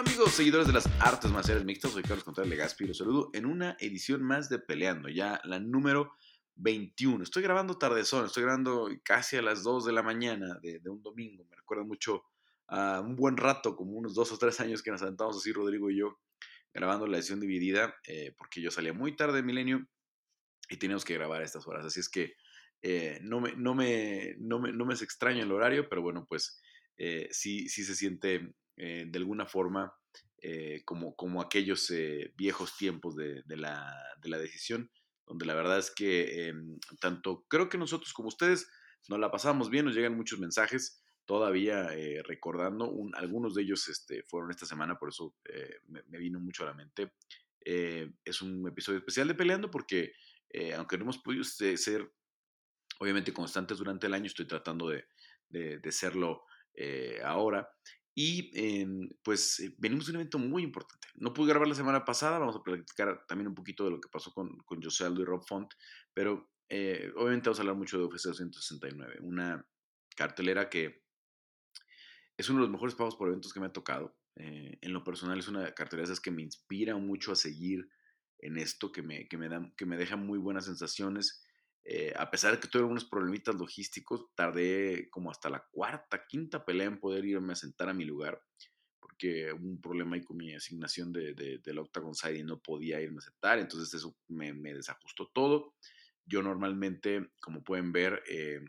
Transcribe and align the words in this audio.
amigos, 0.00 0.32
seguidores 0.32 0.66
de 0.66 0.72
las 0.72 0.88
artes 0.98 1.30
marciales 1.30 1.62
mixtas? 1.62 1.92
Soy 1.92 2.02
Carlos 2.02 2.24
Contreras 2.24 2.48
Legaspi 2.48 2.84
y 2.84 2.86
los 2.88 2.96
saludo 2.96 3.28
en 3.34 3.44
una 3.44 3.76
edición 3.80 4.22
más 4.22 4.48
de 4.48 4.58
Peleando, 4.58 5.10
ya 5.10 5.42
la 5.44 5.60
número 5.60 6.14
21. 6.54 7.22
Estoy 7.22 7.42
grabando 7.42 7.76
tardezón, 7.76 8.24
estoy 8.24 8.44
grabando 8.44 8.88
casi 9.02 9.36
a 9.36 9.42
las 9.42 9.62
2 9.62 9.84
de 9.84 9.92
la 9.92 10.02
mañana 10.02 10.58
de, 10.62 10.80
un 10.88 11.02
domingo. 11.02 11.44
Me 11.50 11.56
recuerda 11.56 11.84
mucho 11.84 12.24
a 12.68 13.02
un 13.02 13.14
buen 13.14 13.36
rato, 13.36 13.76
como 13.76 13.92
unos 13.92 14.14
dos 14.14 14.32
o 14.32 14.38
tres 14.38 14.58
años 14.60 14.82
que 14.82 14.90
nos 14.90 15.00
sentamos 15.02 15.36
así 15.36 15.52
Rodrigo 15.52 15.90
y 15.90 15.98
yo 15.98 16.18
grabando 16.72 17.06
la 17.06 17.18
edición 17.18 17.38
dividida, 17.38 17.94
eh, 18.06 18.34
porque 18.38 18.62
yo 18.62 18.70
salía 18.70 18.94
muy 18.94 19.14
tarde 19.16 19.36
de 19.36 19.42
Milenio 19.42 19.86
y 20.70 20.78
teníamos 20.78 21.04
que 21.04 21.12
grabar 21.12 21.42
a 21.42 21.44
estas 21.44 21.66
horas. 21.66 21.84
Así 21.84 22.00
es 22.00 22.08
que 22.08 22.36
eh, 22.80 23.18
no, 23.20 23.42
me, 23.42 23.54
no, 23.54 23.74
me, 23.74 24.34
no, 24.38 24.60
me, 24.60 24.72
no 24.72 24.86
me 24.86 24.94
es 24.94 25.02
extraño 25.02 25.42
el 25.42 25.52
horario, 25.52 25.90
pero 25.90 26.00
bueno, 26.00 26.24
pues 26.26 26.58
eh, 26.96 27.28
sí, 27.32 27.68
sí 27.68 27.84
se 27.84 27.94
siente 27.94 28.54
eh, 28.82 29.04
de 29.06 29.18
alguna 29.18 29.44
forma 29.44 29.92
eh, 30.38 30.80
como, 30.86 31.14
como 31.14 31.42
aquellos 31.42 31.90
eh, 31.90 32.32
viejos 32.34 32.78
tiempos 32.78 33.14
de, 33.14 33.44
la, 33.46 33.94
decisión, 34.22 34.90
donde 35.26 35.44
la 35.44 35.54
verdad 35.54 35.78
es 35.78 35.90
que 35.90 36.48
em, 36.48 36.78
tanto 36.98 37.44
creo 37.46 37.68
que 37.68 37.76
nosotros 37.76 38.14
como 38.14 38.28
ustedes 38.28 38.70
nos 39.10 39.18
la 39.18 39.30
pasamos 39.30 39.68
bien, 39.68 39.84
nos 39.84 39.94
llegan 39.94 40.16
muchos 40.16 40.38
mensajes 40.38 41.04
todavía 41.26 41.90
recordando, 42.24 42.90
algunos 43.12 43.54
de 43.54 43.62
ellos 43.64 43.86
este, 43.88 44.22
fueron 44.22 44.50
esta 44.50 44.64
semana, 44.64 44.96
por 44.96 45.10
eso 45.10 45.36
me, 45.86 46.18
vino 46.18 46.40
mucho 46.40 46.62
a 46.62 46.68
la 46.68 46.74
mente. 46.74 47.12
es 47.60 48.40
un 48.40 48.66
episodio 48.66 48.98
especial 49.00 49.28
de 49.28 49.34
Peleando 49.34 49.70
porque 49.70 50.12
aunque 50.74 50.96
no 50.96 51.04
hemos 51.04 51.18
podido 51.18 51.44
ser 51.44 52.10
obviamente 52.98 53.32
constantes 53.32 53.76
durante 53.76 54.06
el 54.06 54.14
año, 54.14 54.26
estoy 54.26 54.46
tratando 54.46 54.88
de, 54.88 55.04
de 55.50 55.92
serlo 55.92 56.44
ahora. 57.22 57.68
Y 58.14 58.50
em, 58.54 59.08
pues 59.22 59.60
eh, 59.60 59.74
venimos 59.78 60.06
de 60.06 60.12
un 60.12 60.16
evento 60.16 60.38
muy 60.38 60.62
importante. 60.62 61.08
No 61.14 61.32
pude 61.32 61.48
grabar 61.48 61.68
la 61.68 61.74
semana 61.74 62.04
pasada, 62.04 62.38
vamos 62.38 62.56
a 62.56 62.62
platicar 62.62 63.24
también 63.26 63.48
un 63.48 63.54
poquito 63.54 63.84
de 63.84 63.90
lo 63.90 64.00
que 64.00 64.08
pasó 64.08 64.32
con, 64.32 64.58
con 64.58 64.82
José 64.82 65.04
Aldo 65.04 65.22
y 65.22 65.24
Rob 65.24 65.44
Font, 65.46 65.72
pero 66.12 66.50
eh, 66.68 67.12
obviamente 67.16 67.48
vamos 67.48 67.58
a 67.58 67.62
hablar 67.62 67.76
mucho 67.76 67.98
de 67.98 68.04
UFC 68.04 68.26
269, 68.26 69.18
una 69.22 69.66
cartelera 70.16 70.68
que 70.68 71.04
es 72.36 72.48
uno 72.48 72.60
de 72.60 72.62
los 72.62 72.70
mejores 72.70 72.94
pagos 72.94 73.16
por 73.16 73.28
eventos 73.28 73.52
que 73.52 73.60
me 73.60 73.66
ha 73.66 73.72
tocado. 73.72 74.16
Eh, 74.36 74.78
en 74.80 74.92
lo 74.92 75.04
personal 75.04 75.38
es 75.38 75.48
una 75.48 75.72
cartelera 75.74 76.04
esas 76.04 76.20
que 76.20 76.30
me 76.30 76.42
inspira 76.42 76.96
mucho 76.96 77.32
a 77.32 77.36
seguir 77.36 77.88
en 78.38 78.56
esto, 78.56 78.92
que 78.92 79.02
me, 79.02 79.28
que 79.28 79.36
me, 79.36 79.48
da, 79.48 79.72
que 79.76 79.84
me 79.84 79.96
deja 79.96 80.16
muy 80.16 80.38
buenas 80.38 80.64
sensaciones 80.64 81.44
eh, 81.92 82.14
a 82.16 82.30
pesar 82.30 82.52
de 82.52 82.60
que 82.60 82.68
tuve 82.68 82.82
algunos 82.82 83.04
problemitas 83.04 83.52
logísticos, 83.56 84.26
tardé 84.36 85.10
como 85.10 85.28
hasta 85.28 85.50
la 85.50 85.66
cuarta, 85.72 86.24
quinta 86.24 86.64
pelea 86.64 86.86
en 86.86 87.00
poder 87.00 87.24
irme 87.24 87.52
a 87.52 87.56
sentar 87.56 87.88
a 87.88 87.92
mi 87.92 88.04
lugar, 88.04 88.40
porque 89.00 89.52
hubo 89.52 89.66
un 89.66 89.80
problema 89.80 90.14
ahí 90.14 90.22
con 90.22 90.36
mi 90.36 90.54
asignación 90.54 91.12
de, 91.12 91.34
de, 91.34 91.58
del 91.58 91.78
Octagon 91.80 92.14
Side 92.14 92.38
y 92.38 92.44
no 92.44 92.60
podía 92.60 93.00
irme 93.00 93.18
a 93.18 93.22
sentar, 93.22 93.58
entonces 93.58 93.92
eso 93.92 94.16
me, 94.28 94.52
desajustó 94.72 95.32
todo. 95.34 95.74
Yo 96.24 96.44
normalmente, 96.44 97.32
como 97.40 97.64
pueden 97.64 97.90
ver, 97.90 98.22
eh, 98.28 98.60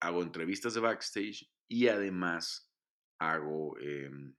hago 0.00 0.22
entrevistas 0.22 0.72
de 0.72 0.80
backstage 0.80 1.52
y 1.68 1.88
además 1.88 2.72
hago 3.18 3.78
em, 3.78 4.34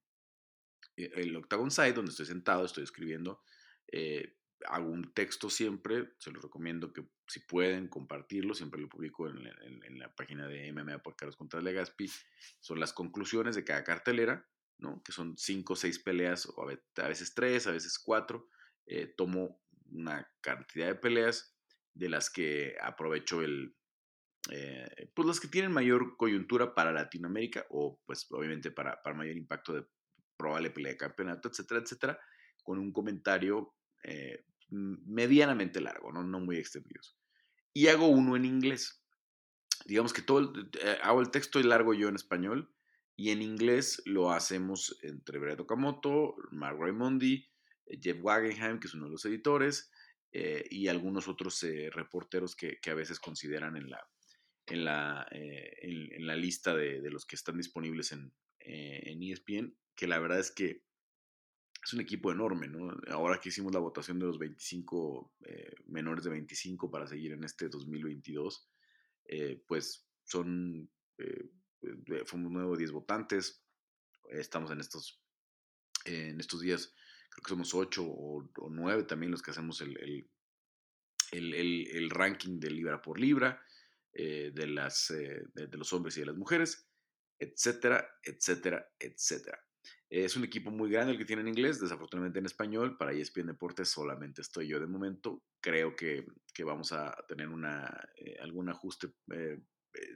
e, 0.98 1.12
el 1.14 1.36
Octagon 1.36 1.70
Side, 1.70 1.94
donde 1.94 2.10
estoy 2.10 2.26
sentado, 2.26 2.66
estoy 2.66 2.86
escribiendo. 2.86 3.44
Eh, 3.92 4.36
hago 4.68 4.90
un 4.90 5.14
texto 5.14 5.50
siempre, 5.50 6.14
se 6.20 6.32
los 6.32 6.44
recomiendo 6.44 6.94
que 6.94 7.06
si 7.28 7.40
pueden 7.42 7.88
compartirlo, 7.88 8.54
siempre 8.54 8.82
lo 8.82 8.90
publico 8.90 9.28
en, 9.28 10.00
la 10.00 10.14
página 10.16 10.48
de 10.48 10.72
MMA 10.72 11.00
por 11.00 11.16
Carlos 11.16 11.36
Contreras 11.36 11.64
Legaspi, 11.64 12.10
son 12.60 12.80
las 12.80 12.94
conclusiones 12.94 13.56
de 13.56 13.64
cada 13.64 13.84
cartelera, 13.84 14.48
¿no? 14.78 15.02
que 15.04 15.12
son 15.12 15.38
cinco 15.38 15.74
o 15.74 15.76
seis 15.76 16.00
peleas, 16.00 16.46
o 16.46 16.62
a 16.62 17.08
veces 17.08 17.34
tres, 17.34 17.68
a 17.68 17.72
veces 17.72 18.00
cuatro, 18.00 18.50
eh, 18.86 19.14
tomo 19.16 19.62
una 19.92 20.28
cantidad 20.42 20.88
de 20.88 20.96
peleas 20.96 21.56
de 21.94 22.10
las 22.10 22.30
que 22.30 22.76
aprovecho 22.82 23.42
el, 23.42 23.76
eh, 24.50 25.12
pues 25.14 25.28
las 25.28 25.40
que 25.40 25.48
tienen 25.48 25.72
mayor 25.72 26.18
coyuntura 26.18 26.74
para 26.74 26.92
Latinoamérica 26.92 27.66
o 27.70 28.02
pues 28.06 28.28
obviamente 28.32 28.72
para, 28.72 29.02
para 29.02 29.16
mayor 29.16 29.38
impacto 29.38 29.74
de 29.74 29.86
probable 30.38 30.72
pelea 30.72 30.94
de 30.94 30.98
campeonato, 30.98 31.50
etcétera, 31.50 31.82
etcétera, 31.82 32.20
con 32.64 32.80
un 32.80 32.92
comentario 32.92 33.76
eh, 34.04 34.44
medianamente 34.72 35.82
largo, 35.82 36.12
¿no? 36.12 36.24
muy 36.40 36.58
extendidos. 36.58 37.18
Y 37.74 37.88
hago 37.88 38.08
uno 38.08 38.36
en 38.36 38.46
inglés. 38.46 39.04
Digamos 39.86 40.14
que 40.14 40.22
todo 40.22 40.40
el, 40.40 40.70
eh, 40.82 40.98
hago 41.04 41.22
el 41.22 41.32
texto 41.32 41.60
y 41.60 41.64
largo 41.64 41.94
yo 41.94 42.08
en 42.08 42.16
español 42.16 42.74
y 43.16 43.32
en 43.32 43.42
inglés 43.42 44.02
lo 44.06 44.32
hacemos 44.32 44.98
entre 45.02 45.40
Brett 45.40 45.60
Okamoto, 45.60 46.36
Mark 46.52 46.78
Raimondi, 46.80 47.50
eh, 47.86 48.00
Jeff 48.02 48.18
Wagenheim, 48.22 48.80
que 48.80 48.88
es 48.88 48.94
uno 48.94 49.06
de 49.06 49.12
los 49.12 49.26
editores, 49.26 49.92
eh, 50.32 50.66
y 50.70 50.88
algunos 50.88 51.28
otros 51.28 51.66
reporteros 51.92 52.56
que, 52.56 52.80
a 52.90 52.94
veces 52.94 53.20
consideran 53.20 53.76
en 53.76 53.90
la, 53.90 54.08
en 54.66 54.86
la, 54.86 55.28
en, 55.30 56.26
la 56.26 56.38
lista 56.38 56.74
de, 56.74 57.02
de, 57.02 57.12
los 57.12 57.26
que 57.26 57.36
están 57.36 57.58
disponibles 57.58 58.14
en, 58.14 58.34
en 58.60 59.22
ESPN, 59.24 59.76
que 59.94 60.08
la 60.08 60.20
verdad 60.20 60.40
es 60.40 60.52
que 60.52 60.84
es 61.84 61.94
un 61.94 62.02
equipo 62.02 62.32
enorme, 62.32 62.68
¿no? 62.68 62.96
Ahora 63.10 63.40
que 63.40 63.50
hicimos 63.50 63.74
la 63.74 63.80
votación 63.80 64.20
de 64.20 64.26
los 64.26 64.38
25 64.38 65.34
eh, 65.46 65.74
menores 65.88 66.24
de 66.24 66.30
25 66.30 66.92
para 66.92 67.08
seguir 67.08 67.32
en 67.32 67.44
este 67.44 67.70
2022, 67.70 68.70
eh, 69.26 69.64
pues 69.68 70.08
son, 70.24 70.90
eh, 71.18 71.50
fuimos 72.26 72.52
nuevo 72.52 72.78
10 72.78 72.92
votantes, 72.92 73.64
estamos 74.30 74.70
en 74.72 74.80
estos, 74.80 75.24
en 76.06 76.40
estos 76.40 76.62
días, 76.62 76.94
creo 77.30 77.44
que 77.44 77.50
somos 77.50 77.74
8 77.74 78.04
o, 78.06 78.50
9 78.70 79.04
también 79.04 79.32
los 79.32 79.42
que 79.42 79.52
hacemos 79.52 79.82
el, 79.82 79.98
el, 81.32 81.54
el, 81.54 81.88
el 81.88 82.10
ranking 82.12 82.60
de 82.60 82.70
libra 82.70 83.02
por 83.02 83.20
libra, 83.20 83.64
de, 84.14 84.68
las, 84.68 85.08
de 85.08 85.78
los 85.78 85.94
hombres 85.94 86.18
y 86.18 86.20
de 86.20 86.26
las 86.26 86.36
mujeres, 86.36 86.86
etcétera, 87.40 88.06
etcétera, 88.24 88.86
etcétera. 89.00 89.66
Es 90.12 90.36
un 90.36 90.44
equipo 90.44 90.72
muy 90.72 90.92
grande 90.92 91.14
el 91.14 91.18
que 91.18 91.24
tiene 91.24 91.42
en 91.42 91.48
inglés, 91.48 91.80
desafortunadamente 91.80 92.40
en 92.40 92.46
español. 92.46 92.98
Para 92.98 93.14
ESPN 93.14 93.48
Deportes 93.48 93.88
solamente 93.88 94.42
estoy 94.42 94.68
yo 94.68 94.78
de 94.78 94.86
momento. 94.86 95.42
Creo 95.62 95.96
que, 95.96 96.26
vamos 96.66 96.92
a 96.92 97.16
tener 97.30 97.48
una, 97.48 97.90
eh, 98.18 98.36
algún 98.42 98.68
ajuste 98.68 99.14
eh, 99.34 99.58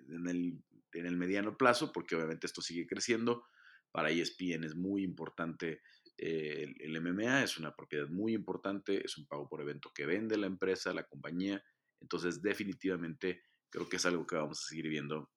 en, 0.10 0.28
el, 0.28 0.62
en, 0.92 1.06
el, 1.06 1.16
mediano 1.16 1.58
plazo, 1.58 1.94
porque 1.94 2.18
obviamente 2.18 2.46
esto 2.46 2.62
sigue 2.62 2.86
creciendo. 2.86 3.46
Para 3.90 4.10
ESPN 4.10 4.66
es 4.66 4.76
muy 4.76 5.02
importante 5.02 5.82
eh, 6.18 6.76
el, 6.78 6.94
el, 6.94 7.02
MMA, 7.02 7.44
es 7.44 7.58
una 7.58 7.74
propiedad 7.74 8.10
muy 8.10 8.34
importante, 8.34 9.02
es 9.02 9.18
un 9.18 9.26
pago 9.28 9.48
por 9.48 9.62
evento 9.62 9.94
que 9.96 10.06
vende 10.06 10.36
la 10.36 10.48
empresa, 10.48 10.94
la 10.94 11.08
compañía. 11.08 11.64
Entonces, 12.02 12.42
definitivamente 12.42 13.44
creo 13.70 13.88
que 13.88 13.96
es 13.96 14.06
algo 14.06 14.28
que 14.28 14.36
vamos 14.36 14.62
a 14.62 14.68
seguir 14.68 14.90
viendo 14.90 15.32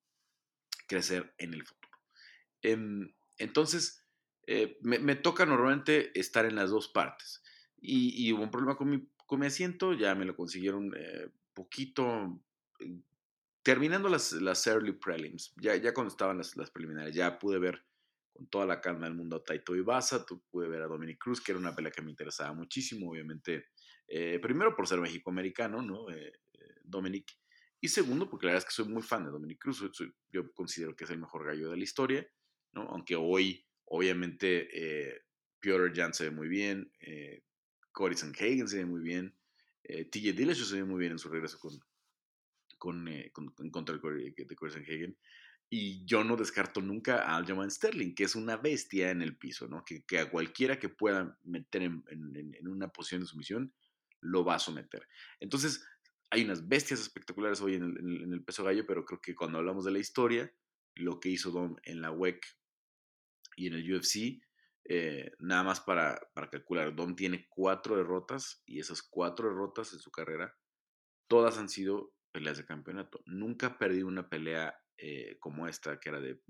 crecer 0.89 1.33
en 1.39 1.55
el 1.55 1.65
futuro. 1.65 1.97
Em, 2.61 3.15
entonces, 3.37 4.08
eh, 4.51 4.79
me, 4.81 5.15
toca 5.15 5.45
normalmente 5.45 6.19
estar 6.19 6.47
en 6.47 6.57
las 6.57 6.71
dos 6.71 6.89
partes. 6.89 7.43
Y, 7.83 8.33
hubo 8.33 8.45
un 8.45 8.51
problema 8.51 8.79
con 8.79 8.89
mi, 8.89 9.47
asiento, 9.47 9.93
ya 9.93 10.15
me 10.15 10.25
lo 10.25 10.35
consiguieron 10.35 10.91
eh, 10.97 11.29
poquito, 11.53 12.41
eh, 12.81 12.99
terminando 13.63 14.09
las, 14.09 14.33
early 14.67 14.93
prelims, 14.93 15.53
ya, 15.57 15.77
ya 15.77 15.93
cuando 15.93 16.11
estaban 16.11 16.39
las, 16.39 16.57
las, 16.57 16.71
preliminares, 16.71 17.15
ya 17.15 17.39
pude 17.39 17.59
ver 17.59 17.85
con 18.33 18.47
toda 18.47 18.65
la 18.65 18.81
calma 18.81 19.05
del 19.05 19.17
mundo 19.17 19.37
a 19.37 19.45
Taito 19.45 19.77
Ibasa, 19.77 20.25
pude 20.51 20.67
ver 20.67 20.81
a 20.81 20.87
Dominic 20.87 21.19
Cruz, 21.19 21.43
que 21.43 21.53
era 21.53 21.59
una 21.59 21.77
pelea 21.77 21.93
que 21.93 22.01
me 22.01 22.11
interesaba 22.11 22.55
muchísimo, 22.55 23.11
obviamente, 23.11 23.67
primero 24.41 24.75
por 24.75 24.89
ser 24.89 24.99
mexicoamericano, 24.99 25.83
¿no? 25.83 26.07
Dominic, 26.85 27.37
y 27.83 27.89
segundo 27.89 28.31
porque 28.31 28.47
la 28.47 28.53
verdad 28.53 28.67
es 28.67 28.75
que 28.75 28.83
soy 28.83 28.91
muy 28.91 29.03
fan 29.03 29.27
de 29.27 29.31
Dominic 29.31 29.59
Cruz, 29.59 29.85
yo 30.31 30.53
considero 30.55 30.97
que 30.97 31.05
es 31.05 31.11
el 31.11 31.19
mejor 31.19 31.45
gallo 31.45 31.69
de 31.71 31.77
la 31.77 31.85
historia, 31.85 32.27
¿no? 32.73 32.85
Aunque 32.85 33.15
hoy 33.15 33.68
Obviamente, 33.91 34.69
eh, 34.73 35.23
Piotr 35.61 35.93
Jan 35.95 36.15
se 36.15 36.25
ve 36.25 36.31
muy 36.31 36.49
bien, 36.49 36.93
eh, 37.01 37.43
Cory 37.93 38.17
Sanhagen 38.17 38.69
se 38.69 38.79
ve 38.79 38.87
muy 38.87 39.01
bien, 39.01 39.37
eh, 39.85 40.05
TJ 40.05 40.33
Dillashaw 40.33 40.67
se 40.67 40.77
ve 40.77 40.85
muy 40.85 41.01
bien 41.01 41.13
en 41.13 41.19
su 41.19 41.29
regreso 41.29 41.59
con, 41.59 41.81
con, 42.79 43.09
eh, 43.09 43.33
en 43.59 43.71
contra 43.71 43.95
de 43.95 44.01
Cory, 44.01 44.35
Sanhagen. 44.71 45.19
Y 45.71 46.05
yo 46.07 46.25
no 46.25 46.37
descarto 46.37 46.81
nunca 46.81 47.23
a 47.23 47.37
Aljamain 47.37 47.71
Sterling, 47.71 48.15
que 48.15 48.25
es 48.25 48.35
una 48.35 48.57
bestia 48.57 49.11
en 49.11 49.21
el 49.21 49.37
piso, 49.37 49.69
¿no? 49.69 49.85
Que, 49.85 50.19
a 50.19 50.31
cualquiera 50.31 50.79
que 50.79 50.89
pueda 50.89 51.39
meter 51.43 51.83
en, 51.83 52.03
en, 52.09 52.69
una 52.69 52.89
posición 52.89 53.21
de 53.21 53.27
sumisión, 53.27 53.75
lo 54.21 54.45
va 54.45 54.55
a 54.55 54.59
someter. 54.59 55.07
Entonces, 55.41 55.85
hay 56.31 56.45
unas 56.45 56.67
bestias 56.69 57.01
espectaculares 57.01 57.61
hoy 57.61 57.75
en 57.75 57.85
el, 57.85 58.23
en 58.23 58.33
el, 58.33 58.45
peso 58.45 58.65
gallo, 58.65 58.87
pero 58.87 59.05
creo 59.05 59.21
que 59.21 59.35
cuando 59.35 59.59
hablamos 59.59 59.85
de 59.85 59.91
la 59.91 59.99
historia, 59.99 60.51
lo 60.95 61.21
que 61.21 61.29
hizo 61.29 61.51
Dom 61.51 61.77
en 61.83 62.01
la 62.01 62.13
WEC 62.13 62.41
y 63.59 63.67
en 63.67 63.75
el 63.75 63.93
UFC, 63.93 64.41
eh, 64.85 65.33
nada 65.41 65.65
más 65.65 65.81
para, 65.81 66.17
para 66.33 66.49
calcular, 66.49 66.95
Dom 66.95 67.17
tiene 67.17 67.49
cuatro 67.49 67.97
derrotas 67.97 68.63
y 68.67 68.79
esas 68.79 69.03
cuatro 69.03 69.49
derrotas 69.49 69.93
en 69.93 69.99
su 69.99 70.13
carrera, 70.13 70.57
todas 71.27 71.59
han 71.59 71.69
sido 71.69 72.15
peleas 72.31 72.59
de 72.59 72.65
campeonato. 72.65 73.21
Nunca 73.27 73.67
ha 73.67 73.79
perdido 73.79 74.07
una 74.07 74.29
pelea 74.29 74.81
eh, 74.97 75.39
como 75.41 75.67
esta, 75.67 75.99
que 75.99 76.09
era 76.09 76.21
de, 76.21 76.41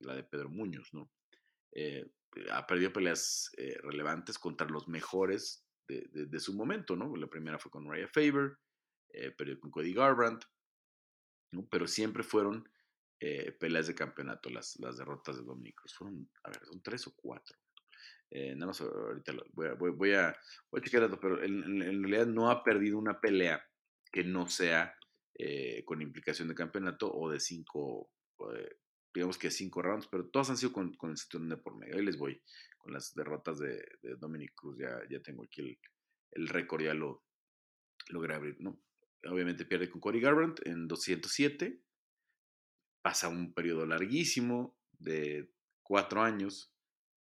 la 0.00 0.14
de 0.14 0.24
Pedro 0.24 0.50
Muñoz, 0.50 0.92
¿no? 0.92 1.10
Eh, 1.72 2.06
ha 2.52 2.66
perdido 2.66 2.92
peleas 2.92 3.50
relevantes 3.82 4.38
contra 4.38 4.68
los 4.68 4.88
mejores 4.88 5.66
de, 5.88 6.38
su 6.40 6.54
momento, 6.54 6.96
¿no? 6.96 7.16
La 7.16 7.28
primera 7.28 7.58
fue 7.58 7.70
con 7.70 7.88
Raya 7.88 8.08
Faber, 8.08 8.58
perdió 9.38 9.58
con 9.58 9.70
Cody 9.70 9.94
Garbrandt. 9.94 10.44
Pero 11.70 11.86
siempre 11.86 12.22
fueron 12.22 12.68
peleas 13.58 13.86
de 13.86 13.94
campeonato 13.94 14.50
las, 14.50 14.78
las 14.78 14.98
derrotas 14.98 15.36
de 15.36 15.42
Dominic 15.42 15.80
Fueron, 15.96 16.28
a 16.44 16.50
ver, 16.50 16.64
son 16.66 16.82
tres 16.82 17.06
o 17.06 17.14
cuatro. 17.16 17.56
nada 18.30 18.66
más 18.66 18.80
ahorita 18.80 19.32
voy, 19.52 19.68
a, 19.68 19.74
voy, 19.74 20.12
a, 20.12 20.36
voy 20.70 20.80
a 20.80 20.84
checar 20.84 21.02
dato, 21.02 21.18
pero 21.18 21.42
en, 21.42 22.02
realidad 22.02 22.26
no 22.26 22.50
ha 22.50 22.62
perdido 22.62 22.98
una 22.98 23.20
pelea 23.20 23.64
que 24.12 24.24
no 24.24 24.48
sea 24.48 24.94
con 25.84 26.02
implicación 26.02 26.48
de 26.48 26.54
campeonato 26.54 27.12
o 27.12 27.30
de 27.30 27.40
cinco, 27.40 28.10
digamos 29.14 29.38
que 29.38 29.50
cinco 29.50 29.82
rounds, 29.82 30.08
pero 30.08 30.28
todos 30.28 30.50
han 30.50 30.56
sido 30.56 30.72
con, 30.72 30.94
con 30.94 31.10
el 31.10 31.16
cinturón 31.16 31.48
de 31.48 31.56
por 31.56 31.76
medio. 31.76 31.96
Ahí 31.96 32.04
les 32.04 32.18
voy 32.18 32.40
con 32.86 32.92
las 32.92 33.14
derrotas 33.14 33.58
de, 33.58 33.82
Dominic 34.18 34.52
Cruz, 34.54 34.78
ya, 34.78 35.00
ya 35.10 35.20
tengo 35.20 35.44
aquí 35.44 35.62
el, 35.62 35.78
el 36.32 36.48
récord, 36.48 36.82
ya 36.82 36.94
lo 36.94 37.24
logré 38.08 38.34
abrir, 38.34 38.56
¿no? 38.60 38.80
Obviamente 39.24 39.64
pierde 39.64 39.90
con 39.90 40.00
Cody 40.00 40.20
Garbrandt 40.20 40.64
en 40.66 40.86
207, 40.86 41.82
pasa 43.06 43.28
un 43.28 43.54
periodo 43.54 43.86
larguísimo 43.86 44.76
de 44.98 45.52
cuatro 45.80 46.22
años 46.22 46.74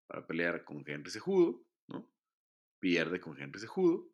para 0.06 0.26
pelear 0.26 0.62
con 0.62 0.84
Henry 0.86 1.10
Sejudo, 1.10 1.64
¿no? 1.88 2.12
Pierde 2.78 3.18
con 3.18 3.40
Henry 3.40 3.58
Sejudo, 3.58 4.12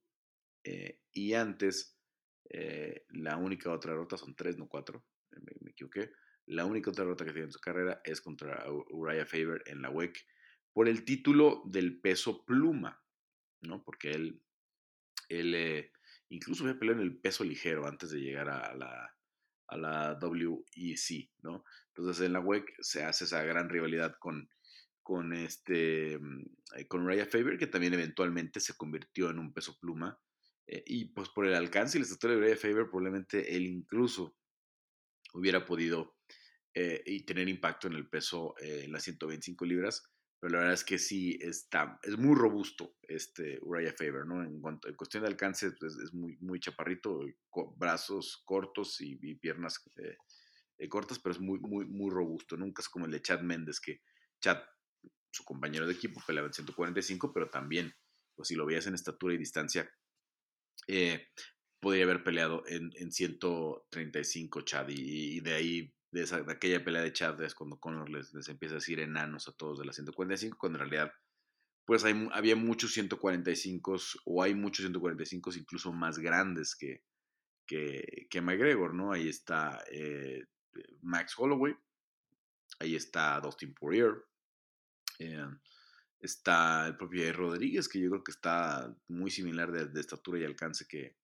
eh, 0.62 1.00
y 1.10 1.32
antes 1.32 1.98
eh, 2.50 3.04
la 3.08 3.36
única 3.36 3.72
otra 3.72 3.94
derrota 3.94 4.16
son 4.16 4.36
tres, 4.36 4.56
no 4.56 4.68
cuatro, 4.68 5.04
me, 5.32 5.50
me 5.60 5.72
equivoqué 5.72 6.12
la 6.46 6.66
única 6.66 6.90
otra 6.90 7.02
derrota 7.02 7.24
que 7.24 7.32
tiene 7.32 7.46
en 7.46 7.52
su 7.52 7.58
carrera 7.58 8.00
es 8.04 8.20
contra 8.20 8.64
Uriah 8.70 9.26
Faber 9.26 9.64
en 9.66 9.82
la 9.82 9.90
WEC 9.90 10.24
por 10.72 10.88
el 10.88 11.04
título 11.04 11.64
del 11.66 12.00
peso 12.00 12.44
pluma, 12.44 13.02
¿no? 13.62 13.82
Porque 13.82 14.12
él, 14.12 14.40
él 15.28 15.52
eh, 15.56 15.90
incluso 16.28 16.62
había 16.62 16.78
peleado 16.78 17.02
en 17.02 17.08
el 17.08 17.18
peso 17.18 17.42
ligero 17.42 17.88
antes 17.88 18.12
de 18.12 18.20
llegar 18.20 18.50
a 18.50 18.72
la, 18.76 19.15
a 19.68 19.76
la 19.76 20.18
WEC, 20.20 21.30
¿no? 21.42 21.64
Entonces 21.88 22.24
en 22.24 22.32
la 22.32 22.40
WEC 22.40 22.74
se 22.80 23.04
hace 23.04 23.24
esa 23.24 23.42
gran 23.42 23.68
rivalidad 23.68 24.16
con, 24.18 24.48
con, 25.02 25.32
este, 25.32 26.18
mm, 26.18 26.44
eh, 26.76 26.86
con 26.86 27.02
Uriah 27.02 27.26
Faber, 27.26 27.58
que 27.58 27.66
también 27.66 27.94
eventualmente 27.94 28.60
se 28.60 28.76
convirtió 28.76 29.30
en 29.30 29.38
un 29.38 29.52
peso 29.52 29.76
pluma. 29.80 30.18
Eh, 30.66 30.82
y 30.86 31.04
pues 31.06 31.28
por 31.28 31.46
el 31.46 31.54
alcance 31.54 31.96
y 31.96 32.00
la 32.00 32.06
estatura 32.06 32.34
de 32.34 32.40
Uriah 32.40 32.56
Faber, 32.56 32.88
probablemente 32.90 33.56
él 33.56 33.66
incluso 33.66 34.36
hubiera 35.32 35.64
podido 35.64 36.16
eh, 36.78 37.02
y 37.06 37.24
tener 37.24 37.48
impacto 37.48 37.86
en 37.86 37.94
el 37.94 38.06
peso 38.06 38.54
eh, 38.60 38.82
en 38.84 38.92
las 38.92 39.02
125 39.02 39.64
libras. 39.64 40.02
Pero 40.38 40.52
la 40.52 40.58
verdad 40.58 40.74
es 40.74 40.84
que 40.84 40.98
sí 40.98 41.38
está, 41.40 41.98
es 42.02 42.18
muy 42.18 42.34
robusto 42.34 42.96
este 43.02 43.58
Uriah 43.62 43.94
Faber, 43.96 44.26
¿no? 44.26 44.42
En, 44.42 44.60
cuanto, 44.60 44.88
en 44.88 44.94
cuestión 44.94 45.22
de 45.22 45.28
alcance, 45.28 45.72
pues, 45.72 45.96
es 45.96 46.12
muy, 46.12 46.36
muy 46.40 46.60
chaparrito, 46.60 47.20
brazos 47.76 48.42
cortos 48.44 49.00
y, 49.00 49.16
piernas 49.36 49.82
eh, 49.96 50.88
cortas, 50.88 51.18
pero 51.18 51.34
es 51.34 51.40
muy, 51.40 51.58
muy, 51.58 51.86
muy 51.86 52.10
robusto. 52.10 52.56
Nunca 52.56 52.82
es 52.82 52.88
como 52.88 53.06
el 53.06 53.12
de 53.12 53.22
Chad 53.22 53.40
Méndez, 53.40 53.80
que 53.80 54.02
Chad, 54.40 54.58
su 55.30 55.44
compañero 55.44 55.86
de 55.86 55.94
equipo, 55.94 56.20
peleaba 56.26 56.48
en 56.48 56.54
145, 56.54 57.32
pero 57.32 57.48
también, 57.48 57.94
pues 58.34 58.48
si 58.48 58.54
lo 58.54 58.66
veías 58.66 58.86
en 58.86 58.94
estatura 58.94 59.34
y 59.34 59.38
distancia, 59.38 59.90
podría 61.80 62.04
haber 62.04 62.24
peleado 62.24 62.62
en, 62.66 62.90
en 62.96 63.12
135 63.12 64.62
Chad 64.62 64.88
y, 64.88 65.40
de 65.40 65.54
ahí 65.54 65.95
de, 66.16 66.22
esa, 66.22 66.36
aquella 66.48 66.82
pelea 66.84 67.02
de 67.02 67.12
Chad 67.12 67.40
es 67.42 67.54
cuando 67.54 67.78
Conor 67.78 68.08
les, 68.08 68.32
les, 68.32 68.48
empieza 68.48 68.74
a 68.74 68.78
decir 68.78 69.00
enanos 69.00 69.48
a 69.48 69.52
todos 69.52 69.78
de 69.78 69.84
la 69.84 69.92
145, 69.92 70.56
cuando 70.58 70.78
en 70.78 70.90
realidad 70.90 71.12
pues 71.84 72.04
hay, 72.04 72.28
había 72.32 72.56
muchos 72.56 72.92
145 72.92 73.96
o 74.24 74.42
hay 74.42 74.54
muchos 74.54 74.84
145 74.84 75.50
incluso 75.56 75.92
más 75.92 76.18
grandes 76.18 76.74
que, 76.74 77.04
que, 77.66 78.26
que 78.28 78.40
McGregor, 78.40 78.92
¿no? 78.94 79.12
Ahí 79.12 79.28
está 79.28 79.84
eh, 79.92 80.44
Max 81.02 81.34
Holloway, 81.36 81.74
ahí 82.80 82.96
está 82.96 83.40
Dustin 83.40 83.72
Poirier, 83.72 84.14
eh, 85.20 85.46
está 86.18 86.88
el 86.88 86.96
propio 86.96 87.32
Rodríguez, 87.32 87.88
que 87.88 88.00
yo 88.00 88.10
creo 88.10 88.24
que 88.24 88.32
está 88.32 88.92
muy 89.08 89.30
similar 89.30 89.70
de, 89.70 89.86
de 89.86 90.00
estatura 90.00 90.40
y 90.40 90.44
alcance 90.44 90.86
que, 90.88 91.16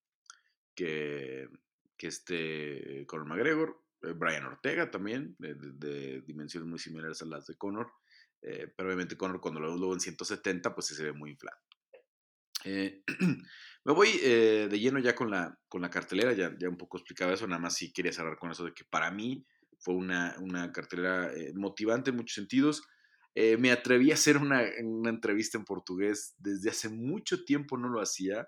que, 0.76 1.48
que 1.96 2.06
este 2.06 3.04
Conor 3.06 3.26
McGregor. 3.26 3.81
Eh, 4.02 4.12
Brian 4.12 4.44
Ortega 4.46 4.90
también, 4.90 5.36
de, 5.38 6.22
dimensiones 6.22 6.68
muy 6.68 6.78
similares 6.78 7.22
a 7.22 7.26
las 7.26 7.46
de 7.46 7.56
Conor. 7.56 7.92
Eh, 8.42 8.72
pero 8.76 8.88
obviamente 8.88 9.16
Conor 9.16 9.40
cuando 9.40 9.60
lo 9.60 9.72
vemos 9.72 9.94
en 9.96 10.00
170, 10.00 10.74
pues 10.74 10.88
se 10.88 11.02
ve 11.02 11.12
muy 11.12 11.30
inflado. 11.30 11.58
Eh, 12.64 13.02
me 13.84 13.92
voy 13.92 14.10
de 14.18 14.78
lleno 14.78 14.98
ya 14.98 15.14
con 15.14 15.30
la, 15.30 15.58
con 15.68 15.82
la 15.82 15.90
cartelera, 15.90 16.32
ya, 16.32 16.54
ya 16.58 16.68
un 16.68 16.76
poco 16.76 16.98
explicaba 16.98 17.32
eso, 17.32 17.46
nada 17.46 17.60
más 17.60 17.76
si 17.76 17.92
quería 17.92 18.12
cerrar 18.12 18.36
con 18.38 18.50
eso 18.50 18.64
de 18.64 18.74
que 18.74 18.84
para 18.84 19.10
mí 19.10 19.46
fue 19.78 19.94
una, 19.94 20.36
una 20.40 20.72
cartelera 20.72 21.32
motivante 21.54 22.10
en 22.10 22.16
muchos 22.16 22.34
sentidos. 22.34 22.82
me 23.34 23.72
atreví 23.72 24.10
a 24.10 24.14
hacer 24.14 24.36
una, 24.36 24.62
una, 24.82 25.10
entrevista 25.10 25.58
en 25.58 25.64
portugués, 25.64 26.34
desde 26.38 26.70
hace 26.70 26.88
mucho 26.88 27.44
tiempo 27.44 27.76
no 27.76 27.88
lo 27.88 28.00
hacía 28.00 28.46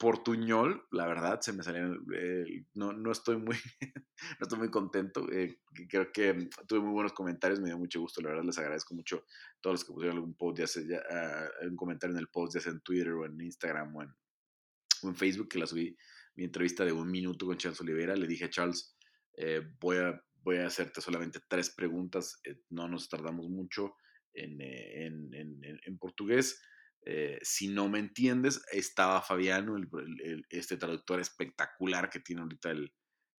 portuñol, 0.00 0.86
la 0.92 1.06
verdad, 1.06 1.42
se 1.42 1.52
me 1.52 1.62
salieron, 1.62 2.06
eh, 2.14 2.64
no, 2.72 2.94
no, 2.94 3.12
estoy 3.12 3.36
muy, 3.36 3.54
no 4.40 4.40
estoy 4.40 4.58
muy 4.58 4.70
contento, 4.70 5.30
eh, 5.30 5.60
creo 5.90 6.10
que 6.10 6.48
tuve 6.66 6.80
muy 6.80 6.92
buenos 6.92 7.12
comentarios, 7.12 7.60
me 7.60 7.66
dio 7.66 7.76
mucho 7.76 8.00
gusto, 8.00 8.22
la 8.22 8.30
verdad 8.30 8.44
les 8.44 8.56
agradezco 8.56 8.94
mucho 8.94 9.18
a 9.18 9.60
todos 9.60 9.74
los 9.74 9.84
que 9.84 9.92
pusieron 9.92 10.16
algún 10.16 10.34
post, 10.34 10.58
ya 10.58 10.66
sea, 10.66 11.02
ah, 11.10 11.50
un 11.68 11.76
comentario 11.76 12.16
en 12.16 12.20
el 12.20 12.28
post, 12.28 12.54
ya 12.54 12.60
sea 12.60 12.72
en 12.72 12.80
Twitter 12.80 13.12
o 13.12 13.26
en 13.26 13.38
Instagram 13.42 13.94
o 13.94 14.02
en, 14.02 15.16
Facebook, 15.16 15.48
que 15.48 15.58
la 15.58 15.66
subí, 15.66 15.94
mi 16.34 16.44
entrevista 16.44 16.82
de 16.82 16.92
un 16.92 17.10
minuto 17.10 17.44
con 17.44 17.58
Charles 17.58 17.80
Oliveira, 17.82 18.16
le 18.16 18.26
dije 18.26 18.46
a 18.46 18.50
Charles, 18.50 18.96
eh, 19.36 19.60
voy, 19.80 19.98
a, 19.98 20.18
voy 20.36 20.56
a 20.56 20.66
hacerte 20.66 21.02
solamente 21.02 21.40
tres 21.46 21.74
preguntas, 21.74 22.40
no 22.70 22.88
nos 22.88 23.10
tardamos 23.10 23.50
mucho 23.50 23.96
en, 24.32 24.62
en, 24.62 25.60
en 25.62 25.98
portugués, 25.98 26.58
eh, 27.02 27.38
si 27.42 27.68
no 27.68 27.88
me 27.88 27.98
entiendes, 27.98 28.62
estaba 28.72 29.22
Fabiano, 29.22 29.76
el, 29.76 30.46
este 30.50 30.76
traductor 30.76 31.18
espectacular 31.20 32.10
que 32.10 32.20
tiene 32.20 32.42
ahorita 32.42 32.70
el, 32.70 32.92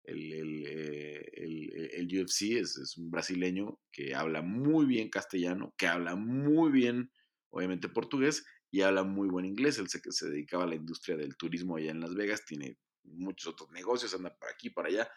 el, 0.03 0.63
eh, 0.65 2.21
UFC, 2.21 2.57
es, 2.57 2.97
un 2.97 3.11
brasileño 3.11 3.79
que 3.91 4.15
habla 4.15 4.41
muy 4.41 4.85
bien 4.85 5.09
castellano, 5.09 5.73
que 5.77 5.87
habla 5.87 6.15
muy 6.15 6.71
bien, 6.71 7.11
obviamente, 7.49 7.87
portugués 7.87 8.45
y 8.71 8.81
habla 8.81 9.03
muy 9.03 9.27
buen 9.27 9.45
inglés. 9.45 9.77
Él 9.77 9.87
que 9.87 10.11
se 10.11 10.29
dedicaba 10.29 10.63
a 10.63 10.67
la 10.67 10.75
industria 10.75 11.15
del 11.15 11.37
turismo 11.37 11.77
allá 11.77 11.91
en 11.91 12.01
Las 12.01 12.15
Vegas, 12.15 12.45
tiene 12.45 12.77
muchos 13.03 13.53
otros 13.53 13.69
negocios, 13.71 14.15
anda 14.15 14.35
por 14.35 14.49
aquí, 14.49 14.71
por 14.71 14.87
allá, 14.87 15.09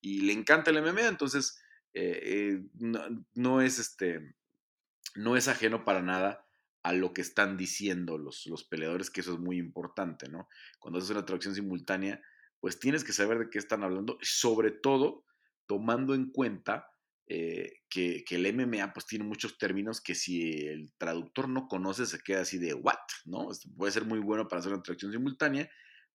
y 0.00 0.22
le 0.22 0.32
encanta 0.32 0.70
el 0.70 0.82
MMA, 0.82 1.06
entonces 1.06 1.60
eh, 1.94 2.62
no, 2.74 3.24
no, 3.34 3.60
es 3.60 3.78
este, 3.78 4.34
no 5.14 5.36
es 5.36 5.46
ajeno 5.46 5.84
para 5.84 6.02
nada 6.02 6.44
a 6.82 6.92
lo 6.92 7.12
que 7.12 7.20
están 7.20 7.56
diciendo 7.56 8.18
los, 8.18 8.46
los 8.46 8.64
peleadores, 8.64 9.10
que 9.10 9.20
eso 9.20 9.34
es 9.34 9.38
muy 9.38 9.58
importante, 9.58 10.28
¿no? 10.28 10.48
Cuando 10.78 10.98
haces 10.98 11.10
una 11.10 11.24
traducción 11.24 11.54
simultánea, 11.54 12.20
pues 12.60 12.78
tienes 12.78 13.04
que 13.04 13.12
saber 13.12 13.38
de 13.38 13.50
qué 13.50 13.58
están 13.58 13.84
hablando, 13.84 14.18
sobre 14.20 14.70
todo 14.70 15.24
tomando 15.66 16.14
en 16.14 16.30
cuenta 16.30 16.88
eh, 17.28 17.72
que, 17.88 18.24
que, 18.24 18.34
el 18.34 18.52
MMA 18.52 18.92
pues 18.92 19.06
tiene 19.06 19.24
muchos 19.24 19.56
términos 19.58 20.00
que 20.00 20.14
si 20.14 20.66
el 20.66 20.92
traductor 20.98 21.48
no 21.48 21.68
conoce 21.68 22.04
se 22.04 22.18
queda 22.18 22.40
así 22.40 22.58
de 22.58 22.74
what, 22.74 22.98
¿no? 23.24 23.48
Puede 23.76 23.92
ser 23.92 24.04
muy 24.04 24.18
bueno 24.18 24.48
para 24.48 24.60
hacer 24.60 24.72
una 24.72 24.82
traducción 24.82 25.12
simultánea, 25.12 25.70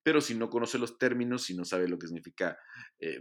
pero 0.08 0.22
si 0.22 0.36
no 0.36 0.50
conoce 0.50 0.80
los 0.80 0.98
términos, 0.98 1.44
si 1.44 1.54
no 1.54 1.66
sabe 1.66 1.86
lo 1.86 2.00
que 2.00 2.08
significa, 2.08 2.58
eh, 2.98 3.20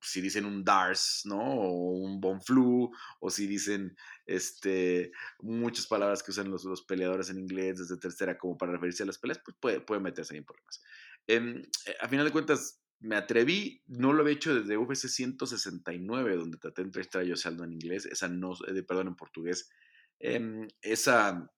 si 0.00 0.20
dicen 0.20 0.44
un 0.44 0.62
DARS, 0.62 1.22
¿no? 1.24 1.40
O 1.40 1.98
un 1.98 2.20
Bonflu, 2.20 2.92
o 3.18 3.28
si 3.28 3.48
dicen 3.48 3.96
este, 4.24 5.10
muchas 5.40 5.88
palabras 5.88 6.22
que 6.22 6.30
usan 6.30 6.48
los, 6.48 6.62
los, 6.62 6.82
peleadores 6.82 7.28
en 7.30 7.40
inglés 7.40 7.78
desde 7.78 7.96
tercera 7.96 8.38
como 8.38 8.56
para 8.56 8.70
referirse 8.70 9.02
a 9.02 9.06
las 9.06 9.18
peleas, 9.18 9.40
pues 9.44 9.56
puede, 9.58 9.80
puede 9.80 10.00
meterse 10.00 10.34
ahí 10.34 10.38
en 10.38 10.44
problemas. 10.44 10.80
Em, 11.26 11.62
eh, 11.86 11.96
a 12.00 12.08
final 12.08 12.24
de 12.24 12.30
cuentas, 12.30 12.80
me 13.00 13.16
atreví, 13.16 13.82
no 13.88 14.12
lo 14.12 14.22
había 14.22 14.34
hecho 14.34 14.54
desde 14.54 14.76
UFC 14.76 15.08
169, 15.08 16.36
donde 16.36 16.58
traté 16.58 16.82
de 16.82 16.86
entrevistar 16.86 17.22
a 17.24 17.28
José 17.28 17.48
Aldo 17.48 17.64
en 17.64 17.72
inglés, 17.72 18.06
esa 18.06 18.28
no, 18.28 18.52
eh, 18.68 18.82
perdón, 18.84 19.08
en 19.08 19.16
portugués. 19.16 19.72
Em, 20.20 20.68
esa 20.82 21.50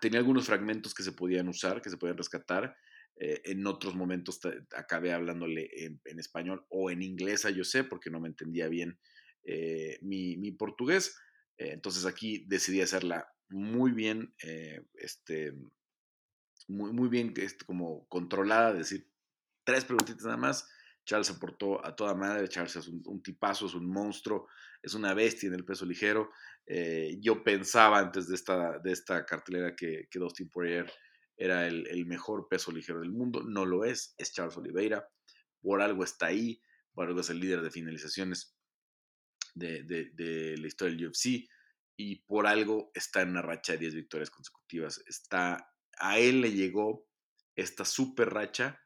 tenía 0.00 0.20
algunos 0.20 0.46
fragmentos 0.46 0.94
que 0.94 1.02
se 1.02 1.12
podían 1.12 1.48
usar, 1.48 1.82
que 1.82 1.90
se 1.90 1.98
podían 1.98 2.16
rescatar. 2.16 2.74
Eh, 3.16 3.42
en 3.44 3.66
otros 3.66 3.94
momentos 3.94 4.40
acabé 4.74 5.12
hablándole 5.12 5.68
en, 5.84 6.18
español 6.18 6.66
o 6.70 6.90
en 6.90 7.02
inglés 7.02 7.44
a 7.44 7.50
yo 7.50 7.62
sé 7.62 7.84
porque 7.84 8.10
no 8.10 8.20
me 8.20 8.28
entendía 8.28 8.68
bien 8.68 8.98
eh, 9.44 9.98
mi, 10.02 10.50
portugués. 10.52 11.16
Eh, 11.58 11.72
entonces 11.72 12.06
aquí 12.06 12.44
decidí 12.48 12.80
hacerla 12.80 13.28
muy 13.48 13.92
bien, 13.92 14.34
este, 14.94 15.52
muy, 16.68 16.92
muy 16.92 17.08
bien 17.10 17.34
como 17.66 18.06
controlada, 18.08 18.72
decir 18.72 19.06
tres 19.62 19.84
preguntitas 19.84 20.24
nada 20.24 20.38
más, 20.38 20.68
Charles 21.04 21.30
aportó 21.30 21.84
a 21.84 21.94
toda 21.94 22.14
madre. 22.14 22.48
Charles 22.48 22.76
es 22.76 22.88
un, 22.88 23.22
tipazo, 23.22 23.66
es 23.66 23.74
un 23.74 23.90
monstruo, 23.90 24.48
es 24.82 24.94
una 24.94 25.12
bestia 25.12 25.48
en 25.48 25.54
el 25.54 25.64
peso 25.64 25.84
ligero. 25.84 26.30
Yo 27.20 27.44
pensaba 27.44 27.98
antes 27.98 28.26
de 28.28 28.36
esta, 28.36 28.78
de 28.78 28.92
esta 28.92 29.26
cartelera 29.26 29.76
que, 29.76 30.08
que 30.10 30.18
Dustin 30.18 30.48
Poirier 30.48 30.90
era 31.42 31.66
el, 31.66 31.86
el, 31.88 32.06
mejor 32.06 32.48
peso 32.48 32.70
ligero 32.70 33.00
del 33.00 33.10
mundo. 33.10 33.42
No 33.42 33.64
lo 33.64 33.84
es, 33.84 34.14
es 34.18 34.32
Charles 34.32 34.56
Oliveira. 34.56 35.08
Por 35.60 35.80
algo 35.82 36.04
está 36.04 36.26
ahí, 36.26 36.62
por 36.92 37.06
algo 37.06 37.20
es 37.20 37.30
el 37.30 37.40
líder 37.40 37.62
de 37.62 37.70
finalizaciones 37.70 38.56
de, 39.54 39.82
de, 39.82 40.56
la 40.56 40.66
historia 40.66 40.94
del 40.94 41.08
UFC 41.08 41.48
y 41.96 42.16
por 42.24 42.46
algo 42.46 42.90
está 42.94 43.22
en 43.22 43.30
una 43.30 43.42
racha 43.42 43.72
de 43.72 43.78
10 43.80 43.94
victorias 43.94 44.30
consecutivas. 44.30 45.02
Está, 45.06 45.72
a 45.98 46.18
él 46.18 46.40
le 46.40 46.52
llegó 46.52 47.06
esta 47.54 47.84
super 47.84 48.32
racha 48.32 48.78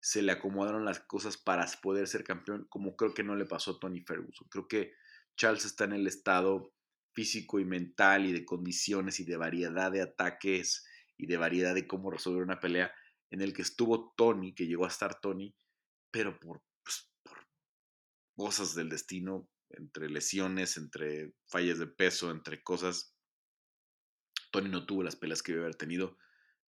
se 0.00 0.22
le 0.22 0.32
acomodaron 0.32 0.84
las 0.84 1.00
cosas 1.00 1.36
para 1.36 1.66
poder 1.82 2.08
ser 2.08 2.24
campeón, 2.24 2.66
como 2.70 2.96
creo 2.96 3.12
que 3.12 3.22
no 3.22 3.36
le 3.36 3.44
pasó 3.44 3.72
a 3.72 3.78
Tony 3.78 4.00
Ferguson. 4.00 4.48
Creo 4.48 4.66
que 4.66 4.94
Charles 5.36 5.66
está 5.66 5.84
en 5.84 5.92
el 5.92 6.06
estado 6.06 6.72
físico 7.12 7.60
y 7.60 7.66
mental 7.66 8.24
y 8.24 8.32
de 8.32 8.44
condiciones 8.44 9.20
y 9.20 9.24
de 9.24 9.36
variedad 9.36 9.92
de 9.92 10.00
ataques 10.00 10.86
y 11.20 11.26
de 11.26 11.36
variedad 11.36 11.74
de 11.74 11.86
cómo 11.86 12.10
resolver 12.10 12.42
una 12.42 12.60
pelea 12.60 12.92
en 13.30 13.42
el 13.42 13.52
que 13.52 13.62
estuvo 13.62 14.12
Tony, 14.16 14.54
que 14.54 14.66
llegó 14.66 14.84
a 14.84 14.88
estar 14.88 15.20
Tony, 15.20 15.54
pero 16.10 16.38
por, 16.38 16.62
pues, 16.82 17.10
por 17.22 17.38
cosas 18.34 18.74
del 18.74 18.88
destino, 18.88 19.48
entre 19.70 20.08
lesiones, 20.08 20.76
entre 20.76 21.34
fallas 21.46 21.78
de 21.78 21.86
peso, 21.86 22.30
entre 22.30 22.62
cosas, 22.62 23.14
Tony 24.50 24.68
no 24.68 24.84
tuvo 24.84 25.02
las 25.02 25.16
peleas 25.16 25.42
que 25.42 25.52
debe 25.52 25.64
haber 25.64 25.76
tenido 25.76 26.18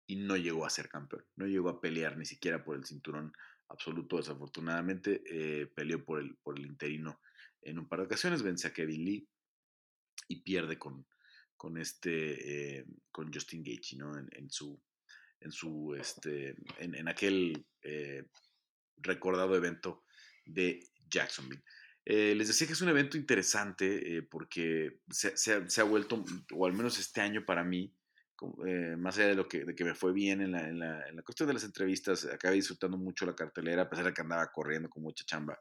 y 0.05 0.17
no 0.17 0.37
llegó 0.37 0.65
a 0.65 0.69
ser 0.69 0.89
campeón. 0.89 1.25
No 1.35 1.47
llegó 1.47 1.69
a 1.69 1.81
pelear 1.81 2.17
ni 2.17 2.25
siquiera 2.25 2.63
por 2.63 2.75
el 2.75 2.85
cinturón 2.85 3.33
absoluto, 3.69 4.17
desafortunadamente. 4.17 5.23
Eh, 5.25 5.67
peleó 5.67 6.03
por 6.05 6.19
el, 6.19 6.35
por 6.43 6.59
el 6.59 6.65
interino 6.65 7.19
en 7.61 7.79
un 7.79 7.87
par 7.87 7.99
de 7.99 8.05
ocasiones, 8.05 8.43
vence 8.43 8.67
a 8.67 8.73
Kevin 8.73 9.05
Lee 9.05 9.29
y 10.27 10.41
pierde 10.43 10.77
con, 10.77 11.07
con 11.61 11.77
este 11.77 12.79
eh, 12.79 12.85
con 13.11 13.31
Justin 13.31 13.63
Gaethje, 13.63 13.95
¿no? 13.95 14.17
En, 14.17 14.49
su 14.49 14.81
en 15.39 15.51
su 15.51 15.93
este 15.93 16.55
en, 16.79 17.07
aquel 17.07 17.65
eh, 17.83 18.23
recordado 18.97 19.55
evento 19.55 20.05
de 20.43 20.79
Jacksonville. 21.07 21.61
les 22.03 22.47
decía 22.47 22.65
que 22.65 22.73
es 22.73 22.81
un 22.81 22.89
evento 22.89 23.15
interesante 23.15 24.23
porque 24.31 25.01
se, 25.09 25.37
se, 25.37 25.81
ha 25.81 25.83
vuelto, 25.83 26.25
o 26.53 26.65
al 26.65 26.73
menos 26.73 26.97
este 26.97 27.21
año 27.21 27.45
para 27.45 27.63
mí, 27.63 27.93
eh, 28.65 28.95
más 28.97 29.17
allá 29.17 29.27
de 29.27 29.35
lo 29.35 29.47
que, 29.47 29.63
de 29.65 29.75
que 29.75 29.83
me 29.83 29.93
fue 29.93 30.13
bien 30.13 30.41
en 30.41 30.51
la, 30.51 30.67
en, 30.67 30.79
la, 30.79 31.07
en 31.07 31.15
la, 31.15 31.21
cuestión 31.21 31.47
de 31.47 31.53
las 31.53 31.63
entrevistas, 31.63 32.25
acabé 32.25 32.55
disfrutando 32.55 32.97
mucho 32.97 33.23
la 33.25 33.35
cartelera, 33.35 33.83
a 33.83 33.89
pesar 33.89 34.05
de 34.05 34.13
que 34.13 34.21
andaba 34.21 34.51
corriendo 34.51 34.89
con 34.89 35.03
mucha 35.03 35.23
chamba, 35.25 35.59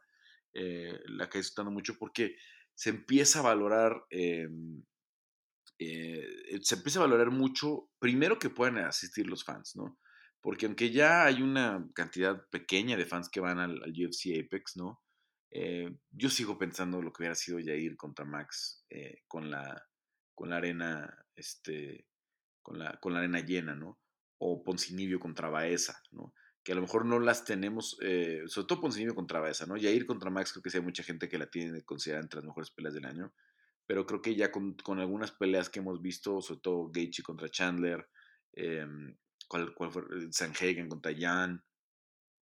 eh, 0.54 0.98
la 1.08 1.24
acabé 1.24 1.40
disfrutando 1.40 1.70
mucho 1.72 1.98
porque 1.98 2.36
se 2.74 2.88
empieza 2.88 3.40
a 3.40 3.42
valorar, 3.42 4.02
em, 4.08 4.82
eh, 5.80 6.60
se 6.62 6.76
empieza 6.76 6.98
a 6.98 7.02
valorar 7.02 7.30
mucho, 7.30 7.90
primero 7.98 8.38
que 8.38 8.50
puedan 8.50 8.78
asistir 8.78 9.26
los 9.26 9.44
fans, 9.44 9.76
¿no? 9.76 9.98
Porque 10.40 10.66
aunque 10.66 10.90
ya 10.90 11.24
hay 11.24 11.42
una 11.42 11.86
cantidad 11.94 12.48
pequeña 12.50 12.96
de 12.96 13.06
fans 13.06 13.28
que 13.28 13.40
van 13.40 13.58
al, 13.58 13.80
UFC 13.90 14.38
Apex, 14.44 14.76
¿no? 14.76 15.02
yo 16.12 16.30
sigo 16.30 16.56
pensando 16.58 17.02
lo 17.02 17.12
que 17.12 17.22
hubiera 17.22 17.34
sido 17.34 17.58
ya 17.58 17.74
ir 17.74 17.96
contra 17.96 18.24
Max 18.24 18.86
con, 19.26 19.50
la, 19.50 19.84
con 20.36 20.48
la 20.48 20.58
arena, 20.58 21.26
este, 21.34 22.06
con 22.62 22.78
la, 22.78 22.98
con 23.00 23.12
la 23.12 23.18
arena 23.18 23.40
llena, 23.40 23.74
¿no? 23.74 23.98
O 24.38 24.62
Poncinibio 24.64 25.20
contra 25.20 25.50
Baeza, 25.50 26.02
¿no? 26.12 26.32
Que 26.62 26.72
a 26.72 26.74
lo 26.74 26.82
mejor 26.82 27.04
no 27.04 27.18
las 27.18 27.44
tenemos, 27.44 27.98
eh, 28.00 28.44
sobre 28.46 28.66
todo 28.66 28.80
Poncinibio 28.80 29.14
contra 29.14 29.40
Baeza, 29.40 29.66
¿no? 29.66 29.76
ir 29.76 30.06
contra 30.06 30.30
Max 30.30 30.52
creo 30.52 30.62
que 30.62 30.70
sí 30.70 30.78
hay 30.78 30.82
mucha 30.84 31.02
gente 31.02 31.28
que 31.28 31.38
la 31.38 31.50
tiene 31.50 31.82
considerada 31.82 32.22
entre 32.22 32.38
las 32.38 32.46
mejores 32.46 32.70
peleas 32.70 32.94
del 32.94 33.06
año, 33.06 33.32
pero 33.90 34.06
creo 34.06 34.22
que 34.22 34.36
ya 34.36 34.52
con, 34.52 35.00
algunas 35.00 35.32
peleas 35.32 35.68
que 35.68 35.80
hemos 35.80 36.00
visto, 36.00 36.40
sobre 36.40 36.60
todo 36.60 36.92
Gaethje 36.92 37.24
contra 37.24 37.48
Chandler, 37.48 38.08
eh, 38.52 38.86
¿cuál? 39.48 39.74
Sanhagen 40.30 40.88
contra 40.88 41.12
Jan, 41.12 41.60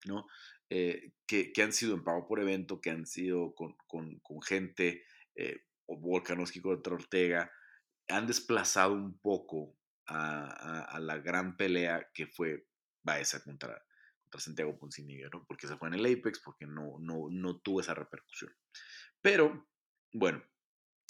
¿no? 0.05 0.26
Eh, 0.69 1.14
que, 1.26 1.50
han 1.62 1.73
sido 1.73 1.95
en 1.95 2.05
pago 2.05 2.28
por 2.28 2.38
evento, 2.38 2.83
que 2.83 2.90
han 2.90 3.07
sido 3.07 3.55
con, 3.55 4.43
gente, 4.43 5.07
eh, 5.37 5.62
o 5.87 5.99
Volkanovski 5.99 6.61
contra 6.61 6.97
Ortega, 6.97 7.50
han 8.09 8.26
desplazado 8.26 8.93
un 8.93 9.19
poco 9.19 9.75
a, 10.07 10.99
la 11.00 11.17
gran 11.17 11.57
pelea 11.57 12.11
que 12.12 12.26
fue 12.26 12.67
Baeza 13.02 13.43
contra, 13.43 13.83
contra 14.21 14.38
Santiago 14.38 14.78
Poncinibio, 14.78 15.31
¿no? 15.31 15.47
Porque 15.47 15.67
se 15.67 15.78
fue 15.78 15.88
en 15.88 15.95
el 15.95 16.05
Apex, 16.05 16.43
porque 16.45 16.67
no, 16.67 16.99
no, 17.00 17.28
no 17.31 17.59
tuvo 17.61 17.81
esa 17.81 17.95
repercusión. 17.95 18.52
Pero, 19.23 19.67
bueno, 20.12 20.43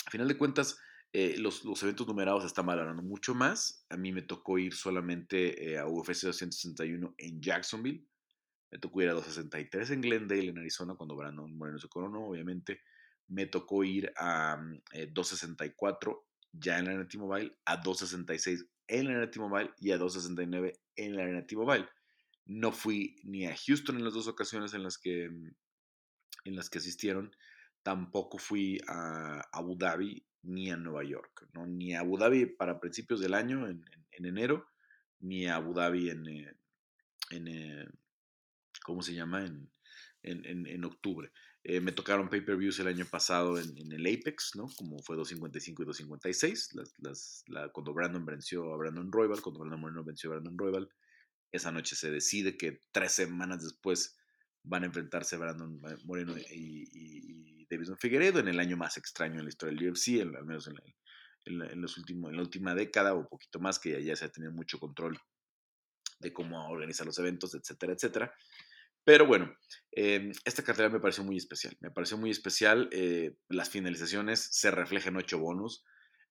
a 0.08 0.10
final 0.10 0.26
de 0.26 0.38
cuentas, 0.38 0.80
eh, 1.12 1.36
los, 1.38 1.64
los, 1.64 1.82
eventos 1.82 2.06
numerados 2.06 2.44
están 2.44 2.64
valorando 2.64 3.02
mucho 3.02 3.34
más. 3.34 3.84
A 3.90 3.96
mí 3.98 4.10
me 4.10 4.22
tocó 4.22 4.58
ir 4.58 4.74
solamente 4.74 5.72
eh, 5.72 5.78
a 5.78 5.86
UFC 5.86 6.22
261 6.22 7.14
en 7.18 7.42
Jacksonville. 7.42 8.06
Me 8.70 8.78
tocó 8.78 9.02
ir 9.02 9.10
a 9.10 9.12
263 9.12 9.90
en 9.90 10.00
Glendale, 10.00 10.48
en 10.48 10.58
Arizona, 10.58 10.94
cuando 10.94 11.14
Brandon 11.14 11.54
Moreno 11.56 11.78
se 11.78 11.88
coronó, 11.88 12.24
obviamente. 12.24 12.80
Me 13.28 13.44
tocó 13.44 13.84
ir 13.84 14.10
a 14.16 14.58
264 15.12 16.10
mm, 16.10 16.14
eh, 16.14 16.18
ya 16.52 16.78
en 16.78 16.84
la 16.86 16.90
Arena 16.92 17.08
T-Mobile, 17.08 17.58
a 17.66 17.76
266 17.76 18.66
en 18.86 19.04
la 19.04 19.10
Arena 19.10 19.30
T-Mobile 19.30 19.70
y 19.78 19.90
a 19.90 19.98
269 19.98 20.72
en 20.96 21.16
la 21.16 21.22
Arena 21.24 21.46
T-Mobile. 21.46 21.86
No 22.46 22.72
fui 22.72 23.16
ni 23.24 23.46
a 23.46 23.54
Houston 23.54 23.98
en 23.98 24.04
las 24.04 24.14
dos 24.14 24.26
ocasiones 24.26 24.72
en 24.72 24.82
las 24.82 24.96
que, 24.96 25.28
mm, 25.28 25.54
en 26.44 26.56
las 26.56 26.70
que 26.70 26.78
asistieron. 26.78 27.30
Tampoco 27.82 28.38
fui 28.38 28.80
a 28.87 29.40
Abu 29.52 29.76
Dhabi 29.76 30.25
ni 30.42 30.70
a 30.70 30.76
Nueva 30.76 31.04
York. 31.04 31.49
¿no? 31.54 31.66
Ni 31.66 31.94
a 31.94 32.00
Abu 32.00 32.18
Dhabi 32.18 32.47
para 32.47 32.80
principios 32.80 33.20
del 33.20 33.35
año, 33.35 33.68
en, 33.68 33.85
enero, 34.12 34.66
ni 35.20 35.47
a 35.47 35.56
Abu 35.56 35.75
Dhabi 35.75 36.11
en, 36.11 36.26
eh, 36.28 36.54
en 37.30 37.49
eh, 37.49 37.88
¿cómo 38.85 39.02
se 39.02 39.14
llama? 39.14 39.44
En, 39.44 39.70
en 40.23 40.85
octubre. 40.85 41.30
Eh, 41.64 41.80
me 41.80 41.92
tocaron 41.92 42.30
pay-per-views 42.30 42.78
el 42.78 42.87
año 42.87 43.04
pasado 43.04 43.58
en, 43.58 43.92
el 43.92 44.06
Apex, 44.06 44.52
¿no? 44.54 44.68
Como 44.76 45.00
fue 45.00 45.16
255 45.16 45.82
y 45.82 45.87
256, 45.87 46.75
las, 46.99 47.44
cuando 47.73 47.92
Brandon 47.92 48.25
venció 48.25 48.73
a 48.73 48.76
Brandon 48.78 49.12
Royal, 49.12 49.42
cuando 49.42 49.61
Brandon 49.61 49.80
Moreno 49.80 50.04
venció 50.04 50.30
a 50.30 50.35
Brandon 50.35 50.56
Royal. 50.56 50.88
Esa 51.52 51.73
noche 51.73 51.97
se 51.97 52.11
decide 52.11 52.56
que 52.56 52.80
tres 52.92 53.12
semanas 53.12 53.62
después 53.62 54.17
van 54.68 54.82
a 54.82 54.87
enfrentarse 54.87 55.37
Brandon 55.37 55.80
Moreno 56.04 56.37
y, 56.37 56.88
y, 56.92 57.66
Davidson 57.70 57.98
Figueredo 57.98 58.38
en 58.38 58.48
el 58.48 58.60
año 58.60 58.76
más 58.76 58.96
extraño 58.96 59.38
en 59.38 59.44
la 59.44 59.50
historia 59.50 59.76
del 59.76 59.90
UFC, 59.90 60.20
al 60.22 60.44
menos 60.46 60.70
en, 61.44 61.80
los 61.80 61.98
últimos, 61.98 62.30
en 62.30 62.37
la 62.37 62.42
última 62.42 62.75
década 62.75 63.14
o 63.14 63.28
poquito 63.28 63.60
más, 63.60 63.78
que 63.78 64.02
ya 64.02 64.16
se 64.16 64.25
ha 64.25 64.30
tenido 64.30 64.52
mucho 64.52 64.78
control 64.78 65.18
de 66.20 66.32
cómo 66.32 66.66
organizar 66.68 67.06
los 67.06 67.18
eventos, 67.18 67.54
etcétera, 67.54 67.92
etcétera. 67.92 68.34
Pero 69.04 69.26
bueno, 69.26 69.54
em, 69.92 70.32
esta 70.44 70.62
cartera 70.62 70.88
me 70.88 71.00
pareció 71.00 71.25
muy 71.25 71.37
especial. 71.37 71.76
Me 71.80 71.90
pareció 71.90 72.18
muy 72.18 72.30
especial. 72.30 72.88
Eh, 72.92 73.37
las 73.48 73.70
finalizaciones 73.70 74.40
se 74.40 74.70
reflejan 74.70 75.16
ocho 75.16 75.38
bonos. 75.38 75.84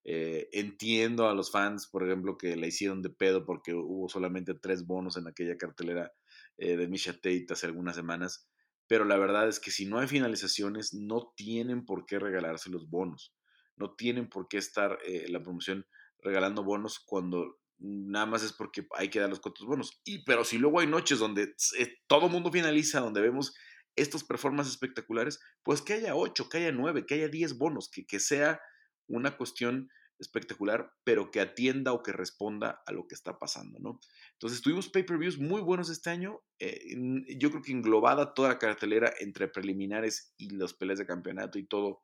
Eh, 0.04 0.48
entiendo 0.52 1.28
a 1.28 1.34
los 1.34 1.50
fans, 1.50 1.86
por 1.86 2.04
ejemplo, 2.04 2.38
que 2.38 2.56
la 2.56 2.66
hicieron 2.66 3.02
de 3.02 3.10
pedo 3.10 3.44
porque 3.44 3.74
hubo 3.74 4.08
solamente 4.08 4.54
tres 4.54 4.86
bonos 4.86 5.16
en 5.16 5.26
aquella 5.26 5.56
cartelera 5.56 6.12
eh, 6.58 6.76
de 6.76 6.88
Misha 6.88 7.14
Tate 7.14 7.46
hace 7.50 7.66
algunas 7.66 7.96
semanas. 7.96 8.48
Pero 8.86 9.04
la 9.04 9.16
verdad 9.16 9.48
es 9.48 9.60
que 9.60 9.70
si 9.70 9.86
no 9.86 9.98
hay 9.98 10.08
finalizaciones, 10.08 10.94
no 10.94 11.32
tienen 11.36 11.84
por 11.84 12.06
qué 12.06 12.18
regalarse 12.18 12.70
los 12.70 12.88
bonos. 12.88 13.34
No 13.76 13.94
tienen 13.94 14.28
por 14.28 14.48
qué 14.48 14.58
estar 14.58 14.98
la 15.28 15.42
promoción 15.42 15.86
regalando 16.20 16.64
bonos 16.64 16.98
cuando 16.98 17.58
nada 17.78 18.26
más 18.26 18.42
es 18.42 18.52
porque 18.52 18.86
hay 18.96 19.08
que 19.08 19.20
dar 19.20 19.30
los 19.30 19.40
cuantos 19.40 19.66
bonos. 19.66 20.00
Y, 20.04 20.24
pero 20.24 20.44
si 20.44 20.58
luego 20.58 20.80
hay 20.80 20.86
noches 20.86 21.18
donde 21.18 21.54
eh, 21.78 21.96
todo 22.06 22.28
mundo 22.28 22.50
finaliza, 22.50 23.00
donde 23.00 23.20
vemos 23.20 23.54
estos 23.96 24.24
performances 24.24 24.74
espectaculares, 24.74 25.40
pues 25.62 25.82
que 25.82 25.94
haya 25.94 26.14
8, 26.14 26.48
que 26.48 26.58
haya 26.58 26.72
9, 26.72 27.06
que 27.06 27.14
haya 27.14 27.28
10 27.28 27.58
bonos, 27.58 27.88
que, 27.90 28.06
que 28.06 28.20
sea 28.20 28.60
una 29.06 29.36
cuestión 29.36 29.90
espectacular, 30.18 30.92
pero 31.04 31.30
que 31.30 31.40
atienda 31.40 31.92
o 31.92 32.02
que 32.02 32.12
responda 32.12 32.82
a 32.86 32.92
lo 32.92 33.06
que 33.06 33.14
está 33.14 33.38
pasando, 33.38 33.78
¿no? 33.78 34.00
Entonces 34.32 34.62
tuvimos 34.62 34.88
pay-per-views 34.88 35.38
muy 35.38 35.60
buenos 35.60 35.90
este 35.90 36.10
año, 36.10 36.40
eh, 36.58 36.96
yo 37.38 37.50
creo 37.50 37.62
que 37.62 37.72
englobada 37.72 38.34
toda 38.34 38.50
la 38.50 38.58
cartelera 38.58 39.12
entre 39.20 39.48
preliminares 39.48 40.34
y 40.36 40.50
los 40.50 40.74
peleas 40.74 40.98
de 40.98 41.06
campeonato 41.06 41.58
y 41.58 41.66
todo, 41.66 42.02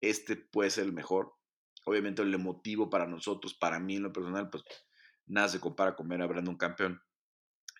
este 0.00 0.36
puede 0.36 0.70
ser 0.70 0.84
el 0.84 0.92
mejor. 0.92 1.32
Obviamente 1.84 2.22
el 2.22 2.34
emotivo 2.34 2.90
para 2.90 3.06
nosotros, 3.06 3.54
para 3.54 3.78
mí 3.78 3.96
en 3.96 4.02
lo 4.02 4.12
personal, 4.12 4.50
pues 4.50 4.64
nada 5.26 5.48
se 5.48 5.60
compara 5.60 5.94
con 5.94 6.08
ver 6.08 6.22
a 6.22 6.26
Brandon 6.26 6.56
campeón 6.56 7.00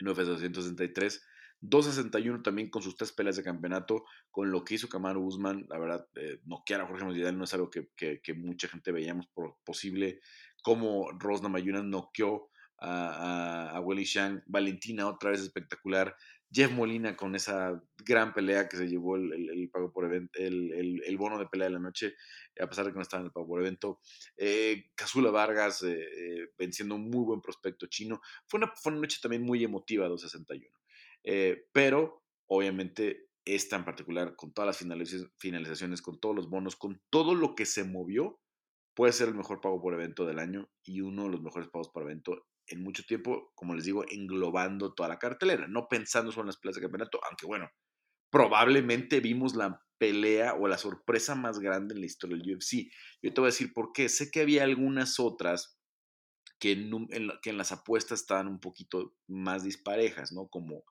en 0.01 0.09
UFC 0.09 0.21
263. 0.21 1.23
261 1.69 2.43
también 2.43 2.71
con 2.71 2.83
sus 2.83 2.97
tres 2.97 3.13
peleas 3.13 3.37
de 3.37 3.43
campeonato, 3.43 4.05
con 4.31 4.51
lo 4.51 4.65
que 4.65 4.75
hizo 4.75 4.89
Kamaru 4.89 5.25
Usman, 5.25 5.67
la 5.69 5.79
verdad, 5.79 6.07
eh, 6.17 6.41
noquear 6.45 6.81
a 6.81 6.87
Jorge 6.87 7.05
Masvidal 7.05 7.37
no 7.37 7.45
es 7.45 7.55
algo 7.55 7.71
que, 7.71 7.89
mucha 8.35 8.69
gente 8.69 8.93
veíamos 8.93 9.27
por 9.29 9.57
posible, 9.65 10.21
como 10.63 11.11
Rosna 11.13 11.49
Mayuna 11.49 11.83
noqueó 11.83 12.51
a, 12.79 13.71
a, 13.71 13.81
Willy 13.81 14.05
Shang. 14.05 14.43
Valentina 14.47 15.09
otra 15.09 15.31
vez 15.31 15.41
espectacular. 15.41 16.15
Jeff 16.53 16.71
Molina 16.71 17.17
con 17.17 17.35
esa 17.35 17.83
gran 17.99 18.33
pelea 18.33 18.69
que 18.69 18.77
se 18.77 18.89
llevó 18.89 19.17
el, 19.17 19.69
pago 19.73 19.93
por 19.93 20.13
el, 20.13 21.17
bono 21.19 21.39
de 21.39 21.47
pelea 21.47 21.69
de 21.69 21.75
la 21.75 21.81
noche, 21.81 22.15
a 22.61 22.67
pesar 22.69 22.87
de 22.87 22.93
que 22.93 22.97
no 22.97 23.03
estaba 23.03 23.21
en 23.21 23.27
el 23.27 23.33
pago 23.33 23.47
por 23.47 23.61
evento. 23.61 24.01
Eh, 24.37 24.91
Casula 24.95 25.31
Vargas 25.31 25.83
eh, 25.83 26.01
eh, 26.01 26.49
venciendo 26.57 26.95
un 26.95 27.11
muy 27.11 27.25
buen 27.25 27.41
prospecto 27.41 27.87
chino. 27.87 28.21
Fue 28.47 28.59
una, 28.59 28.73
fue 28.75 28.93
una 28.93 29.03
noche 29.03 29.19
también 29.21 29.43
muy 29.43 29.65
emotiva, 29.65 30.09
261. 30.09 30.71
Eh, 31.27 31.67
pero, 31.73 32.25
obviamente, 32.49 33.29
esta 33.45 33.77
en 33.77 33.85
particular, 33.85 34.35
con 34.37 34.53
todas 34.55 34.69
las 34.69 35.31
finalizaciones, 35.39 36.01
con 36.01 36.19
todos 36.19 36.35
los 36.35 36.49
bonos, 36.49 36.77
con 36.77 37.03
todo 37.11 37.35
lo 37.35 37.55
que 37.55 37.67
se 37.67 37.85
movió, 37.85 38.41
puede 38.95 39.13
ser 39.13 39.29
el 39.29 39.35
mejor 39.35 39.61
pago 39.61 39.81
por 39.83 39.93
evento 39.93 40.25
del 40.25 40.39
año 40.39 40.71
y 40.83 41.03
uno 41.03 41.25
de 41.25 41.31
los 41.31 41.43
mejores 41.43 41.69
pagos 41.69 41.91
por 41.91 42.05
evento 42.05 42.47
en 42.69 42.83
mucho 42.83 43.05
tiempo, 43.05 43.53
como 43.55 43.75
les 43.75 43.85
digo, 43.85 44.05
englobando 44.09 44.95
toda 44.95 45.09
la 45.09 45.19
cartelera, 45.19 45.69
no 45.69 45.87
pensando 45.89 46.33
solo 46.33 46.45
en 46.45 46.47
las 46.49 46.57
peleas 46.57 46.77
de 46.77 46.83
campeonato, 46.83 47.21
aunque 47.29 47.47
bueno, 47.47 47.71
probablemente 48.31 49.21
vimos 49.21 49.55
la 49.55 49.81
pelea 49.99 50.55
o 50.55 50.67
la 50.67 50.79
sorpresa 50.79 51.35
más 51.35 51.59
grande 51.59 51.95
en 51.95 52.01
la 52.01 52.07
historia 52.07 52.37
del 52.37 52.57
UFC. 52.57 52.91
Yo 53.23 53.33
te 53.33 53.41
voy 53.41 53.49
a 53.49 53.53
decir 53.53 53.73
por 53.73 53.93
qué. 53.93 54.09
Sé 54.09 54.31
que 54.31 54.41
había 54.41 54.65
algunas 54.65 55.21
otras 55.21 55.79
que 56.59 56.73
en, 56.73 56.91
que 57.43 57.51
en 57.51 57.59
las 57.59 57.73
apuestas 57.73 58.21
estaban 58.21 58.49
un 58.49 58.61
poquito 58.61 59.15
más 59.29 59.63
disparejas, 59.63 60.33
¿no? 60.33 60.49
Como 60.49 60.85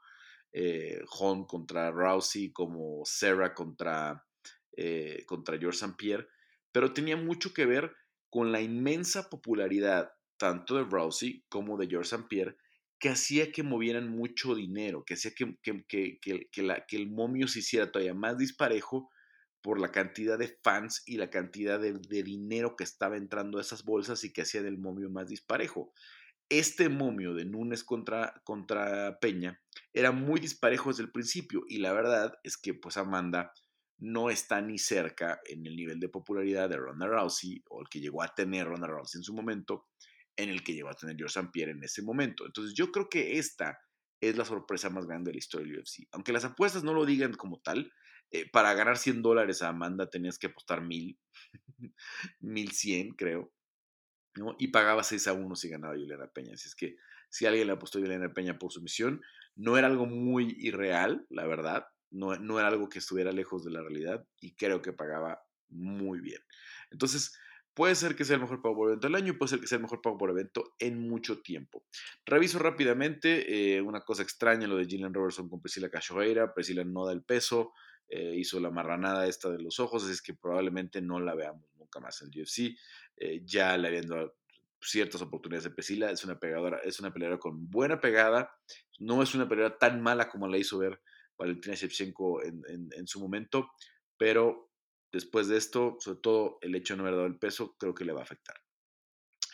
eh, 0.58 1.02
contra 1.48 1.92
Rousey, 1.92 2.54
como 2.54 3.02
Sarah 3.04 3.54
contra, 3.54 4.26
eh, 4.78 5.26
contra 5.26 5.58
George 5.58 5.80
St. 5.80 5.96
Pierre, 5.98 6.28
pero 6.72 6.94
tenía 6.94 7.18
mucho 7.18 7.54
que 7.54 7.66
ver 7.66 7.94
con 8.30 8.54
la 8.54 8.62
inmensa 8.62 9.30
popularidad 9.30 10.14
tanto 10.38 10.76
de 10.76 10.86
Rousey 10.86 11.44
como 11.50 11.78
de 11.78 11.88
George 11.88 12.16
St. 12.16 12.28
Pierre, 12.30 12.56
que 12.98 13.10
hacía 13.10 13.52
que 13.52 13.64
movieran 13.64 14.10
mucho 14.10 14.56
dinero, 14.56 15.04
que 15.04 15.16
hacía 15.16 15.34
que, 15.36 15.58
que, 15.62 15.84
que, 16.22 16.64
la, 16.64 16.86
que, 16.86 16.96
el 16.96 17.10
momio 17.10 17.50
se 17.50 17.60
hiciera 17.60 17.92
todavía 17.92 18.14
más 18.14 18.38
disparejo 18.38 19.10
por 19.62 19.82
la 19.82 19.92
cantidad 19.92 20.40
de 20.40 20.58
fans 20.64 21.04
y 21.06 21.18
la 21.18 21.30
cantidad 21.30 21.82
de, 21.82 22.00
de, 22.00 22.24
dinero 22.24 22.78
que 22.78 22.86
estaba 22.86 23.18
entrando 23.18 23.58
a 23.58 23.62
esas 23.62 23.84
bolsas 23.84 24.24
y 24.24 24.32
que 24.32 24.44
hacía 24.44 24.62
del 24.62 24.78
momio 24.78 25.10
más 25.10 25.28
disparejo. 25.28 25.92
Este 26.48 26.88
momio 26.88 27.34
de 27.34 27.44
Núñez 27.44 27.84
contra, 27.84 28.42
contra 28.46 29.20
Peña 29.20 29.60
era 29.96 30.12
muy 30.12 30.42
disparejo 30.42 30.90
desde 30.90 31.04
el 31.04 31.12
principio 31.12 31.64
y 31.70 31.78
la 31.78 31.94
verdad 31.94 32.38
es 32.44 32.58
que 32.58 32.74
pues 32.74 32.98
Amanda 32.98 33.54
no 33.98 34.30
está 34.30 34.60
ni 34.60 34.78
cerca 34.78 35.40
en 35.46 35.66
el 35.66 35.78
nivel 35.78 36.02
de 36.02 36.10
popularidad 36.10 36.70
de 36.70 36.76
Ronda 36.76 37.08
Rousey 37.08 37.64
o 37.70 37.82
el 37.82 37.88
que 37.88 38.02
llegó 38.02 38.22
a 38.22 38.28
tener 38.28 38.68
Ronda 38.68 38.88
Rousey 38.88 39.20
en 39.20 39.24
su 39.24 39.34
momento 39.34 39.88
en 40.36 40.50
el 40.50 40.66
que 40.66 40.74
llegó 40.74 40.90
a 40.90 40.96
tener 40.96 41.16
George 41.16 41.40
St. 41.40 41.50
Pierre 41.54 41.72
en 41.72 41.82
ese 41.82 42.02
momento. 42.02 42.46
Entonces 42.46 42.76
yo 42.76 42.92
creo 42.92 43.08
que 43.08 43.40
esta 43.40 43.80
es 44.20 44.36
la 44.36 44.44
sorpresa 44.44 44.90
más 44.90 45.06
grande 45.06 45.30
de 45.30 45.36
la 45.36 45.40
historia 45.40 45.66
del 45.66 45.80
UFC. 45.80 46.10
Aunque 46.12 46.34
las 46.34 46.44
apuestas 46.44 46.84
no 46.84 46.94
lo 46.94 47.06
digan 47.06 47.34
como 47.34 47.62
tal, 47.62 47.90
eh, 48.32 48.50
para 48.52 48.74
ganar 48.74 48.98
100 48.98 49.22
dólares 49.22 49.62
a 49.62 49.70
Amanda 49.70 50.10
tenías 50.10 50.38
que 50.38 50.48
apostar 50.48 50.82
1000, 50.82 51.18
1100 52.42 53.12
creo, 53.18 53.54
¿no? 54.36 54.58
y 54.60 54.68
pagaba 54.68 55.04
6 55.04 55.28
a 55.28 55.34
1 55.34 55.56
si 55.56 55.70
ganaba 55.70 55.96
Juliana 55.96 56.28
Peña. 56.28 56.56
Así 56.56 56.68
es 56.68 56.76
que 56.76 56.98
si 57.30 57.46
alguien 57.46 57.68
le 57.68 57.74
apostó 57.74 58.00
a 58.00 58.02
Juliana 58.02 58.34
Peña 58.34 58.60
por 58.60 58.74
su 58.74 58.82
misión, 58.82 59.22
no 59.56 59.78
era 59.78 59.88
algo 59.88 60.06
muy 60.06 60.56
irreal, 60.60 61.26
la 61.30 61.46
verdad, 61.46 61.88
no, 62.12 62.36
no 62.38 62.60
era 62.60 62.68
algo 62.68 62.90
que 62.90 63.00
estuviera 63.00 63.32
lejos 63.32 63.64
de 63.64 63.72
la 63.72 63.82
realidad 63.82 64.26
y 64.40 64.56
creo 64.56 64.82
que 64.82 64.94
pagaba 64.94 65.42
muy 65.70 66.22
bien. 66.22 66.42
Entonces, 66.92 67.38
Puede 67.76 67.94
ser 67.96 68.16
que 68.16 68.24
sea 68.24 68.36
el 68.36 68.42
mejor 68.42 68.62
pago 68.62 68.76
por 68.76 68.88
evento 68.88 69.08
del 69.08 69.16
año, 69.16 69.38
puede 69.38 69.50
ser 69.50 69.60
que 69.60 69.68
sea 69.68 69.76
el 69.76 69.82
mejor 69.82 70.02
pago 70.02 70.18
por 70.18 70.30
evento 70.30 70.76
en 70.80 71.10
mucho 71.10 71.42
tiempo. 71.42 71.84
Reviso 72.26 72.58
rápidamente 72.58 73.76
eh, 73.76 73.82
una 73.82 74.00
cosa 74.00 74.24
extraña, 74.24 74.66
lo 74.66 74.78
de 74.78 74.86
Gillian 74.86 75.14
Robertson 75.14 75.50
con 75.50 75.62
Priscila 75.62 75.90
Cachoeira. 75.90 76.54
Priscila 76.54 76.86
no 76.86 77.06
da 77.06 77.12
el 77.12 77.24
peso, 77.24 77.74
eh, 78.08 78.34
hizo 78.38 78.62
la 78.62 78.72
marranada 78.72 79.28
esta 79.28 79.50
de 79.50 79.62
los 79.62 79.82
ojos, 79.82 80.04
así 80.04 80.14
es 80.14 80.22
que 80.22 80.34
probablemente 80.34 81.02
no 81.02 81.20
la 81.20 81.36
veamos 81.36 81.66
nunca 81.78 82.00
más 82.00 82.22
en 82.22 82.30
el 82.32 82.44
UFC. 82.44 82.78
Eh, 83.18 83.42
ya 83.44 83.76
le 83.76 83.90
habían 83.90 84.08
ciertas 84.82 85.22
oportunidades 85.22 85.64
de 85.66 85.72
Priscila, 85.72 86.12
es 86.12 86.24
una 86.24 86.40
pegadora, 86.40 86.80
es 86.84 87.00
una 87.00 87.12
peleadora 87.14 87.40
con 87.40 87.70
buena 87.70 88.00
pegada, 88.00 88.56
no 89.00 89.24
es 89.24 89.34
una 89.36 89.48
peleadora 89.48 89.78
tan 89.78 90.02
mala 90.02 90.30
como 90.30 90.48
la 90.48 90.58
hizo 90.58 90.78
ver 90.78 91.02
Valentina 91.38 91.76
Shevchenko 91.76 92.44
en, 92.44 92.64
en 92.68 93.08
su 93.08 93.20
momento, 93.20 93.72
pero 94.18 94.72
Después 95.16 95.48
de 95.48 95.56
esto, 95.56 95.96
sobre 96.02 96.20
todo 96.20 96.58
el 96.60 96.76
hecho 96.76 96.94
de 96.94 96.98
no 96.98 97.04
haber 97.04 97.16
dado 97.16 97.28
el 97.28 97.40
peso, 97.40 97.78
creo 97.80 97.96
que 97.96 98.04
le 98.04 98.12
va 98.12 98.20
a 98.20 98.24
afectar. 98.24 98.58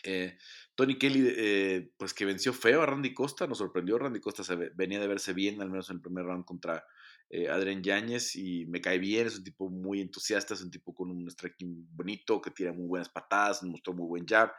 Eh, 0.04 0.36
Tony 0.74 0.98
Kelly, 0.98 1.36
eh, 1.38 1.94
pues 1.98 2.16
que 2.16 2.26
venció 2.26 2.52
feo 2.52 2.82
a 2.82 2.88
Randy 2.88 3.14
Costa, 3.14 3.46
nos 3.46 3.60
sorprendió. 3.60 4.00
Randy 4.00 4.20
Costa 4.20 4.44
se 4.44 4.56
venía 4.56 5.00
de 5.00 5.06
verse 5.06 5.34
bien, 5.34 5.62
al 5.62 5.70
menos 5.70 5.92
en 5.92 5.98
el 5.98 6.02
primer 6.02 6.26
round 6.26 6.46
contra 6.46 6.84
eh, 7.30 7.48
Adrián 7.48 7.84
Yáñez, 7.84 8.36
y 8.38 8.66
me 8.66 8.82
cae 8.82 8.98
bien. 8.98 9.28
Es 9.28 9.38
un 9.38 9.44
tipo 9.44 9.70
muy 9.70 10.02
entusiasta, 10.02 10.56
es 10.56 10.64
un 10.64 10.72
tipo 10.72 10.96
con 10.96 11.12
un 11.12 11.30
striking 11.30 11.90
bonito, 11.92 12.42
que 12.42 12.50
tira 12.50 12.74
muy 12.74 12.88
buenas 12.88 13.10
patadas, 13.10 13.62
mostró 13.62 13.94
muy 13.94 14.08
buen 14.08 14.26
jab. 14.26 14.52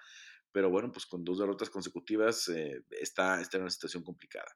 Pero 0.53 0.71
bueno, 0.71 0.93
pues 0.93 1.07
con 1.07 1.25
dos 1.25 1.39
derrotas 1.39 1.71
consecutivas 1.71 2.49
está, 2.91 3.41
está 3.41 3.57
en 3.57 3.63
una 3.63 3.71
situación 3.71 4.03
complicada. 4.03 4.55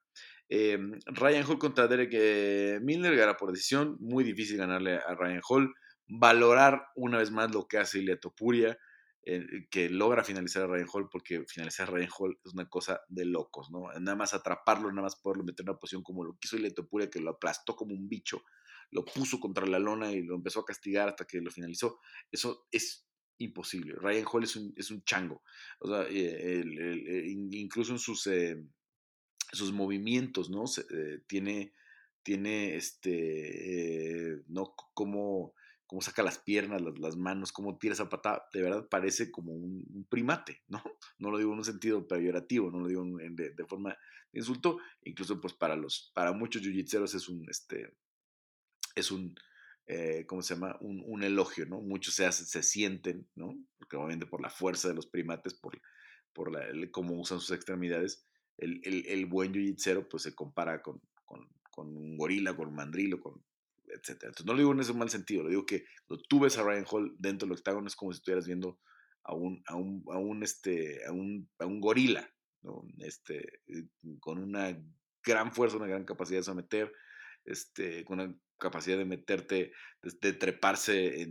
Ryan 0.49 1.45
Hall 1.47 1.59
contra 1.59 1.89
Derek 1.89 2.83
Miller, 2.83 3.17
gana 3.17 3.37
por 3.37 3.51
decisión. 3.51 3.97
Muy 3.99 4.23
difícil 4.23 4.59
ganarle 4.59 4.97
a 4.97 5.15
Ryan 5.15 5.41
Hall 5.49 5.75
valorar 6.09 6.89
una 6.95 7.19
vez 7.19 7.31
más 7.31 7.53
lo 7.53 7.67
que 7.67 7.79
hace 7.79 7.99
Ilia 7.99 8.19
Topuria, 8.19 8.79
eh, 9.23 9.45
que 9.71 9.89
logra 9.89 10.23
finalizar 10.23 10.65
a 10.65 10.67
Ryan 10.67 10.89
Hall, 10.93 11.09
porque 11.11 11.45
finalizar 11.47 11.89
a 11.89 11.93
Ryan 11.93 12.11
Hall 12.17 12.39
es 12.45 12.53
una 12.53 12.69
cosa 12.69 13.01
de 13.09 13.25
locos, 13.25 13.71
¿no? 13.71 13.93
Nada 13.99 14.17
más 14.17 14.35
atraparlo, 14.35 14.91
nada 14.91 15.03
más 15.03 15.17
poderlo 15.17 15.45
meter 15.45 15.65
en 15.65 15.71
una 15.71 15.79
posición 15.79 16.03
como 16.03 16.25
lo 16.25 16.37
quiso 16.39 16.57
Ilia 16.57 16.73
Topuria, 16.73 17.11
que 17.11 17.21
lo 17.21 17.31
aplastó 17.31 17.75
como 17.75 17.95
un 17.95 18.09
bicho, 18.09 18.43
lo 18.91 19.05
puso 19.05 19.41
contra 19.41 19.67
la 19.67 19.81
lona 19.81 20.13
y 20.13 20.23
lo 20.23 20.37
empezó 20.37 20.61
a 20.61 20.65
castigar 20.65 21.09
hasta 21.09 21.27
que 21.27 21.41
lo 21.41 21.51
finalizó. 21.51 21.99
Eso 22.31 22.67
es 22.71 23.06
imposible. 23.39 23.95
Ryan 23.95 24.25
Hall 24.31 24.45
es 24.45 24.57
un, 24.57 24.75
es 24.77 24.91
un 24.91 25.03
chango. 25.05 25.43
O 25.81 25.89
sea, 25.89 26.07
eh, 26.09 26.65
incluso 27.53 27.93
en 27.93 27.99
sus, 27.99 28.27
eh, 28.27 28.63
sus 29.53 29.73
movimientos, 29.73 30.51
¿no? 30.51 30.65
tiene, 31.27 31.73
tiene 32.23 32.77
este, 32.77 34.43
¿no? 34.49 34.75
Como 34.95 35.55
cómo 35.87 36.03
saca 36.03 36.23
las 36.23 36.39
piernas, 36.39 36.83
las, 36.99 37.17
manos, 37.17 37.53
cómo 37.53 37.79
tira 37.79 37.95
esa 37.95 38.09
patada, 38.09 38.49
de 38.53 38.63
verdad 38.63 38.89
parece 38.89 39.31
como 39.31 39.53
un, 39.53 40.07
primate, 40.09 40.63
¿no? 40.69 40.83
No 41.19 41.31
lo 41.31 41.39
digo 41.39 41.53
en 41.53 41.59
un 41.59 41.65
sentido 41.65 42.07
peyorativo, 42.07 42.71
no 42.71 42.81
lo 42.81 42.89
digo 42.89 43.05
de, 43.05 43.65
forma 43.67 43.97
de 44.33 44.41
insulto, 44.41 44.79
incluso 45.03 45.41
pues 45.41 45.55
para 45.55 45.77
los, 45.77 46.11
para 46.15 46.33
muchos 46.33 46.63
yujitseros 46.63 47.15
es 47.15 47.29
un, 47.29 47.49
este, 47.49 47.95
es 48.95 49.11
un, 49.11 49.35
eh, 49.87 50.27
¿cómo 50.27 50.43
se 50.43 50.55
llama? 50.55 50.77
Un, 50.81 51.23
elogio, 51.23 51.67
¿no? 51.67 51.81
Muchos 51.81 52.15
se, 52.15 52.31
se 52.33 52.63
sienten, 52.63 53.29
¿no? 53.35 53.57
Porque 53.79 53.97
obviamente 53.97 54.27
por 54.27 54.43
la 54.43 54.51
fuerza 54.51 54.89
de 54.89 54.95
los 54.95 55.07
primates, 55.07 55.55
por, 55.55 55.81
por 56.33 56.53
la, 56.53 56.67
cómo 56.91 57.15
usan 57.21 57.41
sus 57.41 57.53
extremidades, 57.53 58.27
el, 58.59 58.81
el, 58.85 59.27
buen 59.27 59.53
yujitsero 59.53 60.09
pues 60.09 60.23
se 60.25 60.35
compara 60.35 60.83
con, 60.83 61.01
con, 61.25 61.47
un 61.97 62.17
gorila, 62.17 62.57
con 62.57 62.69
un 62.69 62.75
mandrilo, 62.75 63.21
con 63.21 63.45
entonces, 63.89 64.45
no 64.45 64.53
lo 64.53 64.59
digo 64.59 64.73
en 64.73 64.81
ese 64.81 64.93
mal 64.93 65.11
sentido, 65.11 65.45
lo 65.45 65.51
digo 65.51 65.67
que 65.67 65.85
cuando 66.07 66.25
tú 66.29 66.41
ves 66.41 66.59
a 66.59 66.65
Ryan 66.65 66.87
Hall 66.91 67.15
dentro 67.19 67.47
del 67.47 67.57
octágono 67.57 67.87
es 67.87 67.95
como 67.95 68.13
si 68.13 68.17
estuvieras 68.17 68.47
viendo 68.47 68.81
a 69.23 69.35
un, 69.35 69.63
a 69.67 69.77
un, 69.77 70.05
a 70.11 70.19
un, 70.19 70.43
este, 70.43 71.05
a 71.07 71.13
un, 71.13 71.49
a 71.59 71.67
un 71.67 71.81
gorila, 71.81 72.29
¿no? 72.63 72.85
este, 72.99 73.61
con 74.21 74.39
una 74.39 74.77
gran 75.23 75.53
fuerza, 75.53 75.77
una 75.77 75.87
gran 75.87 76.05
capacidad 76.05 76.41
de 76.41 76.45
someter, 76.45 76.93
este, 77.45 78.05
con 78.05 78.21
una 78.21 78.35
capacidad 78.59 78.99
de 78.99 79.05
meterte, 79.05 79.73
de, 80.03 80.33
treparse, 80.33 81.27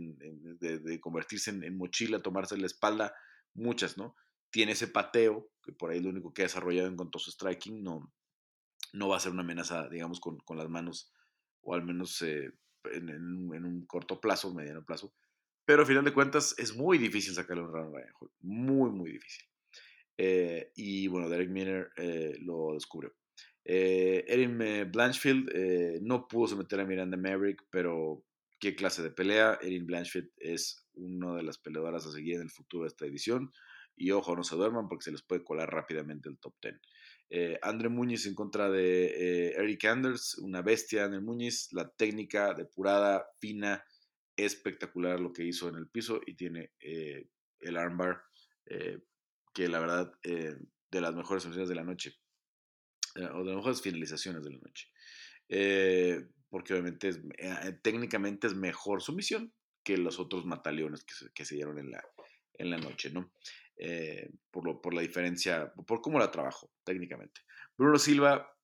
de, 0.60 1.00
convertirse 1.00 1.50
en, 1.50 1.76
mochila, 1.76 2.22
tomarse 2.22 2.56
la 2.56 2.66
espalda, 2.66 3.14
muchas, 3.54 3.96
¿no? 3.96 4.14
Tiene 4.50 4.72
ese 4.72 4.88
pateo, 4.88 5.50
que 5.62 5.72
por 5.72 5.90
ahí 5.90 6.00
lo 6.00 6.10
único 6.10 6.32
que 6.32 6.42
ha 6.42 6.46
desarrollado 6.46 6.88
en 6.88 6.96
cuanto 6.96 7.18
a 7.18 7.20
su 7.20 7.30
striking, 7.30 7.82
no, 7.82 8.12
no 8.92 9.08
va 9.08 9.16
a 9.16 9.20
ser 9.20 9.32
una 9.32 9.42
amenaza, 9.42 9.88
digamos, 9.88 10.20
con, 10.20 10.38
con 10.38 10.56
las 10.56 10.68
manos 10.68 11.12
o 11.62 11.74
al 11.74 11.84
menos 11.84 12.22
eh, 12.22 12.50
en, 12.92 13.64
un 13.64 13.86
corto 13.86 14.20
plazo, 14.20 14.54
mediano 14.54 14.84
plazo. 14.84 15.12
Pero 15.64 15.80
al 15.80 15.86
final 15.86 16.04
de 16.04 16.14
cuentas 16.14 16.54
es 16.58 16.76
muy 16.76 16.96
difícil 16.96 17.34
sacarle 17.34 17.64
un 17.64 17.72
run 17.72 17.88
a 17.88 17.98
Ryan 17.98 18.12
Hall, 18.20 18.30
muy, 18.40 18.90
muy 18.90 19.12
difícil. 19.12 19.44
Eh, 20.16 20.70
y 20.76 21.08
bueno, 21.08 21.28
Derek 21.28 21.50
Miner 21.50 21.90
eh, 21.96 22.36
lo 22.40 22.72
descubrió. 22.74 23.12
Erin 23.68 24.58
Blanchfield 24.92 26.00
no 26.02 26.28
pudo 26.28 26.48
someter 26.48 26.80
a 26.80 26.84
Miranda 26.84 27.16
Maverick, 27.16 27.64
pero 27.70 28.24
qué 28.60 28.74
clase 28.74 29.02
de 29.02 29.10
pelea. 29.10 29.58
Erin 29.60 29.86
Blanchfield 29.86 30.30
es 30.36 30.86
una 30.94 31.34
de 31.34 31.42
las 31.42 31.58
peleadoras 31.58 32.06
a 32.06 32.12
seguir 32.12 32.36
en 32.36 32.42
el 32.42 32.50
futuro 32.50 32.84
de 32.84 32.88
esta 32.88 33.04
división. 33.04 33.52
Y 33.96 34.10
ojo, 34.10 34.36
no 34.36 34.44
se 34.44 34.56
duerman 34.56 34.88
porque 34.88 35.04
se 35.04 35.12
les 35.12 35.22
puede 35.22 35.42
colar 35.42 35.70
rápidamente 35.72 36.28
el 36.28 36.38
top 36.38 36.54
10. 36.62 36.80
Eh, 37.28 37.58
André 37.62 37.88
Muñiz 37.88 38.26
en 38.26 38.34
contra 38.34 38.70
de 38.70 39.06
eh, 39.06 39.54
Eric 39.56 39.84
Anders, 39.86 40.38
una 40.38 40.62
bestia 40.62 41.04
André 41.04 41.20
Muñiz, 41.20 41.72
la 41.72 41.88
técnica 41.88 42.54
depurada, 42.54 43.26
fina, 43.40 43.84
espectacular 44.36 45.18
lo 45.18 45.32
que 45.32 45.44
hizo 45.44 45.68
en 45.68 45.76
el 45.76 45.88
piso 45.88 46.20
y 46.24 46.36
tiene 46.36 46.72
eh, 46.78 47.28
el 47.60 47.76
armbar 47.76 48.22
que 49.54 49.68
la 49.68 49.78
verdad 49.78 50.12
de 50.22 51.00
las 51.00 51.14
mejores 51.14 51.44
semifinales 51.44 51.68
de 51.68 51.74
la 51.76 51.84
noche, 51.84 52.16
o 53.16 53.38
de 53.38 53.44
las 53.44 53.56
mejores 53.56 53.82
finalizaciones 53.82 54.42
de 54.44 54.50
la 54.50 54.58
noche. 54.58 54.88
porque 56.48 56.74
obviamente 56.74 57.10
técnicamente 57.82 58.46
es 58.46 58.54
mejor 58.54 59.02
su 59.02 59.12
misión 59.12 59.52
que 59.82 59.96
los 59.96 60.18
otros 60.18 60.44
mataleones 60.44 61.04
que 61.04 61.14
se, 61.14 61.32
que 61.32 61.44
se 61.44 61.54
dieron 61.54 61.78
en 61.78 61.90
la, 61.90 62.04
en 62.54 62.70
la 62.70 62.78
noche, 62.78 63.10
¿no? 63.10 63.32
por, 64.50 64.64
lo, 64.64 64.80
por 64.80 64.94
la 64.94 65.02
diferencia, 65.02 65.72
por 65.86 66.00
cómo 66.00 66.18
la 66.18 66.30
trabajó 66.30 66.70
técnicamente. 66.84 67.42
Bruno 67.76 67.98
Silva 67.98 68.56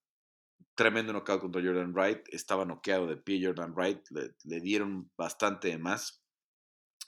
tremendo 0.75 1.13
knockout 1.13 1.41
contra 1.41 1.61
Jordan 1.61 1.93
Wright. 1.93 2.27
Estaba 2.29 2.65
noqueado 2.65 3.07
de 3.07 3.17
pie 3.17 3.43
Jordan 3.43 3.73
Wright. 3.73 4.01
Le, 4.11 4.59
dieron 4.59 5.11
bastante 5.17 5.69
de 5.69 5.77
más. 5.77 6.23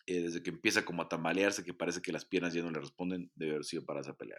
Eh, 0.08 0.22
desde 0.22 0.44
que 0.44 0.52
empieza 0.52 0.86
como 0.86 1.02
a 1.02 1.10
tambalearse, 1.10 1.64
que 1.64 1.74
parece 1.74 2.02
que 2.02 2.12
las 2.12 2.26
piernas 2.26 2.54
ya 2.54 2.62
no 2.62 2.70
le 2.70 2.80
responden, 2.80 3.32
debe 3.34 3.54
haber 3.54 3.66
sido 3.66 3.86
para 3.86 4.02
esa 4.02 4.16
pelea. 4.16 4.38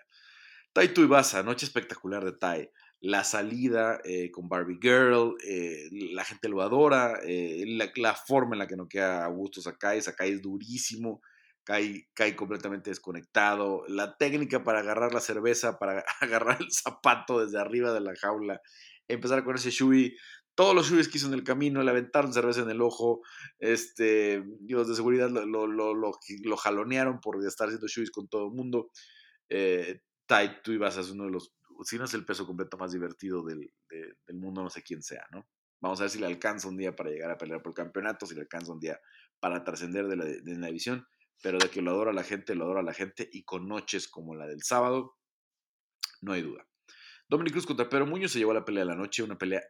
Tai 0.76 0.92
Tuivasa, 0.92 1.42
noche 1.42 1.64
espectacular 1.64 2.22
de 2.22 2.32
Tai. 2.32 2.70
La 3.00 3.24
salida 3.24 3.98
eh, 4.04 4.30
con 4.30 4.46
Barbie 4.46 4.78
Girl, 4.78 5.34
eh, 5.42 5.88
la 6.12 6.22
gente 6.22 6.50
lo 6.50 6.60
adora, 6.60 7.18
la, 7.24 7.90
la, 7.96 8.14
forma 8.14 8.56
en 8.56 8.58
la 8.58 8.66
que 8.66 8.76
noquea 8.76 9.22
a 9.22 9.24
Augusto 9.24 9.62
Sakai, 9.62 10.02
Sakai 10.02 10.32
es 10.32 10.42
durísimo, 10.42 11.22
cae, 11.64 12.10
cae 12.12 12.36
completamente 12.36 12.90
desconectado, 12.90 13.84
la 13.88 14.18
técnica 14.18 14.64
para 14.64 14.80
agarrar 14.80 15.14
la 15.14 15.20
cerveza, 15.20 15.78
para 15.78 16.04
agarrar 16.20 16.58
el 16.60 16.70
zapato 16.70 17.42
desde 17.42 17.58
arriba 17.58 17.94
de 17.94 18.00
la 18.00 18.14
jaula, 18.14 18.60
empezar 19.08 19.44
con 19.44 19.56
ese 19.56 19.70
Shui, 19.70 20.14
todos 20.54 20.74
los 20.74 20.90
Shuis 20.90 21.08
que 21.08 21.16
hizo 21.16 21.28
en 21.28 21.32
el 21.32 21.42
camino, 21.42 21.82
le 21.82 21.90
aventaron 21.90 22.34
cerveza 22.34 22.60
en 22.60 22.68
el 22.68 22.82
ojo, 22.82 23.22
este, 23.60 24.44
los 24.68 24.86
de 24.86 24.94
seguridad 24.94 25.30
lo, 25.30 25.46
lo, 25.46 25.66
lo, 25.66 25.94
lo 25.94 26.56
jalonearon 26.58 27.18
por 27.20 27.42
estar 27.46 27.68
haciendo 27.68 27.86
Shuis 27.88 28.10
con 28.10 28.28
todo 28.28 28.48
el 28.48 28.52
mundo. 28.52 28.90
Eh, 29.48 30.00
Tai 30.26 30.62
Tuivasa 30.62 31.00
es 31.00 31.10
uno 31.10 31.24
de 31.24 31.30
los, 31.30 31.54
si 31.84 31.98
no 31.98 32.04
es 32.04 32.14
el 32.14 32.24
peso 32.24 32.46
completo 32.46 32.76
más 32.76 32.92
divertido 32.92 33.44
del, 33.44 33.72
del 33.88 34.36
mundo, 34.36 34.62
no 34.62 34.70
sé 34.70 34.82
quién 34.82 35.02
sea, 35.02 35.24
¿no? 35.30 35.48
Vamos 35.80 36.00
a 36.00 36.04
ver 36.04 36.10
si 36.10 36.18
le 36.18 36.26
alcanza 36.26 36.68
un 36.68 36.76
día 36.76 36.96
para 36.96 37.10
llegar 37.10 37.30
a 37.30 37.38
pelear 37.38 37.62
por 37.62 37.70
el 37.70 37.76
campeonato, 37.76 38.26
si 38.26 38.34
le 38.34 38.40
alcanza 38.40 38.72
un 38.72 38.80
día 38.80 38.98
para 39.40 39.62
trascender 39.62 40.06
de 40.08 40.16
la, 40.16 40.24
de 40.24 40.58
la 40.58 40.66
división, 40.68 41.06
pero 41.42 41.58
de 41.58 41.68
que 41.68 41.82
lo 41.82 41.90
adora 41.90 42.12
la 42.12 42.24
gente, 42.24 42.54
lo 42.54 42.64
adora 42.64 42.82
la 42.82 42.94
gente, 42.94 43.28
y 43.30 43.44
con 43.44 43.68
noches 43.68 44.08
como 44.08 44.34
la 44.34 44.46
del 44.46 44.62
sábado, 44.62 45.16
no 46.22 46.32
hay 46.32 46.42
duda. 46.42 46.66
Dominic 47.28 47.52
Cruz 47.52 47.66
contra 47.66 47.88
Pedro 47.88 48.06
Muñoz 48.06 48.32
se 48.32 48.38
llevó 48.38 48.54
la 48.54 48.64
pelea 48.64 48.84
de 48.84 48.90
la 48.90 48.96
noche, 48.96 49.22
una 49.22 49.36
pelea 49.36 49.62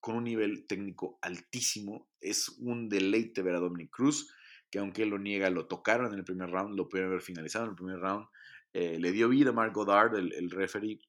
con 0.00 0.16
un 0.16 0.24
nivel 0.24 0.66
técnico 0.66 1.18
altísimo. 1.22 2.08
Es 2.20 2.48
un 2.58 2.88
deleite 2.88 3.42
ver 3.42 3.54
a 3.54 3.60
Dominic 3.60 3.90
Cruz, 3.90 4.32
que 4.70 4.78
aunque 4.78 5.06
lo 5.06 5.18
niega, 5.18 5.50
lo 5.50 5.66
tocaron 5.66 6.12
en 6.12 6.18
el 6.18 6.24
primer 6.24 6.50
round, 6.50 6.76
lo 6.76 6.88
pudieron 6.88 7.10
haber 7.10 7.22
finalizado 7.22 7.64
en 7.64 7.70
el 7.70 7.76
primer 7.76 7.98
round. 7.98 8.26
Eh, 8.72 8.98
le 8.98 9.12
dio 9.12 9.28
vida 9.28 9.50
a 9.50 9.52
Mark 9.52 9.72
Goddard, 9.72 10.16
el, 10.16 10.50
referee, 10.50 11.00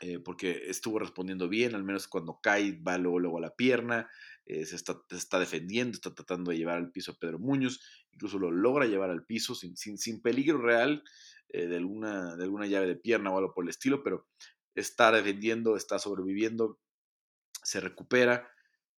eh, 0.00 0.18
porque 0.18 0.62
estuvo 0.66 0.98
respondiendo 0.98 1.48
bien, 1.48 1.74
al 1.74 1.84
menos 1.84 2.06
cuando 2.06 2.38
cae 2.42 2.78
va 2.86 2.98
luego, 2.98 3.18
luego 3.18 3.38
a 3.38 3.42
la 3.42 3.54
pierna, 3.54 4.10
eh, 4.44 4.66
se, 4.66 4.76
está, 4.76 5.00
está, 5.10 5.38
defendiendo, 5.38 5.94
está 5.94 6.14
tratando 6.14 6.50
de 6.50 6.58
llevar 6.58 6.76
al 6.76 6.92
piso 6.92 7.12
a 7.12 7.18
Pedro 7.18 7.38
Muñoz, 7.38 7.80
incluso 8.12 8.38
lo 8.38 8.50
logra 8.50 8.86
llevar 8.86 9.10
al 9.10 9.24
piso 9.24 9.54
sin, 9.54 9.76
sin, 9.76 9.96
sin 9.96 10.20
peligro 10.20 10.58
real 10.58 11.02
de, 11.48 11.76
alguna, 11.76 12.36
de 12.36 12.44
alguna 12.44 12.66
llave 12.66 12.86
de 12.88 12.96
pierna 12.96 13.30
o 13.30 13.38
algo 13.38 13.54
por 13.54 13.64
el 13.64 13.70
estilo, 13.70 14.02
pero 14.02 14.26
está 14.74 15.10
defendiendo, 15.10 15.76
está 15.76 15.98
sobreviviendo, 15.98 16.78
se 17.62 17.80
recupera 17.80 18.50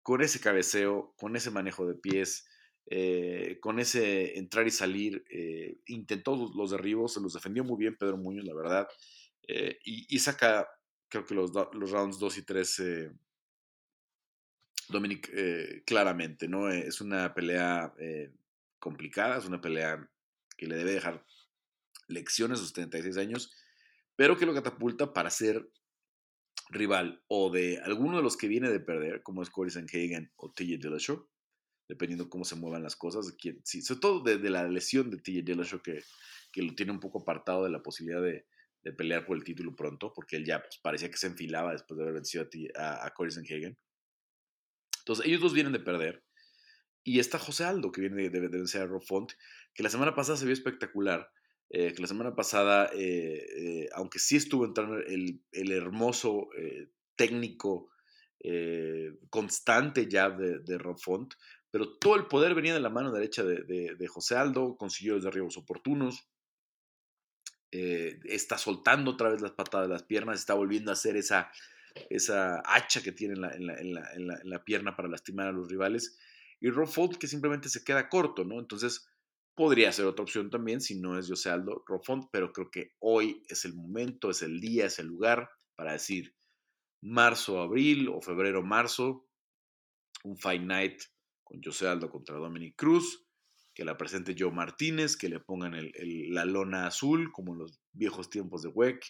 con 0.02 0.22
ese 0.22 0.40
cabeceo, 0.40 1.14
con 1.18 1.36
ese 1.36 1.52
manejo 1.52 1.86
de 1.86 1.94
pies, 1.94 2.48
eh, 2.90 3.58
con 3.62 3.80
ese 3.80 4.38
entrar 4.38 4.66
y 4.68 4.72
salir, 4.72 5.24
eh, 5.30 5.80
intentó 5.88 6.52
los 6.56 6.72
derribos, 6.72 7.14
se 7.14 7.22
los 7.22 7.34
defendió 7.34 7.64
muy 7.64 7.78
bien 7.78 7.98
Pedro 7.98 8.18
Muñoz, 8.18 8.46
la 8.46 8.56
verdad, 8.56 8.88
eh, 9.48 9.80
y, 9.84 10.20
saca, 10.20 10.68
creo 11.10 11.26
que 11.26 11.36
los, 11.36 11.52
los 11.54 11.92
rounds 11.92 12.20
2 12.20 12.38
y 12.38 12.42
3, 12.44 12.84
Dominic, 14.90 15.32
claramente, 15.86 16.48
¿no? 16.48 16.70
es 16.70 17.02
una 17.02 17.34
pelea 17.34 17.94
complicada, 18.80 19.38
es 19.38 19.46
una 19.46 19.60
pelea 19.60 20.10
que 20.56 20.68
le 20.68 20.76
debe 20.76 20.94
dejar 20.94 21.26
lecciones 22.08 22.60
a 22.60 22.62
sus 22.62 22.74
36 22.74 23.18
años 23.18 23.52
pero 24.18 24.36
que 24.36 24.46
lo 24.46 24.54
catapulta 24.54 25.14
para 25.14 25.30
ser 25.30 25.70
rival 26.70 27.24
o 27.28 27.50
de 27.50 27.80
alguno 27.80 28.18
de 28.18 28.24
los 28.24 28.36
que 28.36 28.50
viene 28.50 28.70
de 28.70 28.82
perder, 28.82 29.24
como 29.24 29.42
es 29.42 29.50
Corey 29.50 29.72
Sanhagen 29.72 30.34
o 30.36 30.52
TJ 30.52 30.80
Dillashaw, 30.80 31.26
dependiendo 31.88 32.30
cómo 32.30 32.46
se 32.46 32.56
muevan 32.56 32.84
las 32.84 32.96
cosas. 32.96 33.26
sobre 33.26 34.02
todo 34.02 34.24
de, 34.24 34.50
la 34.50 34.68
lesión 34.68 35.10
de 35.10 35.18
TJ 35.18 35.44
Dillashaw, 35.44 35.82
que, 35.82 36.04
que 36.52 36.62
lo 36.62 36.76
tiene 36.76 36.92
un 36.92 37.00
poco 37.00 37.22
apartado 37.22 37.64
de 37.64 37.70
la 37.70 37.82
posibilidad 37.82 38.22
de, 38.22 38.46
pelear 38.98 39.26
por 39.26 39.36
el 39.36 39.44
título 39.44 39.76
pronto, 39.76 40.14
porque 40.14 40.38
él 40.38 40.46
ya 40.46 40.62
pues, 40.62 40.80
parecía 40.82 41.12
que 41.12 41.18
se 41.18 41.28
enfilaba 41.28 41.74
después 41.74 41.98
de 41.98 42.04
haber 42.04 42.14
vencido 42.14 42.48
a, 42.78 43.06
a, 43.06 43.14
Corey 43.14 43.32
Sanhagen. 43.32 43.78
Entonces, 45.00 45.26
ellos 45.26 45.42
dos 45.42 45.54
vienen 45.54 45.74
de 45.74 45.82
perder. 45.82 46.24
Y 47.04 47.20
está 47.20 47.38
José 47.38 47.66
Aldo, 47.66 47.92
que 47.92 48.00
viene 48.00 48.30
de, 48.30 48.30
de 48.30 48.48
vencer 48.48 48.82
a 48.82 48.86
Rob 48.86 49.04
Font, 49.04 49.34
que 49.74 49.84
la 49.84 49.90
semana 49.90 50.16
pasada 50.16 50.38
se 50.38 50.46
vio 50.46 50.54
espectacular 50.54 51.30
eh, 51.70 51.94
que 51.94 52.02
la 52.02 52.08
semana 52.08 52.34
pasada, 52.34 52.90
eh, 52.94 53.46
eh, 53.58 53.90
aunque 53.94 54.20
sí 54.20 54.38
estuvo 54.38 54.66
entrando 54.66 54.98
el, 55.00 55.42
el 55.52 55.72
hermoso 55.72 56.50
técnico 57.16 57.90
constante 59.30 60.08
ya 60.08 60.30
de, 60.30 60.60
de, 60.60 60.78
Rob 60.78 60.98
Font, 60.98 61.34
pero 61.78 61.96
todo 62.00 62.16
el 62.16 62.26
poder 62.26 62.56
venía 62.56 62.74
de 62.74 62.80
la 62.80 62.90
mano 62.90 63.12
derecha 63.12 63.44
de, 63.44 63.96
de, 63.96 64.08
José 64.08 64.36
Aldo, 64.36 64.78
consiguió 64.78 65.14
los 65.14 65.24
derribos 65.24 65.58
oportunos, 65.58 66.28
está 67.70 68.58
soltando 68.58 69.12
otra 69.12 69.30
vez 69.30 69.42
las 69.42 69.52
patadas 69.52 69.88
de 69.88 69.94
las 69.94 70.02
piernas, 70.02 70.40
está 70.40 70.56
volviendo 70.56 70.90
a 70.90 70.94
hacer 70.94 71.16
esa, 71.18 71.52
esa 72.10 72.64
hacha 72.66 73.04
que 73.04 73.12
tiene 73.12 73.36
en 73.36 73.42
la, 73.42 73.54
en, 73.54 73.68
la, 73.68 73.80
en, 73.80 73.94
la, 73.94 74.40
en 74.42 74.50
la, 74.50 74.64
pierna 74.64 74.96
para 74.96 75.08
lastimar 75.08 75.46
a 75.46 75.52
los 75.52 75.70
rivales, 75.70 76.18
y 76.60 76.72
Rob 76.72 76.88
Font 76.88 77.18
que 77.18 77.28
simplemente 77.28 77.70
se 77.70 77.84
queda 77.84 78.10
corto, 78.10 78.44
¿no? 78.44 78.58
Entonces 78.58 79.08
Podría 79.58 79.92
ser 79.92 80.06
otra 80.06 80.22
opción 80.22 80.52
también 80.52 80.82
si 80.82 81.00
no 81.00 81.18
es 81.18 81.28
José 81.28 81.50
Aldo 81.50 81.84
Rofont, 81.88 82.30
pero 82.32 82.54
creo 82.54 82.70
que 82.70 82.92
hoy 83.00 83.44
es 83.48 83.66
el 83.66 83.74
momento, 83.74 84.30
es 84.30 84.44
el 84.44 84.62
día, 84.62 84.86
es 84.86 85.00
el 85.00 85.08
lugar 85.08 85.50
para 85.76 85.94
decir 85.94 86.36
marzo, 87.02 87.60
abril 87.60 88.08
o 88.08 88.22
febrero, 88.22 88.62
marzo, 88.62 89.28
un 90.24 90.38
Fight 90.38 90.62
Night 90.62 91.02
con 91.48 91.62
José 91.64 91.88
Aldo 91.88 92.10
contra 92.10 92.38
Dominic 92.38 92.76
Cruz, 92.76 93.26
que 93.74 93.86
la 93.86 93.98
presente 93.98 94.36
Joe 94.38 94.52
Martínez, 94.52 95.16
que 95.16 95.30
le 95.30 95.40
pongan 95.40 95.74
la 96.30 96.46
lona 96.46 96.88
azul 96.88 97.32
como 97.32 97.54
en 97.54 97.60
los 97.60 97.80
viejos 97.94 98.30
tiempos 98.30 98.64
de 98.64 98.70
WEC 98.70 99.02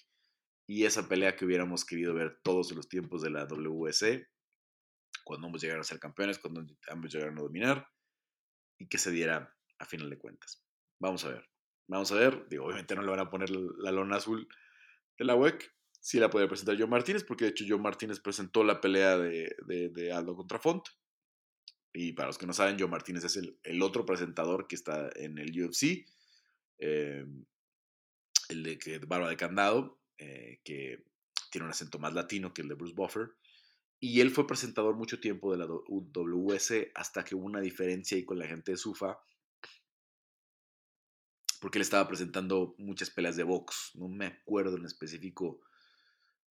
y 0.68 0.86
esa 0.86 1.08
pelea 1.08 1.36
que 1.36 1.46
hubiéramos 1.46 1.86
querido 1.86 2.14
ver 2.14 2.40
todos 2.44 2.72
los 2.74 2.88
tiempos 2.90 3.22
de 3.22 3.30
la 3.30 3.46
WC, 3.46 4.28
cuando 5.24 5.48
ambos 5.48 5.62
llegaron 5.62 5.82
a 5.82 5.86
ser 5.86 6.00
campeones, 6.00 6.38
cuando 6.40 6.66
ambos 6.90 7.12
llegaron 7.12 7.38
a 7.38 7.42
dominar 7.42 7.88
y 8.78 8.88
que 8.88 8.98
se 8.98 9.12
diera 9.12 9.56
a 9.80 9.86
final 9.86 10.10
de 10.10 10.18
cuentas. 10.18 10.64
Vamos 11.00 11.24
a 11.26 11.30
ver. 11.30 11.50
Vamos 11.88 12.12
a 12.12 12.16
ver. 12.16 12.48
Digo, 12.50 12.66
obviamente 12.66 12.96
no 12.96 13.02
le 13.02 13.10
van 13.10 13.22
a 13.22 13.30
poner 13.30 13.50
la 13.50 13.92
lona 13.92 14.18
azul 14.18 14.48
de 15.18 15.26
la 15.26 15.36
WEC. 15.36 15.74
Sí 16.00 16.20
la 16.20 16.30
puede 16.30 16.48
presentar 16.48 16.78
Joe 16.78 16.88
Martínez, 16.88 17.24
porque 17.24 17.46
de 17.46 17.52
hecho 17.52 17.66
Joe 17.68 17.80
Martínez 17.80 18.20
presentó 18.20 18.64
la 18.64 18.80
pelea 18.80 19.18
de, 19.18 19.56
de, 19.66 20.12
Aldo 20.12 20.36
contra 20.36 20.60
Font. 20.60 20.86
Y 22.00 22.14
para 22.14 22.28
los 22.28 22.38
que 22.38 22.46
no 22.46 22.54
saben, 22.54 22.78
Joe 22.78 22.88
Martínez 22.88 23.24
es 23.24 23.38
el, 23.38 23.82
otro 23.82 24.06
presentador 24.06 24.68
que 24.68 24.76
está 24.76 25.10
en 25.16 25.40
el 25.40 25.50
UFC. 25.60 26.06
Em, 26.78 27.44
el 28.50 28.62
de 28.62 28.78
que 28.78 29.00
Barba 29.00 29.30
de 29.30 29.36
Candado, 29.36 30.00
eh, 30.20 30.62
que 30.64 31.04
tiene 31.50 31.66
un 31.66 31.72
acento 31.72 31.98
más 31.98 32.14
latino 32.14 32.54
que 32.54 32.62
el 32.62 32.68
de 32.68 32.76
Bruce 32.76 32.94
Buffer. 32.94 33.32
Y 34.00 34.22
él 34.22 34.30
fue 34.30 34.46
presentador 34.46 34.96
mucho 34.96 35.20
tiempo 35.20 35.52
de 35.52 35.58
la 35.58 35.66
WS 35.66 36.92
hasta 36.94 37.26
que 37.26 37.34
hubo 37.34 37.46
una 37.46 37.62
diferencia 37.62 38.16
ahí 38.16 38.26
con 38.26 38.38
la 38.38 38.46
gente 38.46 38.74
de 38.74 38.78
SUFA 38.78 39.20
porque 41.60 41.80
él 41.80 41.82
estaba 41.82 42.08
presentando 42.08 42.76
muchas 42.78 43.10
peleas 43.10 43.36
de 43.36 43.42
box, 43.42 43.94
no 43.96 44.08
me 44.08 44.28
acuerdo 44.28 44.78
en 44.78 44.86
específico, 44.86 45.62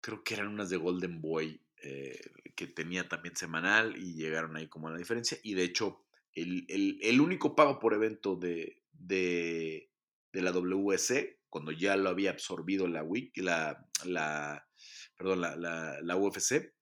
creo 0.01 0.25
que 0.25 0.35
eran 0.35 0.49
unas 0.49 0.69
de 0.69 0.77
Golden 0.77 1.21
Boy 1.21 1.65
eh, 1.87 2.21
que 2.57 2.67
tenía 2.67 3.09
también 3.09 3.37
semanal 3.37 3.97
y 3.97 4.15
llegaron 4.15 4.57
ahí 4.57 4.67
como 4.67 4.91
la 4.91 4.99
diferencia 4.99 5.39
y 5.43 5.55
de 5.55 5.65
hecho 5.65 6.07
el, 6.37 7.21
único 7.21 7.55
pago 7.55 7.79
por 7.79 7.95
evento 7.95 8.37
de, 8.37 8.83
de, 8.93 9.91
la 10.33 10.53
WC, 10.53 11.41
cuando 11.49 11.73
ya 11.73 11.97
lo 11.97 12.11
había 12.11 12.31
absorbido 12.31 12.87
la, 12.89 13.07
la, 13.37 13.89
la, 14.05 14.69
perdón, 15.17 15.41
la, 15.41 15.57
la, 16.03 16.17
UFC, 16.17 16.53
eh, 16.53 16.73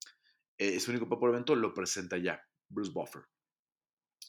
ese 0.59 0.91
único 0.91 1.09
pago 1.09 1.21
por 1.21 1.31
evento 1.31 1.55
lo 1.55 1.73
presenta 1.73 2.19
ya 2.19 2.43
Bruce 2.69 2.93
Buffer. 2.93 3.23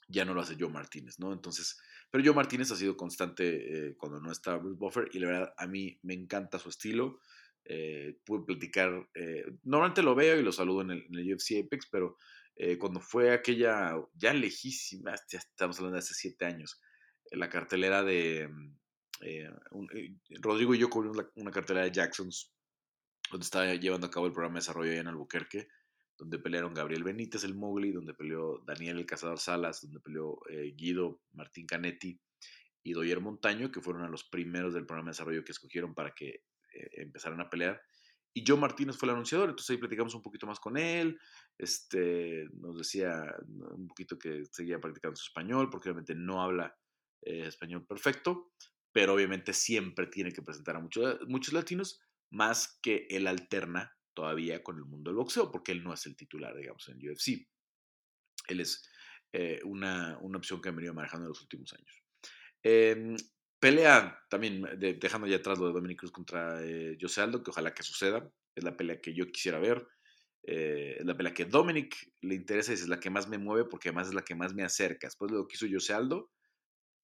Ya 0.07 0.25
no 0.25 0.35
lo 0.35 0.41
hace 0.41 0.57
Joe 0.59 0.69
Martínez, 0.69 1.19
¿no? 1.19 1.33
Entonces, 1.33 1.79
pero 2.11 2.23
Joe 2.23 2.35
Martínez 2.35 2.71
ha 2.71 2.75
sido 2.75 2.95
constante 2.95 3.87
eh, 3.87 3.95
cuando 3.97 4.19
no 4.19 4.31
está 4.31 4.57
Bruce 4.57 4.77
Buffer 4.77 5.09
y 5.13 5.19
la 5.19 5.27
verdad 5.27 5.53
a 5.57 5.67
mí 5.67 5.99
me 6.03 6.13
encanta 6.13 6.59
su 6.59 6.69
estilo. 6.69 7.19
Eh, 7.65 8.17
pude 8.23 8.45
platicar, 8.45 9.09
eh, 9.15 9.45
normalmente 9.63 10.03
lo 10.03 10.15
veo 10.15 10.39
y 10.39 10.43
lo 10.43 10.51
saludo 10.51 10.81
en 10.81 10.91
el, 10.91 11.05
en 11.09 11.33
UFC 11.33 11.63
Apex, 11.65 11.87
pero 11.91 12.17
cuando 12.79 13.01
fue 13.01 13.33
aquella 13.33 13.91
ya 14.13 14.33
lejísima, 14.33 15.13
ya 15.29 15.39
estamos 15.39 15.77
hablando 15.77 15.95
de 15.95 15.99
hace 15.99 16.13
siete 16.13 16.45
años, 16.45 16.81
la 17.31 17.49
cartelera 17.49 18.01
de... 18.01 18.47
Mm, 18.47 18.77
Rodrigo 20.41 20.73
y 20.73 20.77
yo 20.77 20.89
cubrimos 20.89 21.17
una 21.35 21.51
cartelera 21.51 21.85
de 21.85 21.91
Jacksons 21.91 22.55
donde 23.31 23.43
estaba 23.43 23.73
llevando 23.73 24.07
a 24.07 24.11
cabo 24.11 24.27
el 24.27 24.33
programa 24.33 24.55
de 24.55 24.59
desarrollo 24.59 24.91
allá 24.91 25.01
en 25.01 25.07
Albuquerque, 25.07 25.67
donde 26.17 26.39
pelearon 26.39 26.73
Gabriel 26.73 27.03
Benítez, 27.03 27.43
el 27.43 27.55
Mowgli, 27.55 27.91
donde 27.91 28.13
peleó 28.13 28.59
Daniel 28.65 28.99
el 28.99 29.05
Cazador 29.05 29.39
Salas, 29.39 29.81
donde 29.81 29.99
peleó 29.99 30.39
eh, 30.49 30.73
Guido 30.75 31.21
Martín 31.33 31.65
Canetti 31.65 32.19
y 32.83 32.93
Doyer 32.93 33.19
Montaño, 33.19 33.71
que 33.71 33.81
fueron 33.81 34.03
a 34.03 34.09
los 34.09 34.23
primeros 34.23 34.73
del 34.73 34.85
programa 34.85 35.09
de 35.09 35.13
desarrollo 35.13 35.43
que 35.43 35.51
escogieron 35.51 35.93
para 35.93 36.13
que 36.13 36.43
eh, 36.75 36.89
empezaran 36.93 37.39
a 37.41 37.49
pelear. 37.49 37.81
Y 38.37 38.43
Joe 38.45 38.59
Martínez 38.59 38.97
fue 38.97 39.07
el 39.07 39.13
anunciador, 39.13 39.49
entonces 39.49 39.69
ahí 39.69 39.77
platicamos 39.77 40.13
un 40.13 40.21
poquito 40.21 40.45
más 40.45 40.59
con 40.59 40.75
él, 40.75 41.17
este, 41.57 42.49
nos 42.53 42.77
decía 42.77 43.33
un 43.47 43.87
poquito 43.87 44.19
que 44.19 44.43
seguía 44.51 44.79
practicando 44.79 45.15
su 45.15 45.27
español, 45.27 45.69
porque 45.69 45.89
obviamente 45.89 46.15
no 46.15 46.41
habla 46.41 46.77
eh, 47.21 47.47
español 47.47 47.85
perfecto, 47.87 48.51
pero 48.91 49.13
obviamente 49.13 49.53
siempre 49.53 50.07
tiene 50.07 50.33
que 50.33 50.41
presentar 50.41 50.75
a 50.75 50.81
muchos, 50.81 51.17
muchos 51.27 51.53
latinos, 51.53 52.01
más 52.29 52.77
que 52.81 53.07
él 53.09 53.27
alterna 53.27 53.95
todavía 54.13 54.61
con 54.61 54.77
el 54.77 54.85
mundo 54.85 55.11
del 55.11 55.17
boxeo, 55.17 55.49
porque 55.49 55.71
él 55.71 55.81
no 55.81 55.93
es 55.93 56.05
el 56.05 56.17
titular, 56.17 56.55
digamos, 56.57 56.89
en 56.89 56.97
UFC. 56.97 57.47
Él 58.47 58.59
es 58.59 58.85
eh, 59.31 59.61
una, 59.63 60.17
una, 60.21 60.37
opción 60.37 60.61
que 60.61 60.69
ha 60.69 60.73
venido 60.73 60.93
manejando 60.93 61.25
en 61.25 61.29
los 61.29 61.41
últimos 61.41 61.73
años. 61.73 62.03
Eh, 62.63 63.15
pelea 63.65 64.23
también, 64.29 64.63
dejando 64.77 65.25
ya 65.25 65.37
atrás 65.37 65.57
lo 65.57 65.65
de 65.65 65.73
Dominic 65.73 65.97
Cruz 65.97 66.11
contra 66.11 66.63
eh, 66.63 66.99
Aldo, 67.17 67.41
que 67.41 67.49
ojalá 67.49 67.73
que 67.73 67.81
suceda, 67.81 68.31
es 68.53 68.63
la 68.63 68.77
pelea 68.77 69.01
que 69.01 69.11
yo 69.11 69.25
quisiera 69.31 69.57
ver. 69.57 69.87
Eh, 70.43 70.97
es 70.99 71.05
la 71.05 71.17
pelea 71.17 71.33
que 71.33 71.45
Dominic 71.45 71.95
le 72.21 72.35
interesa 72.35 72.73
y 72.73 72.75
es 72.75 72.87
la 72.87 72.99
que 72.99 73.09
más 73.09 73.27
me 73.27 73.39
mueve 73.39 73.67
porque 73.67 73.89
además 73.89 74.09
es 74.09 74.13
la 74.13 74.21
que 74.21 74.35
más 74.35 74.53
me 74.53 74.63
acerca. 74.63 75.07
Después 75.07 75.31
de 75.31 75.37
lo 75.37 75.47
que 75.47 75.55
hizo 75.55 75.65
José 75.67 75.93
Aldo, 75.93 76.29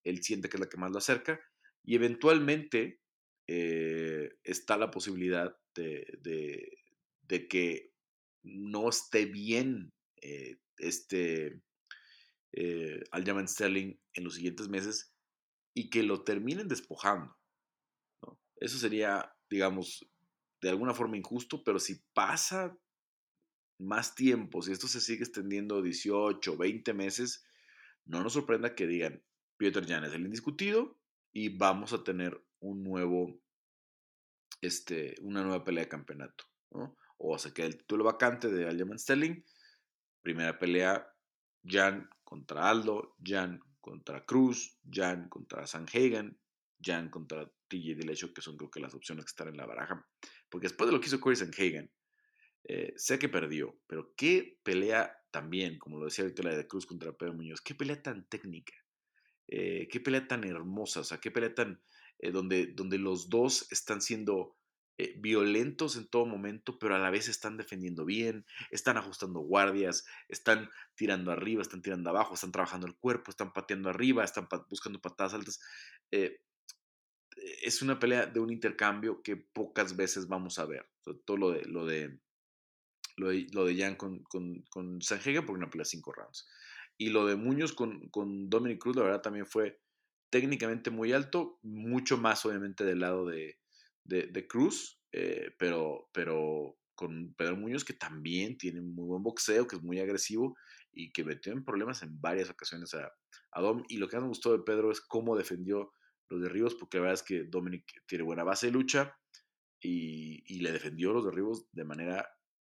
él 0.04 0.22
siente 0.22 0.48
que 0.48 0.56
es 0.56 0.60
la 0.60 0.68
que 0.68 0.76
más 0.76 0.92
lo 0.92 0.98
acerca 0.98 1.40
y 1.82 1.96
eventualmente 1.96 3.00
eh, 3.48 4.30
está 4.44 4.76
la 4.76 4.92
posibilidad 4.92 5.56
de, 5.74 6.06
de, 6.22 7.48
que 7.48 7.90
no 8.44 8.88
esté 8.88 9.24
bien 9.24 9.92
eh, 10.20 10.58
este 10.78 11.60
eh, 12.52 13.02
Aljamain 13.10 13.48
Sterling 13.48 13.98
en 14.14 14.24
los 14.24 14.36
siguientes 14.36 14.68
meses 14.68 15.11
y 15.74 15.90
que 15.90 16.02
lo 16.02 16.22
terminen 16.24 16.68
despojando. 16.68 17.36
Eso 18.56 18.78
sería, 18.78 19.34
digamos, 19.50 20.08
de 20.60 20.70
alguna 20.70 20.94
forma 20.94 21.16
injusto, 21.16 21.64
pero 21.64 21.78
si 21.78 22.02
pasa 22.14 22.78
más 23.78 24.14
tiempo, 24.14 24.62
si 24.62 24.72
esto 24.72 24.86
se 24.86 25.00
sigue 25.00 25.24
extendiendo 25.24 25.82
18, 25.82 26.56
20 26.56 26.94
meses, 26.94 27.44
no 28.04 28.22
nos 28.22 28.34
sorprenda 28.34 28.74
que 28.74 28.86
digan, 28.86 29.22
Peter 29.56 29.86
Jan 29.86 30.04
es 30.04 30.12
el 30.12 30.24
indiscutido 30.24 30.98
y 31.32 31.56
vamos 31.56 31.92
a 31.92 32.04
tener 32.04 32.40
un 32.60 32.82
nuevo, 32.82 33.40
este, 34.60 35.16
una 35.22 35.42
nueva 35.42 35.64
pelea 35.64 35.84
de 35.84 35.88
campeonato. 35.88 36.44
O 37.18 37.38
se 37.38 37.52
queda 37.52 37.66
el 37.66 37.78
título 37.78 38.04
vacante 38.04 38.48
de 38.48 38.66
Aljamain 38.66 38.98
Sterling, 38.98 39.42
primera 40.22 40.58
pelea, 40.58 41.08
Jan 41.64 42.08
contra 42.24 42.70
Aldo, 42.70 43.16
Jan 43.22 43.60
contra 43.82 44.24
Cruz, 44.24 44.78
Jan 44.90 45.28
contra 45.28 45.66
Sanhagen, 45.66 46.40
Jan 46.80 47.10
contra 47.10 47.46
TJ 47.68 47.96
Dillashaw, 47.96 48.32
que 48.32 48.40
son 48.40 48.56
creo 48.56 48.70
que 48.70 48.80
las 48.80 48.94
opciones 48.94 49.26
que 49.26 49.30
están 49.30 49.48
en 49.48 49.58
la 49.58 49.66
baraja, 49.66 50.08
porque 50.48 50.68
después 50.68 50.88
de 50.88 50.92
lo 50.94 51.00
que 51.00 51.08
hizo 51.08 51.20
Corey 51.20 51.36
Sanhagen, 51.36 51.92
eh, 52.64 52.94
sé 52.96 53.18
que 53.18 53.28
perdió, 53.28 53.78
pero 53.86 54.14
qué 54.16 54.58
pelea 54.62 55.18
también, 55.30 55.78
como 55.78 55.98
lo 55.98 56.06
decía 56.06 56.24
ahorita 56.24 56.42
la 56.44 56.56
de 56.56 56.66
Cruz 56.66 56.86
contra 56.86 57.12
Pedro 57.12 57.34
Muñoz, 57.34 57.60
qué 57.60 57.74
pelea 57.74 58.02
tan 58.02 58.26
técnica. 58.28 58.72
Eh, 59.48 59.88
qué 59.90 60.00
pelea 60.00 60.26
tan 60.26 60.44
hermosa, 60.44 61.00
o 61.00 61.04
sea, 61.04 61.18
qué 61.18 61.30
pelea 61.30 61.54
tan, 61.54 61.82
eh, 62.18 62.30
donde, 62.30 62.68
donde 62.68 62.98
los 62.98 63.28
dos 63.28 63.70
están 63.70 64.00
siendo 64.00 64.56
eh, 64.98 65.14
violentos 65.18 65.96
en 65.96 66.06
todo 66.06 66.26
momento, 66.26 66.78
pero 66.78 66.94
a 66.94 66.98
la 66.98 67.10
vez 67.10 67.28
están 67.28 67.56
defendiendo 67.56 68.04
bien, 68.04 68.44
están 68.70 68.98
ajustando 68.98 69.40
guardias, 69.40 70.04
están 70.28 70.70
tirando 70.94 71.32
arriba, 71.32 71.62
están 71.62 71.82
tirando 71.82 72.10
abajo, 72.10 72.34
están 72.34 72.52
trabajando 72.52 72.86
el 72.86 72.96
cuerpo, 72.96 73.30
están 73.30 73.52
pateando 73.52 73.88
arriba, 73.88 74.22
están 74.22 74.48
buscando 74.68 75.00
patadas 75.00 75.34
altas. 75.34 75.60
es 77.62 77.82
una 77.82 77.98
pelea 77.98 78.26
de 78.26 78.40
un 78.40 78.50
intercambio 78.50 79.22
que 79.22 79.36
pocas 79.36 79.96
veces 79.96 80.28
vamos 80.28 80.58
a 80.58 80.66
ver, 80.66 80.88
todo 81.24 81.36
lo 81.36 81.50
de, 81.50 81.64
lo 81.64 81.86
de, 81.86 82.18
lo 83.16 83.64
de, 83.64 83.76
Jan 83.76 83.96
con, 83.96 84.22
con, 84.24 84.62
con 84.70 84.98
porque 85.00 85.52
una 85.52 85.70
pelea 85.70 85.84
de 85.84 85.90
cinco 85.90 86.12
rounds. 86.12 86.46
Y 86.98 87.08
lo 87.10 87.26
de 87.26 87.36
Muñoz 87.36 87.72
con, 87.72 88.08
con 88.10 88.50
Dominic 88.50 88.78
Cruz, 88.80 88.96
la 88.96 89.04
verdad, 89.04 89.22
también 89.22 89.46
fue 89.46 89.80
técnicamente 90.30 90.90
muy 90.90 91.12
alto, 91.12 91.58
mucho 91.62 92.16
más 92.16 92.44
obviamente 92.46 92.84
del 92.84 93.00
lado 93.00 93.26
de, 93.26 93.58
de, 94.04 94.46
Cruz, 94.46 95.00
eh, 95.12 95.54
pero, 95.58 96.08
pero 96.12 96.78
con 96.94 97.34
Pedro 97.34 97.56
Muñoz, 97.56 97.84
que 97.84 97.94
también 97.94 98.58
tiene 98.58 98.80
muy 98.80 99.06
buen 99.06 99.22
boxeo, 99.22 99.66
que 99.66 99.76
es 99.76 99.82
muy 99.82 99.98
agresivo 100.00 100.56
y 100.92 101.12
que 101.12 101.24
metió 101.24 101.52
en 101.52 101.64
problemas 101.64 102.02
en 102.02 102.20
varias 102.20 102.50
ocasiones 102.50 102.94
a, 102.94 103.12
a 103.52 103.60
Dom. 103.60 103.82
Y 103.88 103.96
lo 103.96 104.08
que 104.08 104.16
más 104.16 104.24
me 104.24 104.28
gustó 104.28 104.52
de 104.52 104.64
Pedro 104.64 104.90
es 104.90 105.00
cómo 105.00 105.36
defendió 105.36 105.92
los 106.28 106.42
derribos, 106.42 106.74
porque 106.74 106.98
la 106.98 107.02
verdad 107.02 107.20
es 107.20 107.22
que 107.22 107.44
Dominic 107.44 107.84
tiene 108.06 108.24
buena 108.24 108.44
base 108.44 108.66
de 108.66 108.72
lucha 108.72 109.16
y, 109.80 110.42
y 110.46 110.60
le 110.60 110.72
defendió 110.72 111.12
los 111.12 111.24
derribos 111.24 111.66
de 111.72 111.84
manera 111.84 112.28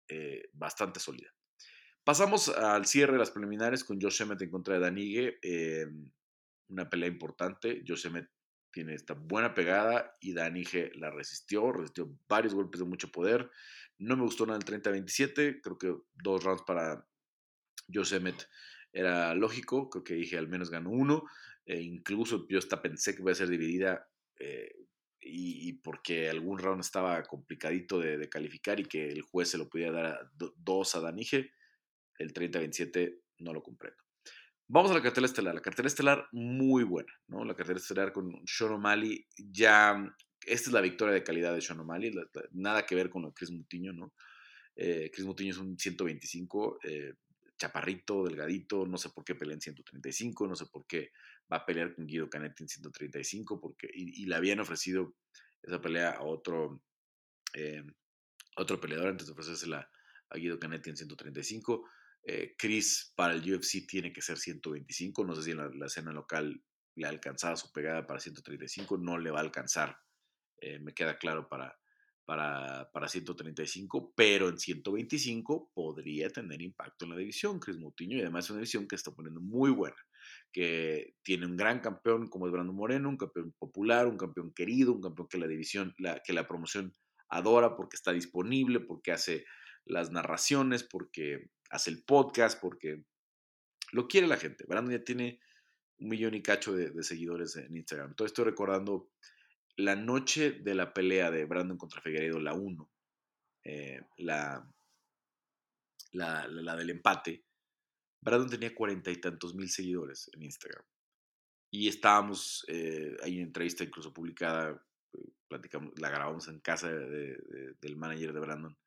eh, 0.08 0.50
bastante 0.54 1.00
sólida. 1.00 1.30
Pasamos 2.04 2.50
al 2.50 2.86
cierre 2.86 3.14
de 3.14 3.20
las 3.20 3.32
preliminares 3.32 3.84
con 3.84 4.00
Josh 4.00 4.22
Emmett 4.22 4.42
en 4.44 4.52
contra 4.52 4.76
de 4.76 4.80
Danigue. 4.82 5.40
Em, 5.42 6.12
una 6.70 6.88
pelea 6.88 7.10
importante. 7.10 7.84
Josh 7.88 8.06
Emmett 8.06 8.30
tiene 8.76 8.94
esta 8.94 9.14
buena 9.14 9.54
pegada 9.54 10.18
y 10.20 10.34
Danige 10.34 10.92
la 10.96 11.10
resistió, 11.10 11.72
resistió 11.72 12.14
varios 12.28 12.54
golpes 12.54 12.80
de 12.82 12.86
mucho 12.86 13.10
poder. 13.10 13.50
No 13.98 14.18
me 14.18 14.24
gustó 14.24 14.46
nada 14.46 14.60
el 14.60 14.66
30-27. 14.66 15.62
Creo 15.64 15.78
que 15.78 15.96
dos 16.14 16.44
rounds 16.44 16.64
para 16.68 17.08
Josh 17.92 18.16
Emmett 18.16 18.50
era 18.92 19.34
lógico. 19.34 19.90
Creo 19.90 20.04
que 20.04 20.16
dije 20.16 20.38
al 20.38 20.50
menos 20.50 20.70
ganó 20.70 20.90
uno. 20.90 21.24
E 21.66 21.80
incluso 21.82 22.46
yo 22.50 22.60
hasta 22.60 22.82
pensé 22.82 23.16
que 23.16 23.22
iba 23.22 23.32
a 23.32 23.36
ser 23.36 23.48
dividida. 23.48 24.10
Eh, 24.38 24.70
y, 25.22 25.72
porque 25.82 26.30
algún 26.30 26.60
round 26.60 26.82
estaba 26.82 27.24
complicadito 27.24 27.98
de, 28.00 28.28
calificar 28.28 28.82
y 28.82 28.86
que 28.86 29.10
el 29.10 29.22
juez 29.22 29.50
se 29.50 29.58
lo 29.58 29.70
podía 29.70 29.92
dar 29.92 30.06
a 30.06 30.32
dos 30.58 30.96
a 30.96 31.00
Danige 31.00 31.52
el 32.20 32.34
30-27 32.34 33.22
no 33.40 33.54
lo 33.54 33.64
comprendo. 33.64 34.05
Vamos 34.68 34.90
a 34.90 34.96
la 34.96 35.02
cartela 35.02 35.28
estelar. 35.28 35.54
La 35.54 35.62
cartela 35.62 35.88
estelar 35.88 36.28
muy 36.32 36.84
buena, 36.84 37.14
¿no? 37.28 37.46
La 37.46 37.56
cartela 37.56 37.80
estelar 37.80 38.12
con 38.12 38.42
Sean 38.46 38.74
O'Malley 38.74 39.28
ya... 39.38 39.96
Esta 40.46 40.70
es 40.70 40.74
la 40.74 40.82
victoria 40.82 41.14
de 41.14 41.24
calidad 41.24 41.54
de 41.54 41.62
Sean 41.62 41.80
O'Malley, 41.80 42.14
nada 42.52 42.86
que 42.86 42.94
ver 42.94 43.10
con 43.10 43.24
lo 43.24 43.30
de 43.30 43.34
Chris 43.34 43.52
Mutiño, 43.52 43.94
¿no? 43.94 44.14
Eh, 44.76 45.10
Chris 45.12 45.26
Mutiño 45.26 45.52
es 45.52 45.58
un 45.58 45.78
125, 45.78 46.80
eh, 46.84 47.14
chaparrito, 47.58 48.24
delgadito, 48.24 48.86
no 48.86 48.98
sé 48.98 49.10
por 49.10 49.24
qué 49.24 49.34
pelea 49.34 49.56
en 49.56 49.62
135, 49.62 50.48
no 50.48 50.56
sé 50.56 50.66
por 50.68 50.86
qué 50.86 51.12
va 51.52 51.58
a 51.58 51.66
pelear 51.66 51.96
con 51.96 52.06
Guido 52.06 52.30
Canetti 52.30 52.64
en 52.64 52.70
135, 52.70 53.60
porque, 53.60 53.90
y, 53.92 54.26
le 54.26 54.36
habían 54.36 54.60
ofrecido 54.60 55.16
esa 55.64 55.82
pelea 55.82 56.12
a 56.12 56.24
otro, 56.24 56.84
eh, 57.54 57.84
otro 58.58 58.80
peleador 58.80 59.08
antes 59.08 59.26
de 59.28 59.34
ofrecérsela 59.34 59.90
a 60.30 60.38
Guido 60.38 60.60
Canetti 60.60 60.92
en 60.92 60.98
135. 60.98 61.90
Eh, 62.28 62.56
Chris 62.58 63.14
para 63.16 63.36
el 63.36 63.54
UFC 63.54 63.86
tiene 63.88 64.12
que 64.12 64.22
ser 64.22 64.38
125. 64.38 65.24
No 65.24 65.36
sé 65.36 65.44
si 65.44 65.52
en 65.52 65.80
la, 65.80 65.86
escena 65.86 66.12
local 66.12 66.60
le 66.96 67.06
ha 67.06 67.10
alcanzado 67.10 67.56
su 67.56 67.72
pegada 67.72 68.08
para 68.08 68.20
135. 68.20 68.98
No 68.98 69.20
le 69.20 69.30
va 69.30 69.40
a 69.40 69.44
alcanzar, 69.44 69.98
eh, 70.60 70.80
me 70.80 70.94
queda 70.94 71.18
claro, 71.18 71.48
para, 71.48 71.78
para, 72.26 72.90
para 72.92 73.08
135. 73.08 74.14
Pero 74.16 74.50
en 74.50 74.58
125 74.58 75.72
podría 75.72 76.30
tener 76.32 76.64
impacto 76.64 77.06
en 77.06 77.12
la 77.12 77.18
división. 77.18 77.60
Chris 77.60 77.78
Moutinho 77.78 78.18
y 78.18 78.22
además 78.22 78.46
es 78.46 78.50
una 78.50 78.60
división 78.60 78.88
que 78.88 78.96
está 78.96 79.12
poniendo 79.12 79.40
muy 79.40 79.70
buena. 79.70 79.98
Que 80.52 81.16
tiene 81.22 81.46
un 81.46 81.56
gran 81.56 81.80
campeón 81.80 82.28
como 82.28 82.48
es 82.48 82.52
Brandon 82.52 82.76
Moreno, 82.76 83.08
un 83.08 83.18
campeón 83.18 83.54
popular, 83.60 84.08
un 84.08 84.18
campeón 84.18 84.52
querido, 84.52 84.94
un 84.94 85.02
campeón 85.02 85.28
que 85.28 85.38
la 85.38 85.48
división, 85.48 85.94
la, 86.00 86.20
que 86.24 86.34
la 86.34 86.48
promoción 86.48 86.92
adora 87.30 87.76
porque 87.76 87.98
está 87.98 88.12
disponible, 88.14 88.80
porque 88.80 89.12
hace 89.12 89.46
las 89.86 90.12
narraciones, 90.12 90.84
porque 90.84 91.52
hace 91.76 91.92
el 91.92 92.04
podcast, 92.04 92.60
porque 92.60 93.04
lo 93.92 94.08
quiere 94.08 94.28
la 94.28 94.38
gente. 94.38 94.66
Brandon 94.68 94.98
ya 94.98 95.04
tiene 95.04 95.40
un 96.00 96.10
millón 96.10 96.34
y 96.34 96.42
cacho 96.42 96.74
de, 96.74 97.04
seguidores 97.04 97.56
en 97.58 97.76
Instagram. 97.76 98.10
Entonces 98.10 98.32
estoy 98.32 98.46
recordando 98.46 99.12
la 99.78 99.96
noche 99.96 100.52
de 100.52 100.74
la 100.74 100.94
pelea 100.94 101.32
de 101.32 101.46
Brandon 101.46 101.78
contra 101.78 102.02
Figueiredo, 102.02 102.40
la 102.40 102.54
1, 102.54 102.92
eh, 103.66 104.02
la, 104.18 104.70
la, 106.14 106.76
del 106.76 106.90
empate. 106.90 107.46
Brandon 108.22 108.50
tenía 108.50 108.74
cuarenta 108.74 109.12
y 109.12 109.18
tantos 109.18 109.54
mil 109.54 109.70
seguidores 109.70 110.30
en 110.34 110.44
Instagram. 110.44 110.84
Y 111.72 111.90
estábamos, 111.90 112.66
eh, 112.70 113.18
hay 113.22 113.36
una 113.36 113.48
entrevista 113.48 113.84
incluso 113.84 114.14
publicada, 114.14 114.82
eh, 115.14 115.30
platicamos, 115.50 115.94
la 116.00 116.10
grabamos 116.10 116.48
en 116.48 116.60
casa 116.62 116.90
del 116.90 117.98
manager 117.98 118.34
de 118.34 118.40
Brandon, 118.40 118.78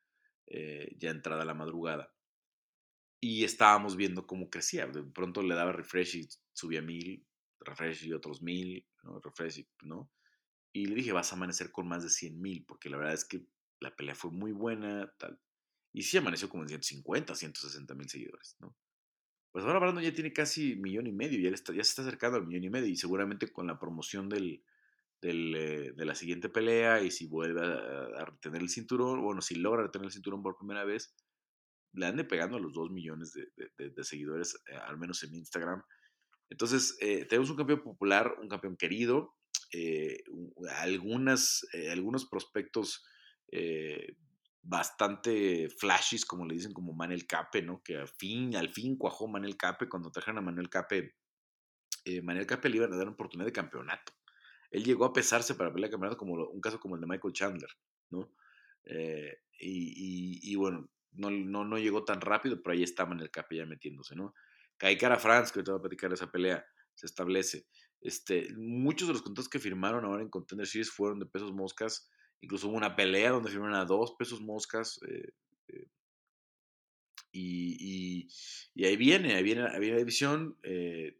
ya 0.96 1.10
entrada 1.10 1.44
la 1.44 1.52
madrugada 1.52 2.10
y 3.20 3.44
estábamos 3.44 3.96
viendo 3.96 4.26
cómo 4.26 4.50
crecía. 4.50 4.86
De 4.86 5.02
pronto 5.02 5.42
le 5.42 5.54
daba 5.54 5.72
refresh 5.72 6.16
y 6.16 6.28
subía 6.52 6.82
mil, 6.82 7.26
refresh 7.60 8.06
y 8.06 8.12
otros 8.12 8.42
mil, 8.42 8.86
refresh, 9.22 9.66
¿no? 9.82 10.10
Y 10.72 10.86
le 10.86 10.94
dije, 10.94 11.12
vas 11.12 11.32
a 11.32 11.36
amanecer 11.36 11.72
con 11.72 11.88
más 11.88 12.02
de 12.02 12.10
100 12.10 12.40
mil, 12.40 12.64
porque 12.64 12.90
la 12.90 12.98
verdad 12.98 13.14
es 13.14 13.24
que 13.24 13.46
la 13.80 13.94
pelea 13.96 14.14
fue 14.14 14.30
muy 14.30 14.52
buena, 14.52 15.12
tal. 15.18 15.40
Y 15.92 16.02
sí 16.02 16.18
amaneció 16.18 16.48
como 16.48 16.62
en 16.62 16.68
150, 16.68 17.34
160 17.34 17.94
mil 17.94 18.08
seguidores, 18.08 18.56
¿no? 18.60 18.76
Pues 19.50 19.64
ahora 19.64 19.78
Brandon 19.78 20.04
ya 20.04 20.12
tiene 20.12 20.32
casi 20.32 20.76
millón 20.76 21.06
y 21.06 21.12
medio, 21.12 21.40
ya, 21.40 21.54
está, 21.54 21.72
ya 21.72 21.82
se 21.82 21.90
está 21.90 22.02
acercando 22.02 22.36
al 22.36 22.46
millón 22.46 22.64
y 22.64 22.70
medio 22.70 22.86
y 22.86 22.96
seguramente 22.96 23.50
con 23.50 23.66
la 23.66 23.78
promoción 23.78 24.28
del, 24.28 24.62
eh, 25.22 25.92
de 25.96 26.04
la 26.04 26.14
siguiente 26.14 26.48
pelea 26.48 27.02
y 27.02 27.10
si 27.10 27.26
vuelve 27.26 27.62
a, 27.62 28.24
retener 28.26 28.60
el 28.60 28.68
cinturón, 28.68 29.22
bueno, 29.22 29.40
si 29.40 29.54
logra 29.54 29.82
retener 29.82 30.06
el 30.06 30.12
cinturón 30.12 30.42
por 30.42 30.56
primera 30.56 30.84
vez, 30.84 31.14
le 31.92 32.06
ande 32.06 32.24
pegando 32.24 32.56
a 32.56 32.60
los 32.60 32.72
2 32.72 32.90
millones 32.90 33.32
de, 33.32 34.04
seguidores, 34.04 34.54
eh, 34.68 34.76
al 34.76 34.98
menos 34.98 35.22
en 35.22 35.34
Instagram. 35.34 35.82
Entonces, 36.50 36.96
eh, 37.00 37.24
tenemos 37.26 37.50
un 37.50 37.56
campeón 37.56 37.82
popular, 37.82 38.36
un 38.40 38.48
campeón 38.48 38.76
querido, 38.76 39.34
algunas, 40.80 41.66
algunos 41.90 42.26
prospectos 42.26 43.04
bastante 44.62 45.70
flashes, 45.70 46.24
como 46.24 46.46
le 46.46 46.54
dicen, 46.54 46.72
como 46.72 46.92
Manel 46.92 47.26
Cape, 47.26 47.62
¿no? 47.62 47.82
Que 47.82 47.96
al 47.96 48.08
fin, 48.08 48.54
al 48.54 48.68
fin 48.68 48.96
cuajó 48.96 49.26
Manel 49.26 49.56
Cape. 49.56 49.88
Cuando 49.88 50.10
trajeron 50.10 50.38
a 50.38 50.42
Manuel 50.42 50.68
Cape, 50.68 51.14
eh, 52.04 52.22
Manuel 52.22 52.46
Cape 52.46 52.68
le 52.68 52.76
iban 52.76 52.92
a 52.92 52.96
dar 52.96 53.06
una 53.06 53.14
oportunidad 53.14 53.46
de 53.46 53.52
campeonato. 53.52 54.12
Él 54.70 54.84
llegó 54.84 55.06
a 55.06 55.12
pesarse 55.12 55.54
para 55.54 55.72
pelear 55.72 55.90
campeonato 55.90 56.18
como 56.18 56.34
un 56.34 56.60
caso 56.60 56.78
como 56.78 56.96
el 56.96 57.00
de 57.00 57.06
Michael 57.06 57.32
Chandler, 57.32 57.70
¿no? 58.10 58.30
Eh, 58.84 59.38
y, 59.60 60.54
bueno, 60.56 60.88
no, 61.12 61.30
no, 61.30 61.64
no, 61.64 61.78
llegó 61.78 62.04
tan 62.04 62.20
rápido, 62.20 62.60
pero 62.62 62.74
ahí 62.74 62.82
está 62.82 63.06
Manel 63.06 63.30
Cape 63.30 63.56
ya 63.56 63.66
metiéndose, 63.66 64.14
¿no? 64.14 64.34
Cara 64.76 65.18
France, 65.18 65.52
que 65.52 65.58
ahorita 65.58 65.72
voy 65.72 65.78
a 65.78 65.82
platicar 65.82 66.12
esa 66.12 66.30
pelea, 66.30 66.64
se 66.94 67.06
establece. 67.06 67.66
Este, 68.00 68.48
muchos 68.56 69.08
de 69.08 69.14
los 69.14 69.22
contratos 69.22 69.48
que 69.48 69.58
firmaron 69.58 70.04
ahora 70.04 70.22
en 70.22 70.30
Contender 70.30 70.66
Series 70.66 70.90
fueron 70.90 71.18
de 71.18 71.26
pesos 71.26 71.52
moscas 71.52 72.08
Incluso 72.40 72.68
hubo 72.68 72.76
una 72.76 72.94
pelea 72.94 73.30
donde 73.30 73.50
firmaron 73.50 73.76
a 73.76 73.84
dos 73.84 74.14
pesos 74.16 74.40
moscas. 74.40 75.00
Eh, 75.08 75.32
eh, 75.68 75.88
y, 77.32 78.28
ahí 78.84 78.96
viene, 78.96 79.34
ahí 79.34 79.42
viene, 79.42 79.66
ahí 79.66 79.80
viene 79.80 79.94
la 79.94 79.98
división. 79.98 80.56
Eh, 80.62 81.18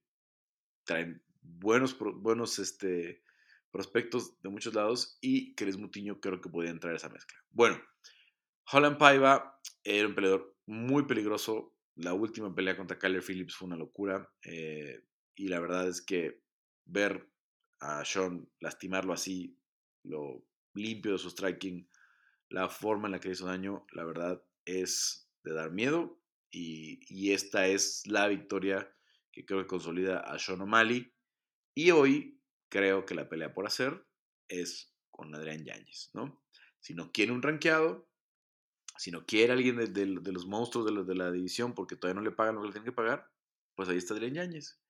traen 0.85 1.23
buenos, 1.43 1.99
buenos 1.99 2.59
este, 2.59 3.23
prospectos 3.71 4.41
de 4.43 4.49
muchos 4.49 4.75
lados. 4.75 5.19
Y 5.21 5.55
Cris 5.55 5.77
Mutiño 5.77 6.21
creo 6.21 6.41
que 6.41 6.51
podía 6.51 6.71
entrar 6.71 6.93
a 6.93 6.97
esa 6.97 7.09
mezcla. 7.09 7.39
Bueno, 7.51 7.81
Holland 8.71 8.99
Paiva 8.99 9.59
era 9.83 10.07
un 10.07 10.15
peleador 10.15 10.57
muy 10.67 11.05
peligroso. 11.05 11.75
La 11.95 12.13
última 12.13 12.55
pelea 12.55 12.77
contra 12.77 12.99
Kyler 12.99 13.23
Phillips 13.23 13.55
fue 13.55 13.67
una 13.67 13.77
locura. 13.77 14.31
y 14.43 15.49
la 15.49 15.61
verdad 15.61 15.89
es 15.89 16.03
que 16.03 16.43
ver 16.85 17.31
a 17.81 18.05
Sean 18.05 18.51
lastimarlo 18.61 19.13
así 19.13 19.57
lo 20.03 20.45
limpio 20.75 21.13
de 21.13 21.19
su 21.19 21.31
striking, 21.31 21.89
la 22.49 22.69
forma 22.69 23.09
en 23.09 23.13
la 23.13 23.21
que 23.21 23.31
hizo 23.31 23.47
daño, 23.47 23.87
la 23.93 24.05
verdad 24.05 24.43
es 24.65 25.31
de 25.45 25.53
dar 25.55 25.71
miedo. 25.71 26.21
Y, 26.51 27.33
esta 27.33 27.67
es 27.67 28.07
la 28.07 28.27
victoria 28.27 28.95
que 29.33 29.45
creo 29.45 29.61
que 29.61 29.67
consolida 29.67 30.21
a 30.21 30.39
Sean 30.39 30.63
O'Malley. 30.63 31.13
Y 31.75 31.91
hoy 31.91 32.41
creo 32.69 33.05
que 33.05 33.15
la 33.15 33.29
pelea 33.29 33.53
por 33.53 33.67
hacer 33.67 34.07
es 34.49 34.95
con 35.11 35.35
Adrián 35.35 35.65
Yáñez, 35.65 36.11
¿no? 36.15 36.43
Si 36.81 36.95
no 36.95 37.13
quiere 37.13 37.33
un 37.33 37.43
rankeado, 37.43 38.08
si 38.99 39.11
no 39.11 39.25
quiere 39.25 39.53
alguien 39.53 39.77
de, 39.77 40.07
los 40.07 40.47
monstruos 40.47 40.87
de, 40.87 41.05
de, 41.05 41.15
la 41.15 41.31
división 41.31 41.73
porque 41.73 41.97
todavía 41.97 42.21
no 42.21 42.29
le 42.29 42.35
pagan 42.35 42.57
lo 42.57 42.63
que 42.63 42.67
le 42.67 42.73
tienen 42.73 42.91
que 42.91 42.97
pagar, 42.97 43.31
pues 43.75 43.89
ahí 43.89 43.97
está 43.97 44.15
Adrián 44.15 44.35
Yáñez. 44.35 44.81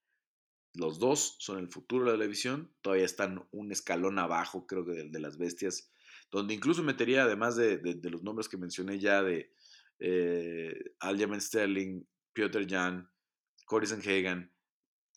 Los 0.74 0.98
dos 0.98 1.36
son 1.40 1.58
el 1.58 1.68
futuro 1.68 2.04
de 2.04 2.12
la 2.12 2.16
televisión, 2.16 2.72
todavía 2.80 3.04
están 3.04 3.46
un 3.52 3.70
escalón 3.70 4.18
abajo, 4.18 4.66
creo 4.66 4.84
que 4.84 4.92
de, 4.92 5.20
las 5.20 5.36
bestias, 5.36 5.90
donde 6.30 6.54
incluso 6.54 6.82
metería, 6.82 7.24
además 7.24 7.56
de, 7.56 7.80
los 8.04 8.22
nombres 8.22 8.48
que 8.48 8.56
mencioné 8.56 8.98
ya, 8.98 9.22
de 9.22 9.52
eh, 9.98 10.94
Aljamain 11.00 11.40
Sterling, 11.40 12.02
Piotr 12.32 12.66
Jan, 12.68 13.10
Cory 13.66 13.86
Sanhagen, 13.86 14.50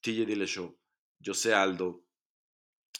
TJ 0.01 0.25
Dillashaw, 0.25 0.77
José 1.23 1.53
Aldo, 1.53 2.03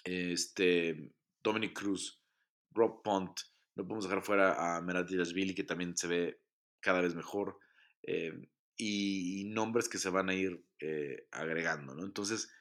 este, 0.04 1.12
Dominic 1.44 1.78
Cruz, 1.78 2.24
Rob 2.72 3.02
Pont, 3.04 3.38
no 3.82 3.88
podemos 3.88 4.06
dejar 4.06 4.24
fuera 4.24 4.78
a 4.78 4.82
Merat 4.82 5.10
Billy, 5.10 5.56
que 5.56 5.64
también 5.64 5.98
se 5.98 6.08
ve 6.08 6.42
cada 6.80 7.02
vez 7.02 7.16
mejor. 7.16 7.60
Eh, 8.04 8.48
y, 8.78 9.46
nombres 9.46 9.90
que 9.90 9.98
se 9.98 10.10
van 10.10 10.30
a 10.30 10.34
ir 10.34 10.64
eh, 10.80 11.28
agregando, 11.32 11.94
¿no? 11.94 12.04
Entonces, 12.04 12.52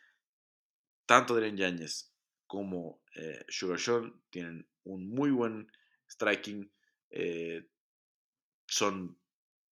tanto 1.06 1.34
Adrián 1.34 1.56
Yáñez 1.56 2.14
como 2.46 3.02
eh, 3.14 3.44
Sugar 3.48 3.78
Sean 3.78 4.22
tienen 4.30 4.68
un 4.84 5.08
muy 5.08 5.30
buen 5.30 5.70
striking, 6.08 6.72
son 8.66 9.18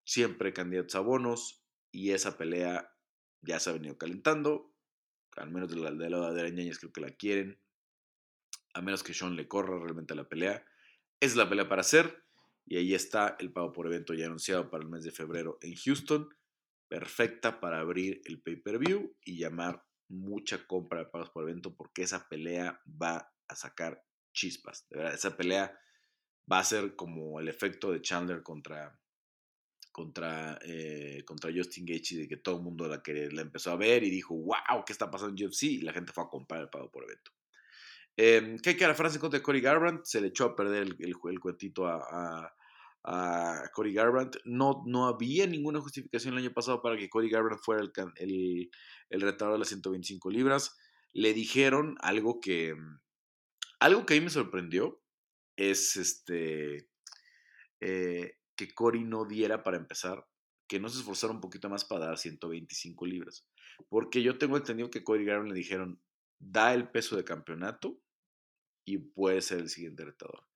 siempre 0.05 0.53
candidatos 0.53 0.95
a 0.97 1.01
bonos 1.01 1.65
y 1.93 2.11
esa 2.11 2.37
pelea 2.37 2.93
ya 3.43 3.61
se 3.61 3.71
ha 3.71 3.75
venido 3.75 3.97
calentando, 3.97 4.75
al 5.37 5.51
menos 5.51 5.71
de 5.71 5.79
lado 6.11 6.33
de 6.33 6.41
Adrián 6.41 6.57
Yáñez 6.57 6.79
creo 6.79 6.93
que 6.93 7.01
la 7.01 7.11
quieren, 7.11 7.61
a 8.75 8.81
menos 8.81 9.03
que 9.03 9.15
Sean 9.15 9.37
le 9.37 9.49
corra 9.49 9.79
realmente 9.79 10.13
a 10.13 10.17
la 10.17 10.29
pelea. 10.29 10.65
Es 11.21 11.37
la 11.37 11.49
pelea 11.49 11.69
para 11.69 11.81
hacer. 11.81 12.25
Y 12.67 12.77
ahí 12.77 12.95
está 12.95 13.37
el 13.39 13.51
pago 13.51 13.73
por 13.73 13.87
evento 13.87 14.13
ya 14.15 14.27
anunciado 14.27 14.71
para 14.71 14.85
el 14.85 14.91
mes 14.91 15.05
de 15.05 15.11
febrero 15.11 15.59
en 15.63 15.75
Houston. 15.75 16.29
Perfecta 16.89 17.61
para 17.61 17.81
abrir 17.81 18.21
el 18.27 18.41
pay-per-view 18.41 19.17
y 19.25 19.39
llamar 19.39 19.85
mucha 20.09 20.67
compra 20.67 21.01
de 21.01 21.07
pagos 21.07 21.31
por 21.31 21.45
evento 21.45 21.75
porque 21.75 22.03
esa 22.03 22.29
pelea 22.29 22.81
va 22.87 23.33
a 23.47 23.57
sacar 23.57 24.05
chispas. 24.33 24.87
De 24.89 24.99
verdad, 24.99 25.15
esa 25.15 25.37
pelea 25.37 25.79
va 26.51 26.61
a 26.61 26.65
ser 26.65 26.97
como 26.97 27.41
el 27.41 27.49
efecto 27.49 27.93
de 27.93 28.01
Chandler 28.01 28.43
contra, 28.43 28.99
contra, 29.93 30.59
eh, 30.63 31.23
contra 31.27 31.53
Justin 31.55 31.85
Gaethje, 31.85 32.17
de 32.17 32.29
que 32.29 32.37
todo 32.37 32.57
el 32.57 32.63
mundo 32.63 32.87
la, 32.87 33.03
que, 33.03 33.31
la 33.31 33.43
empezó 33.43 33.71
a 33.71 33.77
ver 33.77 34.03
y 34.03 34.11
dijo, 34.11 34.35
wow, 34.35 34.85
¿qué 34.87 34.93
está 34.93 35.11
pasando 35.11 35.35
en 35.37 35.49
UFC? 35.49 35.65
Y 35.65 35.81
la 35.83 35.93
gente 35.93 36.13
fue 36.13 36.25
a 36.25 36.29
comprar 36.29 36.63
el 36.63 36.71
pago 36.71 36.91
por 36.91 37.05
evento. 37.05 37.31
Eh, 38.21 38.57
¿Qué 38.61 38.77
que 38.77 38.85
la 38.85 38.97
frase 38.97 39.21
contra 39.21 39.41
Cody 39.41 39.61
Garbrandt? 39.61 40.05
Se 40.05 40.21
le 40.21 40.27
echó 40.27 40.47
a 40.47 40.57
perder 40.57 40.83
el, 40.83 40.97
el, 40.99 41.39
cuentito 41.39 41.87
a, 41.87 42.53
a 43.05 43.71
Cody 43.73 43.95
Garbrandt. 43.95 44.39
No, 44.45 44.83
no 44.87 45.07
había 45.07 45.47
ninguna 45.47 45.81
justificación 45.81 46.35
el 46.35 46.41
año 46.41 46.53
pasado 46.53 46.83
para 46.83 46.97
que 46.97 47.09
Cody 47.09 47.31
Garbrandt 47.31 47.63
fuera 47.63 47.81
el, 47.81 47.93
el, 48.17 48.71
el 49.11 49.21
retador 49.21 49.53
de 49.53 49.61
las 49.61 49.69
125 49.69 50.31
libras. 50.31 50.77
Le 51.13 51.33
dijeron 51.33 51.97
algo 52.01 52.41
que, 52.41 52.75
algo 53.79 54.05
que 54.05 54.15
a 54.15 54.17
mí 54.17 54.25
me 54.25 54.31
sorprendió 54.31 55.01
es 55.57 55.97
este, 55.97 56.89
eh, 57.81 58.37
que 58.57 58.75
Cody 58.75 59.05
no 59.05 59.27
diera 59.27 59.63
para 59.63 59.77
empezar, 59.77 60.27
que 60.67 60.81
no 60.81 60.89
se 60.89 60.99
esforzara 60.99 61.33
un 61.33 61.41
poquito 61.41 61.71
más 61.71 61.85
para 61.85 62.07
dar 62.07 62.19
125 62.19 63.07
libras. 63.07 63.47
Porque 63.89 64.25
yo 64.25 64.39
tengo 64.39 64.57
entendido 64.57 64.91
que 64.91 65.05
Cody 65.05 65.25
Garbrandt 65.25 65.53
le 65.53 65.59
dijeron, 65.59 66.03
da 66.41 66.75
el 66.75 66.91
peso 66.91 67.17
de 67.17 67.23
campeonato 67.23 68.01
y 68.95 68.99
puede 68.99 69.41
ser 69.43 69.59
el 69.59 69.69
siguiente 69.69 70.05
retador. 70.05 70.47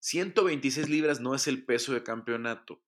126 0.00 0.88
libras 0.88 1.20
no 1.20 1.34
es 1.34 1.46
el 1.46 1.64
peso 1.64 1.92
de 1.92 2.02
campeonato. 2.02 2.82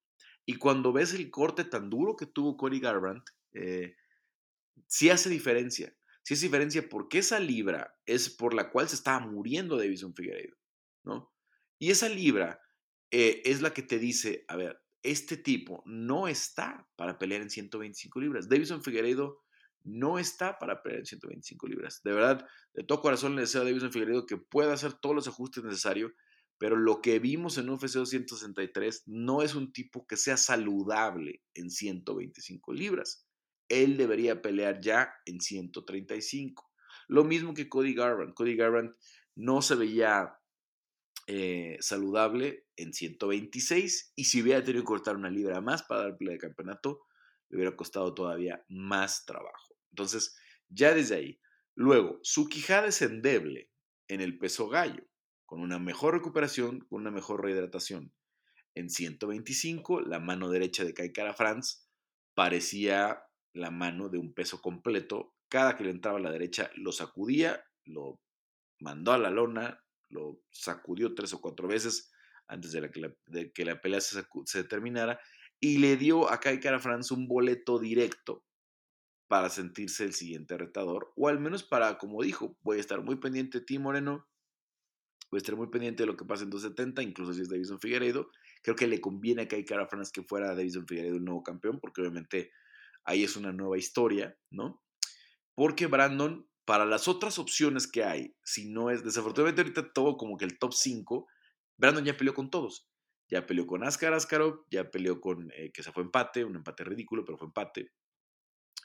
Y 0.44 0.57
cuando 0.57 0.92
ves 0.92 1.14
el 1.14 1.31
corte 1.31 1.64
tan 1.64 1.90
duro 1.90 2.16
que 2.16 2.26
tuvo 2.26 2.57
Cody 2.57 2.81
Garbrandt, 2.81 3.31
eh, 3.53 3.96
sí 4.87 5.11
hace 5.11 5.29
diferencia. 5.29 5.96
Sí 6.22 6.35
hace 6.35 6.46
diferencia 6.46 6.88
porque 6.88 7.18
esa 7.18 7.40
libra 7.40 7.96
es 8.05 8.31
por 8.31 8.55
la 8.55 8.70
cual 8.70 8.88
se 8.88 8.96
estaba 8.96 9.20
muriendo 9.20 9.76
Davison 9.76 10.14
Figueiredo, 10.14 10.57
¿no? 11.05 11.33
Y 11.79 11.90
esa 11.90 12.09
libra 12.09 12.61
eh, 13.11 13.42
es 13.44 13.62
la 13.62 13.72
que 13.72 13.83
te 13.83 13.98
dice, 13.98 14.44
a 14.48 14.57
ver, 14.57 14.83
este 15.03 15.37
tipo 15.37 15.83
no 15.87 16.29
está 16.29 16.88
para 16.96 17.18
pelear 17.18 17.42
en 17.42 17.50
125 17.50 18.20
libras. 18.20 18.48
Davison 18.48 18.83
Figueiredo 18.83 19.42
no 19.84 20.18
está 20.18 20.58
para 20.58 20.82
pelear 20.82 21.00
en 21.00 21.06
125 21.06 21.66
libras. 21.68 22.00
De 22.02 22.12
verdad, 22.12 22.46
de 22.74 22.84
todo 22.84 23.00
corazón 23.00 23.34
le 23.34 23.42
deseo 23.42 23.62
a 23.62 23.64
Davison 23.64 23.92
Figueiredo 23.92 24.26
que 24.26 24.36
pueda 24.36 24.72
hacer 24.72 24.92
todos 24.94 25.14
los 25.14 25.28
ajustes 25.28 25.64
necesarios 25.64 26.12
pero 26.61 26.76
lo 26.76 27.00
que 27.00 27.18
vimos 27.20 27.57
en 27.57 27.70
UFC 27.70 27.94
263 27.94 29.05
no 29.07 29.40
es 29.40 29.55
un 29.55 29.72
tipo 29.72 30.07
que 30.07 30.18
sea 30.18 30.36
saludable 30.36 31.42
en 31.55 31.70
125 31.70 32.74
libras. 32.74 33.26
Él 33.70 33.96
debería 33.96 34.42
pelear 34.42 34.78
ya 34.78 35.11
en 35.24 35.40
135. 35.40 36.70
Lo 37.09 37.24
mismo 37.24 37.55
que 37.55 37.70
Cody 37.70 37.94
Garbrandt. 37.94 38.34
Cody 38.34 38.57
Garbrandt 38.57 38.94
no 39.36 39.62
se 39.62 39.74
veía 39.74 40.34
eh, 41.26 41.78
saludable 41.80 42.66
en 42.76 42.92
126 42.92 44.12
y 44.14 44.24
si 44.24 44.42
hubiera 44.42 44.62
tenido 44.62 44.82
que 44.82 44.88
cortar 44.88 45.16
una 45.16 45.30
libra 45.30 45.62
más 45.62 45.82
para 45.84 46.02
dar 46.02 46.18
pelea 46.18 46.34
de 46.34 46.40
campeonato, 46.40 47.07
le 47.48 47.57
hubiera 47.57 47.74
costado 47.74 48.12
todavía 48.12 48.62
más 48.68 49.24
trabajo. 49.24 49.69
Entonces, 49.91 50.36
ya 50.68 50.95
desde 50.95 51.16
ahí. 51.16 51.41
Luego, 51.74 52.18
su 52.22 52.49
quijada 52.49 52.88
es 52.88 53.03
endeble 53.03 53.70
en 54.09 54.20
el 54.20 54.38
peso 54.38 54.68
gallo 54.68 55.05
con 55.51 55.62
una 55.62 55.80
mejor 55.80 56.14
recuperación, 56.14 56.78
con 56.80 57.01
una 57.01 57.11
mejor 57.11 57.43
rehidratación. 57.43 58.12
En 58.76 58.88
125, 58.88 60.01
la 60.01 60.20
mano 60.20 60.49
derecha 60.49 60.84
de 60.84 60.95
Kai 60.95 61.12
Cara 61.12 61.34
France 61.34 61.78
parecía 62.34 63.24
la 63.53 63.72
mano 63.72 64.09
de 64.09 64.18
un 64.18 64.32
peso 64.32 64.62
completo. 64.62 65.34
Cada 65.49 65.76
que 65.76 65.82
le 65.82 65.91
entraba 65.91 66.18
a 66.18 66.22
la 66.22 66.30
derecha 66.30 66.70
lo 66.76 66.93
sacudía, 66.93 67.64
lo 67.84 68.20
mandó 68.78 69.12
a 69.12 69.18
la 69.18 69.30
lona, 69.30 69.82
lo 70.09 70.41
sacudió 70.51 71.16
tres 71.16 71.32
o 71.32 71.41
cuatro 71.41 71.66
veces 71.66 72.12
antes 72.47 72.70
de, 72.70 73.53
que 73.53 73.64
la 73.64 73.80
pelea 73.80 74.01
se, 74.01 74.64
terminara, 74.64 75.20
y 75.59 75.78
le 75.78 75.97
dio 75.97 76.30
a 76.30 76.38
Kai 76.38 76.61
Kara 76.61 76.78
France 76.78 77.12
un 77.12 77.26
boleto 77.26 77.80
directo 77.80 78.45
para 79.31 79.49
sentirse 79.49 80.03
el 80.03 80.12
siguiente 80.12 80.59
retador, 80.59 81.12
o 81.14 81.28
al 81.28 81.39
menos 81.39 81.62
para, 81.62 81.99
como 81.99 82.20
dijo, 82.20 82.59
voy 82.62 82.78
a 82.78 82.81
estar 82.81 83.01
muy 83.01 83.14
pendiente 83.14 83.61
de 83.61 83.64
ti, 83.64 83.78
Moreno, 83.78 84.26
voy 85.31 85.37
a 85.37 85.43
estar 85.43 85.55
muy 85.55 85.68
pendiente 85.68 86.03
de 86.03 86.09
lo 86.09 86.16
que 86.16 86.24
pasa 86.24 86.43
en 86.43 86.51
270, 86.51 87.01
incluso 87.05 87.33
si 87.33 87.43
es 87.43 87.49
Davison 87.49 87.78
Figueiredo. 87.78 88.28
Creo 88.61 88.74
que 88.74 88.89
le 88.89 89.01
conviene 89.01 89.43
a 89.43 89.47
Kai 89.47 89.64
Kara 89.64 89.87
France 89.87 90.11
que 90.12 90.24
fuera 90.24 90.57
Davison 90.57 90.85
Figueiredo 90.85 91.14
el 91.14 91.24
nuevo 91.24 91.45
campeón, 91.45 91.78
porque 91.78 92.01
obviamente 92.01 92.51
ahí 93.05 93.22
es 93.22 93.37
una 93.37 93.53
nueva 93.53 93.78
historia, 93.78 94.37
¿no? 94.51 94.83
Porque 95.55 95.87
Brandon, 95.87 96.49
para 96.64 96.85
las 96.85 97.07
otras 97.07 97.39
opciones 97.39 97.87
que 97.87 98.03
hay, 98.03 98.35
si 98.43 98.68
no 98.68 98.91
es, 98.91 99.05
desafortunadamente 99.05 99.62
ahorita 99.62 99.93
todo 99.93 100.16
como 100.16 100.39
que 100.39 100.45
el 100.45 100.59
top 100.59 100.72
5, 100.74 101.28
Brandon 101.76 102.05
ya 102.05 102.16
peleó 102.16 102.35
con 102.35 102.51
todos. 102.51 102.89
Ya 103.28 103.47
peleó 103.47 103.64
con 103.64 103.85
Askar 103.85 104.12
Askarov, 104.12 104.64
ya 104.72 104.91
peleó 104.91 105.20
con, 105.20 105.53
eh, 105.53 105.70
que 105.72 105.85
se 105.85 105.93
fue 105.93 106.03
empate, 106.03 106.45
un 106.45 106.57
empate 106.57 106.83
ridículo, 106.83 107.24
pero 107.24 107.39
fue 107.39 107.47
empate. 107.47 107.93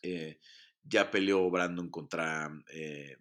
Eh, 0.05 0.39
ya 0.83 1.09
peleó 1.09 1.49
Brandon 1.49 1.89
contra 1.89 2.51
eh, 2.71 3.17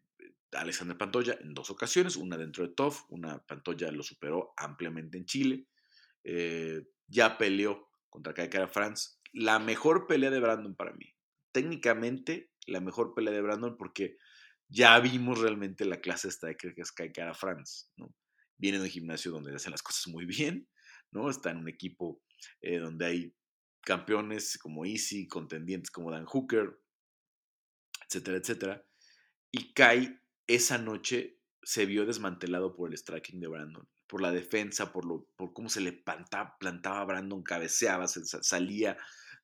Alexander 0.52 0.98
Pantoya 0.98 1.38
en 1.40 1.54
dos 1.54 1.70
ocasiones, 1.70 2.16
una 2.16 2.36
dentro 2.36 2.66
de 2.66 2.74
TOF, 2.74 3.04
una 3.08 3.38
Pantoya 3.38 3.90
lo 3.90 4.02
superó 4.02 4.52
ampliamente 4.56 5.16
en 5.16 5.24
Chile. 5.24 5.66
ya 7.06 7.38
peleó 7.38 7.90
contra 8.10 8.34
Kaikara 8.34 8.68
France. 8.68 9.18
La 9.32 9.58
mejor 9.58 10.06
pelea 10.06 10.30
de 10.30 10.40
Brandon 10.40 10.74
para 10.76 10.92
mí. 10.92 11.14
Técnicamente, 11.52 12.52
la 12.66 12.80
mejor 12.80 13.14
pelea 13.14 13.32
de 13.32 13.42
Brandon 13.42 13.76
porque 13.76 14.16
ya 14.68 14.98
vimos 15.00 15.40
realmente 15.40 15.84
la 15.84 16.00
clase 16.00 16.28
esta 16.28 16.54
que 16.54 16.72
es 16.76 16.92
Kaikara 16.92 17.34
France. 17.34 17.86
Viene 18.56 18.78
de 18.78 18.84
un 18.84 18.90
gimnasio 18.90 19.30
donde 19.30 19.54
hacen 19.54 19.72
las 19.72 19.82
cosas 19.82 20.06
muy 20.08 20.26
bien, 20.26 20.68
¿no? 21.10 21.30
Está 21.30 21.50
en 21.50 21.58
un 21.58 21.68
equipo 21.68 22.22
eh, 22.60 22.78
donde 22.78 23.06
hay 23.06 23.34
campeones 23.84 24.58
como 24.58 24.84
Easy, 24.84 25.28
contendientes 25.28 25.90
como 25.90 26.10
Dan 26.10 26.26
Hooker, 26.26 26.80
etcétera, 28.06 28.38
etcétera. 28.38 28.86
Y 29.50 29.72
Kai 29.72 30.18
esa 30.46 30.78
noche 30.78 31.38
se 31.62 31.86
vio 31.86 32.04
desmantelado 32.06 32.76
por 32.76 32.90
el 32.90 32.98
striking 32.98 33.40
de 33.40 33.48
Brandon, 33.48 33.88
por 34.06 34.20
la 34.20 34.32
defensa, 34.32 34.92
por, 34.92 35.06
lo, 35.06 35.26
por 35.36 35.52
cómo 35.52 35.68
se 35.68 35.80
le 35.80 35.92
plantaba, 35.92 36.56
plantaba 36.58 37.00
a 37.00 37.04
Brandon, 37.04 37.42
cabeceaba, 37.42 38.06
salía 38.08 38.98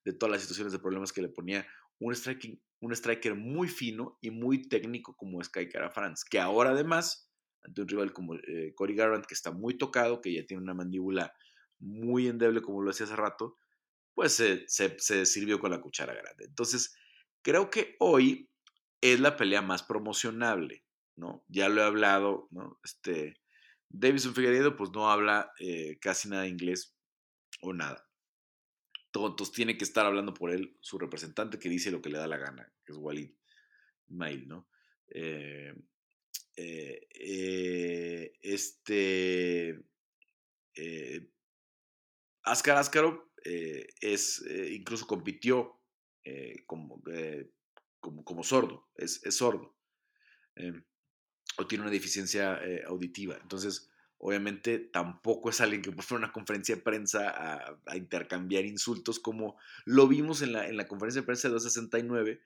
de 0.04 0.12
todas 0.12 0.32
las 0.32 0.42
situaciones 0.42 0.72
de 0.72 0.78
problemas 0.78 1.12
que 1.12 1.22
le 1.22 1.28
ponía. 1.28 1.66
Un, 1.98 2.14
striking, 2.14 2.60
un 2.80 2.92
striker 2.92 3.34
muy 3.34 3.68
fino 3.68 4.18
y 4.20 4.30
muy 4.30 4.68
técnico 4.68 5.16
como 5.16 5.40
es 5.40 5.48
Kai 5.48 5.68
Kara 5.68 5.90
France, 5.90 6.24
que 6.28 6.38
ahora 6.38 6.70
además 6.70 7.30
ante 7.62 7.82
un 7.82 7.88
rival 7.88 8.12
como 8.12 8.34
eh, 8.36 8.72
Cory 8.74 8.94
Garrett, 8.94 9.26
que 9.26 9.34
está 9.34 9.50
muy 9.50 9.76
tocado, 9.76 10.20
que 10.20 10.32
ya 10.32 10.46
tiene 10.46 10.62
una 10.62 10.74
mandíbula 10.74 11.34
muy 11.78 12.26
endeble, 12.26 12.62
como 12.62 12.82
lo 12.82 12.90
hacía 12.90 13.06
hace 13.06 13.16
rato, 13.16 13.58
pues 14.20 14.34
se, 14.34 14.68
se, 14.68 15.24
sirvió 15.24 15.58
con 15.58 15.70
la 15.70 15.80
cuchara 15.80 16.12
grande. 16.12 16.44
Entonces, 16.44 16.94
creo 17.40 17.70
que 17.70 17.96
hoy 18.00 18.50
es 19.00 19.18
la 19.18 19.34
pelea 19.38 19.62
más 19.62 19.82
promocionable, 19.82 20.84
¿no? 21.16 21.42
Ya 21.48 21.70
lo 21.70 21.80
he 21.80 21.84
hablado, 21.84 22.46
¿no? 22.50 22.78
Este, 22.84 23.40
Davison 23.88 24.34
Figueiredo, 24.34 24.76
pues 24.76 24.90
no 24.90 25.10
habla 25.10 25.54
eh, 25.58 25.98
casi 26.02 26.28
nada 26.28 26.46
inglés 26.46 26.94
o 27.62 27.72
nada. 27.72 28.06
Entonces 29.06 29.52
tiene 29.54 29.78
que 29.78 29.84
estar 29.84 30.04
hablando 30.04 30.34
por 30.34 30.50
él 30.50 30.76
su 30.82 30.98
representante 30.98 31.58
que 31.58 31.70
dice 31.70 31.90
lo 31.90 32.02
que 32.02 32.10
le 32.10 32.18
da 32.18 32.26
la 32.26 32.36
gana, 32.36 32.70
que 32.84 32.92
es 32.92 32.98
Walid 32.98 33.32
Mail, 34.08 34.46
¿no? 34.46 34.68
Eh, 35.08 35.74
eh, 36.56 38.32
este 38.42 39.80
eh, 40.74 41.30
Askar 42.42 42.82
Askarov 43.44 43.86
es, 44.00 44.44
incluso 44.70 45.06
compitió 45.06 45.80
como, 46.66 47.02
como, 48.00 48.24
como, 48.24 48.42
sordo, 48.42 48.88
es, 48.96 49.24
es 49.24 49.36
sordo, 49.36 49.76
o 51.56 51.66
tiene 51.66 51.82
una 51.82 51.90
deficiencia 51.90 52.60
auditiva. 52.86 53.38
Entonces, 53.42 53.90
obviamente 54.18 54.78
tampoco 54.78 55.48
es 55.48 55.60
alguien 55.60 55.80
que 55.80 55.92
puede 55.92 56.14
una 56.14 56.32
conferencia 56.32 56.76
de 56.76 56.82
prensa 56.82 57.74
a, 57.86 57.96
intercambiar 57.96 58.66
insultos 58.66 59.18
como 59.18 59.58
lo 59.86 60.06
vimos 60.08 60.42
en 60.42 60.52
la, 60.52 60.68
en 60.68 60.76
la 60.76 60.86
conferencia 60.86 61.22
de 61.22 61.26
prensa 61.26 61.48
de 61.48 61.54
269, 61.54 62.42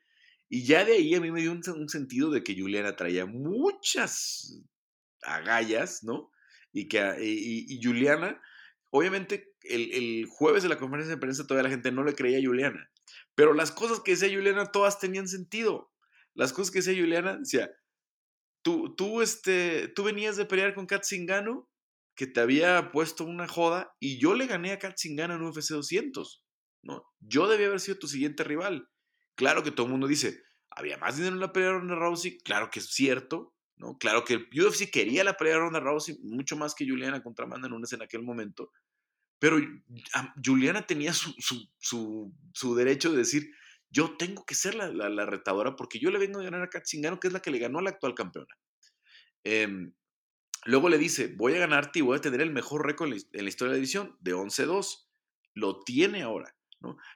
y 0.49 0.64
ya 0.64 0.84
de 0.84 0.92
ahí 0.92 1.14
a 1.14 1.20
mí 1.20 1.32
me 1.32 1.40
dio 1.40 1.53
un, 1.53 1.88
sentido 1.88 2.30
de 2.30 2.45
que 2.45 2.55
Juliana 2.59 2.97
traía 2.97 3.26
muchas 3.26 4.62
agallas, 5.22 6.05
¿no? 6.05 6.30
Y 6.72 6.86
que 6.86 7.01
y, 7.20 7.80
Juliana, 7.82 8.40
obviamente 8.90 9.53
el, 9.64 10.26
jueves 10.26 10.62
de 10.62 10.68
la 10.68 10.78
conferencia 10.78 11.14
de 11.14 11.20
prensa 11.20 11.46
todavía 11.46 11.68
la 11.68 11.74
gente 11.74 11.92
no 11.92 12.04
le 12.04 12.14
creía 12.14 12.38
a 12.38 12.42
Juliana, 12.42 12.90
pero 13.34 13.54
las 13.54 13.72
cosas 13.72 14.00
que 14.00 14.12
decía 14.12 14.34
Juliana 14.34 14.66
todas 14.66 14.98
tenían 14.98 15.28
sentido. 15.28 15.90
Las 16.34 16.52
cosas 16.52 16.72
que 16.72 16.80
decía 16.80 17.00
Juliana, 17.00 17.36
decía, 17.36 17.70
tú, 18.62 18.94
tú, 18.96 19.22
este, 19.22 19.88
tú 19.88 20.02
venías 20.02 20.36
de 20.36 20.46
pelear 20.46 20.74
con 20.74 20.86
Kat 20.86 21.04
Zingano, 21.04 21.68
que 22.16 22.26
te 22.26 22.40
había 22.40 22.90
puesto 22.90 23.24
una 23.24 23.46
joda, 23.46 23.94
y 24.00 24.18
yo 24.18 24.34
le 24.34 24.46
gané 24.46 24.72
a 24.72 24.78
Kat 24.78 24.96
Zingano 24.98 25.34
en 25.34 25.42
UFC 25.42 25.70
200, 25.70 26.44
¿no? 26.82 27.04
Yo 27.20 27.48
debía 27.48 27.68
haber 27.68 27.80
sido 27.80 27.98
tu 27.98 28.08
siguiente 28.08 28.44
rival. 28.44 28.88
Claro 29.36 29.62
que 29.62 29.70
todo 29.70 29.86
el 29.86 29.92
mundo 29.92 30.06
dice, 30.06 30.42
había 30.70 30.98
más 30.98 31.16
dinero 31.16 31.34
en 31.34 31.40
la 31.40 31.52
pelea 31.52 31.68
de 31.70 31.74
Ronda 31.74 31.94
Rousey, 31.94 32.38
claro 32.38 32.70
que 32.70 32.80
es 32.80 32.86
cierto, 32.86 33.54
¿no? 33.76 33.96
Claro 33.98 34.24
que 34.24 34.34
el 34.34 34.48
UFC 34.60 34.90
quería 34.90 35.24
la 35.24 35.36
pelea 35.36 35.54
de 35.54 35.60
Ronda 35.60 35.80
Rousey 35.80 36.18
mucho 36.22 36.56
más 36.56 36.74
que 36.74 36.88
Juliana 36.88 37.22
contra 37.22 37.44
Amanda 37.44 37.68
Nunes 37.68 37.92
en 37.92 38.02
aquel 38.02 38.22
momento, 38.22 38.70
pero 39.39 39.59
Juliana 40.45 40.87
tenía 40.87 41.12
su, 41.12 41.35
su, 41.78 42.74
derecho 42.74 43.11
de 43.11 43.18
decir, 43.18 43.51
yo 43.91 44.16
tengo 44.16 44.45
que 44.45 44.55
ser 44.55 44.74
la, 44.74 45.26
retadora 45.26 45.76
porque 45.76 45.99
yo 45.99 46.11
le 46.11 46.18
vengo 46.18 46.41
a 46.41 46.45
ganar 46.45 46.62
a 46.62 46.70
Katzingano, 46.70 47.20
que 47.20 47.28
es 47.28 47.32
la 47.32 47.41
que 47.41 47.51
le 47.51 47.59
ganó 47.59 47.78
a 47.78 47.82
la 47.82 47.91
actual 47.91 48.14
campeona. 48.14 48.55
Em, 49.45 49.93
luego 50.64 50.89
le 50.89 50.99
dice, 50.99 51.35
voy 51.37 51.55
a 51.55 51.59
ganarte 51.59 51.99
y 51.99 52.03
voy 52.03 52.16
a 52.16 52.22
tener 52.22 52.41
el 52.41 52.53
mejor 52.53 52.87
récord 52.87 53.12
en 53.12 53.45
la 53.45 53.49
historia 53.49 53.72
de 53.72 53.76
la 53.76 53.80
división, 53.80 54.16
de 54.20 54.35
11-2. 54.35 55.09
Lo 55.55 55.80
tiene 55.85 56.22
ahora. 56.22 56.57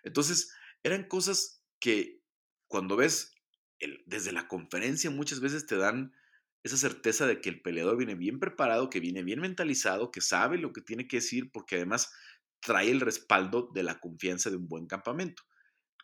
Entonces, 0.03 0.55
eran 0.83 1.05
cosas 1.05 1.64
que 1.81 2.23
cuando 2.69 2.97
ves 2.97 3.35
desde 4.07 4.33
la 4.33 4.49
conferencia 4.49 5.11
muchas 5.11 5.41
veces 5.41 5.66
te 5.66 5.77
dan 5.77 6.12
esa 6.69 6.77
certeza 6.77 7.27
de 7.27 7.41
que 7.41 7.49
el 7.49 7.61
peleador 7.61 7.97
viene 7.97 8.14
bien 8.14 8.39
preparado, 8.39 8.91
que 8.91 9.01
viene 9.01 9.23
bien 9.23 9.41
mentalizado, 9.41 10.11
que 10.11 10.21
sabe 10.21 10.59
lo 10.59 10.73
que 10.73 10.81
tiene 10.81 11.07
que 11.07 11.19
decir, 11.19 11.51
porque 11.51 11.77
además 11.77 12.12
trae 12.61 12.91
el 12.91 13.01
respaldo 13.01 13.71
de 13.75 13.83
la 13.83 14.01
confianza 14.01 14.51
de 14.51 14.57
un 14.57 14.69
buen 14.69 14.87
campamento. 14.87 15.43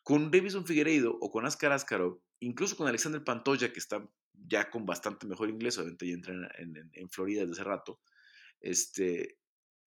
Con 0.02 0.30
Davison 0.30 0.66
Figueiredo 0.66 1.16
o 1.20 1.30
con 1.30 1.46
Askar 1.46 1.72
Askarov, 1.72 2.20
incluso 2.40 2.76
con 2.76 2.88
Alexander 2.88 3.24
Pantoya, 3.24 3.72
que 3.72 3.78
está 3.78 4.06
ya 4.32 4.70
con 4.70 4.84
bastante 4.84 5.26
mejor 5.26 5.48
inglés, 5.48 5.78
obviamente 5.78 6.06
ya 6.06 6.14
entra 6.14 6.34
en, 6.58 7.10
Florida 7.10 7.40
desde 7.40 7.52
hace 7.52 7.64
rato, 7.64 8.00
este, 8.60 9.38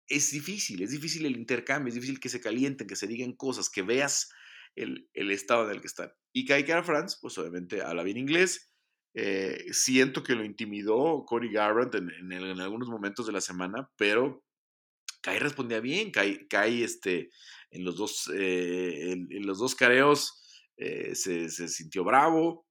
es 0.08 0.30
difícil, 0.30 0.82
es 0.82 0.90
difícil 0.90 1.26
el 1.26 1.36
intercambio, 1.36 1.88
es 1.88 1.94
difícil 1.94 2.20
que 2.20 2.28
se 2.28 2.40
calienten, 2.40 2.86
que 2.86 2.96
se 2.96 3.06
digan 3.06 3.32
cosas, 3.32 3.68
que 3.68 3.82
veas 3.82 4.30
el, 4.76 5.08
estado 5.14 5.64
en 5.64 5.76
el 5.76 5.80
que 5.80 5.86
están. 5.88 6.12
Y 6.32 6.44
Kai 6.44 6.64
Kara 6.64 6.84
France, 6.84 7.16
pues 7.20 7.36
obviamente 7.38 7.82
habla 7.82 8.02
bien 8.02 8.16
inglés. 8.16 8.72
Eh, 9.18 9.72
siento 9.72 10.22
que 10.22 10.34
lo 10.34 10.44
intimidó 10.44 11.24
Cory 11.24 11.50
Garrett 11.50 11.94
en, 11.94 12.60
algunos 12.60 12.90
momentos 12.90 13.26
de 13.26 13.32
la 13.32 13.40
semana, 13.40 13.90
pero 13.96 14.44
Kai 15.22 15.38
respondía 15.38 15.80
bien. 15.80 16.10
Kai, 16.12 16.82
este, 16.82 17.30
en, 17.70 17.82
los 17.82 17.96
dos, 17.96 18.30
eh, 18.34 19.12
en, 19.12 19.46
los 19.46 19.58
dos 19.58 19.74
careos 19.74 20.42
eh, 20.76 21.14
se, 21.14 21.48
sintió 21.48 22.04
bravo, 22.04 22.66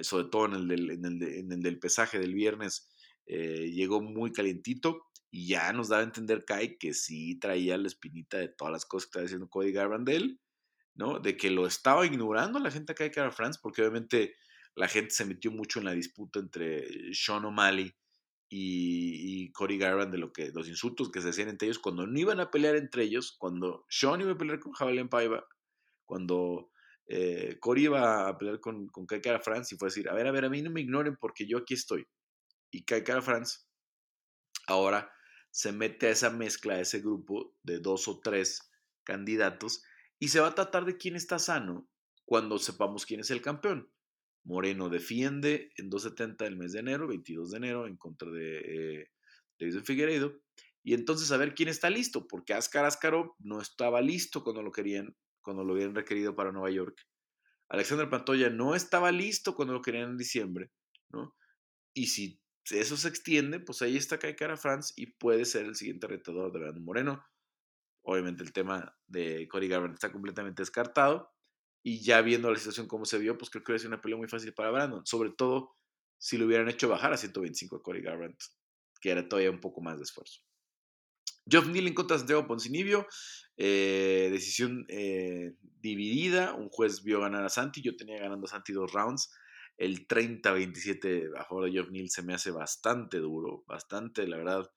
sobre 0.00 0.28
todo 0.30 0.46
en 0.46 0.54
el, 0.54 0.68
del, 0.68 0.90
en, 0.90 1.52
el 1.52 1.62
del 1.62 1.78
pesaje 1.78 2.18
del 2.18 2.32
viernes. 2.32 2.88
llegó 3.26 4.00
muy 4.00 4.32
calientito 4.32 5.02
y 5.30 5.48
ya 5.48 5.74
nos 5.74 5.88
daba 5.88 6.00
a 6.02 6.06
entender 6.06 6.46
Kai 6.46 6.78
que 6.78 6.94
sí 6.94 7.38
traía 7.38 7.76
la 7.76 7.88
espinita 7.88 8.38
de 8.38 8.48
todas 8.48 8.72
las 8.72 8.86
cosas 8.86 9.06
que 9.06 9.08
estaba 9.10 9.22
diciendo 9.24 9.48
Cody 9.50 9.72
Garbrandt 9.72 10.08
de 10.08 10.16
él 10.16 10.40
¿no? 10.94 11.20
De 11.20 11.36
que 11.36 11.50
lo 11.50 11.66
estaba 11.66 12.06
ignorando 12.06 12.58
la 12.58 12.70
gente 12.70 12.92
acá 12.92 13.04
de 13.04 13.10
Cara 13.10 13.30
France, 13.30 13.60
porque 13.62 13.82
obviamente 13.82 14.34
la 14.76 14.88
gente 14.88 15.10
se 15.10 15.24
metió 15.24 15.50
mucho 15.50 15.78
en 15.78 15.86
la 15.86 15.92
disputa 15.92 16.38
entre 16.38 17.12
Sean 17.14 17.44
O'Malley 17.44 17.92
y, 18.48 19.44
y 19.44 19.52
Cody 19.52 19.78
de 19.78 20.18
lo 20.18 20.32
que, 20.32 20.52
los 20.52 20.68
insultos 20.68 21.10
que 21.10 21.20
se 21.20 21.30
hacían 21.30 21.48
entre 21.48 21.66
ellos 21.66 21.78
cuando 21.78 22.06
no 22.06 22.18
iban 22.18 22.38
a 22.40 22.50
pelear 22.50 22.76
entre 22.76 23.04
ellos, 23.04 23.34
cuando 23.38 23.86
Sean 23.88 24.20
iba 24.20 24.32
a 24.32 24.38
pelear 24.38 24.60
con 24.60 24.72
Javelin 24.72 25.08
Paiva, 25.08 25.44
cuando 26.04 26.70
eh, 27.06 27.56
Cory 27.60 27.84
iba 27.84 28.28
a 28.28 28.36
pelear 28.36 28.60
con, 28.60 28.86
con 28.88 29.06
Kai 29.06 29.20
Cara 29.20 29.40
France 29.40 29.74
y 29.74 29.78
fue 29.78 29.86
a 29.86 29.90
decir, 29.90 30.08
a 30.08 30.14
ver, 30.14 30.26
a 30.26 30.32
ver, 30.32 30.44
a 30.44 30.50
mí 30.50 30.60
no 30.62 30.70
me 30.70 30.82
ignoren 30.82 31.16
porque 31.16 31.46
yo 31.46 31.58
aquí 31.58 31.74
estoy. 31.74 32.06
Y 32.70 32.84
Kai 32.84 33.02
Cara 33.02 33.22
France 33.22 33.60
ahora 34.66 35.10
se 35.50 35.72
mete 35.72 36.08
a 36.08 36.10
esa 36.10 36.30
mezcla, 36.30 36.74
a 36.74 36.80
ese 36.80 37.00
grupo 37.00 37.56
de 37.62 37.78
dos 37.78 38.08
o 38.08 38.20
tres 38.20 38.70
candidatos 39.04 39.82
y 40.18 40.28
se 40.28 40.40
va 40.40 40.48
a 40.48 40.54
tratar 40.54 40.84
de 40.84 40.96
quién 40.96 41.16
está 41.16 41.38
sano 41.38 41.88
cuando 42.24 42.58
sepamos 42.58 43.06
quién 43.06 43.20
es 43.20 43.30
el 43.30 43.40
campeón. 43.40 43.90
Moreno 44.46 44.88
defiende 44.88 45.72
en 45.76 45.90
270 45.90 46.44
del 46.44 46.56
mes 46.56 46.72
de 46.72 46.78
enero, 46.78 47.08
22 47.08 47.50
de 47.50 47.56
enero, 47.56 47.86
en 47.86 47.96
contra 47.96 48.30
de 48.30 49.08
eh, 49.58 49.82
Figueiredo. 49.82 50.40
y 50.84 50.94
entonces 50.94 51.32
a 51.32 51.36
ver 51.36 51.54
quién 51.54 51.68
está 51.68 51.90
listo, 51.90 52.28
porque 52.28 52.54
Askar 52.54 52.84
Askarov 52.84 53.34
no 53.40 53.60
estaba 53.60 54.00
listo 54.00 54.44
cuando 54.44 54.62
lo 54.62 54.70
querían, 54.70 55.16
cuando 55.42 55.64
lo 55.64 55.74
habían 55.74 55.96
requerido 55.96 56.36
para 56.36 56.52
Nueva 56.52 56.70
York. 56.70 56.96
Alexander 57.68 58.08
Pantoya 58.08 58.48
no 58.48 58.76
estaba 58.76 59.10
listo 59.10 59.56
cuando 59.56 59.74
lo 59.74 59.82
querían 59.82 60.10
en 60.10 60.16
diciembre, 60.16 60.70
¿no? 61.10 61.34
Y 61.92 62.06
si 62.06 62.40
eso 62.70 62.96
se 62.96 63.08
extiende, 63.08 63.58
pues 63.58 63.82
ahí 63.82 63.96
está 63.96 64.18
Kai 64.18 64.36
Cara 64.36 64.56
France 64.56 64.92
y 64.96 65.06
puede 65.14 65.44
ser 65.44 65.66
el 65.66 65.74
siguiente 65.74 66.06
retador 66.06 66.52
de 66.52 66.60
Brandon 66.60 66.84
Moreno. 66.84 67.24
Obviamente 68.04 68.44
el 68.44 68.52
tema 68.52 68.96
de 69.08 69.48
Cody 69.48 69.66
Garbrandt 69.66 69.94
está 69.94 70.12
completamente 70.12 70.62
descartado. 70.62 71.35
Y 71.86 72.02
ya 72.02 72.20
viendo 72.20 72.50
la 72.50 72.58
situación 72.58 72.88
como 72.88 73.04
se 73.04 73.16
vio, 73.16 73.38
pues 73.38 73.48
creo 73.48 73.62
que 73.62 73.70
hubiera 73.70 73.78
sido 73.78 73.90
una 73.90 74.00
pelea 74.00 74.18
muy 74.18 74.26
fácil 74.26 74.52
para 74.52 74.72
Brandon. 74.72 75.06
Sobre 75.06 75.30
todo 75.30 75.76
si 76.18 76.36
lo 76.36 76.46
hubieran 76.46 76.68
hecho 76.68 76.88
bajar 76.88 77.12
a 77.12 77.16
125 77.16 77.76
a 77.76 77.80
Cody 77.80 78.00
Garbrandt, 78.00 78.42
que 79.00 79.10
era 79.10 79.28
todavía 79.28 79.52
un 79.52 79.60
poco 79.60 79.80
más 79.80 79.96
de 79.96 80.02
esfuerzo. 80.02 80.40
Geoff 81.48 81.68
Neal 81.68 81.86
en 81.86 81.94
contra 81.94 82.16
de 82.16 82.18
Santiago 82.18 82.48
Poncinibio. 82.48 83.06
Eh, 83.56 84.30
decisión 84.32 84.84
eh, 84.88 85.54
dividida. 85.62 86.54
Un 86.54 86.70
juez 86.70 87.04
vio 87.04 87.20
ganar 87.20 87.44
a 87.44 87.48
Santi. 87.48 87.82
Yo 87.82 87.94
tenía 87.94 88.18
ganando 88.18 88.46
a 88.46 88.50
Santi 88.50 88.72
dos 88.72 88.92
rounds. 88.92 89.32
El 89.76 90.08
30-27 90.08 91.38
a 91.38 91.44
favor 91.44 91.66
de 91.66 91.70
Geoff 91.70 91.90
Neal 91.90 92.10
se 92.10 92.24
me 92.24 92.34
hace 92.34 92.50
bastante 92.50 93.18
duro. 93.18 93.62
Bastante, 93.68 94.26
la 94.26 94.38
verdad. 94.38 94.68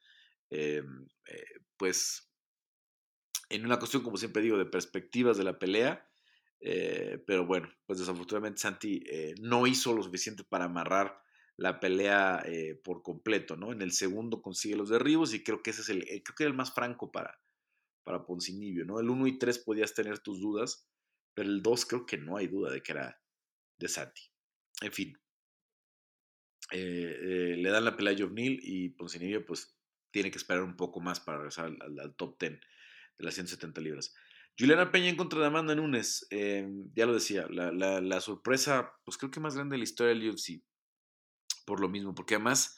Eh, 0.52 0.84
pues 1.76 2.30
en 3.50 3.66
una 3.66 3.80
cuestión, 3.80 4.04
como 4.04 4.18
siempre 4.18 4.44
digo, 4.44 4.60
de 4.60 4.68
perspectivas 4.68 5.40
de 5.40 5.44
la 5.44 5.58
pelea. 5.58 6.06
Pero 6.60 7.46
bueno, 7.46 7.70
pues 7.86 8.00
desafortunadamente 8.00 8.62
Santi 8.62 9.04
no 9.42 9.66
hizo 9.66 9.94
lo 9.94 10.04
suficiente 10.04 10.44
para 10.44 10.66
amarrar 10.66 11.22
la 11.60 11.80
pelea 11.80 12.42
eh, 12.46 12.80
por 12.84 13.04
completo, 13.04 13.58
¿no? 13.58 13.74
En 13.74 13.82
el 13.82 13.92
segundo 13.92 14.42
consigue 14.42 14.78
los 14.78 14.90
derribos 14.90 15.34
y 15.34 15.44
creo 15.44 15.62
que 15.62 15.72
ese 15.72 15.82
es 15.82 15.90
el, 15.90 16.04
eh, 16.04 16.24
creo 16.24 16.36
que 16.36 16.44
era 16.44 16.52
el 16.52 16.58
más 16.58 16.74
franco 16.74 17.12
para, 17.12 17.38
para 18.04 18.26
Poncinibio, 18.26 18.86
¿no? 18.86 19.00
El 19.00 19.10
1 19.10 19.28
y 19.28 19.38
3 19.38 19.60
podías 19.60 19.94
tener 19.94 20.20
tus 20.20 20.40
dudas, 20.40 20.88
pero 21.34 21.50
el 21.50 21.62
2 21.62 21.86
creo 21.86 22.06
que 22.06 22.18
no 22.18 22.38
hay 22.38 22.48
duda 22.48 22.72
de 22.72 22.82
que 22.82 22.94
era 22.94 23.22
de 23.78 23.88
Santi. 23.90 24.22
En 24.82 24.94
fin, 24.94 25.20
eh, 26.72 27.56
le 27.58 27.70
dan 27.70 27.84
la 27.84 27.98
pelea 27.98 28.14
a 28.14 28.18
Jovnil 28.18 28.62
y 28.64 28.90
Poncinibio 28.90 29.46
pues 29.46 29.78
tiene 30.12 30.32
que 30.32 30.38
esperar 30.38 30.64
un 30.64 30.78
poco 30.78 31.02
más 31.02 31.20
para 31.20 31.40
regresar 31.40 31.66
al, 31.66 32.16
top 32.16 32.40
10 32.40 32.54
de 32.54 33.26
las 33.26 33.34
170 33.34 33.82
libras. 33.82 34.16
Juliana 34.60 34.92
Peña 34.92 35.08
en 35.08 35.16
contra 35.16 35.40
de 35.40 35.48
Amanda 35.48 35.74
Nunes, 35.74 36.28
ya 36.30 37.06
lo 37.06 37.14
decía, 37.14 37.48
la, 37.50 37.72
la, 37.72 38.22
sorpresa, 38.22 38.92
pues 39.06 39.18
creo 39.18 39.32
que 39.32 39.40
más 39.40 39.56
grande 39.56 39.76
de 39.76 39.78
la 39.78 39.84
historia 39.86 40.14
del 40.14 40.30
UFC 40.30 40.62
por 41.70 41.82
lo 41.82 41.88
mismo, 41.88 42.16
porque 42.16 42.34
además 42.34 42.76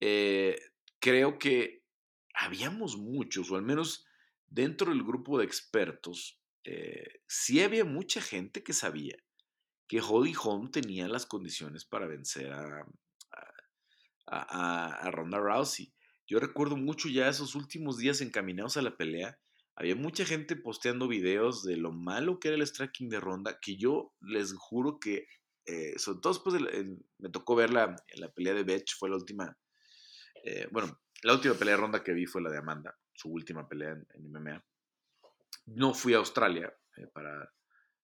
eh, 0.00 0.58
creo 1.00 1.38
que 1.38 1.82
habíamos 2.34 2.98
muchos, 2.98 3.50
o 3.50 3.56
al 3.56 3.62
menos 3.62 4.04
dentro 4.46 4.92
del 4.92 5.02
grupo 5.02 5.38
de 5.38 5.46
expertos, 5.46 6.38
eh, 6.64 7.22
sí 7.26 7.62
había 7.62 7.86
mucha 7.86 8.20
gente 8.20 8.62
que 8.62 8.74
sabía 8.74 9.16
que 9.88 10.02
Holly 10.02 10.34
Holm 10.38 10.70
tenía 10.70 11.08
las 11.08 11.24
condiciones 11.24 11.86
para 11.86 12.06
vencer 12.06 12.52
a, 12.52 12.86
a, 14.26 15.10
Ronda 15.10 15.38
Rousey. 15.38 15.94
Yo 16.26 16.38
recuerdo 16.38 16.76
mucho 16.76 17.08
ya 17.08 17.30
esos 17.30 17.54
últimos 17.54 17.96
días 17.96 18.20
encaminados 18.20 18.76
a 18.76 18.82
la 18.82 18.94
pelea. 18.98 19.38
Había 19.76 19.96
mucha 19.96 20.24
gente 20.24 20.56
posteando 20.56 21.08
videos 21.08 21.64
de 21.64 21.76
lo 21.76 21.92
malo 21.92 22.38
que 22.38 22.48
era 22.48 22.56
el 22.56 22.66
striking 22.66 23.08
de 23.08 23.20
Ronda, 23.20 23.58
que 23.60 23.76
yo 23.76 24.14
les 24.20 24.54
juro 24.54 24.98
que 25.00 25.26
eh, 25.66 25.98
sobre 25.98 26.20
todo 26.20 26.34
después 26.34 26.62
me 27.18 27.30
tocó 27.30 27.56
ver 27.56 27.70
la, 27.70 27.96
la 28.16 28.30
pelea 28.30 28.52
de 28.54 28.64
Betch, 28.64 28.98
fue 28.98 29.08
la 29.08 29.16
última, 29.16 29.56
eh, 30.44 30.68
bueno, 30.70 31.00
la 31.22 31.32
última 31.32 31.54
pelea 31.54 31.76
de 31.76 31.80
ronda 31.80 32.04
que 32.04 32.12
vi 32.12 32.26
fue 32.26 32.42
la 32.42 32.50
de 32.50 32.58
Amanda, 32.58 32.94
su 33.14 33.30
última 33.30 33.66
pelea 33.66 33.92
en, 33.92 34.06
MMA. 34.30 34.62
No 35.66 35.94
fui 35.94 36.12
a 36.12 36.18
Australia 36.18 36.70
eh, 36.98 37.06
para, 37.06 37.50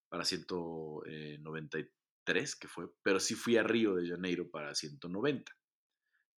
para 0.08 0.24
193, 0.24 2.56
que 2.56 2.68
fue, 2.68 2.88
pero 3.02 3.20
sí 3.20 3.34
fui 3.34 3.58
a 3.58 3.62
Río 3.62 3.96
de 3.96 4.08
Janeiro 4.08 4.50
para 4.50 4.74
190, 4.74 5.54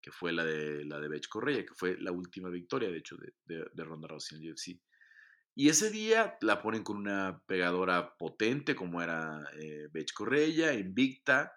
que 0.00 0.10
fue 0.10 0.32
la 0.32 0.44
de, 0.44 0.84
la 0.84 0.98
de 0.98 1.08
Betch 1.08 1.28
Correa, 1.28 1.64
que 1.64 1.74
fue 1.74 1.96
la 2.00 2.10
última 2.10 2.48
victoria, 2.48 2.90
de 2.90 2.98
hecho, 2.98 3.16
de, 3.16 3.32
de, 3.44 3.64
de 3.72 3.84
Ronda 3.84 4.08
Rousey 4.08 4.38
en 4.38 4.44
el 4.44 4.50
UFC. 4.52 4.80
Y 5.54 5.68
ese 5.68 5.90
día 5.90 6.36
la 6.40 6.62
ponen 6.62 6.82
con 6.82 6.96
una 6.96 7.42
pegadora 7.46 8.16
potente 8.16 8.74
como 8.74 9.02
era 9.02 9.44
eh, 9.60 9.88
Bech 9.92 10.12
Correia, 10.14 10.72
invicta, 10.72 11.52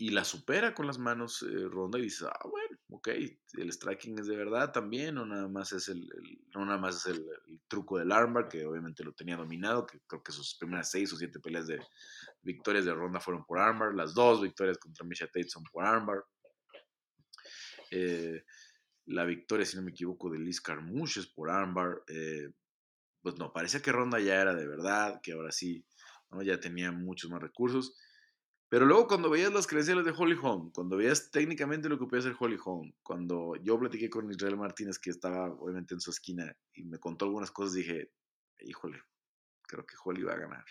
y 0.00 0.10
la 0.10 0.24
supera 0.24 0.74
con 0.74 0.86
las 0.86 0.98
manos 0.98 1.42
eh, 1.42 1.68
Ronda 1.68 1.98
y 1.98 2.02
dice, 2.02 2.24
ah, 2.26 2.48
bueno, 2.48 2.78
ok, 2.90 3.08
el 3.54 3.72
striking 3.72 4.18
es 4.18 4.28
de 4.28 4.36
verdad 4.36 4.70
también, 4.70 5.16
no 5.16 5.26
nada 5.26 5.48
más 5.48 5.72
es 5.72 5.88
el, 5.88 6.08
no 6.54 6.64
nada 6.64 6.78
más 6.78 7.04
es 7.04 7.16
el, 7.16 7.26
truco 7.66 7.98
del 7.98 8.12
armbar, 8.12 8.48
que 8.48 8.64
obviamente 8.64 9.02
lo 9.02 9.12
tenía 9.12 9.36
dominado, 9.36 9.84
que 9.86 10.00
creo 10.06 10.22
que 10.22 10.32
sus 10.32 10.56
primeras 10.56 10.90
seis 10.90 11.12
o 11.12 11.16
siete 11.16 11.40
peleas 11.40 11.66
de 11.66 11.80
victorias 12.42 12.84
de 12.84 12.94
Ronda 12.94 13.18
fueron 13.18 13.44
por 13.44 13.58
armbar, 13.58 13.92
las 13.92 14.14
dos 14.14 14.40
victorias 14.40 14.78
contra 14.78 15.04
Misha 15.04 15.26
Tate 15.26 15.48
son 15.48 15.64
por 15.64 15.84
armbar. 15.84 16.24
Eh, 17.90 18.44
la 19.06 19.24
victoria, 19.24 19.66
si 19.66 19.76
no 19.76 19.82
me 19.82 19.90
equivoco, 19.90 20.30
de 20.30 20.38
Liz 20.38 20.60
Carmouche 20.60 21.20
es 21.20 21.26
por 21.26 21.50
armbar. 21.50 22.02
Eh, 22.06 22.50
pues 23.28 23.38
no, 23.38 23.52
parecía 23.52 23.82
que 23.82 23.92
Ronda 23.92 24.18
ya 24.20 24.40
era 24.40 24.54
de 24.54 24.66
verdad, 24.66 25.20
que 25.22 25.32
ahora 25.32 25.52
sí, 25.52 25.84
ya 26.42 26.58
tenía 26.58 26.92
muchos 26.92 27.30
más 27.30 27.42
recursos. 27.42 27.94
Pero 28.70 28.86
luego 28.86 29.06
cuando 29.06 29.28
veías 29.28 29.52
las 29.52 29.66
credenciales 29.66 30.06
de 30.06 30.14
Holly 30.16 30.36
Holm, 30.40 30.70
cuando 30.72 30.96
veías 30.96 31.30
técnicamente 31.30 31.90
lo 31.90 31.98
que 31.98 32.06
podía 32.06 32.20
hacer 32.20 32.36
Holly 32.38 32.58
Holm, 32.62 32.92
cuando 33.02 33.54
yo 33.56 33.78
platiqué 33.78 34.08
con 34.08 34.30
Israel 34.30 34.56
Martínez, 34.56 34.98
que 34.98 35.10
estaba 35.10 35.52
obviamente 35.52 35.92
en 35.92 36.00
su 36.00 36.10
esquina 36.10 36.54
y 36.72 36.84
me 36.84 36.98
contó 36.98 37.26
algunas 37.26 37.50
cosas, 37.50 37.74
dije, 37.74 38.12
híjole, 38.60 39.02
creo 39.62 39.84
que 39.84 39.96
Holly 40.02 40.22
va 40.22 40.32
a 40.32 40.38
ganar. 40.38 40.64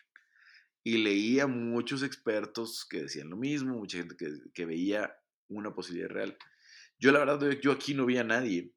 Y 0.84 0.98
leía 0.98 1.46
muchos 1.46 2.02
expertos 2.02 2.88
que 2.90 3.04
decían 3.04 3.30
lo 3.30 3.38
mismo, 3.38 3.76
mucha 3.76 4.00
gente 4.00 4.16
que, 4.16 4.32
que 4.52 4.66
veía 4.66 5.16
una 5.48 5.76
posibilidad 5.76 6.10
real. 6.10 6.38
Yo 6.98 7.12
la 7.12 7.20
verdad, 7.20 7.52
yo 7.62 7.72
aquí 7.72 7.94
no 7.94 8.08
vi 8.08 8.18
a 8.18 8.24
nadie 8.24 8.74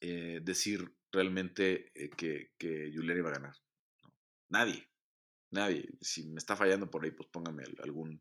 eh, 0.00 0.40
decir 0.42 0.90
realmente 1.12 1.90
eh, 1.94 2.10
que, 2.10 2.52
que 2.58 2.92
Julián 2.94 3.18
iba 3.18 3.30
a 3.30 3.34
ganar. 3.34 3.54
Nadie, 4.48 4.88
nadie. 5.50 5.88
Si 6.00 6.28
me 6.28 6.38
está 6.38 6.56
fallando 6.56 6.90
por 6.90 7.04
ahí, 7.04 7.10
pues 7.10 7.28
póngame 7.30 7.64
algún, 7.82 8.20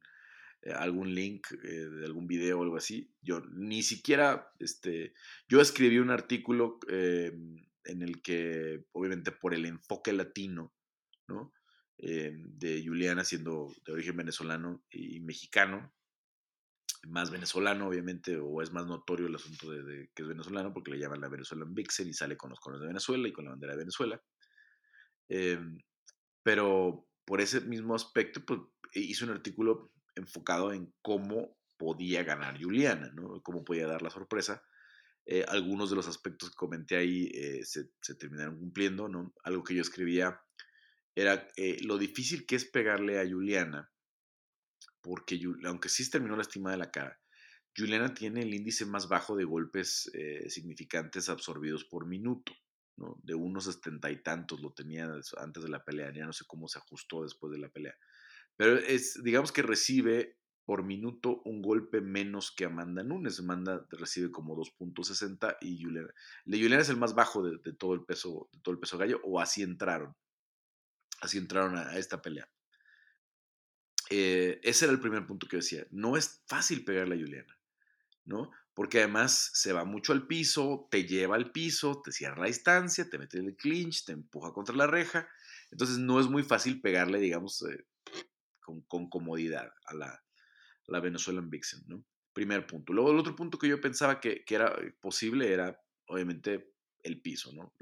eh, 0.61 0.71
algún 0.71 1.13
link 1.13 1.47
de 1.49 2.05
algún 2.05 2.27
video 2.27 2.59
o 2.59 2.63
algo 2.63 2.77
así. 2.77 3.13
Yo 3.21 3.41
ni 3.51 3.83
siquiera, 3.83 4.51
este, 4.59 5.13
yo 5.47 5.61
escribí 5.61 5.99
un 5.99 6.11
artículo 6.11 6.79
en 6.87 8.01
el 8.01 8.21
que, 8.21 8.85
obviamente 8.91 9.31
por 9.31 9.53
el 9.53 9.65
enfoque 9.65 10.13
latino, 10.13 10.73
¿no? 11.27 11.53
de 11.97 12.81
Juliana 12.85 13.25
siendo 13.25 13.67
de 13.85 13.91
origen 13.91 14.15
venezolano 14.15 14.85
y 14.89 15.19
mexicano, 15.19 15.93
más 17.07 17.31
venezolano, 17.31 17.87
obviamente, 17.87 18.37
o 18.37 18.61
es 18.61 18.71
más 18.71 18.85
notorio 18.85 19.27
el 19.27 19.35
asunto 19.35 19.71
de, 19.71 20.09
que 20.13 20.23
es 20.23 20.27
venezolano, 20.27 20.73
porque 20.73 20.91
le 20.91 20.99
llaman 20.99 21.21
la 21.21 21.29
Venezuelan 21.29 21.73
Vixen 21.73 22.07
y 22.07 22.13
sale 22.13 22.37
con 22.37 22.49
los 22.49 22.59
colores 22.59 22.81
de 22.81 22.87
Venezuela 22.87 23.27
y 23.27 23.33
con 23.33 23.45
la 23.45 23.51
bandera 23.51 23.73
de 23.73 23.79
Venezuela. 23.79 24.21
Em, 25.29 25.77
pero 26.43 27.07
por 27.25 27.41
ese 27.41 27.61
mismo 27.61 27.95
aspecto, 27.95 28.43
pues 28.45 28.59
hice 28.93 29.23
un 29.25 29.31
artículo 29.31 29.91
enfocado 30.15 30.73
en 30.73 30.93
cómo 31.01 31.57
podía 31.77 32.23
ganar 32.23 32.61
Juliana, 32.61 33.11
¿no? 33.13 33.41
Cómo 33.41 33.63
podía 33.63 33.87
dar 33.87 34.01
la 34.01 34.09
sorpresa. 34.09 34.61
Eh, 35.25 35.45
algunos 35.47 35.89
de 35.89 35.95
los 35.95 36.07
aspectos 36.07 36.49
que 36.49 36.55
comenté 36.55 36.97
ahí 36.97 37.29
eh, 37.33 37.63
se, 37.63 37.91
se, 38.01 38.15
terminaron 38.15 38.57
cumpliendo, 38.57 39.07
¿no? 39.07 39.33
Algo 39.43 39.63
que 39.63 39.75
yo 39.75 39.81
escribía 39.81 40.41
era 41.15 41.47
eh, 41.55 41.77
lo 41.83 41.97
difícil 41.97 42.45
que 42.45 42.55
es 42.55 42.65
pegarle 42.65 43.19
a 43.19 43.29
Juliana 43.29 43.89
porque 45.09 45.41
aunque 45.65 45.89
sí 45.89 46.07
terminó 46.07 46.37
lastimada 46.37 46.77
la 46.77 46.91
cara, 46.91 47.19
Juliana 47.75 48.13
tiene 48.13 48.41
el 48.41 48.53
índice 48.53 48.85
más 48.85 49.09
bajo 49.09 49.35
de 49.35 49.43
golpes 49.43 50.07
eh, 50.13 50.47
significantes 50.51 51.29
absorbidos 51.29 51.83
por 51.83 52.05
minuto, 52.05 52.53
¿no? 52.95 53.17
De 53.23 53.33
unos 53.33 53.63
setenta 53.63 54.11
y 54.11 54.21
tantos 54.21 54.61
lo 54.61 54.71
tenía 54.71 55.11
antes 55.37 55.63
de 55.63 55.69
la 55.69 55.83
pelea, 55.83 56.13
ya 56.13 56.27
no 56.27 56.33
sé 56.33 56.43
cómo 56.45 56.67
se 56.67 56.77
ajustó 56.77 57.23
después 57.23 57.51
de 57.51 57.57
la 57.57 57.69
pelea. 57.69 57.95
Pero 58.55 58.77
es, 58.77 59.19
digamos 59.23 59.51
que 59.51 59.63
recibe 59.63 60.37
por 60.63 60.83
minuto 60.83 61.41
un 61.43 61.63
golpe 61.63 62.01
menos 62.01 62.53
que 62.55 62.65
Amanda 62.65 63.01
Nunes. 63.01 63.39
Amanda 63.39 63.83
recibe 63.89 64.29
como 64.29 64.55
2.60 64.55 65.57
y 65.61 65.81
Juliana, 65.81 66.13
Juliana 66.45 66.83
es 66.83 66.89
el 66.89 66.97
más 66.97 67.15
bajo 67.15 67.41
de, 67.41 67.73
todo 67.73 67.95
el 67.95 68.05
peso, 68.05 68.47
de 68.53 68.59
todo 68.61 68.73
el 68.73 68.79
peso 68.79 68.99
gallo, 68.99 69.19
o 69.23 69.39
así 69.39 69.63
entraron. 69.63 70.15
Así 71.19 71.39
entraron 71.39 71.75
a 71.77 71.97
esta 71.97 72.21
pelea. 72.21 72.47
Eh, 74.09 74.59
ese 74.63 74.85
era 74.85 74.93
el 74.93 74.99
primer 74.99 75.25
punto 75.25 75.47
que 75.47 75.57
decía. 75.57 75.85
No 75.91 76.17
es 76.17 76.41
fácil 76.47 76.83
pegarle 76.83 77.15
a 77.15 77.19
Juliana, 77.19 77.57
¿no? 78.25 78.51
Porque 78.73 78.99
además 78.99 79.51
se 79.53 79.73
va 79.73 79.83
mucho 79.85 80.13
al 80.13 80.25
piso, 80.25 80.87
te 80.89 81.05
lleva 81.05 81.35
al 81.35 81.51
piso, 81.51 82.01
te 82.03 82.11
cierra 82.11 82.41
la 82.41 82.47
distancia, 82.47 83.09
te 83.09 83.17
mete 83.17 83.37
el 83.39 83.55
clinch, 83.55 84.05
te 84.05 84.13
empuja 84.13 84.53
contra 84.53 84.75
la 84.75 84.87
reja. 84.87 85.27
Entonces 85.71 85.97
no 85.97 86.19
es 86.19 86.27
muy 86.27 86.43
fácil 86.43 86.81
pegarle, 86.81 87.19
digamos, 87.19 87.61
eh, 87.63 87.85
con, 88.87 89.09
comodidad 89.09 89.71
a 89.85 89.93
la, 89.93 90.23
la 90.87 90.99
Venezuelan 90.99 91.49
Vixen, 91.49 91.83
¿no? 91.87 92.03
Primer 92.33 92.65
punto. 92.65 92.93
Luego 92.93 93.11
el 93.11 93.19
otro 93.19 93.35
punto 93.35 93.57
que 93.57 93.67
yo 93.67 93.81
pensaba 93.81 94.19
que, 94.19 94.43
que 94.45 94.55
era 94.55 94.75
posible 95.01 95.51
era 95.51 95.79
obviamente, 96.09 96.73
el 97.03 97.21
piso, 97.21 97.53
¿no? 97.53 97.73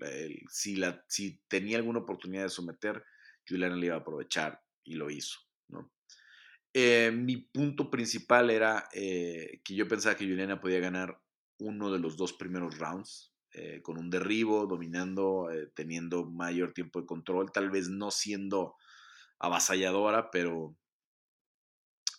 si, 0.50 0.76
la, 0.76 1.04
si 1.08 1.42
tenía 1.48 1.78
alguna 1.78 2.00
oportunidad 2.00 2.44
de 2.44 2.50
someter, 2.50 3.04
Juliana 3.48 3.76
le 3.76 3.88
iba 3.88 3.96
a 3.96 4.00
aprovechar 4.00 4.62
y 4.84 4.96
lo 4.96 5.10
hizo, 5.10 5.40
¿no? 5.70 5.92
Eh, 6.80 7.10
mi 7.12 7.38
punto 7.38 7.90
principal 7.90 8.52
era 8.52 8.88
eh, 8.94 9.62
que 9.64 9.74
yo 9.74 9.88
pensaba 9.88 10.16
que 10.16 10.28
Juliana 10.28 10.62
podía 10.62 10.80
ganar 10.80 11.20
uno 11.58 11.92
de 11.92 11.98
los 11.98 12.18
dos 12.18 12.34
primeros 12.34 12.78
rounds, 12.78 13.34
eh, 13.52 13.82
con 13.82 13.98
un 13.98 14.12
derribo, 14.12 14.68
dominando, 14.68 15.50
teniendo 15.74 16.26
mayor 16.26 16.74
tiempo 16.74 17.02
de 17.02 17.08
control, 17.08 17.52
tal 17.52 17.72
vez 17.72 17.90
no 17.90 18.12
siendo 18.12 18.76
avasalladora, 19.40 20.30
pero, 20.30 20.78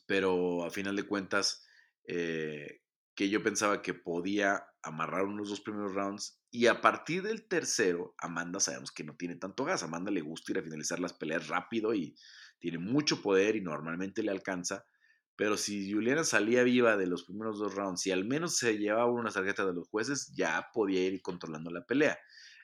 pero 0.07 0.65
a 0.65 0.71
final 0.71 0.97
de 0.97 1.05
cuentas, 1.05 1.65
que 2.05 3.29
yo 3.31 3.43
pensaba 3.45 3.81
que 3.81 3.95
podía 3.95 4.67
amarrar 4.83 5.25
unos 5.25 5.51
dos 5.51 5.61
primeros 5.61 5.95
rounds 5.95 6.41
y 6.51 6.67
a 6.67 6.81
partir 6.81 7.23
del 7.23 7.47
tercero, 7.47 8.15
Amanda 8.19 8.59
sabemos 8.59 8.91
que 8.91 9.05
no 9.05 9.15
tiene 9.17 9.37
tanto 9.37 9.65
gas. 9.65 9.83
Amanda 9.83 10.11
le 10.11 10.23
gusta 10.23 10.53
ir 10.53 10.59
a 10.59 10.63
finalizar 10.63 10.99
las 10.99 11.13
peleas 11.13 11.49
rápido 11.49 11.95
y 11.95 12.17
tiene 12.59 12.79
mucho 12.79 13.23
poder 13.23 13.57
y 13.57 13.61
normalmente 13.61 14.23
le 14.23 14.31
alcanza. 14.31 14.85
Pero 15.37 15.57
si 15.57 15.93
Juliana 15.93 16.25
salía 16.25 16.65
viva 16.65 16.97
de 16.97 17.07
los 17.07 17.25
primeros 17.25 17.59
dos 17.59 17.75
rounds 17.75 18.07
y 18.07 18.11
al 18.11 18.25
menos 18.25 18.57
se 18.57 18.77
llevaba 18.77 19.11
una 19.11 19.31
tarjeta 19.31 19.65
de 19.65 19.73
los 19.73 19.89
jueces, 19.89 20.33
ya 20.35 20.69
podía 20.73 21.07
ir 21.07 21.23
controlando 21.23 21.71
la 21.71 21.85
pelea. 21.85 22.19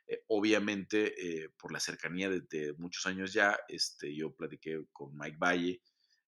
Eh, 0.07 0.23
obviamente, 0.27 1.15
eh, 1.17 1.51
por 1.57 1.73
la 1.73 1.81
cercanía 1.81 2.29
de, 2.29 2.75
muchos 2.77 3.07
años 3.07 3.33
ya, 3.33 3.57
este, 3.69 4.15
yo 4.15 4.35
platiqué 4.35 4.85
con 4.93 5.17
Mike 5.17 5.39
Valle 5.39 5.83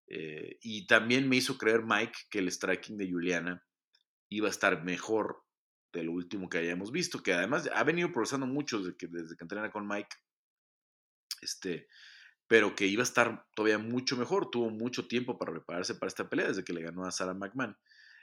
eh, 0.07 0.59
y 0.63 0.87
también 0.87 1.29
me 1.29 1.37
hizo 1.37 1.59
creer 1.59 1.83
Mike 1.85 2.19
que 2.31 2.39
el 2.39 2.51
striking 2.51 2.97
de 2.97 3.11
Juliana 3.11 3.63
iba 4.29 4.47
a 4.49 4.51
estar 4.51 4.85
mejor 4.85 5.43
de 5.93 6.05
lo 6.05 6.13
último 6.13 6.49
que 6.49 6.59
hayamos 6.59 6.93
visto, 6.93 7.23
que 7.23 7.33
además 7.33 7.69
ha 7.75 7.85
venido 7.85 8.13
progresando 8.13 8.47
mucho 8.47 8.79
desde 8.79 8.97
que, 8.97 9.09
desde 9.09 9.37
con 9.73 9.87
Mike. 9.87 10.15
Este, 11.43 11.89
pero 12.49 12.75
que 12.75 12.87
iba 12.87 13.03
a 13.03 13.05
estar 13.05 13.47
todavía 13.55 13.79
mucho 13.79 14.17
mejor. 14.17 14.51
Tuvo 14.51 14.71
mucho 14.71 15.09
tiempo 15.09 15.39
para 15.39 15.53
prepararse 15.53 15.95
para 15.95 16.09
esta 16.09 16.29
pelea 16.29 16.49
desde 16.49 16.65
que 16.65 16.73
le 16.73 16.83
ganó 16.83 17.05
a 17.05 17.11
Sarah 17.11 17.35
McMahon. 17.35 17.77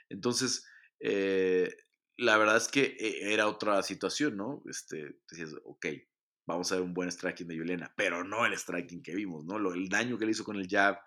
Entonces, 0.08 0.66
eh, 1.00 1.74
la 2.16 2.36
verdad 2.38 2.56
es 2.56 2.68
que 2.68 2.96
eh, 2.98 3.32
era 3.32 3.48
otra 3.48 3.82
situación, 3.82 4.36
¿no? 4.36 4.62
Este, 4.68 5.16
decías, 5.30 5.54
ok, 5.64 5.86
vamos 6.46 6.70
a 6.70 6.76
ver 6.76 6.84
un 6.84 6.94
buen 6.94 7.10
striking 7.10 7.48
de 7.48 7.58
Juliana, 7.58 7.92
pero 7.96 8.24
no 8.24 8.46
el 8.46 8.56
striking 8.56 9.02
que 9.02 9.14
vimos, 9.14 9.44
¿no? 9.44 9.58
Lo, 9.58 9.74
el 9.74 9.88
daño 9.88 10.18
que 10.18 10.24
le 10.24 10.32
hizo 10.32 10.44
con 10.44 10.56
el 10.56 10.68
jab, 10.68 10.98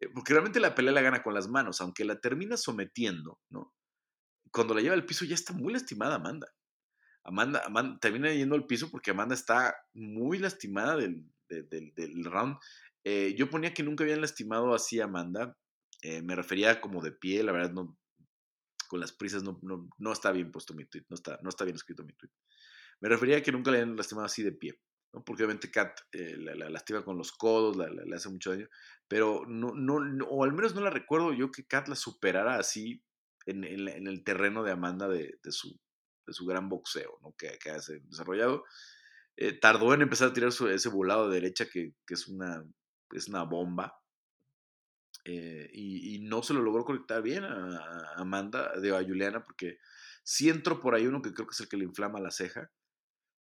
eh, 0.00 0.08
porque 0.14 0.32
realmente 0.32 0.60
la 0.60 0.74
pelea 0.74 0.92
la 0.92 1.02
gana 1.02 1.22
con 1.22 1.34
las 1.34 1.48
manos, 1.48 1.80
aunque 1.80 2.04
la 2.04 2.20
termina 2.20 2.56
sometiendo, 2.56 3.40
¿no? 3.50 3.74
Cuando 4.52 4.74
la 4.74 4.80
lleva 4.80 4.94
al 4.94 5.06
piso 5.06 5.24
ya 5.24 5.34
está 5.34 5.52
muy 5.52 5.72
lastimada 5.72 6.16
Amanda. 6.16 6.46
Amanda, 7.24 7.62
Amanda 7.64 7.98
termina 8.00 8.32
yendo 8.32 8.54
al 8.54 8.66
piso 8.66 8.90
porque 8.90 9.10
Amanda 9.10 9.34
está 9.34 9.74
muy 9.94 10.38
lastimada 10.38 10.96
del, 10.96 11.24
del, 11.48 12.24
round. 12.24 12.56
Eh, 13.04 13.34
yo 13.36 13.50
ponía 13.50 13.74
que 13.74 13.82
nunca 13.82 14.04
habían 14.04 14.20
lastimado 14.20 14.74
así 14.74 15.00
a 15.00 15.04
Amanda. 15.04 15.56
Eh, 16.02 16.22
me 16.22 16.34
refería 16.34 16.80
como 16.80 17.02
de 17.02 17.12
pie, 17.12 17.42
la 17.42 17.52
verdad, 17.52 17.72
no, 17.72 17.98
con 18.88 19.00
las 19.00 19.12
prisas 19.12 19.42
no, 19.42 19.58
no, 19.98 20.12
está 20.12 20.32
bien 20.32 20.52
puesto 20.52 20.74
mi 20.74 20.84
tweet, 20.84 21.04
no 21.08 21.14
está, 21.14 21.38
no 21.42 21.48
está 21.48 21.64
bien 21.64 21.76
escrito 21.76 22.04
mi 22.04 22.12
tweet. 22.12 22.30
Me 23.00 23.08
refería 23.08 23.38
a 23.38 23.42
que 23.42 23.52
nunca 23.52 23.70
le 23.70 23.80
habían 23.80 23.96
lastimado 23.96 24.26
así 24.26 24.42
de 24.42 24.52
pie, 24.52 24.78
¿no? 25.12 25.24
porque 25.24 25.42
obviamente 25.42 25.70
Kat 25.70 25.98
eh, 26.12 26.36
la, 26.36 26.68
lastima 26.70 27.04
con 27.04 27.18
los 27.18 27.32
codos, 27.32 27.76
le 27.76 28.16
hace 28.16 28.28
mucho 28.28 28.50
daño, 28.50 28.68
pero 29.08 29.44
no, 29.46 29.74
no, 29.74 30.26
o 30.26 30.44
al 30.44 30.52
menos 30.52 30.74
no 30.74 30.80
la 30.80 30.90
recuerdo 30.90 31.32
yo 31.32 31.50
que 31.50 31.66
Kat 31.66 31.88
la 31.88 31.96
superara 31.96 32.56
así 32.56 33.02
en, 33.46 33.64
en, 33.64 34.06
el 34.06 34.24
terreno 34.24 34.62
de 34.62 34.72
Amanda 34.72 35.08
de, 35.08 35.38
de, 35.42 35.52
su, 35.52 35.78
de 36.26 36.32
su 36.32 36.46
gran 36.46 36.68
boxeo 36.68 37.18
¿no? 37.22 37.34
que, 37.36 37.58
que 37.58 37.70
ha 37.70 37.78
desarrollado. 37.78 38.64
Eh, 39.36 39.58
tardó 39.58 39.92
en 39.92 40.02
empezar 40.02 40.28
a 40.28 40.32
tirar 40.32 40.50
ese 40.50 40.88
volado 40.88 41.28
de 41.28 41.40
derecha 41.40 41.66
que, 41.68 41.94
es, 42.08 42.28
una, 42.28 42.64
es 43.12 43.28
una 43.28 43.42
bomba. 43.42 43.98
Eh, 45.24 45.70
y, 45.72 46.20
no 46.20 46.42
se 46.42 46.54
lo 46.54 46.62
logró 46.62 46.84
conectar 46.84 47.22
bien 47.22 47.44
a, 47.44 48.14
Amanda, 48.16 48.72
a 48.74 49.02
Juliana, 49.02 49.44
porque 49.44 49.78
sí 50.22 50.48
entró 50.48 50.80
por 50.80 50.94
ahí 50.94 51.06
uno 51.06 51.22
que 51.22 51.32
creo 51.32 51.46
que 51.46 51.52
es 51.52 51.60
el 51.60 51.68
que 51.68 51.76
le 51.76 51.84
inflama 51.84 52.20
la 52.20 52.30
ceja, 52.30 52.70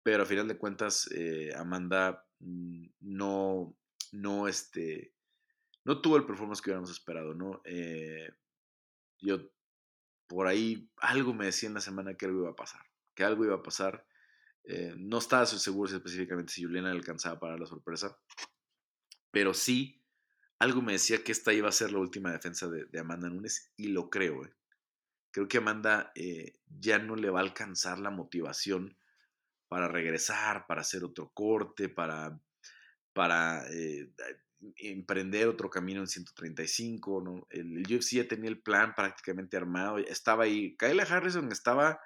pero 0.04 0.24
a 0.24 0.26
final 0.26 0.48
de 0.48 0.58
cuentas 0.58 1.10
eh, 1.14 1.54
Amanda 1.56 2.26
mm, 2.40 2.86
no, 3.02 3.76
no, 4.14 4.48
este, 4.48 5.14
no 5.84 6.02
tuvo 6.02 6.18
el 6.18 6.26
performance 6.26 6.62
que 6.62 6.70
hubiéramos 6.70 6.92
esperado, 6.92 7.34
¿no? 7.34 7.62
yo 9.20 9.40
por 10.28 10.46
ahí 10.46 10.90
algo 10.98 11.34
me 11.34 11.46
decía 11.46 11.68
en 11.68 11.74
la 11.74 11.82
semana 11.82 12.16
que 12.16 12.28
algo 12.28 12.42
iba 12.42 12.52
a 12.52 12.56
pasar, 12.56 12.82
que 13.16 13.24
algo 13.24 13.46
iba 13.46 13.56
a 13.56 13.64
pasar 13.64 14.06
eh, 14.70 14.94
no 14.98 15.20
estaba 15.20 15.46
seguro 15.46 15.96
específicamente 15.96 16.52
si 16.52 16.64
Juliana 16.64 16.92
alcanzaba 16.92 17.40
para 17.40 17.58
la 17.58 17.66
sorpresa, 17.66 18.20
pero 19.32 19.54
sí, 19.54 20.04
algo 20.60 20.82
me 20.82 20.92
decía 20.92 21.24
que 21.24 21.32
esta 21.32 21.54
iba 21.54 21.70
a 21.70 21.72
ser 21.72 21.94
la 21.94 22.00
última 22.00 22.34
defensa 22.34 22.68
de, 22.68 23.00
Amanda 23.00 23.30
Nunes 23.30 23.72
y 23.78 23.88
lo 23.88 24.10
creo. 24.10 24.44
Eh. 24.44 24.54
Creo 25.32 25.48
que 25.48 25.60
Amanda 25.60 26.12
eh, 26.16 26.60
ya 26.68 27.00
no 27.00 27.16
le 27.16 27.30
va 27.30 27.40
a 27.40 27.44
alcanzar 27.44 28.00
la 28.00 28.10
motivación 28.10 28.98
para 29.70 29.88
regresar, 29.88 30.66
para 30.68 30.82
hacer 30.82 31.06
otro 31.06 31.32
corte, 31.34 31.88
para, 31.88 32.38
para 33.14 33.64
emprender 34.78 35.48
otro 35.48 35.70
camino 35.70 36.02
en 36.02 36.08
135. 36.08 37.22
¿no? 37.22 37.48
El, 37.52 37.78
el, 37.78 37.86
ya 37.86 38.28
tenía 38.28 38.50
el 38.50 38.62
plan 38.62 38.94
prácticamente 38.96 39.56
armado, 39.56 39.98
estaba 39.98 40.44
ahí. 40.44 40.76
Kayla 40.76 41.04
Harrison 41.04 41.52
estaba 41.54 42.02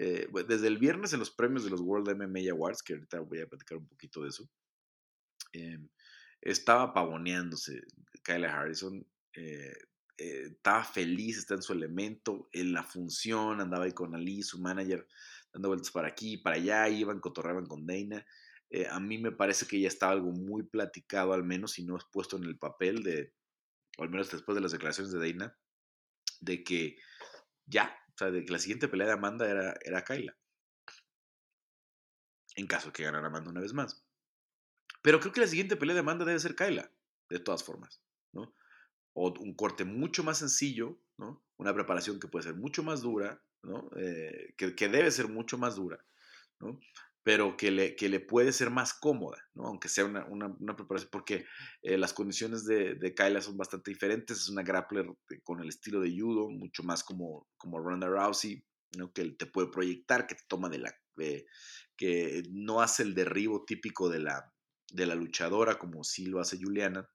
eh, 0.00 0.28
desde 0.46 0.68
el 0.68 0.78
viernes 0.78 1.12
en 1.12 1.18
los 1.18 1.32
premios 1.32 1.64
de 1.64 1.70
los 1.70 1.80
World 1.80 2.14
MMA 2.14 2.52
Awards, 2.52 2.84
que 2.84 2.92
ahorita 2.92 3.18
voy 3.18 3.40
a 3.40 3.48
platicar 3.48 3.78
un 3.78 3.88
poquito 3.88 4.22
de 4.22 4.28
eso, 4.28 4.48
em, 5.52 5.88
estaba 6.40 6.94
pavoneándose 6.94 7.82
Kyle 8.22 8.44
Harrison, 8.44 9.04
eh, 9.34 9.76
eh, 10.16 10.42
estaba 10.52 10.84
feliz, 10.84 11.38
está 11.38 11.54
en 11.54 11.62
su 11.62 11.72
elemento, 11.72 12.48
en 12.52 12.72
la 12.72 12.84
función, 12.84 13.60
andaba 13.60 13.86
ahí 13.86 13.92
con 13.92 14.14
Ali, 14.14 14.44
su 14.44 14.60
manager, 14.60 15.04
dando 15.52 15.68
vueltas 15.68 15.90
para 15.90 16.06
aquí 16.06 16.36
para 16.36 16.56
allá, 16.56 16.88
iban, 16.88 17.18
cotorreaban 17.18 17.66
con 17.66 17.84
Dana. 17.84 18.24
a 18.90 19.00
mí 19.00 19.18
me 19.18 19.32
parece 19.32 19.66
que 19.66 19.80
ya 19.80 19.88
estaba 19.88 20.12
algo 20.12 20.30
muy 20.30 20.62
platicado, 20.62 21.32
al 21.32 21.42
menos, 21.42 21.72
si 21.72 21.84
no 21.84 21.96
es 21.96 22.04
puesto 22.12 22.36
en 22.36 22.44
el 22.44 22.56
papel 22.56 23.02
de, 23.02 23.34
o 23.96 24.04
al 24.04 24.10
menos 24.10 24.30
después 24.30 24.54
de 24.54 24.60
las 24.62 24.70
declaraciones 24.70 25.12
de 25.12 25.32
Dana, 25.32 25.58
de 26.40 26.62
que 26.62 26.98
ya, 27.66 27.92
o 28.18 28.24
sea, 28.24 28.32
de 28.32 28.44
que 28.44 28.52
la 28.52 28.58
siguiente 28.58 28.88
pelea 28.88 29.06
de 29.06 29.12
Amanda 29.12 29.48
era, 29.48 29.76
era 29.80 30.02
Kyla. 30.02 30.36
En 32.56 32.66
caso 32.66 32.92
que 32.92 33.04
ganara 33.04 33.28
Amanda 33.28 33.50
una 33.52 33.60
vez 33.60 33.72
más. 33.72 34.04
Pero 35.02 35.20
creo 35.20 35.32
que 35.32 35.40
la 35.40 35.46
siguiente 35.46 35.76
pelea 35.76 35.94
de 35.94 36.00
Amanda 36.00 36.24
debe 36.24 36.40
ser 36.40 36.56
Kyla, 36.56 36.90
de 37.28 37.38
todas 37.38 37.62
formas, 37.62 38.02
¿no? 38.32 38.52
O 39.12 39.32
un 39.38 39.54
corte 39.54 39.84
mucho 39.84 40.24
más 40.24 40.38
sencillo, 40.38 41.00
¿no? 41.16 41.44
Una 41.58 41.72
preparación 41.72 42.18
que 42.18 42.26
puede 42.26 42.42
ser 42.42 42.56
mucho 42.56 42.82
más 42.82 43.02
dura, 43.02 43.40
¿no? 43.62 43.88
Eh, 43.96 44.52
que, 44.56 44.74
que, 44.74 44.88
debe 44.88 45.12
ser 45.12 45.28
mucho 45.28 45.56
más 45.56 45.76
dura, 45.76 46.04
¿no? 46.58 46.80
Pero 47.28 47.58
que 47.58 47.70
le, 47.70 47.94
que 47.94 48.08
le 48.08 48.20
puede 48.20 48.54
ser 48.54 48.70
más 48.70 48.94
cómoda, 48.94 49.36
¿no? 49.52 49.66
aunque 49.66 49.90
sea 49.90 50.06
una, 50.06 50.24
una, 50.24 50.74
preparación, 50.74 51.10
porque 51.12 51.44
eh, 51.82 51.98
las 51.98 52.14
condiciones 52.14 52.64
de, 52.64 52.94
de 52.94 53.14
Kyla 53.14 53.42
son 53.42 53.58
bastante 53.58 53.90
diferentes, 53.90 54.38
es 54.38 54.48
una 54.48 54.62
grappler 54.62 55.04
con 55.42 55.60
el 55.60 55.68
estilo 55.68 56.00
de 56.00 56.18
judo, 56.18 56.48
mucho 56.48 56.82
más 56.84 57.04
como, 57.04 57.46
como 57.58 57.80
Ronda 57.80 58.06
Rousey, 58.06 58.64
¿no? 58.96 59.12
que 59.12 59.32
te 59.32 59.44
puede 59.44 59.68
proyectar, 59.68 60.26
que 60.26 60.36
te 60.36 60.44
toma 60.48 60.70
de 60.70 60.78
la... 60.78 60.94
que 61.98 62.44
no 62.50 62.80
hace 62.80 63.02
el 63.02 63.14
derribo 63.14 63.62
típico 63.66 64.08
de 64.08 64.20
la, 64.20 64.50
de 64.90 65.04
la 65.04 65.14
luchadora 65.14 65.78
como 65.78 66.04
sí 66.04 66.24
lo 66.24 66.40
hace 66.40 66.56
Juliana, 66.56 67.10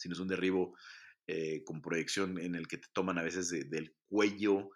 sino 0.00 0.14
es 0.14 0.18
un 0.18 0.26
derribo 0.26 0.76
eh, 1.28 1.62
con 1.62 1.80
proyección 1.80 2.40
en 2.40 2.56
el 2.56 2.66
que 2.66 2.78
te 2.78 2.88
toman 2.92 3.18
a 3.18 3.22
veces 3.22 3.50
del 3.50 3.94
cuello, 4.08 4.70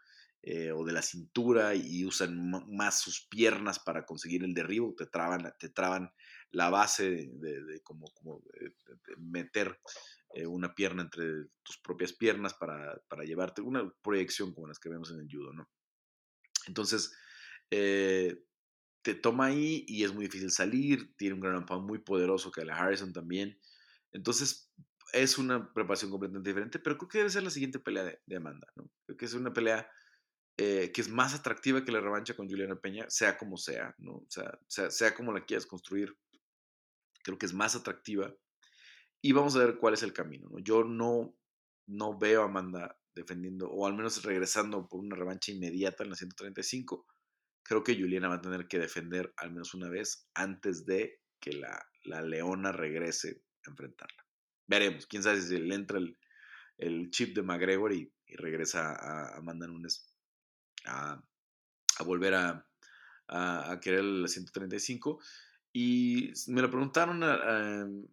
eh, 0.45 0.73
o 0.73 0.85
de 0.85 0.93
la 0.93 1.03
cintura 1.03 1.77
y 1.77 2.05
usan 2.05 2.51
más 2.69 3.01
sus 3.01 3.29
piernas 3.29 3.79
para 3.79 4.05
conseguir 4.05 4.43
el 4.43 4.55
derribo, 4.55 4.93
te 4.97 5.07
traban, 5.07 5.53
te 5.57 5.69
traban 5.69 6.13
la 6.51 6.69
base 6.69 7.31
de, 7.33 7.81
como, 7.85 8.07
como 8.13 8.43
meter 9.19 9.81
eh, 10.35 10.45
una 10.47 10.75
pierna 10.75 11.03
entre 11.03 11.47
tus 11.63 11.79
propias 11.79 12.13
piernas 12.13 12.55
para, 12.55 13.01
para, 13.09 13.23
llevarte 13.23 13.63
una 13.63 13.89
proyección 14.03 14.53
como 14.53 14.67
las 14.67 14.81
que 14.81 14.89
vemos 14.89 15.13
en 15.13 15.21
el 15.21 15.29
judo, 15.31 15.53
¿no? 15.53 15.69
Entonces, 16.67 17.17
eh, 17.71 18.45
te 19.03 19.15
toma 19.15 19.47
ahí 19.47 19.85
y 19.87 20.03
es 20.03 20.13
muy 20.13 20.25
difícil 20.25 20.51
salir, 20.51 21.15
tiene 21.17 21.35
un 21.35 21.41
gran 21.41 21.65
muy 21.83 22.01
poderoso 22.01 22.51
que 22.51 22.65
la 22.65 22.77
Harrison 22.77 23.13
también. 23.13 23.61
Entonces, 24.11 24.73
es 25.13 25.39
una 25.39 25.73
preparación 25.73 26.11
completamente 26.11 26.51
diferente, 26.51 26.79
pero 26.81 26.99
creo 26.99 27.09
que 27.09 27.19
debe 27.19 27.31
ser 27.31 27.45
la 27.45 27.51
siguiente 27.51 27.79
pelea 27.79 28.03
de, 28.03 28.21
de 28.27 28.37
Amanda, 28.37 28.67
¿no? 28.75 28.91
Creo 29.07 29.17
que 29.17 29.27
es 29.27 29.35
una 29.35 29.53
pelea 29.53 29.89
eh, 30.57 30.93
que 30.93 31.01
es 31.01 31.09
más 31.09 31.35
atractiva 31.35 31.85
que 31.85 31.93
la 31.93 32.01
revancha 32.01 32.35
con 32.35 32.49
Juliana 32.49 32.77
Peña, 32.77 33.07
sea 33.09 33.39
como 33.39 33.57
sea, 33.57 33.95
sea, 34.69 35.15
como 35.15 35.33
la 35.33 35.45
quieras 35.45 35.67
construir, 35.67 36.17
creo 37.23 37.39
que 37.39 37.47
es 37.47 37.55
más 37.55 37.75
atractiva. 37.75 38.35
Y 39.21 39.33
vamos 39.33 39.57
a 39.57 39.61
ver 39.61 39.79
cuál 39.79 39.95
es 39.95 40.03
el 40.03 40.13
camino, 40.13 40.49
¿no? 40.51 40.59
Yo 40.59 40.85
no, 40.85 41.37
no 41.87 42.19
veo 42.19 42.43
a 42.43 42.47
Amanda 42.47 42.99
defendiendo, 43.15 43.71
o 43.71 43.87
al 43.87 43.95
menos 43.95 44.23
regresando 44.25 44.89
por 44.89 45.01
una 45.01 45.17
revancha 45.17 45.53
inmediata 45.53 46.03
en 46.03 46.11
la 46.11 46.17
135. 46.17 47.07
creo 47.63 47.85
que 47.85 47.95
Juliana 47.95 48.29
va 48.29 48.37
a 48.37 48.41
tener 48.41 48.67
que 48.67 48.79
defender 48.79 49.33
al 49.37 49.53
menos 49.53 49.75
una 49.75 49.89
vez 49.89 50.29
antes 50.35 50.85
de 50.85 51.21
que 51.41 51.53
la, 51.53 51.81
la 52.05 52.23
leona 52.23 52.73
regrese 52.73 53.43
a 53.67 53.71
enfrentarla. 53.71 54.27
Veremos, 54.67 55.07
quién 55.07 55.23
sabe 55.23 55.41
si 55.41 55.59
le 55.59 55.75
entra 55.75 55.99
el, 55.99 56.17
el 56.79 57.11
chip 57.11 57.35
de 57.35 57.43
McGregor 57.43 57.93
y, 57.93 58.13
regresa 58.35 58.95
a, 58.95 59.37
Amanda 59.37 59.67
Nunes 59.67 60.12
a, 60.87 61.23
volver 62.05 62.35
a, 62.35 62.67
querer 63.81 64.01
el 64.01 64.29
135. 64.29 65.21
Y 65.73 66.33
me 66.49 66.61
lo 66.61 66.71
preguntaron 66.71 67.23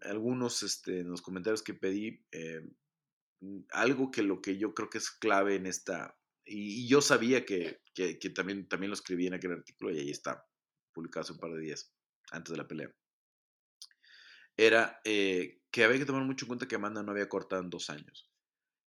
algunos 0.02 0.64
este, 0.64 1.02
en 1.02 1.10
los 1.10 1.22
comentarios 1.22 1.62
que 1.62 1.74
pedí, 1.74 2.26
eh, 2.32 2.62
algo 3.72 4.12
que 4.12 4.24
lo 4.24 4.42
que 4.42 4.58
yo 4.58 4.74
creo 4.74 4.90
que 4.90 4.98
es 4.98 5.12
clave 5.12 5.56
en 5.56 5.66
esta, 5.66 6.18
y, 6.46 6.88
yo 6.88 7.02
sabía 7.02 7.46
que, 7.46 7.82
que, 7.94 8.16
también, 8.30 8.68
también 8.68 8.90
lo 8.90 8.96
escribí 8.96 9.28
en 9.28 9.34
aquel 9.34 9.52
artículo 9.52 9.92
y 9.92 10.00
ahí 10.00 10.10
está, 10.10 10.46
publicado 10.94 11.24
hace 11.24 11.34
un 11.34 11.40
par 11.40 11.52
de 11.52 11.62
días, 11.62 11.94
antes 12.32 12.52
de 12.52 12.58
la 12.58 12.68
pelea, 12.68 12.94
era 14.58 15.00
eh, 15.06 15.62
que 15.72 15.84
había 15.84 16.00
que 16.00 16.06
tomar 16.06 16.24
mucho 16.24 16.46
en 16.46 16.48
cuenta 16.48 16.68
que 16.68 16.76
Amanda 16.76 17.02
no 17.02 17.12
había 17.12 17.30
cortado 17.30 17.62
en 17.62 17.70
dos 17.70 17.90
años. 17.90 18.29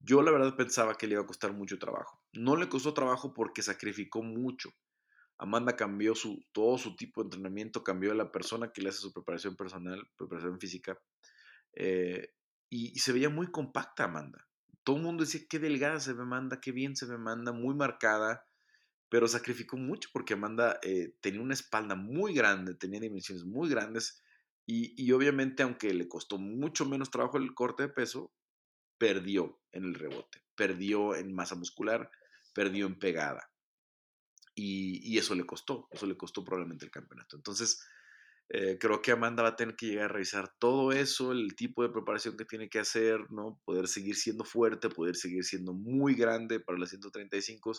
Yo 0.01 0.23
la 0.23 0.31
verdad 0.31 0.57
pensaba 0.57 0.97
que 0.97 1.07
le 1.07 1.15
iba 1.15 1.23
a 1.23 1.27
costar 1.27 1.53
mucho 1.53 1.79
trabajo. 1.79 2.23
No 2.33 2.57
le 2.57 2.69
costó 2.69 2.93
trabajo 2.93 3.33
porque 3.33 3.63
sacrificó 3.63 4.23
mucho. 4.23 4.71
Amanda 5.39 5.77
cambió 5.77 6.15
su, 6.15 6.45
todo 6.53 6.79
su 6.79 6.95
tipo 6.97 7.23
de 7.23 7.27
entrenamiento, 7.27 7.83
cambió 7.83 8.15
la 8.15 8.31
persona 8.31 8.73
que 8.73 8.83
le 8.83 8.91
hace 8.91 9.01
su 9.01 9.13
preparación 9.13 9.57
personal, 9.57 10.09
preparación 10.17 10.61
física, 10.61 10.99
eh, 11.75 12.33
y, 12.71 12.99
se 12.99 13.13
veía 13.13 13.31
muy 13.31 13.49
compacta 13.49 14.05
Amanda. 14.05 14.47
Todo 14.85 14.97
el 14.97 15.03
mundo 15.03 15.25
decía, 15.25 15.41
qué 15.49 15.59
delgada 15.59 15.99
se 16.01 16.13
ve 16.13 16.23
Amanda, 16.23 16.61
qué 16.61 16.73
bien 16.73 16.97
se 16.97 17.07
ve 17.07 17.15
Amanda, 17.15 17.53
muy 17.53 17.75
marcada, 17.75 18.47
pero 19.09 19.27
sacrificó 19.29 19.77
mucho 19.77 20.09
porque 20.13 20.35
Amanda 20.35 20.79
eh, 20.83 21.15
tenía 21.21 21.41
una 21.41 21.55
espalda 21.55 21.95
muy 21.95 22.35
grande, 22.35 22.75
tenía 22.75 23.01
dimensiones 23.01 23.45
muy 23.45 23.69
grandes, 23.69 24.23
y, 24.67 24.95
y 25.03 25.13
obviamente 25.13 25.63
aunque 25.63 25.93
le 25.95 26.09
costó 26.09 26.39
mucho 26.39 26.87
menos 26.87 27.11
trabajo 27.11 27.39
el 27.39 27.55
corte 27.55 27.85
de 27.85 27.89
peso, 27.89 28.33
perdió 28.99 29.61
en 29.73 29.85
el 29.85 29.95
rebote, 29.95 30.43
perdió 30.55 31.15
en 31.15 31.35
masa 31.35 31.55
muscular, 31.55 32.11
perdió 32.55 32.87
en 32.87 32.99
pegada. 32.99 33.51
Y, 34.55 35.19
eso 35.19 35.35
le 35.35 35.45
costó, 35.45 35.89
eso 35.91 36.07
le 36.07 36.17
costó 36.17 36.45
probablemente 36.45 36.85
el 36.85 36.91
campeonato. 36.91 37.37
Entonces, 37.37 37.85
eh, 38.49 38.79
creo 38.79 39.03
que 39.03 39.11
Amanda 39.11 39.43
va 39.43 39.51
a 39.51 39.57
tener 39.57 39.75
que 39.75 39.87
llegar 39.87 40.05
a 40.05 40.15
revisar 40.15 40.55
todo 40.59 40.93
eso, 40.93 41.33
el 41.33 41.57
tipo 41.57 41.83
de 41.83 41.89
preparación 41.89 42.37
que 42.37 42.45
tiene 42.45 42.69
que 42.69 42.79
hacer, 42.79 43.31
¿no? 43.31 43.61
Poder 43.65 43.89
seguir 43.89 44.15
siendo 44.15 44.45
fuerte, 44.45 44.89
poder 44.89 45.17
seguir 45.17 45.45
siendo 45.45 45.73
muy 45.73 46.15
grande 46.15 46.61
para 46.61 46.79
las 46.79 46.91
135, 46.91 47.73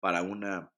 para 0.00 0.22
una 0.22 0.72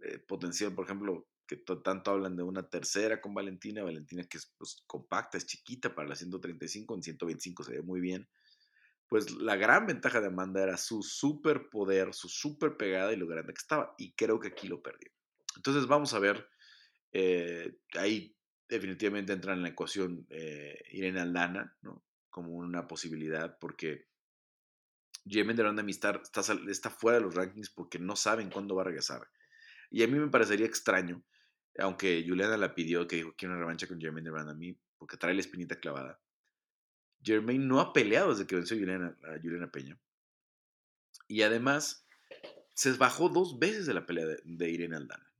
eh, 0.00 0.18
potencial, 0.18 0.74
por 0.74 0.84
ejemplo, 0.84 1.26
que 1.46 1.56
tanto 1.56 2.10
hablan 2.10 2.36
de 2.36 2.42
una 2.42 2.68
tercera 2.68 3.20
con 3.20 3.34
Valentina, 3.34 3.82
Valentina 3.82 4.24
que 4.24 4.38
es 4.38 4.52
pues, 4.58 4.82
compacta, 4.86 5.38
es 5.38 5.46
chiquita 5.46 5.94
para 5.94 6.08
las 6.08 6.18
135, 6.18 6.94
en 6.94 7.02
125 7.02 7.64
se 7.64 7.72
ve 7.72 7.82
muy 7.82 8.00
bien 8.00 8.28
pues 9.12 9.30
la 9.30 9.56
gran 9.56 9.86
ventaja 9.86 10.22
de 10.22 10.28
Amanda 10.28 10.62
era 10.62 10.78
su 10.78 11.02
super 11.02 11.68
poder, 11.68 12.14
su 12.14 12.30
super 12.30 12.78
pegada 12.78 13.12
y 13.12 13.16
lo 13.16 13.26
grande 13.26 13.52
que 13.52 13.60
estaba. 13.60 13.94
Y 13.98 14.14
creo 14.14 14.40
que 14.40 14.48
aquí 14.48 14.68
lo 14.68 14.80
perdió. 14.80 15.12
Entonces 15.54 15.86
vamos 15.86 16.14
a 16.14 16.18
ver, 16.18 16.48
eh, 17.12 17.76
ahí 17.92 18.34
definitivamente 18.66 19.34
entra 19.34 19.52
en 19.52 19.60
la 19.60 19.68
ecuación 19.68 20.26
eh, 20.30 20.82
Irene 20.92 21.20
Aldana, 21.20 21.76
¿no? 21.82 22.02
Como 22.30 22.54
una 22.54 22.88
posibilidad, 22.88 23.58
porque 23.58 24.06
Jemen 25.26 25.56
de 25.56 25.64
Randa 25.64 25.84
está, 25.86 26.22
está 26.66 26.88
fuera 26.88 27.18
de 27.18 27.24
los 27.24 27.34
rankings 27.34 27.68
porque 27.68 27.98
no 27.98 28.16
saben 28.16 28.48
cuándo 28.48 28.76
va 28.76 28.80
a 28.80 28.86
regresar. 28.86 29.28
Y 29.90 30.02
a 30.04 30.08
mí 30.08 30.18
me 30.18 30.28
parecería 30.28 30.64
extraño, 30.64 31.22
aunque 31.76 32.24
Juliana 32.26 32.56
la 32.56 32.74
pidió, 32.74 33.06
que 33.06 33.16
dijo 33.16 33.36
que 33.36 33.44
una 33.44 33.58
revancha 33.58 33.86
con 33.86 34.00
Jermaine 34.00 34.30
de 34.30 34.40
a 34.40 34.54
mí, 34.54 34.74
porque 34.96 35.18
trae 35.18 35.34
la 35.34 35.40
espinita 35.40 35.78
clavada. 35.78 36.18
Jermaine 37.22 37.66
no 37.66 37.80
ha 37.80 37.92
peleado 37.92 38.30
desde 38.30 38.46
que 38.46 38.56
venció 38.56 38.76
a 38.76 38.80
Juliana, 39.40 39.70
Peña. 39.70 39.98
Y 41.28 41.42
además, 41.42 42.06
se 42.74 42.92
bajó 42.92 43.28
dos 43.28 43.58
veces 43.58 43.86
de 43.86 43.94
la 43.94 44.06
pelea 44.06 44.26
de, 44.44 44.70
Irene 44.70 44.96
Aldana. 44.96 45.32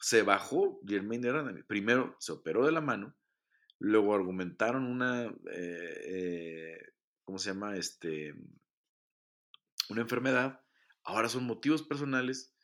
Se 0.00 0.22
bajó 0.22 0.80
Jermaine 0.86 1.22
de 1.22 1.30
Aranda. 1.30 1.64
Primero 1.66 2.16
se 2.18 2.32
operó 2.32 2.66
de 2.66 2.72
la 2.72 2.80
mano, 2.80 3.16
luego 3.78 4.14
argumentaron 4.14 4.84
una, 4.84 5.26
eh, 5.26 6.02
eh, 6.06 6.92
¿cómo 7.24 7.38
se 7.38 7.50
llama? 7.50 7.76
Este, 7.76 8.34
una 9.88 10.02
enfermedad. 10.02 10.60
Ahora 11.04 11.28
son 11.28 11.44
motivos 11.44 11.82
personales. 11.82 12.54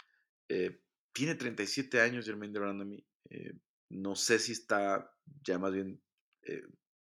Eh, 0.49 0.83
tiene 1.13 1.35
37 1.35 2.01
años 2.01 2.27
Jermaine 2.27 2.53
de 2.53 2.59
Aranda. 2.59 2.87
no 3.91 4.17
sé 4.17 4.39
si 4.39 4.53
está 4.53 5.13
ya 5.43 5.59
más 5.59 5.73
bien 5.73 6.03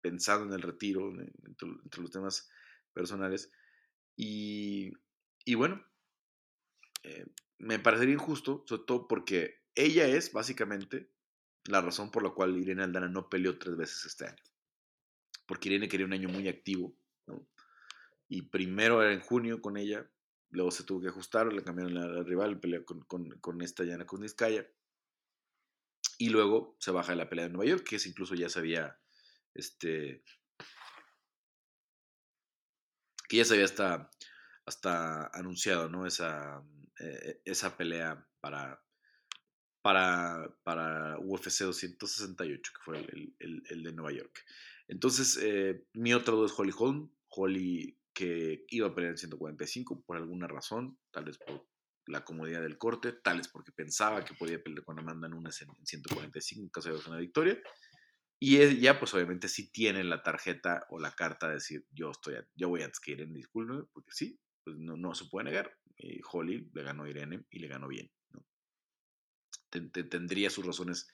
pensando 0.04 0.45
en 0.54 0.60
el 0.60 0.62
retiro, 0.62 1.10
entre, 1.10 2.01
los 2.01 2.12
temas 2.12 2.49
personales. 2.91 3.49
Y, 4.18 4.91
bueno, 5.56 5.82
eh, 7.04 7.26
me 7.58 7.80
parecería 7.80 8.14
injusto, 8.14 8.66
sobre 8.68 8.84
todo 8.86 9.08
porque 9.08 9.64
ella 9.74 10.06
es 10.06 10.34
básicamente 10.34 11.10
la 11.64 11.82
razón 11.82 12.12
por 12.12 12.22
la 12.22 12.32
cual 12.32 12.58
Irene 12.58 12.84
Aldana 12.84 13.08
no 13.08 13.30
peleó 13.30 13.58
tres 13.58 13.78
veces 13.78 14.06
este 14.06 14.26
año. 14.26 14.43
Porque 15.47 15.70
Irene 15.70 15.88
quería 15.88 16.06
un 16.06 16.14
año 16.14 16.30
muy 16.30 16.47
activo, 16.49 16.95
Y 18.28 18.43
primero 18.43 19.01
era 19.01 19.14
en 19.14 19.22
junio 19.22 19.62
con 19.62 19.78
ella, 19.78 20.10
luego 20.49 20.72
se 20.72 20.84
tuvo 20.84 21.01
que 21.01 21.08
ajustar, 21.08 21.54
le 21.54 21.64
cambiaron 21.64 21.93
la, 21.93 22.24
rival, 22.24 22.60
peleó 22.60 22.84
con, 22.84 23.01
con, 23.06 23.30
con 23.39 23.62
esta 23.62 23.86
Yana 23.86 24.06
Kuzniskaya. 24.06 24.68
Y 26.18 26.30
luego 26.30 26.76
se 26.80 26.91
baja 26.91 27.14
de 27.14 27.18
la 27.18 27.30
pelea 27.30 27.45
de 27.45 27.54
Nueva 27.54 27.70
York, 27.70 27.86
que 27.88 27.95
es 27.95 28.06
incluso 28.06 28.36
ya 28.36 28.49
se 28.49 28.60
había 28.60 28.99
este, 29.54 30.24
que 33.28 33.38
ya 33.38 33.45
se 33.45 33.54
había 33.54 33.66
hasta, 33.66 34.10
hasta 34.66 35.28
anunciado, 35.28 35.89
¿no? 35.89 36.06
Esa, 36.06 36.64
eh, 36.99 37.41
esa 37.45 37.76
pelea 37.78 38.28
para, 38.39 38.84
para, 39.82 40.56
para 40.64 41.18
UFC 41.20 41.64
268, 41.64 42.72
que 42.74 42.84
fue 42.84 43.08
el, 43.39 43.84
de 43.84 43.93
Nueva 43.93 44.12
York. 44.12 44.43
Entonces, 44.88 45.39
eh, 45.41 45.88
mi 45.93 46.14
otro 46.14 46.38
duda 46.38 46.47
es 46.47 46.60
Holly 46.60 46.74
Holm. 46.78 47.12
Holly 47.30 47.97
que 48.14 48.66
iba 48.70 48.88
a 48.88 48.93
pelear 48.93 49.12
en 49.12 49.18
145 49.18 50.04
por 50.06 50.18
alguna 50.18 50.47
razón, 50.47 50.99
tal 51.12 51.26
vez 51.26 51.38
por 51.39 51.68
la 52.06 52.24
comodidad 52.24 52.62
del 52.62 52.78
corte, 52.78 53.14
tal 53.14 53.38
vez 53.38 53.47
porque 53.47 53.72
pensaba 53.72 54.24
que 54.24 54.36
podía 54.36 54.62
pelear 54.62 54.84
con 54.84 54.99
Amanda 54.99 55.28
Nunes 55.28 55.62
en 55.62 55.70
145 55.86 56.62
en 56.62 56.70
caso 56.70 56.91
de 56.91 57.10
una 57.10 57.18
victoria. 57.18 57.60
Y 58.45 58.59
ella, 58.59 58.99
pues 58.99 59.13
obviamente 59.13 59.47
sí 59.47 59.71
tiene 59.71 60.03
la 60.03 60.21
tarjeta 60.21 60.85
o 60.89 60.99
la 60.99 61.11
carta 61.11 61.47
de 61.47 61.53
decir, 61.53 61.85
yo 61.93 62.11
estoy, 62.11 62.35
yo 62.55 62.67
voy 62.67 62.81
que 63.01 63.11
Irene, 63.13 63.37
disculpe, 63.37 63.87
porque 63.93 64.11
sí, 64.11 64.37
pues 64.65 64.75
no, 64.75 64.97
no 64.97 65.15
se 65.15 65.27
puede 65.31 65.45
negar. 65.45 65.73
Y 65.95 66.19
Holly 66.29 66.69
le 66.73 66.83
ganó 66.83 67.03
a 67.03 67.09
Irene 67.09 67.45
y 67.49 67.59
le 67.59 67.69
ganó 67.69 67.87
bien. 67.87 68.11
¿no? 68.31 68.43
tendría 69.69 70.49
sus 70.49 70.65
razones 70.65 71.09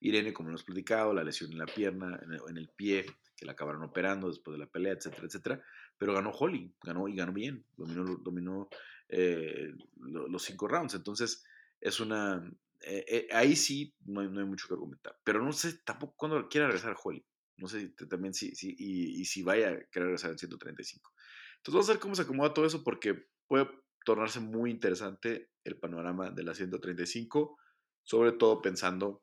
Irene, 0.00 0.32
como 0.32 0.48
hemos 0.48 0.64
platicado, 0.64 1.14
la 1.14 1.22
lesión 1.22 1.52
en 1.52 1.58
la 1.58 1.66
pierna, 1.66 2.20
en 2.48 2.56
el, 2.56 2.68
pie, 2.70 3.06
que 3.36 3.46
la 3.46 3.52
acabaron 3.52 3.84
operando 3.84 4.26
después 4.26 4.58
de 4.58 4.64
la 4.64 4.68
pelea, 4.68 4.94
etcétera, 4.94 5.26
etcétera. 5.28 5.64
Pero 5.96 6.14
ganó 6.14 6.30
Holly, 6.30 6.74
ganó 6.82 7.06
y 7.06 7.14
ganó 7.14 7.32
bien, 7.32 7.64
dominó, 7.76 8.16
dominó 8.16 8.68
eh, 9.08 9.72
los 10.00 10.42
cinco 10.42 10.66
rounds. 10.66 10.94
Entonces, 10.94 11.44
es 11.80 12.00
una, 12.00 12.42
eh, 12.84 13.04
eh, 13.06 13.28
ahí 13.32 13.56
sí 13.56 13.94
no 14.04 14.20
hay, 14.20 14.28
mucho 14.28 14.66
que 14.68 14.74
argumentar. 14.74 15.18
Pero 15.24 15.42
no 15.42 15.52
sé 15.52 15.78
tampoco 15.84 16.14
cuándo 16.16 16.48
quiera 16.48 16.66
regresar 16.66 16.96
Holly. 17.02 17.24
No 17.56 17.68
sé 17.68 17.90
también 18.08 18.34
si, 18.34 18.54
si 18.54 18.74
y, 18.78 19.24
si 19.24 19.42
vaya 19.42 19.68
a 19.68 19.80
querer 19.90 20.08
regresar 20.08 20.30
en 20.32 20.38
135. 20.38 21.12
Entonces 21.56 21.74
vamos 21.74 21.88
a 21.88 21.92
ver 21.92 22.00
cómo 22.00 22.14
se 22.14 22.22
acomoda 22.22 22.54
todo 22.54 22.66
eso 22.66 22.82
porque 22.82 23.26
puede 23.46 23.68
tornarse 24.04 24.40
muy 24.40 24.70
interesante 24.70 25.50
el 25.64 25.78
panorama 25.78 26.30
de 26.30 26.42
la 26.42 26.54
135, 26.54 27.56
sobre 28.02 28.32
todo 28.32 28.60
pensando 28.60 29.22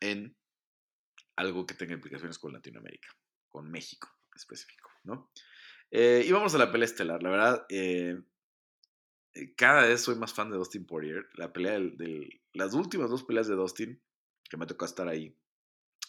en 0.00 0.36
algo 1.36 1.66
que 1.66 1.74
tenga 1.74 1.94
implicaciones 1.94 2.38
con 2.38 2.52
Latinoamérica, 2.52 3.08
con 3.48 3.70
México 3.70 4.08
específico, 4.34 4.90
¿no? 5.02 5.30
Eh, 5.90 6.24
y 6.26 6.30
vamos 6.30 6.54
a 6.54 6.58
la 6.58 6.70
pelea 6.70 6.86
estelar. 6.86 7.22
La 7.22 7.30
verdad, 7.30 7.66
cada 9.56 9.86
vez 9.86 10.02
soy 10.02 10.16
más 10.16 10.32
fan 10.32 10.50
de 10.50 10.56
Dustin 10.56 10.86
Poirier. 10.86 11.26
La 11.34 11.52
pelea 11.52 11.78
de 11.78 12.40
las 12.52 12.74
últimas 12.74 13.10
dos 13.10 13.24
peleas 13.24 13.48
de 13.48 13.54
Dustin, 13.54 14.00
que 14.48 14.56
me 14.56 14.66
tocó 14.66 14.84
estar 14.84 15.08
ahí, 15.08 15.36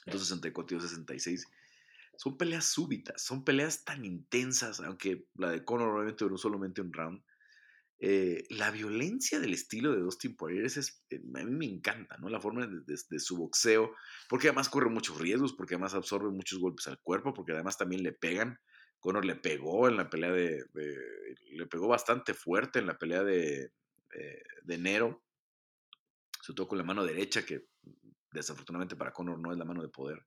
264 0.05 0.75
y 0.75 0.80
266, 0.80 1.47
son 2.17 2.38
peleas 2.38 2.65
súbitas, 2.65 3.21
son 3.21 3.43
peleas 3.43 3.84
tan 3.84 4.03
intensas, 4.03 4.80
aunque 4.80 5.28
la 5.36 5.51
de 5.51 5.63
Conor 5.63 5.89
obviamente 5.89 6.23
duró 6.23 6.38
solamente 6.38 6.82
un 6.82 6.91
round. 6.91 7.23
Eh, 7.99 8.45
la 8.49 8.69
violencia 8.69 9.39
del 9.39 9.53
estilo 9.53 9.91
de 9.91 10.01
Dustin 10.01 10.36
Poirier 10.36 10.65
es, 10.65 11.03
eh, 11.09 11.21
a 11.36 11.43
mí 11.43 11.51
me 11.51 11.65
encanta, 11.65 12.17
¿no? 12.17 12.30
La 12.30 12.39
forma 12.39 12.67
de, 12.67 12.82
de, 12.86 13.19
su 13.19 13.38
boxeo, 13.38 13.91
porque 14.30 14.47
además 14.47 14.69
corre 14.69 14.89
muchos 14.89 15.19
riesgos, 15.19 15.53
porque 15.53 15.75
además 15.75 15.95
absorbe 15.95 16.30
muchos 16.30 16.59
golpes 16.59 16.88
al 16.88 16.99
cuerpo, 16.99 17.34
porque 17.34 17.53
además 17.53 17.78
también 17.78 18.03
le 18.03 18.13
pegan. 18.13 18.59
Conor 18.99 19.25
le 19.25 19.35
pegó 19.35 19.87
en 19.87 19.97
la 19.97 20.09
pelea 20.09 20.31
de, 20.31 20.65
le 21.51 21.65
pegó 21.67 21.87
bastante 21.87 22.33
fuerte 22.33 22.79
en 22.79 22.87
la 22.87 22.97
pelea 22.97 23.23
de, 23.23 23.71
eh, 24.13 24.43
de 24.63 24.75
enero, 24.75 25.23
sobre 26.41 26.55
todo 26.55 26.67
con 26.67 26.77
la 26.77 26.83
mano 26.83 27.05
derecha, 27.05 27.45
que 27.45 27.67
desafortunadamente 28.31 28.95
para 28.95 29.13
Conor 29.13 29.39
no 29.39 29.51
es 29.51 29.57
la 29.57 29.65
mano 29.65 29.81
de 29.81 29.89
poder. 29.89 30.25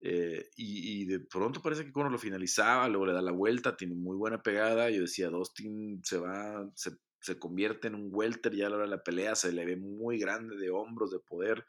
Eh, 0.00 0.50
y, 0.56 1.06
de 1.06 1.20
pronto 1.20 1.62
parece 1.62 1.84
que 1.84 1.92
Conor 1.92 2.12
lo 2.12 2.18
finalizaba, 2.18 2.88
luego 2.88 3.06
le 3.06 3.12
da 3.14 3.22
la 3.22 3.32
vuelta, 3.32 3.76
tiene 3.76 3.94
muy 3.94 4.16
buena 4.16 4.42
pegada. 4.42 4.90
Yo 4.90 5.02
decía, 5.02 5.28
Dustin 5.28 6.02
se 6.04 6.18
va, 6.18 6.68
se, 6.74 6.90
se 7.20 7.38
convierte 7.38 7.88
en 7.88 7.94
un 7.94 8.08
welter 8.12 8.54
ya 8.54 8.66
a 8.66 8.70
la 8.70 8.76
hora 8.76 8.84
de 8.84 8.90
la 8.90 9.02
pelea, 9.02 9.34
se 9.34 9.52
le 9.52 9.64
ve 9.64 9.76
muy 9.76 10.18
grande 10.18 10.56
de 10.56 10.70
hombros, 10.70 11.10
de 11.10 11.20
poder. 11.20 11.64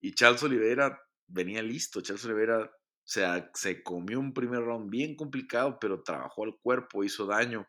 Y 0.00 0.12
Charles 0.14 0.42
Oliveira 0.42 1.00
venía 1.28 1.62
listo. 1.62 2.00
Charles 2.00 2.24
Oliveira 2.24 2.70
se, 3.12 3.26
se 3.52 3.82
comió 3.82 4.18
un 4.18 4.32
primer 4.32 4.62
round 4.62 4.88
bien 4.88 5.16
complicado, 5.16 5.76
pero 5.78 6.02
trabajó 6.02 6.44
al 6.44 6.56
cuerpo, 6.56 7.04
hizo 7.04 7.26
daño. 7.26 7.68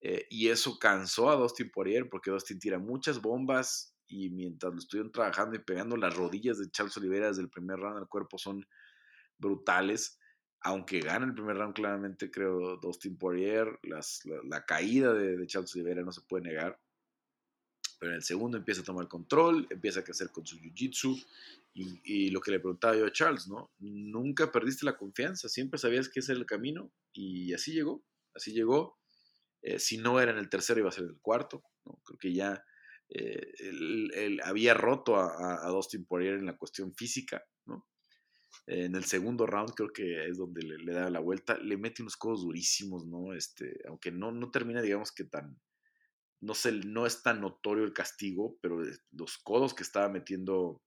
Eh, 0.00 0.26
y 0.30 0.48
eso 0.48 0.78
cansó 0.78 1.28
a 1.28 1.36
Dustin 1.36 1.70
Poirier 1.70 2.08
porque 2.08 2.30
Dustin 2.30 2.58
tira 2.58 2.78
muchas 2.78 3.20
bombas 3.20 3.94
y 4.08 4.30
mientras 4.30 4.72
lo 4.72 4.78
estuvieron 4.78 5.12
trabajando 5.12 5.56
y 5.56 5.62
pegando 5.62 5.96
las 5.98 6.16
rodillas 6.16 6.58
de 6.58 6.70
Charles 6.70 6.96
Oliveira 6.96 7.28
desde 7.28 7.42
el 7.42 7.50
primer 7.50 7.80
round 7.80 7.98
al 7.98 8.08
cuerpo 8.08 8.38
son 8.38 8.66
brutales. 9.36 10.18
Aunque 10.62 11.00
gana 11.00 11.26
el 11.26 11.34
primer 11.34 11.56
round, 11.58 11.74
claramente 11.74 12.30
creo 12.30 12.78
Dustin 12.78 13.18
Poirier, 13.18 13.78
la, 13.82 14.64
caída 14.64 15.12
de, 15.12 15.36
de, 15.36 15.46
Charles 15.46 15.74
Oliveira 15.74 16.02
no 16.02 16.12
se 16.12 16.22
puede 16.22 16.44
negar. 16.44 16.80
Pero 18.02 18.14
en 18.14 18.16
el 18.16 18.24
segundo 18.24 18.58
empieza 18.58 18.80
a 18.80 18.84
tomar 18.84 19.06
control, 19.06 19.64
empieza 19.70 20.00
a 20.00 20.02
crecer 20.02 20.32
con 20.32 20.44
su 20.44 20.58
jiu-jitsu. 20.58 21.24
Y, 21.72 22.30
lo 22.30 22.40
que 22.40 22.50
le 22.50 22.58
preguntaba 22.58 22.96
yo 22.96 23.06
a 23.06 23.12
Charles, 23.12 23.46
¿no? 23.46 23.70
Nunca 23.78 24.50
perdiste 24.50 24.84
la 24.84 24.96
confianza, 24.96 25.48
siempre 25.48 25.78
sabías 25.78 26.08
que 26.08 26.18
ese 26.18 26.32
era 26.32 26.40
el 26.40 26.46
camino. 26.46 26.92
Y 27.12 27.54
así 27.54 27.72
llegó, 27.72 28.04
así 28.34 28.52
llegó. 28.52 28.98
Eh, 29.62 29.78
si 29.78 29.98
no 29.98 30.20
era 30.20 30.32
en 30.32 30.38
el 30.38 30.48
tercero, 30.48 30.80
iba 30.80 30.88
a 30.88 30.92
ser 30.92 31.04
en 31.04 31.10
el 31.10 31.20
cuarto. 31.20 31.62
¿no? 31.84 32.02
Creo 32.04 32.18
que 32.18 32.34
ya 32.34 32.64
eh, 33.08 33.52
él, 33.60 34.40
había 34.42 34.74
roto 34.74 35.14
a, 35.14 35.64
a, 35.64 35.68
Dustin 35.68 36.04
Poirier 36.04 36.34
en 36.34 36.46
la 36.46 36.56
cuestión 36.56 36.92
física. 36.92 37.44
¿no? 37.66 37.86
en 38.66 38.96
el 38.96 39.04
segundo 39.04 39.46
round 39.46 39.74
creo 39.74 39.92
que 39.92 40.26
es 40.26 40.38
donde 40.38 40.62
le, 40.62 40.92
da 40.92 41.08
la 41.08 41.20
vuelta. 41.20 41.56
Le 41.56 41.76
mete 41.76 42.02
unos 42.02 42.16
codos 42.16 42.42
durísimos, 42.42 43.06
¿no? 43.06 43.32
Este, 43.32 43.80
aunque 43.86 44.10
no, 44.10 44.32
no 44.32 44.50
termina, 44.50 44.82
digamos 44.82 45.12
que 45.12 45.22
tan 45.22 45.56
no, 46.42 46.54
sé, 46.54 46.72
no 46.72 47.06
es 47.06 47.22
tan 47.22 47.40
notorio 47.40 47.84
el 47.84 47.92
castigo, 47.92 48.58
pero 48.60 48.82
los 49.12 49.38
codos 49.38 49.74
que 49.74 49.84
estaba 49.84 50.08
metiendo, 50.08 50.82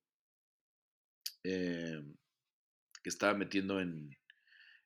eh, 1.43 2.03
que 3.01 3.09
estaba 3.09 3.33
metiendo 3.33 3.79
en, 3.79 4.09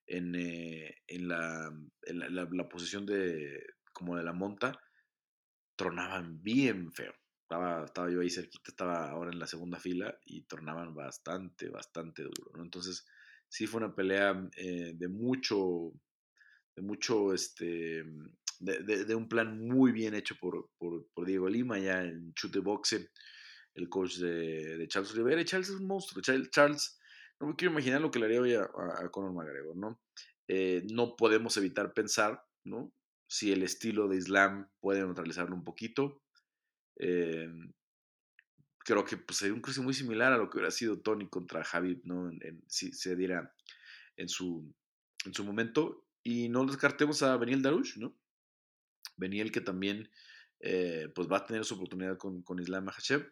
en, 0.05 0.35
eh, 0.35 0.95
en, 1.07 1.27
la, 1.27 1.71
en 2.03 2.35
la, 2.35 2.69
posición 2.69 3.05
de, 3.05 3.65
como 3.91 4.15
de 4.15 4.23
la 4.23 4.33
monta, 4.33 4.79
tronaban 5.75 6.41
bien 6.43 6.91
feo. 6.91 7.13
Estaba, 7.41 7.85
estaba 7.85 8.11
yo 8.11 8.21
ahí 8.21 8.29
cerquita, 8.29 8.69
estaba 8.69 9.09
ahora 9.09 9.31
en 9.31 9.39
la 9.39 9.47
segunda 9.47 9.79
fila 9.79 10.19
y 10.23 10.43
tronaban 10.43 10.93
bastante, 10.93 11.69
bastante 11.69 12.21
duro. 12.21 12.51
¿no? 12.53 12.63
Entonces, 12.63 13.07
sí 13.47 13.65
fue 13.65 13.79
una 13.79 13.95
pelea 13.95 14.49
eh, 14.55 14.93
de 14.95 15.07
mucho, 15.07 15.93
de 16.75 16.83
mucho, 16.83 17.33
este, 17.33 18.03
de, 18.59 19.15
un 19.15 19.27
plan 19.27 19.57
muy 19.57 19.91
bien 19.91 20.13
hecho 20.13 20.35
por, 20.39 20.69
por, 20.77 21.25
Diego 21.25 21.47
Lima, 21.47 21.79
ya 21.79 22.03
en 22.03 22.33
chute 22.33 22.59
boxe, 22.59 23.09
el 23.75 23.89
coach 23.89 24.17
de, 24.17 24.85
Charles 24.87 25.13
Rivera. 25.15 25.43
Charles 25.45 25.69
es 25.69 25.75
un 25.75 25.87
monstruo. 25.87 26.21
Charles, 26.21 26.99
no 27.39 27.47
me 27.47 27.55
quiero 27.55 27.71
imaginar 27.71 28.01
lo 28.01 28.11
que 28.11 28.19
le 28.19 28.25
haría 28.25 28.41
hoy 28.41 28.55
a, 28.55 29.09
Conor 29.11 29.33
McGregor, 29.33 29.75
¿no? 29.77 30.01
Eh, 30.47 30.85
no 30.91 31.15
podemos 31.15 31.55
evitar 31.57 31.93
pensar, 31.93 32.43
¿no? 32.65 32.93
Si 33.27 33.51
el 33.51 33.63
estilo 33.63 34.07
de 34.07 34.17
Islam 34.17 34.69
puede 34.79 35.01
neutralizarlo 35.01 35.55
un 35.55 35.63
poquito. 35.63 36.21
Eh, 36.97 37.47
creo 38.79 39.05
que 39.05 39.17
pues, 39.17 39.37
sería 39.37 39.53
un 39.53 39.61
cruce 39.61 39.81
muy 39.81 39.93
similar 39.93 40.33
a 40.33 40.37
lo 40.37 40.49
que 40.49 40.57
hubiera 40.57 40.71
sido 40.71 40.99
Tony 40.99 41.29
contra 41.29 41.63
Javi, 41.63 42.01
¿no? 42.03 42.31
si 42.67 42.91
se 42.91 43.15
diera 43.15 43.53
en 44.17 44.27
su, 44.27 44.73
en 45.25 45.33
su 45.33 45.43
momento. 45.43 46.05
Y 46.23 46.49
no 46.49 46.65
descartemos 46.65 47.21
a 47.23 47.37
Beniel 47.37 47.61
Darush, 47.61 47.97
¿no? 47.97 48.17
Beniel 49.17 49.51
que 49.51 49.61
también 49.61 50.09
eh, 50.61 51.07
pues 51.15 51.29
va 51.29 51.37
a 51.37 51.45
tener 51.45 51.63
su 51.63 51.75
oportunidad 51.75 52.17
con, 52.17 52.41
con 52.43 52.59
Islam 52.59 52.85
Makhachev 52.85 53.31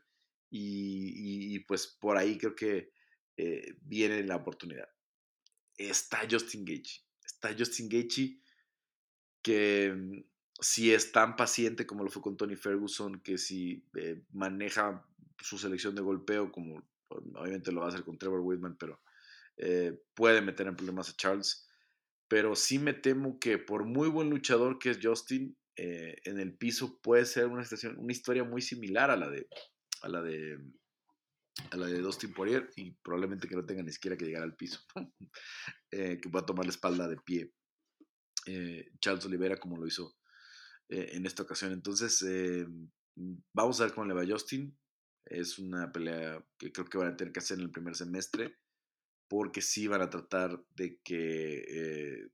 y, 0.50 1.60
pues 1.68 1.88
por 1.88 2.18
ahí 2.18 2.38
creo 2.38 2.56
que 2.56 2.94
eh, 3.36 3.76
viene 3.82 4.24
la 4.24 4.38
oportunidad. 4.38 4.88
Está 5.76 6.22
Justin 6.30 6.64
Gaethje, 6.64 7.02
está 7.26 7.54
Justin 7.58 7.90
Gaethje 7.90 8.40
que 9.42 9.94
mm, 9.94 10.24
si 10.62 10.94
es 10.94 11.12
tan 11.12 11.36
paciente 11.36 11.86
como 11.86 12.04
lo 12.04 12.10
fue 12.10 12.22
con 12.22 12.38
Tony 12.38 12.56
Ferguson, 12.56 13.20
que 13.20 13.38
si 13.38 13.86
eh, 13.96 14.24
maneja 14.32 15.06
su 15.40 15.58
selección 15.58 15.96
de 15.96 16.02
golpeo 16.02 16.52
como 16.52 16.82
obviamente 17.10 17.72
lo 17.72 17.82
va 17.82 17.88
a 17.88 17.90
hacer 17.90 18.04
con 18.04 18.18
Trevor 18.18 18.42
Whitman, 18.42 18.78
pero 18.78 19.02
puede 20.14 20.42
meter 20.42 20.68
en 20.68 20.76
problemas 20.76 21.10
a 21.10 21.16
Charles. 21.16 21.68
Pero 22.28 22.56
sí 22.56 22.80
me 22.80 22.94
temo 22.94 23.40
que 23.40 23.58
por 23.58 23.86
muy 23.86 24.08
buen 24.08 24.30
luchador 24.30 24.78
que 24.78 24.92
es 24.92 25.00
Justin, 25.02 25.57
eh, 25.78 26.16
en 26.24 26.40
el 26.40 26.58
piso 26.58 27.00
puede 27.02 27.26
ser 27.26 27.46
una, 27.46 27.64
situación, 27.64 28.00
una 28.00 28.12
historia 28.12 28.44
muy 28.44 28.64
similar 28.64 29.12
a 29.12 29.16
la 29.16 29.30
de 29.30 29.48
a 30.02 30.10
la 30.10 30.24
de 30.24 30.58
a 31.72 31.78
la 31.78 31.86
de 31.86 32.00
Dustin 32.00 32.34
Poirier 32.34 32.70
y 32.76 32.92
probablemente 33.04 33.48
que 33.48 33.56
no 33.56 33.66
tenga 33.66 33.84
ni 33.84 33.92
siquiera 33.92 34.18
que 34.18 34.26
llegar 34.26 34.42
al 34.42 34.56
piso, 34.56 34.80
eh, 35.92 36.20
que 36.20 36.30
pueda 36.30 36.46
tomar 36.46 36.66
la 36.66 36.72
espalda 36.72 37.08
de 37.08 37.18
pie 37.18 37.54
eh, 38.48 38.90
Charles 39.00 39.26
Oliveira 39.26 39.58
como 39.58 39.78
lo 39.78 39.86
hizo 39.86 40.16
en 40.90 41.26
esta 41.26 41.44
ocasión. 41.44 41.74
Entonces, 41.74 42.26
vamos 43.54 43.82
a 43.82 43.84
ver 43.84 43.94
cómo 43.94 44.08
le 44.08 44.14
va 44.14 44.22
a 44.22 44.26
Justin. 44.26 44.74
Es 45.26 45.60
una 45.60 45.92
pelea 45.92 46.42
que 46.58 46.72
creo 46.72 46.86
que 46.86 46.98
van 46.98 47.10
a 47.10 47.18
tener 47.18 47.34
que 47.34 47.40
hacer 47.40 47.58
en 47.58 47.66
el 47.66 47.72
primer 47.72 47.94
semestre 47.94 48.56
porque 49.28 49.62
sí 49.62 49.88
van 49.88 50.02
a 50.02 50.10
tratar 50.10 50.64
de 50.70 50.98
que 51.04 52.30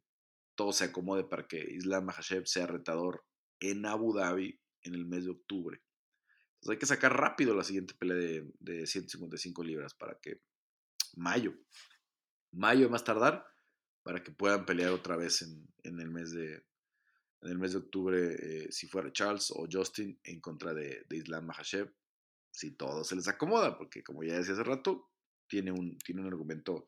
todo 0.55 0.71
se 0.71 0.83
acomode 0.83 1.23
para 1.23 1.47
que 1.47 1.57
Islam 1.57 2.05
Mahashev 2.05 2.45
sea 2.45 2.67
retador 2.67 3.25
en 3.63 3.85
Abu 3.85 4.13
Dhabi 4.13 4.59
en 4.81 4.95
el 4.95 5.05
mes 5.05 5.23
de 5.23 5.31
octubre. 5.31 5.81
Entonces 6.55 6.71
hay 6.71 6.77
que 6.77 6.85
sacar 6.85 7.17
rápido 7.17 7.55
la 7.55 7.63
siguiente 7.63 7.93
pelea 7.93 8.17
de, 8.17 8.51
de 8.59 8.87
155 8.87 9.63
libras 9.63 9.93
para 9.93 10.19
que 10.19 10.41
mayo, 11.15 11.53
mayo 12.51 12.89
más 12.89 13.03
tardar, 13.03 13.45
para 14.03 14.21
que 14.21 14.31
puedan 14.31 14.65
pelear 14.65 14.91
otra 14.91 15.15
vez 15.15 15.41
en, 15.41 15.99
el, 15.99 16.09
mes 16.09 16.31
de, 16.31 16.55
en 17.41 17.49
el 17.49 17.57
mes 17.57 17.71
de 17.71 17.77
octubre, 17.77 18.35
eh, 18.35 18.71
si 18.71 18.87
fuera 18.87 19.13
Charles 19.13 19.51
o 19.51 19.65
Justin, 19.71 20.19
en 20.23 20.41
contra 20.41 20.73
de, 20.73 21.05
Islam 21.09 21.45
Mahashev, 21.45 21.93
si 22.51 22.71
todo 22.71 23.03
se 23.03 23.15
les 23.15 23.27
acomoda, 23.29 23.77
porque 23.77 24.03
como 24.03 24.23
ya 24.23 24.37
decía 24.37 24.53
hace 24.53 24.63
rato, 24.63 25.09
tiene 25.47 25.71
un, 25.71 25.97
tiene 25.99 26.21
un 26.21 26.27
argumento 26.27 26.87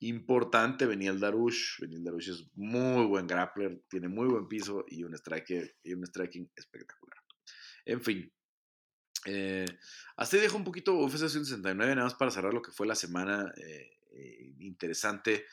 importante 0.00 0.84
el 0.84 1.20
Darush. 1.20 1.82
el 1.82 2.02
Darush 2.02 2.30
es 2.30 2.50
muy 2.54 3.06
buen 3.06 3.26
grappler, 3.26 3.82
tiene 3.88 4.08
muy 4.08 4.26
buen 4.26 4.48
piso 4.48 4.84
y 4.88 5.04
un, 5.04 5.14
striker, 5.14 5.76
y 5.82 5.92
un 5.92 6.06
striking 6.06 6.50
espectacular. 6.56 7.18
En 7.84 8.02
fin. 8.02 8.32
Eh, 9.26 9.66
ahí 10.16 10.28
dejo 10.32 10.56
un 10.56 10.64
poquito 10.64 10.94
UFC 10.94 11.28
169, 11.28 11.94
nada 11.94 12.06
más 12.06 12.14
para 12.14 12.30
cerrar 12.30 12.54
lo 12.54 12.62
que 12.62 12.72
fue 12.72 12.86
la 12.86 12.94
semana 12.94 13.52
eh, 13.56 13.90
eh, 14.12 14.54
interesante. 14.60 15.44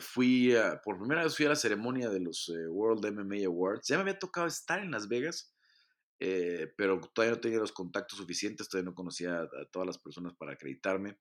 fui 0.00 0.54
por 0.84 0.98
primera 0.98 1.22
vez 1.22 1.36
fui 1.36 1.46
a 1.46 1.50
la 1.50 1.56
ceremonia 1.56 2.10
de 2.10 2.20
los 2.20 2.52
World 2.68 3.06
MMA 3.12 3.46
Awards. 3.46 3.88
Ya 3.88 3.96
me 3.96 4.02
había 4.02 4.18
tocado 4.18 4.46
estar 4.46 4.80
en 4.80 4.90
Las 4.90 5.08
Vegas, 5.08 5.54
pero 6.18 7.00
todavía 7.14 7.36
no 7.36 7.40
tenía 7.40 7.58
los 7.58 7.72
contactos 7.72 8.18
suficientes, 8.18 8.68
todavía 8.68 8.90
no 8.90 8.94
conocía 8.94 9.40
a 9.40 9.64
todas 9.70 9.86
las 9.86 9.98
personas 9.98 10.34
para 10.34 10.52
acreditarme. 10.52 11.16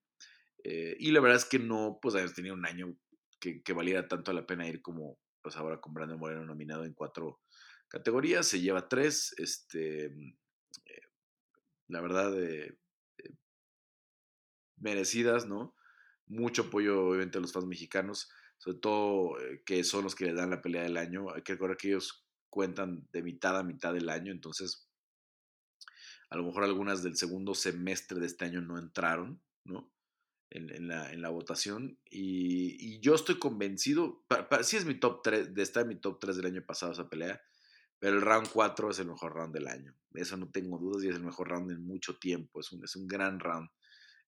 Eh, 0.64 0.96
y 1.00 1.12
la 1.12 1.20
verdad 1.20 1.38
es 1.38 1.46
que 1.46 1.60
no, 1.60 2.00
pues 2.02 2.16
habíamos 2.16 2.36
tenido 2.36 2.56
un 2.56 2.66
año 2.66 2.96
que, 3.40 3.62
valiera 3.74 4.08
tanto 4.08 4.34
la 4.34 4.46
pena 4.46 4.68
ir 4.68 4.82
como 4.82 5.20
pues 5.42 5.56
ahora 5.56 5.80
con 5.80 5.94
Brandon 5.94 6.20
Moreno 6.20 6.44
nominado 6.46 6.84
en 6.84 6.94
cuatro 6.94 7.40
categorías, 7.88 8.48
se 8.48 8.60
lleva 8.60 8.90
tres, 8.90 9.34
este, 9.38 10.10
mm, 10.10 10.38
eh, 10.86 11.02
la 11.88 12.02
verdad, 12.02 12.34
eh, 12.44 12.78
merecidas, 14.78 15.46
¿no? 15.48 15.76
Mucho 16.26 16.64
apoyo 16.64 17.08
obviamente 17.08 17.38
a 17.38 17.42
los 17.42 17.54
fans 17.54 17.66
mexicanos, 17.66 18.30
sobre 18.58 18.80
todo 18.80 19.38
que 19.66 19.84
son 19.84 20.04
los 20.04 20.16
que 20.16 20.26
le 20.26 20.34
dan 20.34 20.50
la 20.50 20.62
pelea 20.62 20.84
del 20.84 20.98
año, 20.98 21.34
hay 21.34 21.44
que 21.44 21.54
recordar 21.54 21.78
que 21.78 21.90
ellos 21.90 22.28
cuentan 22.50 23.08
de 23.12 23.24
mitad 23.24 23.58
a 23.58 23.64
mitad 23.64 23.94
del 23.94 24.10
año, 24.10 24.32
entonces 24.32 24.88
a 26.30 26.36
lo 26.36 26.44
mejor 26.44 26.64
algunas 26.64 27.04
del 27.04 27.16
segundo 27.16 27.54
semestre 27.54 28.20
de 28.20 28.26
este 28.26 28.46
año 28.46 28.62
no 28.62 28.78
entraron, 28.78 29.42
¿no? 29.64 29.92
En, 30.50 30.88
la, 30.88 31.12
en 31.12 31.22
la, 31.22 31.30
votación. 31.30 32.00
Y, 32.10 33.00
yo 33.00 33.16
estoy 33.16 33.40
convencido, 33.40 34.26
sí 34.64 34.78
es 34.78 34.86
mi 34.86 34.96
top 34.96 35.22
3, 35.24 35.54
de 35.54 35.62
estar 35.62 35.84
en 35.84 35.90
mi 35.90 35.96
top 35.96 36.20
3 36.20 36.38
del 36.38 36.46
año 36.48 36.66
pasado 36.66 36.92
esa 36.92 37.10
pelea, 37.10 37.42
pero 38.00 38.16
el 38.16 38.22
round 38.22 38.50
4 38.52 38.92
es 38.92 39.00
el 39.00 39.08
mejor 39.08 39.34
round 39.34 39.54
del 39.54 39.68
año. 39.68 39.96
Eso 40.14 40.38
no 40.38 40.50
tengo 40.50 40.78
dudas 40.78 41.04
y 41.04 41.10
es 41.10 41.16
el 41.16 41.24
mejor 41.24 41.50
round 41.50 41.72
en 41.72 41.86
mucho 41.86 42.18
tiempo. 42.18 42.60
Es 42.60 42.72
un, 42.72 42.84
es 42.84 42.96
un 42.96 43.08
gran 43.08 43.40
round 43.40 43.70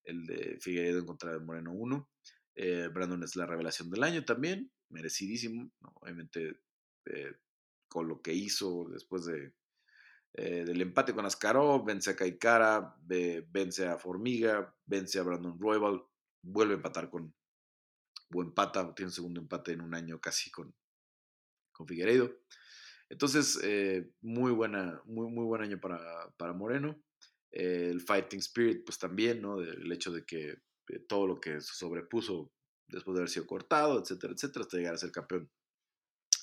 el 0.03 0.25
de 0.25 0.57
Figueiredo 0.59 0.99
en 0.99 1.05
contra 1.05 1.31
de 1.31 1.39
Moreno 1.39 1.71
1. 1.73 2.09
Eh, 2.55 2.89
Brandon 2.91 3.23
es 3.23 3.35
la 3.35 3.45
revelación 3.45 3.89
del 3.89 4.03
año 4.03 4.25
también, 4.25 4.71
merecidísimo. 4.89 5.71
Obviamente, 5.95 6.59
eh, 7.05 7.33
con 7.87 8.07
lo 8.07 8.21
que 8.21 8.33
hizo 8.33 8.87
después 8.89 9.25
de, 9.25 9.53
eh, 10.33 10.63
del 10.65 10.81
empate 10.81 11.13
con 11.13 11.25
Ascaró, 11.25 11.83
vence 11.83 12.11
a 12.11 12.15
Kaikara, 12.15 12.95
vence 13.01 13.87
a 13.87 13.97
Formiga, 13.97 14.75
vence 14.85 15.19
a 15.19 15.23
Brandon 15.23 15.59
Royal, 15.59 16.03
vuelve 16.41 16.73
a 16.73 16.77
empatar 16.77 17.09
con, 17.09 17.33
o 18.33 18.41
empata, 18.41 18.93
tiene 18.95 19.09
un 19.09 19.13
segundo 19.13 19.39
empate 19.39 19.73
en 19.73 19.81
un 19.81 19.93
año 19.93 20.19
casi 20.19 20.51
con, 20.51 20.73
con 21.71 21.87
Figueiredo. 21.87 22.39
Entonces, 23.09 23.59
eh, 23.63 24.11
muy, 24.21 24.51
buena, 24.51 25.01
muy, 25.05 25.31
muy 25.31 25.45
buen 25.45 25.61
año 25.61 25.79
para, 25.79 25.99
para 26.37 26.53
Moreno. 26.53 27.01
el 27.51 28.01
Fighting 28.01 28.39
Spirit, 28.39 28.85
pues 28.85 28.99
también, 28.99 29.41
¿no? 29.41 29.59
El 29.59 29.91
hecho 29.91 30.11
de 30.11 30.25
que 30.25 30.61
todo 31.07 31.27
lo 31.27 31.39
que 31.39 31.61
sobrepuso 31.61 32.51
después 32.87 33.15
de 33.15 33.21
haber 33.21 33.29
sido 33.29 33.45
cortado, 33.45 33.99
etcétera, 33.99 34.33
etcétera, 34.33 34.63
hasta 34.63 34.77
llegar 34.77 34.93
a 34.93 34.97
ser 34.97 35.11
campeón 35.11 35.49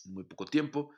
en 0.05 0.15
muy 0.15 0.25
poco 0.25 0.45
tiempo. 0.45 0.93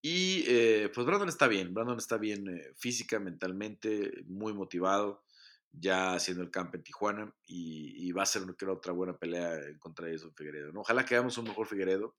Y 0.00 0.44
eh, 0.48 0.90
pues 0.92 1.06
Brandon 1.06 1.28
está 1.28 1.46
bien, 1.46 1.72
Brandon 1.72 1.98
está 1.98 2.18
bien 2.18 2.48
eh, 2.48 2.72
física, 2.76 3.20
mentalmente, 3.20 4.24
muy 4.26 4.52
motivado, 4.52 5.24
ya 5.72 6.14
haciendo 6.14 6.42
el 6.42 6.50
campo 6.50 6.76
en 6.76 6.82
Tijuana 6.82 7.34
y, 7.46 8.12
va 8.12 8.22
a 8.22 8.26
ser 8.26 8.42
creo, 8.56 8.74
otra 8.74 8.92
buena 8.92 9.16
pelea 9.16 9.54
en 9.68 9.78
contra 9.78 10.06
de 10.06 10.12
Jason 10.12 10.34
Figueredo. 10.34 10.72
¿no? 10.72 10.80
Ojalá 10.80 11.04
que 11.04 11.14
hagamos 11.14 11.38
un 11.38 11.44
mejor 11.44 11.66
Figueredo, 11.66 12.16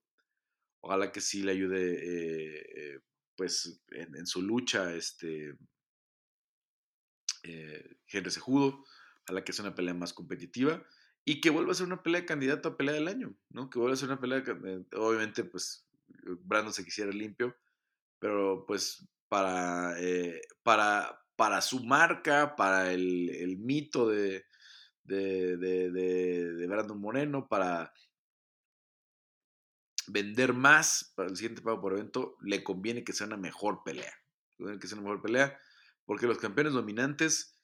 ojalá 0.80 1.12
que 1.12 1.20
sí 1.20 1.42
le 1.42 1.52
ayude 1.52 2.94
eh, 2.94 3.00
pues 3.36 3.82
en, 3.90 4.26
su 4.26 4.42
lucha 4.42 4.94
este, 4.94 5.56
Henry 7.42 8.30
Sejudo, 8.30 8.84
ojalá 9.22 9.44
que 9.44 9.52
sea 9.52 9.64
una 9.64 9.74
pelea 9.74 9.94
más 9.94 10.12
competitiva 10.12 10.84
y 11.24 11.40
que 11.40 11.50
vuelva 11.50 11.72
a 11.72 11.74
ser 11.74 11.86
una 11.86 12.02
pelea 12.02 12.20
de 12.20 12.26
candidato 12.26 12.68
a 12.68 12.76
pelea 12.76 12.94
del 12.94 13.08
año, 13.08 13.34
¿no? 13.50 13.70
Que 13.70 13.78
vuelva 13.78 13.94
a 13.94 13.96
ser 13.96 14.08
una 14.08 14.20
pelea, 14.20 14.42
obviamente 14.96 15.44
pues 15.44 15.86
Brandon 16.44 16.72
se 16.72 16.84
quisiera 16.84 17.10
limpio, 17.10 17.56
pero 18.18 18.64
pues 18.66 19.06
para, 19.28 20.00
eh, 20.00 20.42
para, 20.62 21.23
para 21.36 21.60
su 21.60 21.84
marca, 21.84 22.56
para 22.56 22.92
el, 22.92 23.56
mito 23.58 24.08
de, 24.08 24.44
de, 25.04 26.66
Brandon 26.68 27.00
Moreno, 27.00 27.48
para 27.48 27.92
vender 30.06 30.52
más 30.52 31.12
para 31.16 31.30
el 31.30 31.36
siguiente 31.36 31.62
pago 31.62 31.80
por 31.80 31.92
evento, 31.94 32.36
le 32.42 32.62
conviene 32.62 33.04
que 33.04 33.12
sea 33.12 33.26
una 33.26 33.36
mejor 33.36 33.82
pelea. 33.84 34.12
que 34.80 34.86
sea 34.86 34.98
una 34.98 35.08
mejor 35.08 35.22
pelea, 35.22 35.58
porque 36.04 36.26
los 36.26 36.38
campeones 36.38 36.74
dominantes, 36.74 37.58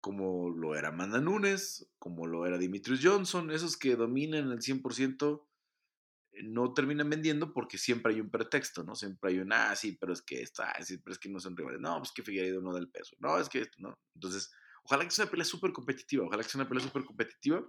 como 0.00 0.50
lo 0.50 0.74
era 0.74 0.88
Amanda 0.88 1.20
Nunes, 1.20 1.92
como 1.98 2.26
lo 2.26 2.46
era 2.46 2.58
Dimitrius 2.58 3.00
Johnson, 3.02 3.50
esos 3.50 3.76
que 3.76 3.94
dominan 3.94 4.50
el 4.50 4.58
100%, 4.58 5.46
no 6.42 6.74
terminan 6.74 7.08
vendiendo 7.08 7.52
porque 7.52 7.78
siempre 7.78 8.14
hay 8.14 8.20
un 8.20 8.30
pretexto, 8.30 8.84
¿no? 8.84 8.94
Siempre 8.94 9.30
hay 9.30 9.38
un, 9.38 9.52
ah, 9.52 9.74
sí, 9.76 9.96
pero 10.00 10.12
es 10.12 10.22
que 10.22 10.42
está, 10.42 10.72
sí, 10.84 10.98
pero 10.98 11.12
es 11.12 11.18
que 11.18 11.28
no 11.28 11.40
son 11.40 11.56
rivales. 11.56 11.80
No, 11.80 11.98
pues 11.98 12.12
que 12.12 12.22
Figueiredo 12.22 12.60
no 12.60 12.72
da 12.72 12.80
el 12.80 12.90
peso. 12.90 13.16
No, 13.20 13.38
es 13.38 13.48
que 13.48 13.68
¿no? 13.78 13.94
Entonces, 14.14 14.50
ojalá 14.84 15.04
que 15.04 15.10
sea 15.10 15.24
una 15.24 15.30
pelea 15.30 15.44
súper 15.44 15.72
competitiva, 15.72 16.26
ojalá 16.26 16.42
que 16.42 16.48
sea 16.48 16.60
una 16.60 16.68
pelea 16.68 16.84
súper 16.84 17.04
competitiva 17.04 17.64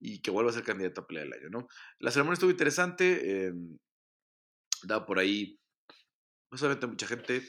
y 0.00 0.20
que 0.20 0.30
vuelva 0.30 0.50
a 0.50 0.54
ser 0.54 0.64
candidato 0.64 1.02
a 1.02 1.06
pelea 1.06 1.24
del 1.24 1.32
año, 1.32 1.48
¿no? 1.50 1.68
La 1.98 2.10
ceremonia 2.10 2.34
estuvo 2.34 2.50
interesante, 2.50 3.46
eh, 3.46 3.52
daba 4.82 5.06
por 5.06 5.18
ahí, 5.18 5.60
no 6.50 6.58
solamente 6.58 6.86
mucha 6.86 7.06
gente, 7.06 7.46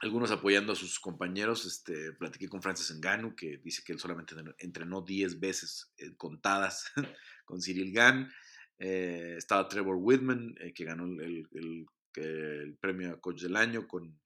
algunos 0.00 0.30
apoyando 0.30 0.72
a 0.72 0.76
sus 0.76 0.98
compañeros. 0.98 1.66
Este, 1.66 2.12
platiqué 2.12 2.48
con 2.48 2.62
Francis 2.62 2.96
Ngannou, 2.96 3.34
que 3.34 3.58
dice 3.58 3.82
que 3.84 3.92
él 3.92 3.98
solamente 3.98 4.34
entrenó 4.58 5.02
10 5.02 5.38
veces 5.38 5.92
eh, 5.98 6.16
contadas 6.16 6.90
con 7.44 7.60
Cyril 7.60 7.92
Gann. 7.92 8.32
Eh, 8.78 9.34
estaba 9.36 9.68
Trevor 9.68 9.96
Whitman, 10.00 10.54
eh, 10.58 10.72
que 10.72 10.84
ganó 10.84 11.04
el, 11.04 11.46
el, 11.52 11.86
premio 12.80 13.12
a 13.12 13.20
Coach 13.20 13.42
del 13.42 13.54
Año 13.54 13.86
con, 13.86 14.18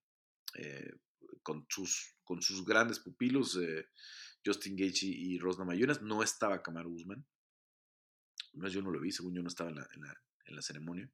con, 1.42 1.66
sus, 1.68 2.16
con 2.24 2.40
sus 2.40 2.64
grandes 2.64 2.98
pupilos, 2.98 3.58
Justin 4.44 4.74
Gaethje 4.74 5.06
y, 5.06 5.38
Rosna 5.38 5.66
Mayunas. 5.66 6.00
No 6.00 6.22
estaba 6.22 6.62
Kamaru 6.62 6.94
Usman. 6.94 7.26
Yo 8.54 8.80
no 8.80 8.90
lo 8.90 9.00
vi, 9.00 9.12
según 9.12 9.34
yo 9.34 9.42
no 9.42 9.48
estaba 9.48 9.68
en 9.68 9.76
la, 9.76 9.88
en 9.92 10.00
la, 10.00 10.22
en 10.46 10.56
la 10.56 10.62
ceremonia. 10.62 11.10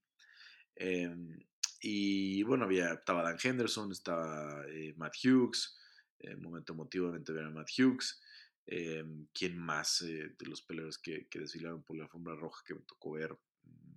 Y 1.81 2.43
bueno, 2.43 2.65
había, 2.65 2.93
estaba 2.93 3.23
Dan 3.23 3.39
Henderson, 3.43 3.91
estaba 3.91 4.67
eh, 4.69 4.93
Matt 4.97 5.15
Hughes, 5.25 5.79
en 6.19 6.37
un 6.37 6.43
momento 6.43 6.75
emotivamente 6.75 7.33
ver 7.33 7.47
a 7.47 7.51
Matt 7.51 7.71
Hughes. 7.77 8.21
Eh, 8.67 9.03
¿Quién 9.33 9.59
más 9.59 10.03
eh, 10.03 10.35
de 10.39 10.47
los 10.47 10.61
peleadores 10.61 10.99
que, 10.99 11.27
que, 11.29 11.39
desfilaron 11.39 11.83
por 11.83 11.97
la 11.97 12.05
alfombra 12.05 12.37
roja 12.37 12.63
que 12.67 12.75
me 12.75 12.83
tocó 12.83 13.13
ver? 13.13 13.33
Mm. 13.63 13.95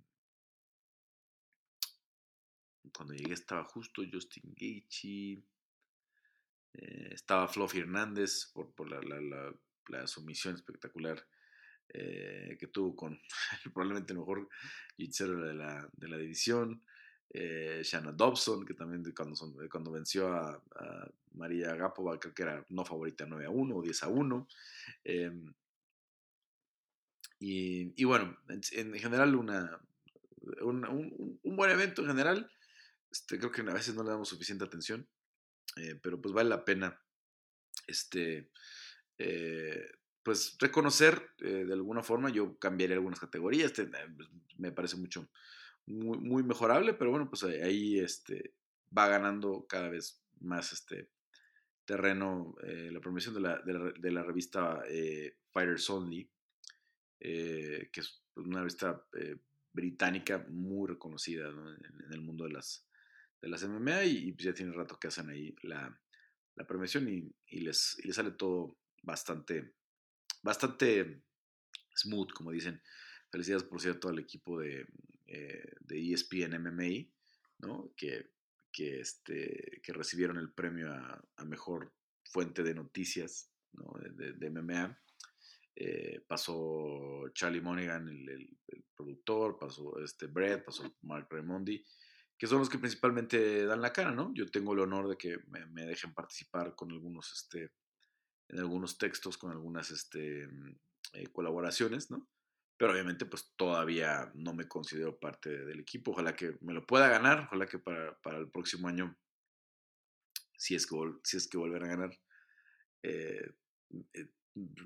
Cuando 2.96 3.12
llegué 3.12 3.34
estaba 3.34 3.64
justo 3.64 4.02
Justin 4.10 4.54
Gaethje. 4.56 5.44
estaba 7.12 7.48
Fluffy 7.48 7.80
Hernández 7.80 8.50
por, 8.54 8.74
por 8.74 8.88
la, 8.88 9.00
la, 9.02 9.20
la, 9.20 9.54
la, 9.88 10.06
sumisión 10.06 10.54
espectacular 10.54 11.26
que 11.88 12.68
tuvo 12.72 12.96
con 12.96 13.20
probablemente 13.74 14.12
el 14.12 14.18
mejor 14.18 14.48
jiu 14.96 15.36
de 15.36 15.54
la, 15.54 15.88
de 15.92 16.08
la 16.08 16.16
división 16.16 16.82
eh, 17.30 17.80
Shanna 17.82 18.12
Dobson, 18.12 18.64
que 18.64 18.74
también 18.74 19.02
cuando, 19.14 19.36
cuando 19.70 19.90
venció 19.90 20.32
a, 20.32 20.62
María 21.32 21.74
Gapova, 21.74 22.18
creo 22.20 22.32
que 22.32 22.44
era 22.44 22.64
no 22.68 22.84
favorita 22.84 23.26
9 23.26 23.46
a 23.46 23.50
1 23.50 23.76
o 23.76 23.82
10 23.82 24.02
a 24.04 24.08
1. 24.08 24.48
Em, 25.02 25.52
y, 27.40 28.04
bueno, 28.04 28.38
en, 28.48 28.94
general 28.94 29.34
una, 29.34 29.80
un, 30.62 31.38
buen 31.42 31.70
evento 31.72 32.02
en 32.02 32.08
general. 32.08 32.50
Este, 33.10 33.38
creo 33.38 33.50
que 33.50 33.62
a 33.62 33.74
veces 33.74 33.94
no 33.94 34.04
le 34.04 34.10
damos 34.10 34.28
suficiente 34.28 34.64
atención, 34.64 35.08
eh, 35.76 35.98
pero 36.00 36.20
pues 36.20 36.32
vale 36.32 36.48
la 36.48 36.64
pena 36.64 37.00
este, 37.88 38.50
eh, 39.18 39.90
pues 40.22 40.56
reconocer 40.58 41.30
de 41.38 41.72
alguna 41.72 42.02
forma, 42.02 42.30
yo 42.30 42.58
cambiaría 42.58 42.96
algunas 42.96 43.20
categorías, 43.20 43.72
este, 43.72 43.90
me 44.56 44.72
parece 44.72 44.96
mucho 44.96 45.28
muy, 45.86 46.42
mejorable, 46.42 46.94
pero 46.94 47.10
bueno, 47.10 47.28
pues 47.28 47.44
ahí 47.44 47.98
este, 47.98 48.54
va 48.96 49.08
ganando 49.08 49.66
cada 49.66 49.88
vez 49.88 50.22
más 50.40 50.72
este 50.72 51.10
terreno 51.84 52.56
eh, 52.62 52.90
la 52.90 53.00
promoción 53.00 53.34
de 53.34 53.40
la, 53.40 53.58
de 53.58 54.10
la, 54.10 54.22
revista 54.22 54.82
eh, 54.88 55.36
Fighters 55.52 55.90
Only, 55.90 56.30
eh, 57.20 57.90
que 57.92 58.00
es 58.00 58.22
una 58.36 58.60
revista 58.60 59.04
británica 59.72 60.44
muy 60.48 60.88
reconocida 60.88 61.48
en, 61.48 62.12
el 62.12 62.20
mundo 62.20 62.44
de 62.44 62.52
las, 62.52 62.86
de 63.42 63.48
las 63.48 63.62
MMA 63.64 64.04
y, 64.04 64.32
pues 64.32 64.46
ya 64.46 64.54
tiene 64.54 64.72
rato 64.72 64.98
que 64.98 65.08
hacen 65.08 65.28
ahí 65.28 65.54
la, 65.62 66.00
la 66.54 66.66
promoción 66.66 67.08
y, 67.08 67.30
y, 67.48 67.60
les, 67.60 67.98
y 68.02 68.06
les 68.06 68.16
sale 68.16 68.30
todo 68.30 68.78
bastante, 69.02 69.74
bastante 70.42 71.22
smooth, 71.94 72.32
como 72.32 72.50
dicen. 72.50 72.80
Felicidades, 73.30 73.64
por 73.64 73.80
cierto, 73.80 74.08
al 74.08 74.20
equipo 74.20 74.60
de, 74.60 74.86
eh, 75.26 75.74
de 75.80 76.12
ESPN 76.12 76.58
MMA, 76.60 77.08
¿no? 77.60 77.92
Que, 77.96 78.30
que, 78.70 79.00
este, 79.00 79.80
que 79.82 79.92
recibieron 79.92 80.36
el 80.36 80.52
premio 80.52 80.92
a, 80.92 81.44
mejor 81.44 81.94
fuente 82.24 82.62
de 82.62 82.74
noticias 82.74 83.50
de, 83.72 84.50
MMA. 84.50 84.98
Eh, 85.76 86.24
pasó 86.26 87.28
Charlie 87.32 87.60
Monaghan, 87.60 88.08
el, 88.08 88.58
productor, 88.94 89.58
pasó 89.58 89.98
este 89.98 90.26
Brett, 90.26 90.64
pasó 90.64 90.96
Mark 91.02 91.26
Raimondi, 91.30 91.84
que 92.38 92.46
son 92.46 92.60
los 92.60 92.68
que 92.68 92.78
principalmente 92.78 93.64
dan 93.66 93.80
la 93.80 93.92
cara, 93.92 94.12
¿no? 94.12 94.32
Yo 94.34 94.46
tengo 94.46 94.72
el 94.72 94.80
honor 94.80 95.08
de 95.08 95.16
que 95.16 95.38
me, 95.48 95.86
dejen 95.86 96.14
participar 96.14 96.74
con 96.74 96.90
algunos, 96.92 97.32
este, 97.32 97.72
en 98.48 98.58
algunos 98.58 98.98
textos, 98.98 99.38
con 99.38 99.50
algunas 99.50 99.90
este, 99.90 100.48
eh, 101.12 101.26
colaboraciones, 101.32 102.10
¿no? 102.10 102.28
Pero 102.76 102.92
obviamente 102.92 103.26
pues 103.26 103.52
todavía 103.56 104.30
no 104.34 104.52
me 104.52 104.66
considero 104.66 105.18
parte 105.18 105.64
del 105.64 105.80
equipo. 105.80 106.10
Ojalá 106.10 106.34
que 106.34 106.56
me 106.60 106.72
lo 106.72 106.84
pueda 106.84 107.08
ganar, 107.08 107.40
ojalá 107.46 107.66
que 107.66 107.78
para, 107.78 108.16
el 108.36 108.50
próximo 108.50 108.88
año, 108.88 109.16
si 110.56 110.74
es 110.74 110.86
que, 110.86 110.96
si 111.22 111.36
es 111.36 111.48
que 111.48 111.58
volver 111.58 111.84
a 111.84 111.88
ganar, 111.88 112.20
eh, 113.02 113.52
eh, 114.12 114.28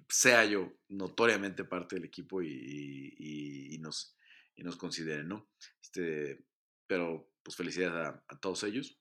sea 0.08 0.44
yo 0.44 0.72
notoriamente 0.88 1.64
parte 1.64 1.96
del 1.96 2.04
equipo 2.04 2.42
y, 2.42 3.78
nos, 3.80 4.16
y 4.56 4.62
nos 4.62 4.76
consideren, 4.76 5.28
¿no? 5.28 5.48
Este, 5.82 6.44
pero 6.86 7.30
pues 7.42 7.56
felicidades 7.56 8.20
a, 8.28 8.40
todos 8.40 8.64
ellos. 8.64 8.98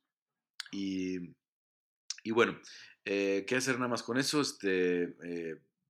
Y, 0.72 1.36
y 2.24 2.32
bueno, 2.32 2.60
eh, 3.04 3.46
¿qué 3.48 3.56
hacer 3.56 3.76
nada 3.76 3.90
más 3.90 4.04
con 4.04 4.18
eso? 4.18 4.42
Este, 4.42 5.16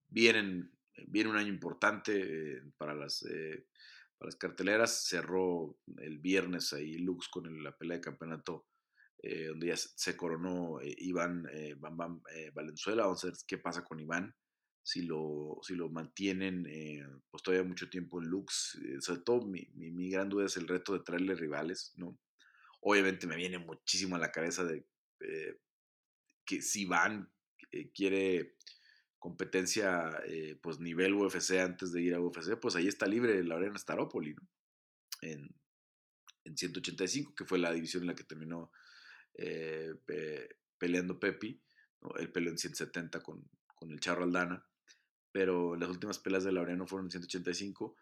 vienen 0.09 0.76
viene 1.07 1.29
un 1.29 1.37
año 1.37 1.49
importante 1.49 2.57
eh, 2.57 2.61
para, 2.77 2.93
las, 2.93 3.23
eh, 3.23 3.67
para 4.17 4.27
las 4.27 4.35
carteleras. 4.35 5.05
Cerró 5.07 5.77
el 5.97 6.19
viernes 6.19 6.73
ahí 6.73 6.97
Lux 6.97 7.27
con 7.29 7.63
la 7.63 7.77
pelea 7.77 7.97
de 7.97 8.01
campeonato, 8.03 8.67
eh, 9.21 9.47
donde 9.47 9.67
ya 9.67 9.77
se 9.77 10.17
coronó 10.17 10.79
Iván 10.81 11.47
Bam 11.79 12.21
Valenzuela. 12.53 13.03
Vamos 13.03 13.23
a 13.23 13.27
ver 13.27 13.37
qué 13.47 13.57
pasa 13.57 13.83
con 13.83 13.99
Iván. 13.99 14.35
Si 14.83 15.01
lo, 15.01 15.59
si 15.63 15.75
lo 15.75 15.89
mantienen 15.89 16.63
pues 17.29 17.43
todavía 17.43 17.67
mucho 17.67 17.89
tiempo 17.89 18.21
en 18.21 18.29
Lux. 18.29 18.79
sobre 19.01 19.19
todo 19.21 19.45
mi, 19.45 19.67
mi, 19.73 20.09
gran 20.09 20.29
duda 20.29 20.45
es 20.45 20.55
el 20.55 20.65
reto 20.65 20.93
de 20.93 21.01
traerle 21.01 21.35
rivales, 21.35 21.91
¿no? 21.97 22.17
Obviamente 22.79 23.27
me 23.27 23.35
viene 23.35 23.59
muchísimo 23.59 24.15
a 24.15 24.19
la 24.19 24.31
cabeza 24.31 24.63
de 24.63 24.87
eh, 25.19 25.59
que 26.45 26.61
si 26.61 26.85
Van 26.85 27.29
eh, 27.71 27.91
quiere 27.91 28.55
competencia, 29.19 30.09
eh, 30.25 30.57
pues 30.61 30.79
nivel 30.79 31.13
UFC 31.13 31.59
antes 31.59 31.91
de 31.91 32.01
ir 32.01 32.13
a 32.13 32.21
UFC, 32.21 32.59
pues 32.59 32.75
ahí 32.75 32.87
está 32.87 33.05
libre 33.07 33.43
la 33.43 33.55
arena 33.55 33.77
Staropoli, 33.77 34.35
¿no? 34.35 34.47
En, 35.21 35.49
en 36.43 36.57
185, 36.57 37.33
que 37.35 37.45
fue 37.45 37.57
la 37.57 37.73
división 37.73 38.03
en 38.03 38.07
la 38.07 38.15
que 38.15 38.23
terminó 38.23 38.71
peleando 40.77 41.19
Pepi. 41.19 41.61
Él 42.17 42.31
peleó 42.31 42.51
en 42.51 42.57
170 42.57 43.21
con, 43.21 43.47
con 43.75 43.91
el 43.91 43.99
Charro 43.99 44.23
Aldana, 44.23 44.65
pero 45.31 45.75
las 45.75 45.89
últimas 45.89 46.19
peleas 46.19 46.43
de 46.43 46.51
Laureano 46.51 46.87
fueron 46.87 47.07
en 47.07 47.11
185 47.11 47.95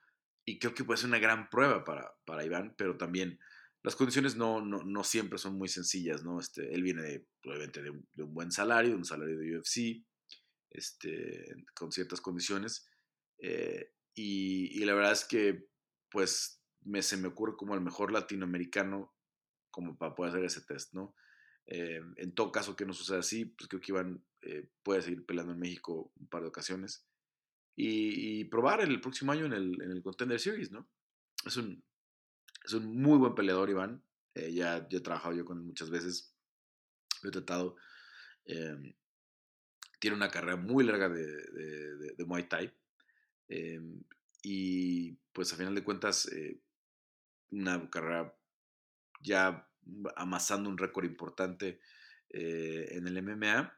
y 0.46 0.60
creo 0.60 0.74
que 0.74 0.84
puede 0.84 0.98
ser 0.98 1.10
una 1.10 1.20
gran 1.20 1.50
prueba 1.50 1.84
para, 1.84 2.14
para 2.24 2.46
Iván, 2.46 2.76
pero 2.78 2.98
también 2.98 3.40
las 3.84 3.96
condiciones 3.96 4.36
no, 4.36 4.62
no, 4.62 4.84
no, 4.84 5.04
siempre 5.04 5.38
son 5.38 5.58
muy 5.58 5.68
sencillas, 5.68 6.24
¿no? 6.24 6.40
Este, 6.40 6.74
él 6.74 6.84
viene 6.84 7.02
de, 7.02 7.28
probablemente 7.42 7.82
de, 7.82 7.92
un 8.24 8.34
buen 8.34 8.52
salario, 8.52 8.92
de 8.92 8.98
un 8.98 9.06
salario 9.06 9.38
de 9.38 9.58
UFC, 9.58 10.04
este, 10.76 11.66
con 11.74 11.92
ciertas 11.92 12.22
condiciones, 12.22 12.88
eh, 13.40 13.92
y, 14.14 14.82
y, 14.82 14.86
la 14.86 14.94
verdad 14.94 15.12
es 15.12 15.26
que, 15.26 15.68
pues, 16.10 16.62
me, 16.82 17.02
se 17.02 17.18
me 17.18 17.28
ocurre 17.28 17.58
como 17.58 17.76
el 17.76 17.82
mejor 17.82 18.12
latinoamericano 18.12 19.14
como 19.72 19.98
para 19.98 20.16
poder 20.16 20.32
hacer 20.32 20.46
ese 20.46 20.62
test, 20.62 20.94
¿no? 20.94 21.16
Eh, 21.68 22.00
en 22.18 22.34
todo 22.34 22.52
caso 22.52 22.76
que 22.76 22.86
no 22.86 22.94
suceda 22.94 23.20
así, 23.20 23.46
pues 23.46 23.68
creo 23.68 23.82
que 23.82 23.92
Iván 23.92 24.24
eh, 24.42 24.70
puede 24.84 25.02
seguir 25.02 25.26
peleando 25.26 25.54
en 25.54 25.60
México 25.60 26.14
un 26.16 26.28
par 26.28 26.44
de 26.44 26.48
ocasiones 26.48 27.08
y, 27.76 28.46
probar 28.46 28.82
el 28.82 29.02
próximo 29.02 29.32
año 29.32 29.46
en 29.46 29.54
el, 29.54 29.82
en 29.82 29.92
el, 29.92 30.02
Contender 30.02 30.40
Series, 30.40 30.72
¿no? 30.72 30.88
Es 31.46 31.58
un, 31.58 31.84
es 32.64 32.72
un 32.72 33.02
muy 33.02 33.18
buen 33.18 33.36
peleador, 33.36 33.70
Iván. 33.70 34.02
Eh, 34.34 34.54
ya, 34.54 34.88
ya, 34.88 34.98
he 34.98 35.02
trabajado 35.02 35.36
yo 35.36 35.44
con 35.44 35.58
él 35.58 35.66
muchas 35.66 35.90
veces. 35.90 36.34
Lo 37.22 37.30
he 37.30 37.34
tratado. 37.34 37.76
Tiene 40.06 40.18
una 40.18 40.30
carrera 40.30 40.56
muy 40.56 40.84
larga 40.84 41.10
de, 41.10 42.26
Muay 42.28 42.48
Thai. 42.48 42.72
Em, 43.48 44.04
y 44.44 45.14
pues 45.34 45.52
a 45.52 45.56
final 45.56 45.74
de 45.74 45.84
cuentas, 45.84 46.30
una 47.50 47.90
carrera 47.90 48.38
ya 49.20 49.68
amasando 50.16 50.70
un 50.70 50.78
récord 50.78 51.06
importante 51.06 51.80
eh, 52.30 52.88
en 52.92 53.08
el 53.08 53.18
MMA, 53.24 53.76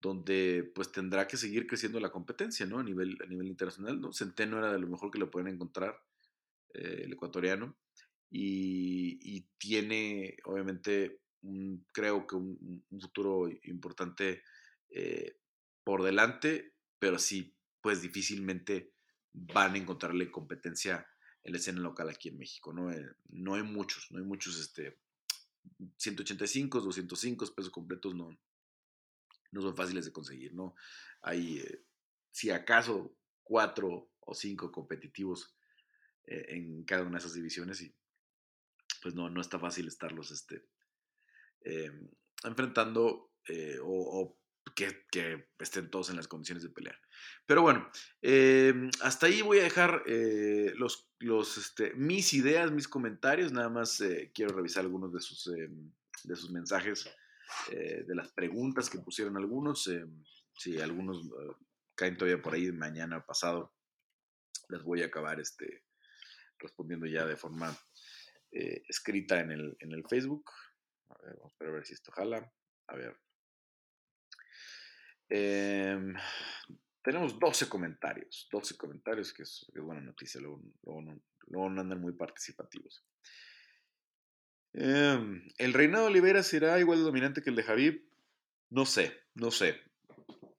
donde 0.00 0.72
pues 0.74 0.90
tendrá 0.92 1.26
que 1.26 1.36
seguir 1.36 1.66
creciendo 1.66 2.00
la 2.00 2.10
competencia, 2.10 2.64
¿no? 2.64 2.78
A 2.78 2.82
nivel, 2.82 3.18
a 3.22 3.26
nivel 3.26 3.48
internacional, 3.48 4.00
¿no? 4.00 4.14
Centeno 4.14 4.56
era 4.56 4.72
de 4.72 4.78
lo 4.78 4.88
mejor 4.88 5.10
que 5.10 5.18
le 5.18 5.26
pueden 5.26 5.52
encontrar, 5.52 6.02
eh, 6.72 7.02
el 7.04 7.12
ecuatoriano, 7.12 7.76
y, 8.30 9.42
tiene 9.58 10.38
obviamente, 10.44 11.20
un, 11.42 11.84
creo 11.92 12.26
que 12.26 12.36
un, 12.36 12.82
futuro 12.98 13.50
importante 13.64 14.42
eh, 14.88 15.36
por 15.86 16.02
delante, 16.02 16.74
pero 16.98 17.16
sí, 17.16 17.56
pues 17.80 18.02
difícilmente 18.02 18.92
van 19.32 19.74
a 19.74 19.78
encontrarle 19.78 20.32
competencia 20.32 21.06
en 21.44 21.52
la 21.52 21.58
escena 21.58 21.78
local 21.78 22.08
aquí 22.08 22.28
en 22.28 22.38
México, 22.38 22.72
¿no? 22.72 22.92
no 23.28 23.54
hay 23.54 23.62
muchos, 23.62 24.10
no 24.10 24.18
hay 24.18 24.24
muchos 24.24 24.58
este, 24.58 24.98
185, 25.96 26.80
205 26.80 27.54
pesos 27.54 27.70
completos 27.70 28.16
no, 28.16 28.36
no 29.52 29.62
son 29.62 29.76
fáciles 29.76 30.04
de 30.04 30.12
conseguir, 30.12 30.54
¿no? 30.54 30.74
Hay, 31.22 31.58
eh, 31.58 31.84
si 32.32 32.50
acaso, 32.50 33.16
cuatro 33.44 34.10
o 34.18 34.34
cinco 34.34 34.72
competitivos 34.72 35.56
eh, 36.24 36.46
en 36.48 36.82
cada 36.82 37.02
una 37.02 37.12
de 37.12 37.18
esas 37.18 37.34
divisiones 37.34 37.80
y 37.80 37.94
pues 39.02 39.14
no, 39.14 39.30
no 39.30 39.40
está 39.40 39.60
fácil 39.60 39.86
estarlos 39.86 40.32
este, 40.32 40.66
em, 41.60 42.10
enfrentando 42.42 43.30
eh, 43.46 43.78
o, 43.80 44.36
que, 44.76 45.48
estén 45.58 45.90
todos 45.90 46.10
en 46.10 46.16
las 46.16 46.28
condiciones 46.28 46.62
de 46.62 46.70
pelear. 46.70 47.00
Pero 47.46 47.62
bueno, 47.62 47.90
em, 48.22 48.90
hasta 49.00 49.26
ahí 49.26 49.42
voy 49.42 49.58
a 49.58 49.64
dejar 49.64 50.04
los 50.76 51.06
los, 51.20 51.56
este, 51.56 51.94
mis 51.94 52.32
ideas, 52.34 52.70
mis 52.70 52.88
comentarios. 52.88 53.52
Nada 53.52 53.68
más 53.68 54.00
eh, 54.00 54.30
quiero 54.34 54.54
revisar 54.54 54.84
algunos 54.84 55.12
de 55.12 55.20
sus, 55.20 55.46
em, 55.48 55.92
de 56.24 56.36
sus 56.36 56.50
mensajes, 56.50 57.08
eh, 57.70 58.04
de 58.06 58.14
las 58.14 58.32
preguntas 58.32 58.90
que 58.90 58.98
pusieron 58.98 59.36
algunos. 59.36 59.86
Em, 59.88 60.22
si 60.54 60.80
algunos 60.80 61.24
eh, 61.26 61.54
caen 61.94 62.16
todavía 62.16 62.42
por 62.42 62.54
ahí 62.54 62.70
mañana 62.72 63.24
pasado, 63.24 63.74
les 64.68 64.82
voy 64.82 65.02
a 65.02 65.06
acabar 65.06 65.40
este, 65.40 65.84
respondiendo 66.58 67.06
ya 67.06 67.24
de 67.26 67.36
forma 67.36 67.76
escrita 68.88 69.40
en 69.40 69.50
el, 69.50 69.76
en 69.80 69.92
el 69.92 70.02
Facebook. 70.08 70.50
A 71.10 71.22
ver, 71.22 71.36
vamos 71.36 71.52
a 71.60 71.64
ver 71.64 71.84
si 71.84 71.92
esto 71.92 72.10
jala. 72.10 72.50
A 72.86 72.96
ver. 72.96 73.25
Eh, 75.28 76.14
tenemos 77.06 77.38
12 77.38 77.68
comentarios, 77.68 78.48
12 78.50 78.76
comentarios, 78.76 79.32
que 79.32 79.42
es, 79.42 79.64
buena 79.76 80.00
noticia, 80.00 80.40
luego, 80.40 80.60
no, 81.46 81.66
andan 81.66 82.00
muy 82.00 82.12
participativos. 82.12 83.04
Em, 84.72 85.48
¿El 85.56 85.72
reinado 85.72 86.04
de 86.04 86.10
Olivera 86.10 86.42
será 86.42 86.78
igual 86.80 86.98
de 86.98 87.04
dominante 87.04 87.42
que 87.42 87.50
el 87.50 87.56
de 87.56 87.62
Javib? 87.62 88.10
No 88.70 88.84
sé, 88.84 89.16
no 89.34 89.52
sé. 89.52 89.80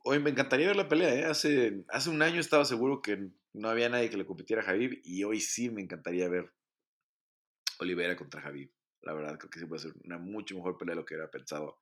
Hoy 0.06 0.20
me 0.20 0.30
encantaría 0.30 0.68
ver 0.68 0.78
la 0.78 0.88
pelea, 0.88 1.14
¿eh? 1.16 1.26
hace, 1.26 1.84
un 2.10 2.22
año 2.22 2.40
estaba 2.40 2.64
seguro 2.64 3.02
que 3.02 3.30
no 3.52 3.70
había 3.70 3.90
nadie 3.90 4.10
que 4.10 4.16
le 4.16 4.26
competiera 4.26 4.62
a 4.62 4.66
Javib 4.66 5.02
y 5.04 5.26
hoy 5.26 5.42
sí 5.42 5.70
me 5.70 5.82
encantaría 5.82 6.30
ver 6.30 6.54
Olivera 7.80 8.16
contra 8.16 8.42
Javib. 8.42 8.72
La 9.02 9.14
verdad, 9.14 9.38
creo 9.38 9.50
que 9.50 9.60
sí 9.60 9.66
puede 9.66 9.82
ser 9.82 9.94
una 10.06 10.18
mucho 10.18 10.56
mejor 10.56 10.78
pelea 10.78 10.96
de 10.96 11.02
lo 11.02 11.06
que 11.06 11.16
era 11.16 11.30
pensado 11.30 11.82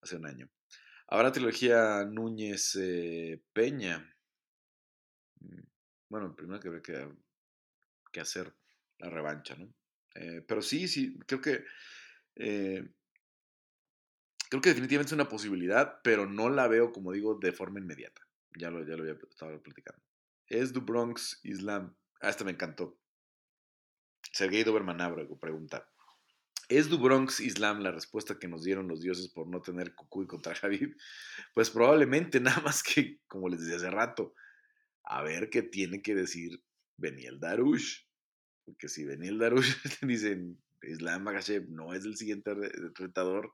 hace 0.00 0.14
un 0.14 0.26
año. 0.26 0.48
Habrá 1.08 1.32
trilogía 1.32 2.04
Núñez 2.04 2.76
eh, 2.80 3.42
Peña. 3.52 4.14
Mm, 5.40 5.60
bueno, 6.08 6.34
primero 6.34 6.60
que 6.60 6.68
haber 6.68 6.82
que, 6.82 8.20
hacer 8.20 8.54
la 8.98 9.10
revancha, 9.10 9.56
¿no? 9.56 9.72
Eh, 10.14 10.42
pero 10.46 10.62
sí, 10.62 10.88
sí, 10.88 11.18
creo 11.26 11.40
que. 11.40 11.64
Eh, 12.36 12.88
creo 14.48 14.62
que 14.62 14.70
definitivamente 14.70 15.08
es 15.08 15.14
una 15.14 15.28
posibilidad, 15.28 16.00
pero 16.02 16.26
no 16.26 16.50
la 16.50 16.68
veo, 16.68 16.92
como 16.92 17.12
digo, 17.12 17.38
de 17.38 17.52
forma 17.52 17.80
inmediata. 17.80 18.22
Ya 18.58 18.70
lo, 18.70 18.86
ya 18.86 18.96
lo 18.96 19.02
había 19.02 19.14
estado 19.28 19.62
platicando. 19.62 20.02
¿Es 20.46 20.72
Du 20.72 20.82
Bronx 20.82 21.40
Islam? 21.44 21.96
Ah, 22.20 22.28
esta 22.28 22.44
me 22.44 22.52
encantó. 22.52 22.98
Sergei 24.32 24.64
Doberman 24.64 25.00
Abrego 25.00 25.38
pregunta. 25.38 25.91
¿Es 26.68 26.88
Du 26.88 26.98
Bronx 26.98 27.40
Islam 27.40 27.80
la 27.80 27.90
respuesta 27.90 28.38
que 28.38 28.48
nos 28.48 28.62
dieron 28.62 28.88
los 28.88 29.00
dioses 29.00 29.28
por 29.28 29.48
no 29.48 29.60
tener 29.60 29.94
Cucuy 29.94 30.26
contra 30.26 30.54
Javib? 30.54 30.96
Pues 31.54 31.70
probablemente, 31.70 32.40
nada 32.40 32.60
más 32.62 32.82
que, 32.82 33.20
como 33.26 33.48
les 33.48 33.60
decía 33.60 33.76
hace 33.76 33.90
rato, 33.90 34.34
a 35.04 35.22
ver 35.22 35.50
qué 35.50 35.62
tiene 35.62 36.02
que 36.02 36.14
decir 36.14 36.62
Beniel 36.96 37.40
Darush. 37.40 38.04
Porque 38.64 38.88
si 38.88 39.04
Beniel 39.04 39.38
Darush 39.38 39.74
dicen 40.02 40.62
Islam 40.82 41.24
Makhachev 41.24 41.68
no 41.68 41.94
es 41.94 42.04
el 42.04 42.16
siguiente 42.16 42.54
retador, 42.94 43.52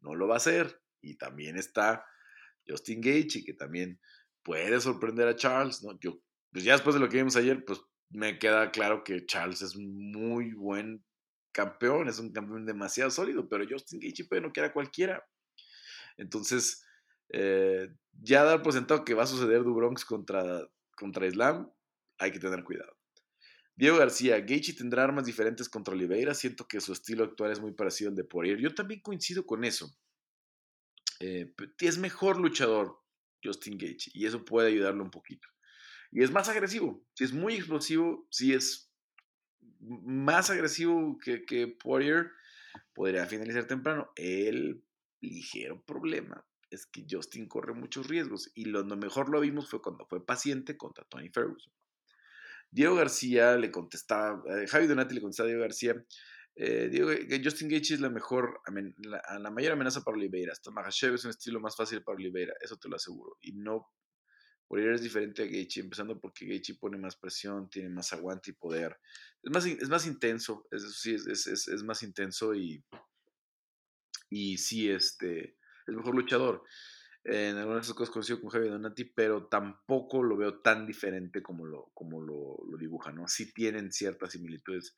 no 0.00 0.14
lo 0.14 0.28
va 0.28 0.34
a 0.34 0.38
hacer. 0.38 0.80
Y 1.02 1.16
también 1.16 1.56
está 1.56 2.04
Justin 2.66 3.00
Gaethje, 3.00 3.44
que 3.44 3.54
también 3.54 4.00
puede 4.42 4.80
sorprender 4.80 5.28
a 5.28 5.36
Charles, 5.36 5.82
¿no? 5.82 5.98
Yo, 6.00 6.20
pues 6.52 6.64
ya 6.64 6.72
después 6.72 6.94
de 6.94 7.00
lo 7.00 7.08
que 7.08 7.16
vimos 7.16 7.36
ayer, 7.36 7.64
pues 7.64 7.80
me 8.10 8.38
queda 8.38 8.70
claro 8.70 9.04
que 9.04 9.24
Charles 9.24 9.62
es 9.62 9.76
muy 9.76 10.52
buen 10.52 11.04
campeón, 11.52 12.08
es 12.08 12.18
un 12.18 12.32
campeón 12.32 12.66
demasiado 12.66 13.10
sólido, 13.10 13.48
pero 13.48 13.64
Justin 13.68 14.00
Gaethje 14.00 14.24
puede 14.24 14.42
no 14.42 14.52
quiera 14.52 14.72
cualquiera. 14.72 15.24
Entonces, 16.16 16.84
eh, 17.30 17.88
ya 18.12 18.44
dar 18.44 18.62
por 18.62 18.72
sentado 18.72 19.04
que 19.04 19.14
va 19.14 19.24
a 19.24 19.26
suceder 19.26 19.62
Du 19.62 19.74
Bronx 19.74 20.04
contra, 20.04 20.68
contra 20.96 21.26
Islam, 21.26 21.70
hay 22.18 22.32
que 22.32 22.38
tener 22.38 22.64
cuidado. 22.64 22.96
Diego 23.76 23.96
García, 23.96 24.40
Gaethje 24.40 24.74
tendrá 24.74 25.04
armas 25.04 25.24
diferentes 25.24 25.68
contra 25.68 25.94
Oliveira, 25.94 26.34
siento 26.34 26.68
que 26.68 26.80
su 26.80 26.92
estilo 26.92 27.24
actual 27.24 27.52
es 27.52 27.60
muy 27.60 27.72
parecido 27.72 28.10
al 28.10 28.16
de 28.16 28.24
Poirier. 28.24 28.58
Yo 28.58 28.74
también 28.74 29.00
coincido 29.00 29.46
con 29.46 29.64
eso. 29.64 29.96
Eh, 31.20 31.54
es 31.78 31.98
mejor 31.98 32.38
luchador 32.38 32.98
Justin 33.42 33.78
Gaethje 33.78 34.10
y 34.12 34.26
eso 34.26 34.44
puede 34.44 34.68
ayudarlo 34.68 35.02
un 35.02 35.10
poquito. 35.10 35.48
Y 36.12 36.22
es 36.22 36.30
más 36.30 36.48
agresivo, 36.48 37.06
si 37.14 37.24
es 37.24 37.32
muy 37.32 37.54
explosivo, 37.54 38.26
si 38.30 38.52
es 38.52 38.89
más 39.80 40.50
agresivo 40.50 41.18
que, 41.18 41.44
que 41.44 41.68
Poirier, 41.68 42.30
podría 42.94 43.26
finalizar 43.26 43.66
temprano. 43.66 44.10
El 44.16 44.84
ligero 45.20 45.82
problema 45.84 46.44
es 46.70 46.86
que 46.86 47.04
Justin 47.08 47.48
corre 47.48 47.74
muchos 47.74 48.06
riesgos 48.06 48.50
y 48.54 48.66
lo 48.66 48.84
mejor 48.84 49.28
lo 49.28 49.40
vimos 49.40 49.68
fue 49.68 49.82
cuando 49.82 50.06
fue 50.06 50.24
paciente 50.24 50.76
contra 50.76 51.04
Tony 51.04 51.28
Ferguson. 51.28 51.72
Diego 52.70 52.94
García 52.94 53.56
le 53.56 53.72
contestaba, 53.72 54.42
eh, 54.54 54.66
Javi 54.68 54.86
Donati 54.86 55.14
le 55.14 55.20
contestaba 55.20 55.48
a 55.48 55.50
Diego 55.50 55.62
García, 55.62 56.04
eh, 56.54 56.88
Diego, 56.88 57.10
Justin 57.42 57.68
Gaethje 57.68 57.94
es 57.94 58.00
la 58.00 58.10
mejor, 58.10 58.60
la, 58.98 59.22
la, 59.38 59.50
mayor 59.50 59.72
amenaza 59.72 60.02
para 60.02 60.16
Oliveira. 60.16 60.52
Hasta 60.52 60.70
Mahashev 60.70 61.14
es 61.14 61.24
un 61.24 61.30
estilo 61.30 61.58
más 61.60 61.76
fácil 61.76 62.02
para 62.02 62.16
Oliveira, 62.16 62.54
eso 62.60 62.76
te 62.76 62.88
lo 62.88 62.96
aseguro. 62.96 63.36
Y 63.40 63.52
no 63.52 63.88
Poirier 64.70 64.92
es 64.92 65.02
diferente 65.02 65.42
a 65.42 65.46
Gaethje, 65.46 65.80
empezando 65.80 66.20
porque 66.20 66.46
Gaethje 66.46 66.74
pone 66.74 66.96
más 66.96 67.16
presión, 67.16 67.68
tiene 67.68 67.88
más 67.88 68.12
aguante 68.12 68.52
y 68.52 68.54
poder. 68.54 69.00
Es 69.42 69.50
más, 69.50 69.66
es 69.66 69.88
más 69.88 70.06
intenso, 70.06 70.68
es, 70.70 70.84
es, 71.06 71.26
es, 71.26 71.66
es, 71.66 71.82
más 71.82 72.04
intenso 72.04 72.54
y, 72.54 72.80
y 74.28 74.58
sí, 74.58 74.88
este, 74.88 75.56
es 75.88 75.94
mejor 75.94 76.14
luchador. 76.14 76.62
En 77.24 77.56
algunas 77.56 77.92
cosas 77.94 78.12
coincido 78.12 78.40
con 78.40 78.50
Javi 78.50 78.68
Donati, 78.68 79.06
pero 79.06 79.48
tampoco 79.48 80.22
lo 80.22 80.36
veo 80.36 80.60
tan 80.60 80.86
diferente 80.86 81.42
como 81.42 81.66
lo, 81.66 81.90
como 81.92 82.20
lo, 82.20 82.58
lo 82.70 82.78
dibuja, 82.78 83.10
¿no? 83.10 83.26
Sí 83.26 83.52
tienen 83.52 83.90
ciertas 83.90 84.30
similitudes 84.30 84.96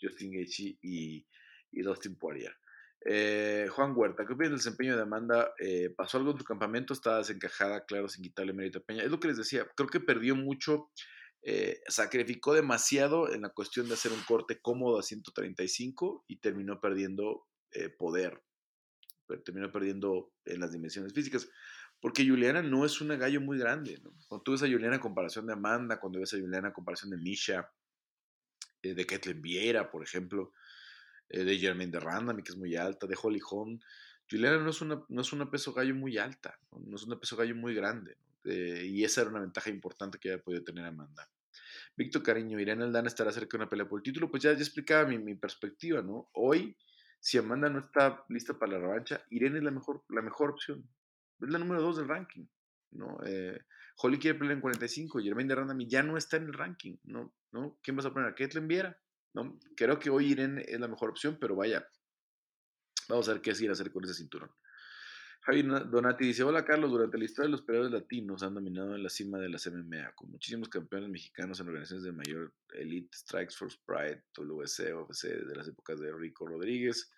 Justin 0.00 0.32
Gaethje 0.32 0.78
y, 0.80 1.26
y 1.72 1.82
Dustin 1.82 2.16
Poirier. 2.16 2.56
Eh, 3.02 3.66
Juan 3.70 3.94
Huerta, 3.96 4.26
¿qué 4.26 4.34
opinas 4.34 4.50
del 4.50 4.58
desempeño 4.58 4.94
de 4.94 5.02
Amanda? 5.02 5.54
Eh, 5.58 5.90
¿Pasó 5.96 6.18
algo 6.18 6.32
en 6.32 6.38
tu 6.38 6.44
campamento? 6.44 6.92
Estaba 6.92 7.18
desencajada, 7.18 7.84
claro, 7.86 8.08
sin 8.08 8.22
quitarle 8.22 8.52
mérito 8.52 8.78
a 8.78 8.82
Peña. 8.82 9.02
Es 9.02 9.10
lo 9.10 9.18
que 9.18 9.28
les 9.28 9.38
decía, 9.38 9.66
creo 9.74 9.88
que 9.88 10.00
perdió 10.00 10.36
mucho, 10.36 10.90
eh, 11.42 11.80
sacrificó 11.88 12.52
demasiado 12.52 13.32
en 13.32 13.42
la 13.42 13.48
cuestión 13.50 13.88
de 13.88 13.94
hacer 13.94 14.12
un 14.12 14.20
corte 14.24 14.60
cómodo 14.60 14.98
a 14.98 15.02
135 15.02 16.24
y 16.28 16.36
terminó 16.40 16.80
perdiendo 16.80 17.46
poder, 17.98 18.42
terminó 19.44 19.70
perdiendo 19.70 20.32
en 20.44 20.60
las 20.60 20.72
dimensiones 20.72 21.14
físicas. 21.14 21.48
Porque 22.00 22.26
Juliana 22.26 22.62
no 22.62 22.84
es 22.84 23.00
una 23.00 23.16
gallo 23.16 23.40
muy 23.40 23.58
grande. 23.58 23.98
¿no? 24.02 24.12
Cuando 24.26 24.42
tú 24.42 24.52
ves 24.52 24.62
a 24.62 24.66
Juliana 24.66 24.96
en 24.96 25.00
comparación 25.00 25.46
de 25.46 25.52
Amanda, 25.52 26.00
cuando 26.00 26.18
ves 26.18 26.34
a 26.34 26.38
Juliana 26.38 26.68
en 26.68 26.74
comparación 26.74 27.10
de 27.10 27.18
Misha, 27.18 27.70
de 28.82 29.06
Kathleen 29.06 29.40
Viera, 29.40 29.90
por 29.90 30.02
ejemplo, 30.02 30.52
eh, 31.30 31.44
de 31.44 31.58
Jermaine 31.58 31.92
de 31.92 32.00
Randami, 32.00 32.42
que 32.42 32.52
es 32.52 32.58
muy 32.58 32.76
alta, 32.76 33.06
de 33.06 33.16
Holly 33.20 33.40
Holm. 33.48 33.80
Juliana 34.30 34.58
no 34.58 34.70
es, 34.70 34.80
una, 34.80 35.02
no 35.08 35.20
es 35.22 35.32
una 35.32 35.50
peso 35.50 35.72
gallo 35.72 35.94
muy 35.94 36.18
alta, 36.18 36.58
no, 36.70 36.96
es 36.96 37.02
una 37.04 37.18
peso 37.18 37.36
gallo 37.36 37.54
muy 37.54 37.74
grande. 37.74 38.16
Eh, 38.44 38.86
y 38.86 39.04
esa 39.04 39.22
era 39.22 39.30
una 39.30 39.40
ventaja 39.40 39.70
importante 39.70 40.18
que 40.18 40.30
había 40.30 40.42
podido 40.42 40.62
tener 40.62 40.84
Amanda. 40.84 41.28
Víctor 41.96 42.22
Cariño, 42.22 42.58
Irene 42.58 42.84
Aldana 42.84 43.08
estará 43.08 43.32
cerca 43.32 43.56
de 43.56 43.62
una 43.62 43.70
pelea 43.70 43.88
por 43.88 43.98
el 43.98 44.02
título. 44.02 44.30
Pues 44.30 44.42
ya, 44.42 44.52
ya 44.52 44.60
explicaba 44.60 45.08
mi, 45.08 45.18
mi, 45.18 45.34
perspectiva, 45.34 46.00
¿no? 46.02 46.30
Hoy, 46.32 46.76
si 47.18 47.38
Amanda 47.38 47.68
no 47.68 47.80
está 47.80 48.24
lista 48.28 48.58
para 48.58 48.72
la 48.72 48.78
revancha, 48.78 49.24
Irene 49.30 49.58
es 49.58 49.64
la 49.64 49.70
mejor, 49.70 50.04
la 50.08 50.22
mejor 50.22 50.50
opción. 50.50 50.88
Es 51.40 51.48
la 51.48 51.58
número 51.58 51.82
dos 51.82 51.96
del 51.96 52.08
ranking, 52.08 52.46
¿no? 52.92 53.18
Eh, 53.24 53.60
Holly 53.96 54.18
quiere 54.18 54.38
pelear 54.38 54.56
en 54.56 54.60
45, 54.60 55.20
Jermaine 55.20 55.48
de 55.48 55.54
Randami 55.54 55.86
ya 55.86 56.02
no 56.02 56.16
está 56.16 56.36
en 56.36 56.44
el 56.44 56.54
ranking, 56.54 56.96
¿no? 57.04 57.34
¿no? 57.52 57.78
¿Quién 57.82 57.96
vas 57.96 58.06
a 58.06 58.12
poner? 58.12 58.28
¿A 58.28 58.34
Kathleen 58.34 58.68
Viera? 58.68 58.98
¿No? 59.34 59.58
Creo 59.76 59.98
que 59.98 60.10
hoy 60.10 60.32
Irene 60.32 60.64
es 60.66 60.80
la 60.80 60.88
mejor 60.88 61.10
opción, 61.10 61.38
pero 61.40 61.56
vaya, 61.56 61.86
vamos 63.08 63.28
a 63.28 63.32
ver 63.32 63.42
qué 63.42 63.50
es 63.50 63.60
ir 63.60 63.70
a 63.70 63.72
hacer 63.72 63.92
con 63.92 64.04
ese 64.04 64.14
cinturón. 64.14 64.50
Javi 65.42 65.62
Donati 65.62 66.26
dice, 66.26 66.42
hola 66.42 66.66
Carlos, 66.66 66.90
durante 66.90 67.16
la 67.16 67.24
historia 67.24 67.50
los 67.50 67.62
peleadores 67.62 67.92
latinos 67.92 68.42
han 68.42 68.54
dominado 68.54 68.94
en 68.94 69.02
la 69.02 69.08
cima 69.08 69.38
de 69.38 69.48
las 69.48 69.66
MMA, 69.66 70.12
con 70.14 70.30
muchísimos 70.30 70.68
campeones 70.68 71.08
mexicanos 71.08 71.58
en 71.60 71.68
organizaciones 71.68 72.04
de 72.04 72.12
mayor 72.12 72.52
elite, 72.74 73.16
Strikes 73.16 73.54
Force 73.56 73.78
Pride, 73.86 74.22
WC, 74.34 74.92
OFC, 74.92 75.28
de 75.46 75.56
las 75.56 75.66
épocas 75.66 75.98
de 75.98 76.12
Rico 76.12 76.46
Rodríguez, 76.46 77.10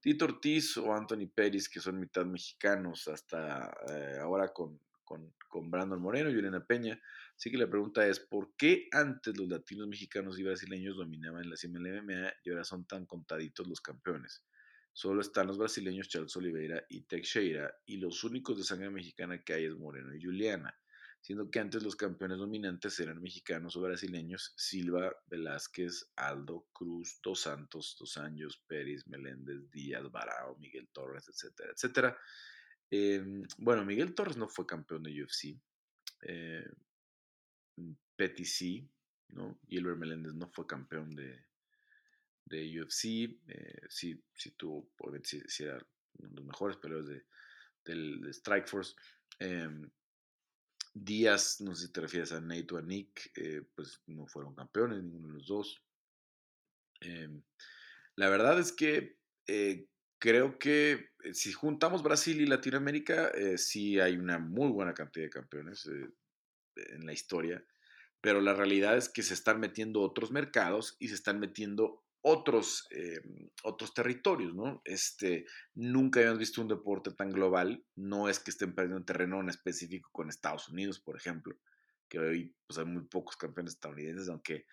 Tito 0.00 0.24
Ortiz 0.24 0.78
o 0.78 0.94
Anthony 0.94 1.28
Pérez, 1.34 1.68
que 1.68 1.80
son 1.80 2.00
mitad 2.00 2.24
mexicanos, 2.24 3.06
hasta 3.08 3.70
eh, 3.90 4.18
ahora 4.18 4.48
con, 4.48 4.80
con, 5.08 5.34
con 5.48 5.70
Brandon 5.70 6.00
Moreno 6.00 6.28
y 6.28 6.34
Elena 6.34 6.62
Peña. 6.62 7.00
Así 7.34 7.50
que 7.50 7.56
la 7.56 7.66
pregunta 7.66 8.06
es, 8.06 8.20
¿por 8.20 8.54
qué 8.56 8.88
antes 8.92 9.38
los 9.38 9.48
latinos, 9.48 9.88
mexicanos 9.88 10.38
y 10.38 10.42
brasileños 10.42 10.98
dominaban 10.98 11.48
la 11.48 11.56
cima 11.56 11.80
MMA 11.80 12.34
y 12.44 12.50
ahora 12.50 12.64
son 12.64 12.84
tan 12.84 13.06
contaditos 13.06 13.66
los 13.66 13.80
campeones? 13.80 14.44
Solo 14.92 15.22
están 15.22 15.46
los 15.46 15.56
brasileños 15.56 16.08
Charles 16.08 16.36
Oliveira 16.36 16.84
y 16.90 17.04
Teixeira 17.04 17.74
y 17.86 17.96
los 17.96 18.22
únicos 18.22 18.58
de 18.58 18.64
sangre 18.64 18.90
mexicana 18.90 19.42
que 19.42 19.54
hay 19.54 19.64
es 19.64 19.76
Moreno 19.76 20.14
y 20.14 20.22
Juliana, 20.22 20.78
siendo 21.22 21.50
que 21.50 21.60
antes 21.60 21.82
los 21.82 21.96
campeones 21.96 22.36
dominantes 22.36 23.00
eran 23.00 23.22
mexicanos 23.22 23.76
o 23.76 23.80
brasileños, 23.80 24.52
Silva, 24.58 25.10
Velázquez, 25.26 26.10
Aldo, 26.16 26.66
Cruz, 26.72 27.18
Dos 27.22 27.40
Santos, 27.40 27.96
Dos 27.98 28.18
Años, 28.18 28.62
Pérez, 28.66 29.06
Meléndez, 29.06 29.70
Díaz, 29.70 30.10
Barao, 30.10 30.58
Miguel 30.58 30.88
Torres, 30.92 31.28
etcétera, 31.28 31.72
etcétera. 31.74 32.18
Em, 32.90 33.42
bueno, 33.58 33.84
Miguel 33.84 34.14
Torres 34.14 34.36
no 34.36 34.48
fue 34.48 34.66
campeón 34.66 35.02
de 35.02 35.22
UFC. 35.22 35.58
Eh, 36.22 36.68
Petty 38.16 38.44
sí, 38.44 38.88
¿no? 39.28 39.58
Gilbert 39.68 39.98
Meléndez 39.98 40.34
no 40.34 40.48
fue 40.48 40.66
campeón 40.66 41.14
de, 41.14 41.44
de 42.44 42.80
UFC, 42.80 43.38
eh, 43.46 43.80
sí, 43.88 44.20
sí 44.34 44.52
tuvo, 44.52 44.90
obviamente 44.98 45.48
sí, 45.48 45.64
era 45.64 45.78
uno 46.18 46.28
de 46.30 46.36
los 46.36 46.44
mejores 46.44 46.76
peleadores 46.78 47.08
de, 47.08 47.26
del 47.84 48.20
de 48.20 48.30
Strike 48.30 48.66
Force. 48.66 48.96
Eh, 49.38 49.68
Díaz, 50.94 51.60
no 51.60 51.74
sé 51.74 51.86
si 51.86 51.92
te 51.92 52.00
refieres 52.00 52.32
a 52.32 52.40
Nate 52.40 52.74
o 52.74 52.78
a 52.78 52.82
Nick, 52.82 53.30
eh, 53.36 53.62
pues 53.74 54.02
no 54.06 54.26
fueron 54.26 54.54
campeones, 54.54 55.02
ninguno 55.02 55.28
de 55.28 55.34
los 55.34 55.46
dos. 55.46 55.82
Em, 57.00 57.42
la 58.16 58.28
verdad 58.28 58.58
es 58.58 58.72
que 58.72 59.18
eh, 59.46 59.86
creo 60.18 60.58
que 60.58 61.10
eh, 61.24 61.34
si 61.34 61.52
juntamos 61.52 62.02
Brasil 62.02 62.40
y 62.40 62.46
Latinoamérica, 62.46 63.32
sí 63.56 64.00
hay 64.00 64.16
una 64.16 64.38
muy 64.38 64.70
buena 64.70 64.94
cantidad 64.94 65.26
de 65.26 65.30
campeones 65.30 65.88
en 66.76 67.06
la 67.06 67.12
historia 67.12 67.64
pero 68.20 68.40
la 68.40 68.54
realidad 68.54 68.96
es 68.96 69.08
que 69.08 69.22
se 69.22 69.34
están 69.34 69.60
metiendo 69.60 70.00
otros 70.00 70.30
mercados 70.32 70.96
y 70.98 71.08
se 71.08 71.14
están 71.14 71.38
metiendo 71.38 72.04
otros, 72.20 72.88
eh, 72.90 73.20
otros 73.62 73.94
territorios, 73.94 74.54
¿no? 74.54 74.82
Este, 74.84 75.46
nunca 75.74 76.20
habíamos 76.20 76.40
visto 76.40 76.60
un 76.60 76.68
deporte 76.68 77.12
tan 77.12 77.30
global, 77.30 77.84
no 77.94 78.28
es 78.28 78.40
que 78.40 78.50
estén 78.50 78.74
perdiendo 78.74 79.04
terreno 79.04 79.40
en 79.40 79.48
específico 79.48 80.10
con 80.12 80.28
Estados 80.28 80.68
Unidos, 80.68 80.98
por 80.98 81.16
ejemplo, 81.16 81.56
que 82.08 82.18
hoy 82.18 82.56
pues, 82.66 82.78
hay 82.78 82.86
muy 82.86 83.04
pocos 83.04 83.36
campeones 83.36 83.74
estadounidenses, 83.74 84.28
aunque 84.28 84.66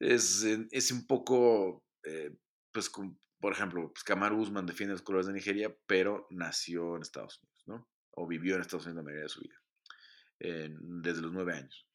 es, 0.00 0.44
es 0.70 0.90
un 0.90 1.06
poco, 1.06 1.84
eh, 2.04 2.34
pues, 2.72 2.90
por 3.40 3.52
ejemplo, 3.52 3.92
pues 3.92 4.02
Kamaru 4.04 4.40
Usman 4.40 4.66
defiende 4.66 4.94
los 4.94 5.02
colores 5.02 5.26
de 5.26 5.32
Nigeria, 5.32 5.76
pero 5.86 6.26
nació 6.30 6.96
en 6.96 7.02
Estados 7.02 7.40
Unidos, 7.42 7.62
¿no? 7.66 7.88
O 8.12 8.26
vivió 8.26 8.56
en 8.56 8.62
Estados 8.62 8.86
Unidos 8.86 9.04
la 9.04 9.04
mayoría 9.04 9.24
de 9.24 9.28
su 9.28 9.40
vida, 9.40 9.62
desde 10.40 11.22
los 11.22 11.32
nueve 11.32 11.54
años. 11.54 11.86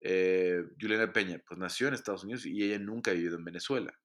Eh, 0.00 0.64
Juliana 0.80 1.12
Peña, 1.12 1.42
pues 1.46 1.58
nació 1.58 1.88
en 1.88 1.94
Estados 1.94 2.24
Unidos 2.24 2.46
y 2.46 2.62
ella 2.64 2.78
nunca 2.78 3.10
ha 3.10 3.14
vivido 3.14 3.36
en 3.36 3.44
Venezuela, 3.44 3.96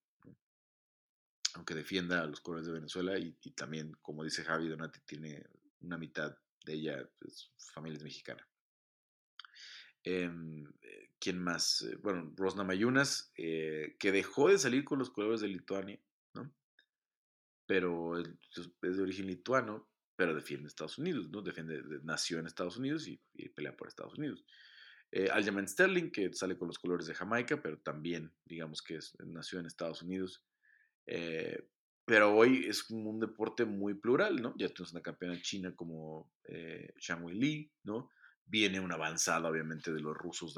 aunque 1.53 1.73
defienda 1.73 2.25
los 2.25 2.41
colores 2.41 2.67
de 2.67 2.73
Venezuela 2.73 3.17
y, 3.17 3.31
también, 3.51 3.93
como 4.01 4.23
dice 4.23 4.43
Javi 4.43 4.67
Donati, 4.67 4.99
tiene 5.05 5.43
una 5.79 5.97
mitad 5.97 6.37
de 6.65 6.73
ella, 6.73 7.09
pues, 7.17 7.51
familia 7.73 8.03
mexicana. 8.03 8.45
Em, 10.03 10.65
eh, 10.81 11.13
¿Quién 11.17 11.39
más? 11.39 11.81
Eh, 11.81 11.95
bueno, 12.03 12.33
Rosna 12.35 12.63
Mayunas, 12.63 13.31
que 13.33 14.11
dejó 14.11 14.49
de 14.49 14.59
salir 14.59 14.83
con 14.83 14.99
los 14.99 15.09
colores 15.09 15.41
de 15.41 15.47
Lituania. 15.47 15.99
Pero 17.65 18.19
es, 18.19 18.29
de 18.81 19.01
origen 19.01 19.27
lituano, 19.27 19.89
pero 20.15 20.35
defiende 20.35 20.67
Estados 20.67 20.97
Unidos, 20.97 21.29
¿no? 21.29 21.41
Defiende, 21.41 21.81
nació 22.03 22.39
en 22.39 22.47
Estados 22.47 22.77
Unidos 22.77 23.07
y, 23.07 23.19
y 23.33 23.49
pelea 23.49 23.75
por 23.75 23.87
Estados 23.87 24.17
Unidos. 24.17 24.45
Eh, 25.11 25.29
Aljamain 25.31 25.67
Sterling, 25.67 26.11
que 26.11 26.33
sale 26.33 26.57
con 26.57 26.67
los 26.67 26.77
colores 26.77 27.07
de 27.07 27.13
Jamaica, 27.13 27.61
pero 27.61 27.79
también, 27.79 28.33
digamos 28.43 28.81
que 28.81 28.99
nació 29.25 29.59
en 29.59 29.65
Estados 29.65 30.01
Unidos. 30.01 30.43
Eh, 31.05 31.69
pero 32.03 32.35
hoy 32.35 32.65
es 32.67 32.89
un 32.89 33.19
deporte 33.19 33.63
muy 33.65 33.93
plural, 33.93 34.41
¿no? 34.41 34.53
Ya 34.57 34.67
tenemos 34.67 34.91
una 34.91 35.01
campeona 35.01 35.41
china 35.41 35.73
como 35.73 36.31
eh, 36.43 36.93
Shang 36.99 37.27
Li, 37.29 37.71
¿no? 37.83 38.11
Viene 38.45 38.81
una 38.81 38.95
avanzada, 38.95 39.49
obviamente, 39.49 39.91
de 39.93 40.01
los 40.01 40.15
rusos 40.15 40.53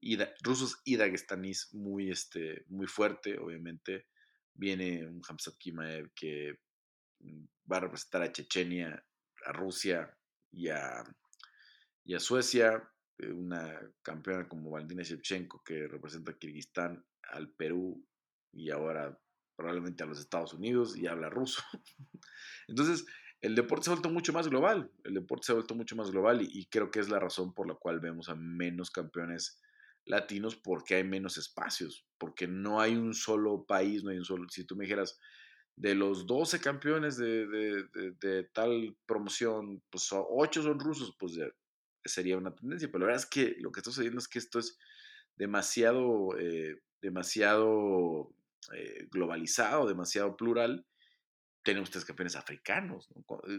y 0.00 0.16
rusos 0.42 0.80
y 0.84 0.96
dagestanís 0.96 1.72
muy, 1.74 2.10
este, 2.10 2.64
muy 2.68 2.86
fuerte, 2.86 3.38
obviamente. 3.38 4.06
Viene 4.58 5.06
un 5.06 5.22
Hamzat 5.26 5.56
Kimaev 5.56 6.10
que 6.14 6.58
mm, 7.20 7.44
va 7.70 7.78
a 7.78 7.80
representar 7.80 8.22
a 8.22 8.32
Chechenia, 8.32 9.02
a 9.46 9.52
Rusia 9.52 10.14
y 10.52 10.68
a, 10.68 11.02
y 12.04 12.14
a 12.14 12.20
Suecia. 12.20 12.90
Eh, 13.18 13.32
una 13.32 13.80
campeona 14.02 14.48
como 14.48 14.70
Valentina 14.70 15.02
Shevchenko 15.02 15.62
que 15.64 15.88
representa 15.88 16.32
a 16.32 16.38
Kirguistán, 16.38 17.04
al 17.30 17.50
Perú 17.52 18.04
y 18.52 18.70
ahora 18.70 19.18
probablemente 19.56 20.04
a 20.04 20.06
los 20.06 20.20
Estados 20.20 20.54
Unidos 20.54 20.96
y 20.96 21.06
habla 21.06 21.30
ruso. 21.30 21.62
Entonces, 22.68 23.06
el 23.40 23.54
deporte 23.54 23.84
se 23.84 23.90
ha 23.90 23.94
vuelto 23.94 24.10
mucho 24.10 24.32
más 24.32 24.48
global, 24.48 24.90
el 25.04 25.14
deporte 25.14 25.46
se 25.46 25.52
ha 25.52 25.56
vuelto 25.56 25.74
mucho 25.74 25.94
más 25.96 26.10
global 26.10 26.42
y, 26.42 26.66
creo 26.66 26.90
que 26.90 27.00
es 27.00 27.08
la 27.08 27.20
razón 27.20 27.54
por 27.54 27.68
la 27.68 27.74
cual 27.74 28.00
vemos 28.00 28.28
a 28.28 28.34
menos 28.34 28.90
campeones 28.90 29.60
latinos 30.08 30.56
porque 30.56 30.96
hay 30.96 31.04
menos 31.04 31.36
espacios, 31.36 32.06
porque 32.18 32.48
no 32.48 32.80
hay 32.80 32.96
un 32.96 33.14
solo 33.14 33.64
país, 33.64 34.02
no 34.02 34.10
hay 34.10 34.18
un 34.18 34.24
solo, 34.24 34.48
si 34.48 34.64
tú 34.64 34.74
me 34.74 34.84
dijeras, 34.84 35.18
de 35.76 35.94
los 35.94 36.26
12 36.26 36.60
campeones 36.60 37.16
de, 37.18 38.48
tal 38.52 38.96
promoción, 39.06 39.80
pues 39.90 40.08
8 40.10 40.62
son 40.62 40.80
rusos, 40.80 41.14
pues 41.18 41.38
sería 42.04 42.36
una 42.36 42.54
tendencia, 42.54 42.88
pero 42.88 43.00
la 43.00 43.06
verdad 43.06 43.22
es 43.22 43.30
que 43.30 43.54
lo 43.60 43.70
que 43.70 43.80
está 43.80 43.90
sucediendo 43.90 44.18
es 44.18 44.28
que 44.28 44.38
esto 44.38 44.58
es 44.58 44.78
demasiado, 45.36 46.36
eh, 46.38 46.80
demasiado 47.00 48.34
eh, 48.72 49.06
globalizado, 49.10 49.86
demasiado 49.86 50.36
plural. 50.36 50.84
Tenemos 51.62 51.90
tres 51.90 52.04
campeones 52.04 52.34
africanos, 52.34 53.08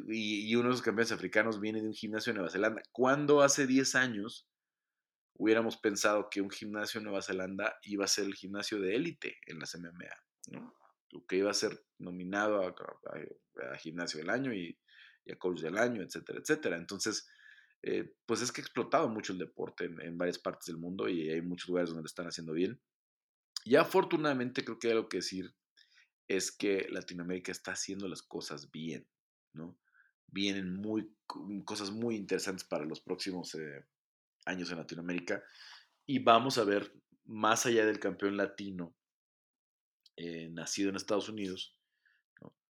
y, 0.10 0.54
uno 0.56 0.70
de 0.70 0.74
esos 0.74 0.82
campeones 0.82 1.12
africanos 1.12 1.60
viene 1.60 1.82
de 1.82 1.88
un 1.88 1.94
gimnasio 1.94 2.34
de 2.34 2.40
Nueva 2.40 2.52
Zelanda. 2.52 2.82
Cuando 2.92 3.42
hace 3.42 3.68
10 3.68 3.96
años 3.96 4.50
hubiéramos 5.40 5.78
pensado 5.78 6.30
que 6.30 6.42
un 6.42 6.52
gimnasio 6.52 7.00
de 7.00 7.06
Nueva 7.06 7.24
Zelanda 7.24 7.80
iba 7.84 8.06
a 8.06 8.08
ser 8.08 8.26
el 8.26 8.36
gimnasio 8.36 8.80
de 8.80 8.96
élite 8.96 9.40
en 9.48 9.60
las 9.60 9.76
MMA? 9.76 10.10
¿no? 10.52 10.80
que 11.28 11.38
iba 11.38 11.50
a 11.50 11.56
ser 11.56 11.84
nominado 11.98 12.62
a, 12.64 13.78
Gimnasio 13.78 14.20
del 14.20 14.30
Año 14.30 14.54
y, 14.54 14.78
a 15.32 15.36
Coach 15.36 15.62
del 15.62 15.78
Año, 15.78 16.02
etcétera, 16.02 16.40
etcétera. 16.40 16.78
Entonces, 16.78 17.28
eh, 17.84 18.16
pues 18.26 18.42
es 18.42 18.52
que 18.52 18.62
ha 18.62 18.64
explotado 18.64 19.08
mucho 19.10 19.34
el 19.34 19.40
deporte 19.40 19.86
en, 19.86 20.18
varias 20.18 20.40
partes 20.40 20.68
del 20.68 20.78
mundo 20.78 21.08
y 21.08 21.30
hay 21.30 21.42
muchos 21.42 21.70
lugares 21.70 21.90
donde 21.90 22.04
lo 22.04 22.08
están 22.08 22.28
haciendo 22.28 22.54
bien. 22.54 22.82
Y 23.66 23.76
afortunadamente 23.76 24.64
creo 24.64 24.80
que 24.80 24.88
hay 24.88 24.94
algo 24.94 25.10
que 25.10 25.18
decir 25.18 25.54
es 26.28 26.52
que 26.52 26.88
Latinoamérica 26.90 27.52
está 27.52 27.72
haciendo 27.72 28.08
las 28.08 28.22
cosas 28.22 28.72
bien, 28.72 29.08
¿no? 29.54 29.78
Vienen 30.28 30.76
muy, 30.76 31.12
cosas 31.66 31.92
muy 31.92 32.16
interesantes 32.16 32.64
para 32.64 32.86
los 32.86 33.02
próximos 33.02 33.56
eh, 33.56 33.84
años 34.50 34.72
en 34.72 34.78
Latinoamérica 34.78 35.44
y 36.06 36.20
vamos 36.20 36.58
a 36.58 36.64
ver, 36.64 36.94
más 37.26 37.66
allá 37.66 37.86
del 37.86 38.00
campeón 38.00 38.36
latino 38.36 38.96
eh, 40.18 40.50
nacido 40.50 40.90
en 40.90 40.96
Estados 40.96 41.30
Unidos, 41.30 41.78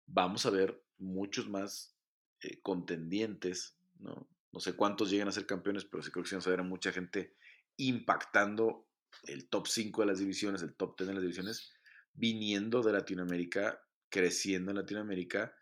vamos 0.05 0.45
a 0.45 0.49
ver 0.49 0.81
muchos 0.97 1.49
más 1.49 1.95
eh, 2.41 2.61
contendientes, 2.61 3.77
¿no? 3.99 4.29
No 4.51 4.59
sé 4.59 4.73
cuántos 4.75 5.09
llegan 5.09 5.27
a 5.27 5.31
ser 5.31 5.47
campeones, 5.47 5.83
pero 5.85 6.03
sí 6.03 6.11
creo 6.11 6.23
que 6.23 6.29
sí 6.29 6.35
vamos 6.35 6.47
a 6.47 6.51
ver 6.51 6.59
a 6.59 6.63
mucha 6.63 6.91
gente 6.91 7.35
impactando 7.77 8.87
el 9.23 9.49
top 9.49 9.67
5 9.67 10.01
de 10.01 10.07
las 10.07 10.19
divisiones, 10.19 10.61
el 10.61 10.75
top 10.75 10.95
10 10.97 11.07
de 11.07 11.13
las 11.15 11.23
divisiones, 11.23 11.73
viniendo 12.13 12.81
de 12.83 12.93
Latinoamérica, 12.93 13.81
creciendo 14.09 14.71
en 14.71 14.77
Latinoamérica 14.77 15.55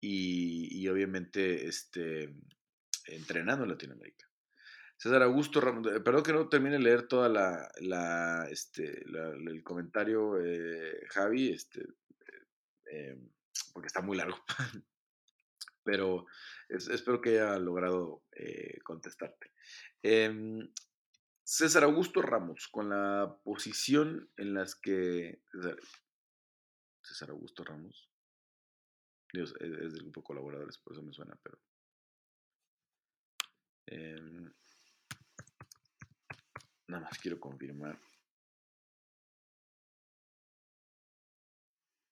y, 0.00 0.88
obviamente 0.88 1.66
este, 1.66 2.34
entrenando 3.06 3.64
en 3.64 3.70
Latinoamérica. 3.70 4.28
César 5.02 5.22
Augusto 5.22 5.60
Ramos, 5.60 5.88
perdón 6.04 6.22
que 6.22 6.32
no 6.32 6.48
termine 6.48 6.76
de 6.76 6.84
leer 6.84 7.08
toda 7.08 7.28
la, 7.28 8.46
este, 8.48 9.02
el 9.02 9.60
comentario, 9.64 10.40
eh, 10.40 11.04
Javi, 11.08 11.50
este, 11.50 11.84
eh, 12.84 13.20
porque 13.72 13.88
está 13.88 14.00
muy 14.00 14.16
largo. 14.16 14.38
Pero 15.82 16.26
espero 16.68 17.20
que 17.20 17.30
haya 17.30 17.58
logrado 17.58 18.22
eh, 18.30 18.78
contestarte. 18.84 19.50
Em, 20.04 20.72
César 21.42 21.82
Augusto 21.82 22.22
Ramos, 22.22 22.68
con 22.68 22.90
la 22.90 23.36
posición 23.42 24.30
en 24.36 24.54
las 24.54 24.76
que... 24.76 25.42
César, 27.02 27.30
Augusto 27.30 27.64
Ramos. 27.64 28.08
Dios, 29.32 29.52
es, 29.58 29.68
del 29.68 30.02
grupo 30.04 30.22
colaboradores, 30.22 30.78
por 30.78 30.92
eso 30.92 31.02
me 31.02 31.12
suena, 31.12 31.36
pero... 31.42 31.58
Nada 36.92 37.04
más 37.04 37.18
quiero 37.18 37.40
confirmar. 37.40 37.98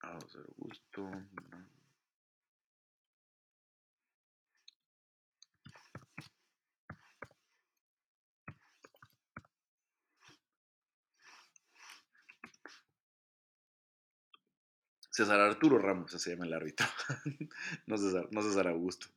César 0.00 0.46
Augusto. 0.56 1.10
César 15.10 15.40
Arturo 15.40 15.78
Ramos, 15.78 16.10
se 16.12 16.30
llama 16.30 16.46
el 16.46 16.54
árbitro. 16.54 16.86
no, 17.86 17.98
César, 17.98 18.28
no 18.30 18.42
César 18.42 18.68
Augusto. 18.68 19.08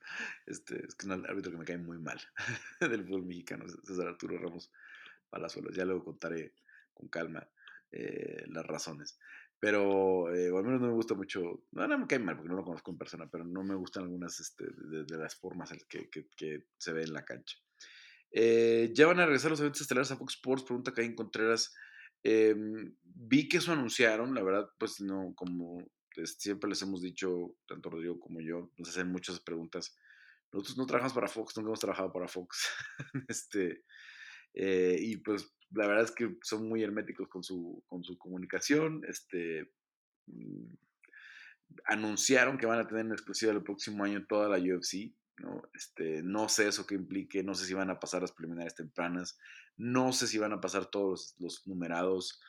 Este, 0.45 0.85
es 0.85 0.93
que 0.95 1.05
es 1.05 1.13
un 1.13 1.25
árbitro 1.25 1.53
que 1.53 1.57
me 1.57 1.63
cae 1.63 1.77
muy 1.77 1.99
mal 1.99 2.19
del 2.81 3.05
fútbol 3.05 3.23
mexicano, 3.23 3.63
César 3.85 4.07
Arturo 4.07 4.37
Ramos 4.37 4.69
Palazuelos. 5.33 5.75
Ya 5.75 5.83
luego 5.83 6.05
contaré 6.05 6.53
con 6.93 7.09
calma 7.09 7.49
eh, 7.91 8.43
las 8.47 8.65
razones. 8.65 9.17
Pero, 9.59 10.33
eh, 10.33 10.49
al 10.55 10.63
menos 10.63 10.81
no 10.81 10.87
me 10.87 10.93
gusta 10.93 11.15
mucho. 11.15 11.63
No, 11.71 11.87
no 11.87 11.97
me 11.97 12.05
cae 12.05 12.19
mal 12.19 12.35
porque 12.35 12.49
no 12.49 12.57
lo 12.57 12.63
conozco 12.63 12.91
en 12.91 12.97
persona, 12.97 13.27
pero 13.31 13.43
no 13.43 13.63
me 13.63 13.73
gustan 13.73 14.03
algunas 14.03 14.39
este, 14.39 14.65
de, 14.67 15.17
las 15.17 15.35
formas 15.35 15.73
que, 15.89 16.09
que, 16.09 16.67
se 16.77 16.93
ve 16.93 17.03
en 17.03 17.13
la 17.13 17.25
cancha. 17.25 17.57
Eh, 18.29 18.91
ya 18.93 19.07
van 19.07 19.19
a 19.19 19.25
regresar 19.25 19.49
los 19.49 19.59
eventos 19.59 19.81
estelares 19.81 20.11
a 20.11 20.17
Fox 20.17 20.35
Sports, 20.35 20.63
pregunta 20.65 20.93
Caín 20.93 21.15
Contreras. 21.15 21.73
Em, 22.23 22.95
vi 23.03 23.47
que 23.47 23.57
eso 23.57 23.71
anunciaron, 23.71 24.35
la 24.35 24.43
verdad, 24.43 24.69
pues 24.77 25.01
no, 25.01 25.33
como 25.35 25.83
siempre 26.25 26.69
les 26.69 26.81
hemos 26.81 27.01
dicho, 27.01 27.55
tanto 27.65 27.89
Rodrigo 27.89 28.19
como 28.19 28.39
yo, 28.41 28.69
nos 28.77 28.89
hacen 28.89 29.11
muchas 29.11 29.39
preguntas. 29.39 29.97
Nosotros 30.51 30.77
no 30.77 30.85
trabajamos 30.85 31.13
para 31.13 31.27
Fox, 31.27 31.57
nunca 31.57 31.69
hemos 31.69 31.79
trabajado 31.79 32.11
para 32.11 32.27
Fox. 32.27 32.69
este, 33.27 33.83
eh, 34.53 34.97
y 34.99 35.17
pues 35.17 35.53
la 35.71 35.87
verdad 35.87 36.05
es 36.05 36.11
que 36.11 36.37
son 36.43 36.67
muy 36.67 36.83
herméticos 36.83 37.27
con 37.27 37.43
su, 37.43 37.83
con 37.87 38.03
su 38.03 38.17
comunicación. 38.17 39.01
Este, 39.07 39.71
mm, 40.27 40.73
anunciaron 41.85 42.57
que 42.57 42.65
van 42.65 42.79
a 42.79 42.87
tener 42.87 43.05
en 43.05 43.11
exclusiva 43.11 43.51
el 43.51 43.63
próximo 43.63 44.03
año 44.03 44.25
toda 44.27 44.49
la 44.49 44.57
UFC. 44.57 45.13
¿no? 45.37 45.63
Este, 45.73 46.21
no 46.21 46.47
sé 46.47 46.67
eso 46.67 46.85
que 46.85 46.95
implique, 46.95 47.43
no 47.43 47.55
sé 47.55 47.65
si 47.65 47.73
van 47.73 47.89
a 47.89 47.99
pasar 47.99 48.21
las 48.21 48.31
preliminares 48.31 48.75
tempranas, 48.75 49.39
no 49.77 50.13
sé 50.13 50.27
si 50.27 50.37
van 50.37 50.53
a 50.53 50.61
pasar 50.61 50.85
todos 50.85 51.35
los, 51.39 51.65
numerados 51.65 52.39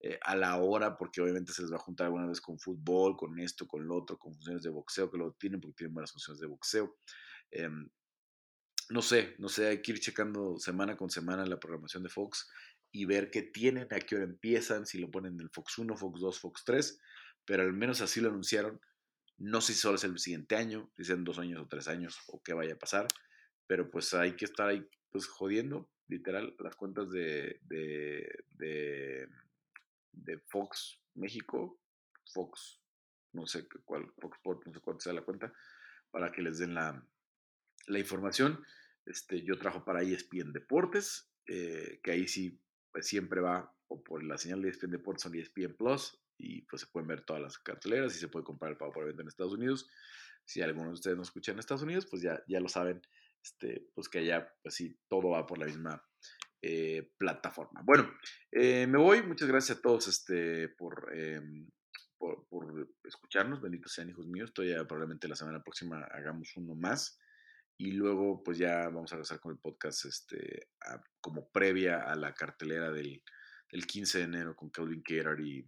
eh, 0.00 0.18
a 0.22 0.36
la 0.36 0.58
hora, 0.58 0.98
porque 0.98 1.22
obviamente 1.22 1.52
se 1.52 1.62
les 1.62 1.72
va 1.72 1.76
a 1.76 1.80
juntar 1.80 2.06
alguna 2.06 2.26
vez 2.26 2.42
con 2.42 2.58
fútbol, 2.58 3.16
con 3.16 3.38
esto, 3.40 3.66
con 3.66 3.86
lo 3.86 3.96
otro, 3.96 4.18
con 4.18 4.34
funciones 4.34 4.62
de 4.62 4.68
boxeo, 4.68 5.10
que 5.10 5.16
lo 5.16 5.32
tienen 5.32 5.60
porque 5.60 5.76
tienen 5.78 5.94
buenas 5.94 6.12
funciones 6.12 6.40
de 6.40 6.46
boxeo. 6.46 6.96
Em, 7.50 7.88
no 8.90 9.02
sé, 9.02 9.34
no 9.38 9.48
sé, 9.48 9.68
hay 9.68 9.82
que 9.82 9.92
ir 9.92 10.00
checando 10.00 10.58
semana 10.58 10.96
con 10.96 11.10
semana 11.10 11.46
la 11.46 11.60
programación 11.60 12.02
de 12.02 12.08
Fox 12.08 12.50
y 12.92 13.06
ver 13.06 13.30
qué 13.30 13.42
tienen, 13.42 13.88
a 13.90 13.98
qué 13.98 14.16
hora 14.16 14.24
empiezan, 14.24 14.86
si 14.86 14.98
lo 14.98 15.10
ponen 15.10 15.34
en 15.34 15.40
el 15.40 15.50
Fox 15.50 15.78
1, 15.78 15.96
Fox 15.96 16.20
2, 16.20 16.40
Fox 16.40 16.64
3, 16.64 17.00
pero 17.44 17.62
al 17.62 17.72
menos 17.72 18.00
así 18.00 18.20
lo 18.20 18.28
anunciaron. 18.28 18.80
No 19.36 19.60
sé 19.60 19.72
si 19.72 19.80
solo 19.80 19.96
es 19.96 20.04
el 20.04 20.18
siguiente 20.18 20.56
año, 20.56 20.90
si 20.96 21.04
sean 21.04 21.24
dos 21.24 21.38
años 21.38 21.60
o 21.60 21.66
tres 21.66 21.88
años 21.88 22.18
o 22.28 22.42
qué 22.42 22.54
vaya 22.54 22.74
a 22.74 22.78
pasar, 22.78 23.08
pero 23.66 23.90
pues 23.90 24.14
hay 24.14 24.36
que 24.36 24.44
estar 24.44 24.68
ahí 24.68 24.86
pues 25.10 25.26
jodiendo 25.26 25.90
literal 26.08 26.54
las 26.58 26.76
cuentas 26.76 27.10
de, 27.10 27.60
de, 27.62 28.46
de, 30.12 30.38
Fox 30.46 31.00
México, 31.14 31.80
Fox, 32.32 32.80
no 33.32 33.46
sé 33.46 33.66
cuál, 33.84 34.12
Fox 34.20 34.36
Sport, 34.36 34.66
no 34.66 34.74
sé 34.74 34.80
cuál 34.80 35.00
sea 35.00 35.12
la 35.12 35.22
cuenta, 35.22 35.52
para 36.10 36.30
que 36.30 36.42
les 36.42 36.58
den 36.58 36.74
la, 36.74 37.04
la 37.88 37.98
información. 37.98 38.64
Este, 39.06 39.42
yo 39.42 39.58
trabajo 39.58 39.84
para 39.84 40.02
ESPN 40.02 40.52
Deportes, 40.52 41.30
eh, 41.46 42.00
que 42.02 42.10
ahí 42.10 42.28
sí 42.28 42.60
pues 42.92 43.06
siempre 43.06 43.40
va 43.40 43.74
o 43.88 44.02
por 44.02 44.22
la 44.22 44.38
señal 44.38 44.62
de 44.62 44.70
ESPN 44.70 44.92
Deportes 44.92 45.26
o 45.26 45.34
ESPN 45.34 45.76
Plus 45.76 46.18
y 46.38 46.62
pues 46.62 46.82
se 46.82 46.88
pueden 46.88 47.08
ver 47.08 47.24
todas 47.24 47.42
las 47.42 47.58
carteleras 47.58 48.16
y 48.16 48.18
se 48.18 48.28
puede 48.28 48.44
comprar 48.44 48.72
el 48.72 48.78
pago 48.78 48.92
por 48.92 49.04
evento 49.04 49.22
en 49.22 49.28
Estados 49.28 49.52
Unidos. 49.52 49.88
Si 50.44 50.60
alguno 50.62 50.88
de 50.88 50.94
ustedes 50.94 51.16
no 51.16 51.22
escucha 51.22 51.52
en 51.52 51.58
Estados 51.58 51.82
Unidos, 51.82 52.06
pues 52.06 52.22
ya, 52.22 52.42
ya 52.48 52.60
lo 52.60 52.68
saben, 52.68 53.00
este, 53.42 53.88
pues 53.94 54.08
que 54.08 54.18
allá, 54.18 54.52
pues 54.62 54.74
sí, 54.74 54.98
todo 55.08 55.30
va 55.30 55.46
por 55.46 55.58
la 55.58 55.66
misma 55.66 56.02
eh, 56.62 57.10
plataforma. 57.18 57.82
Bueno, 57.84 58.10
eh, 58.50 58.86
me 58.86 58.98
voy. 58.98 59.22
Muchas 59.22 59.48
gracias 59.48 59.78
a 59.78 59.82
todos 59.82 60.08
este, 60.08 60.70
por, 60.70 61.12
em, 61.14 61.68
por, 62.18 62.88
escucharnos. 63.04 63.60
Benditos 63.60 63.92
sean 63.92 64.08
hijos 64.08 64.26
míos. 64.26 64.50
Ya 64.56 64.86
probablemente 64.86 65.28
la 65.28 65.36
semana 65.36 65.62
próxima 65.62 66.02
hagamos 66.04 66.56
uno 66.56 66.74
más. 66.74 67.18
Y 67.76 67.92
luego, 67.92 68.42
pues 68.42 68.58
ya 68.58 68.88
vamos 68.88 69.12
a 69.12 69.16
regresar 69.16 69.40
con 69.40 69.52
el 69.52 69.58
podcast 69.58 70.04
este, 70.04 70.68
como 71.20 71.50
previa 71.50 72.02
a 72.02 72.14
la 72.14 72.32
cartelera 72.32 72.90
del, 72.90 73.22
del 73.70 73.86
15 73.86 74.18
de 74.18 74.24
enero 74.24 74.56
con 74.56 74.70
Calvin 74.70 75.02
Kerar 75.02 75.40
y, 75.40 75.66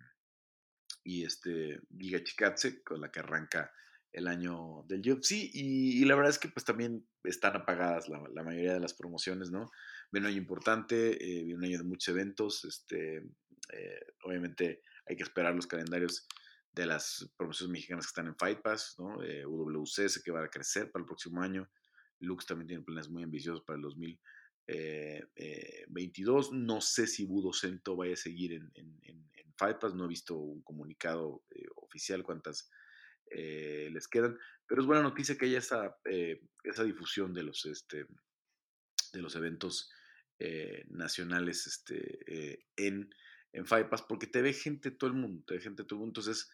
y 1.02 1.24
este 1.24 1.80
Giga 1.98 2.22
Chikatse, 2.22 2.82
con 2.82 3.00
la 3.00 3.10
que 3.10 3.20
arranca 3.20 3.72
el 4.16 4.28
año 4.28 4.84
del 4.88 5.00
UFC 5.00 5.32
y, 5.32 6.04
la 6.06 6.14
verdad 6.14 6.30
es 6.30 6.38
que 6.38 6.48
pues 6.48 6.64
también 6.64 7.06
están 7.22 7.54
apagadas 7.54 8.08
la, 8.08 8.42
mayoría 8.42 8.72
de 8.72 8.80
las 8.80 8.94
promociones, 8.94 9.50
¿no? 9.50 9.70
Viene 10.10 10.26
un 10.26 10.32
año 10.32 10.40
importante, 10.40 11.12
eh, 11.12 11.44
viene 11.44 11.56
un 11.56 11.64
año 11.64 11.78
de 11.78 11.84
muchos 11.84 12.14
eventos, 12.14 12.64
este, 12.64 13.18
eh, 13.72 14.00
obviamente 14.22 14.82
hay 15.06 15.16
que 15.16 15.22
esperar 15.22 15.54
los 15.54 15.66
calendarios 15.66 16.26
de 16.72 16.86
las 16.86 17.30
promociones 17.36 17.72
mexicanas 17.72 18.06
que 18.06 18.10
están 18.10 18.26
en 18.28 18.36
Fight 18.36 18.62
Pass, 18.62 18.94
¿no? 18.98 19.22
Eh, 19.22 19.44
UWC 19.44 20.08
sé 20.08 20.22
que 20.24 20.32
va 20.32 20.42
a 20.42 20.48
crecer 20.48 20.90
para 20.90 21.02
el 21.02 21.06
próximo 21.06 21.42
año, 21.42 21.68
Lux 22.20 22.47
también 22.47 22.68
tiene 22.68 22.84
planes 22.84 23.09
muy 23.09 23.22
ambiciosos 23.22 23.62
para 23.62 23.76
el 23.76 23.82
2022, 23.82 26.52
no 26.52 26.80
sé 26.80 27.06
si 27.06 27.24
Budo 27.24 27.52
Cento 27.52 27.94
vaya 27.97 28.14
a 28.14 28.16
seguir 28.16 28.52
en, 28.52 28.70
en, 28.74 28.98
en, 29.02 29.26
no 29.94 30.05
he 30.05 30.09
visto 30.09 30.36
un 30.36 30.62
comunicado 30.62 31.43
oficial 31.76 32.22
cuántas 32.22 32.70
eh, 33.30 33.88
les 33.93 34.09
quedan. 34.09 34.38
Pero 34.66 34.80
es 34.80 34.86
buena 34.86 35.02
noticia 35.02 35.36
que 35.36 35.47
haya 35.47 35.59
esa, 35.59 35.97
eh, 36.05 36.40
esa 36.64 36.84
difusión 36.84 37.32
de 37.32 37.43
los, 37.43 37.64
este, 37.66 38.06
de 39.12 39.22
los 39.22 39.34
eventos 39.36 39.90
eh, 40.38 40.84
nacionales 40.90 41.66
este, 41.66 42.66
en, 42.76 43.14
en 43.52 43.66
Firepass, 43.66 44.02
porque 44.02 44.26
te 44.26 44.43
ve 44.43 44.52
gente 44.52 44.90
todo 44.90 45.09
el 45.09 45.16
mundo, 45.16 45.44
te 45.47 45.55
ve 45.55 45.60
gente 45.60 45.84
todo 45.84 45.97
el 45.97 46.01
mundo, 46.01 46.20
entonces 46.20 46.51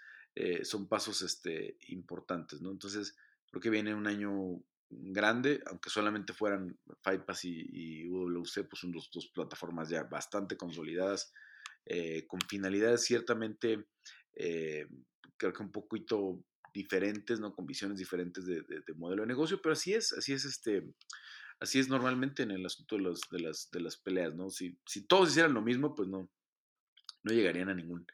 son 0.62 0.88
pasos 0.88 1.20
este, 1.20 1.76
importantes, 1.88 2.62
¿no? 2.62 2.70
Entonces, 2.70 3.14
creo 3.50 3.60
que 3.60 3.68
viene 3.68 3.94
un 3.94 4.06
año 4.06 4.64
grande, 5.00 5.62
aunque 5.66 5.90
solamente 5.90 6.32
fueran 6.32 6.78
Firepass 7.02 7.44
y, 7.44 7.66
y 7.72 8.08
UWC, 8.08 8.68
pues 8.68 8.80
son 8.80 8.92
dos, 8.92 9.10
plataformas 9.34 9.88
ya 9.88 10.04
bastante 10.04 10.56
consolidadas, 10.56 11.32
con 12.28 12.40
finalidades 12.42 13.04
ciertamente 13.04 13.86
creo 15.42 15.52
que 15.52 15.62
un 15.62 15.72
poquito 15.72 16.44
diferentes, 16.72 17.40
¿no? 17.40 17.52
Con 17.52 17.66
visiones 17.66 17.98
diferentes 17.98 18.46
de, 18.46 18.64
modelo 18.96 19.22
de 19.22 19.28
negocio, 19.28 19.60
pero 19.60 19.72
así 19.72 19.92
es, 19.92 20.12
así 20.12 20.32
es 20.32 20.44
este, 20.44 20.86
así 21.60 21.78
es 21.78 21.88
normalmente 21.88 22.42
en 22.42 22.50
el 22.50 22.64
asunto 22.64 22.96
de, 22.96 23.02
los, 23.02 23.20
de, 23.30 23.40
las, 23.40 23.68
de 23.70 23.80
las 23.80 23.96
peleas, 23.96 24.34
¿no? 24.34 24.50
Si, 24.50 24.78
si 24.86 25.06
todos 25.06 25.30
hicieran 25.30 25.54
lo 25.54 25.62
mismo, 25.62 25.94
pues 25.94 26.08
no, 26.08 26.30
no 27.24 27.32
llegarían 27.32 27.68
a 27.68 27.74
ningún, 27.74 28.06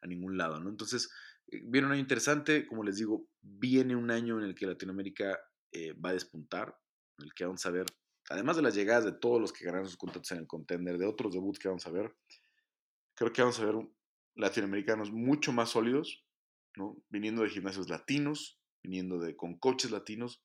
a 0.00 0.06
ningún 0.06 0.36
lado, 0.36 0.60
¿no? 0.60 0.70
Entonces, 0.70 1.10
eh, 1.48 1.60
viene 1.64 1.88
un 1.88 1.92
año 1.94 2.02
interesante, 2.02 2.66
como 2.66 2.84
les 2.84 2.96
digo, 2.96 3.28
viene 3.42 3.96
un 3.96 4.10
año 4.10 4.38
en 4.38 4.44
el 4.44 4.54
que 4.54 4.66
Latinoamérica 4.66 5.38
eh, 5.76 5.92
va 5.92 6.10
a 6.10 6.14
despuntar, 6.14 6.74
el 7.18 7.32
que 7.34 7.44
vamos 7.44 7.64
a 7.66 7.70
ver, 7.70 7.86
además 8.30 8.56
de 8.56 8.62
las 8.62 8.74
llegadas 8.74 9.04
de 9.04 9.12
todos 9.12 9.40
los 9.40 9.52
que 9.52 9.64
ganaron 9.64 9.86
sus 9.86 9.96
contratos 9.96 10.32
en 10.32 10.38
el 10.38 10.46
contender, 10.46 10.98
de 10.98 11.06
otros 11.06 11.32
debuts 11.32 11.58
que 11.58 11.68
vamos 11.68 11.86
a 11.86 11.90
ver, 11.90 12.14
creo 13.14 13.32
que 13.32 13.42
vamos 13.42 13.58
a 13.60 13.66
ver 13.66 13.74
latinoamericanos 14.36 15.12
mucho 15.12 15.52
más 15.52 15.70
sólidos, 15.70 16.24
¿no? 16.76 16.96
Viniendo 17.08 17.42
de 17.42 17.50
gimnasios 17.50 17.88
latinos, 17.88 18.58
viniendo 18.82 19.18
de, 19.18 19.36
con 19.36 19.58
coches 19.58 19.90
latinos, 19.90 20.42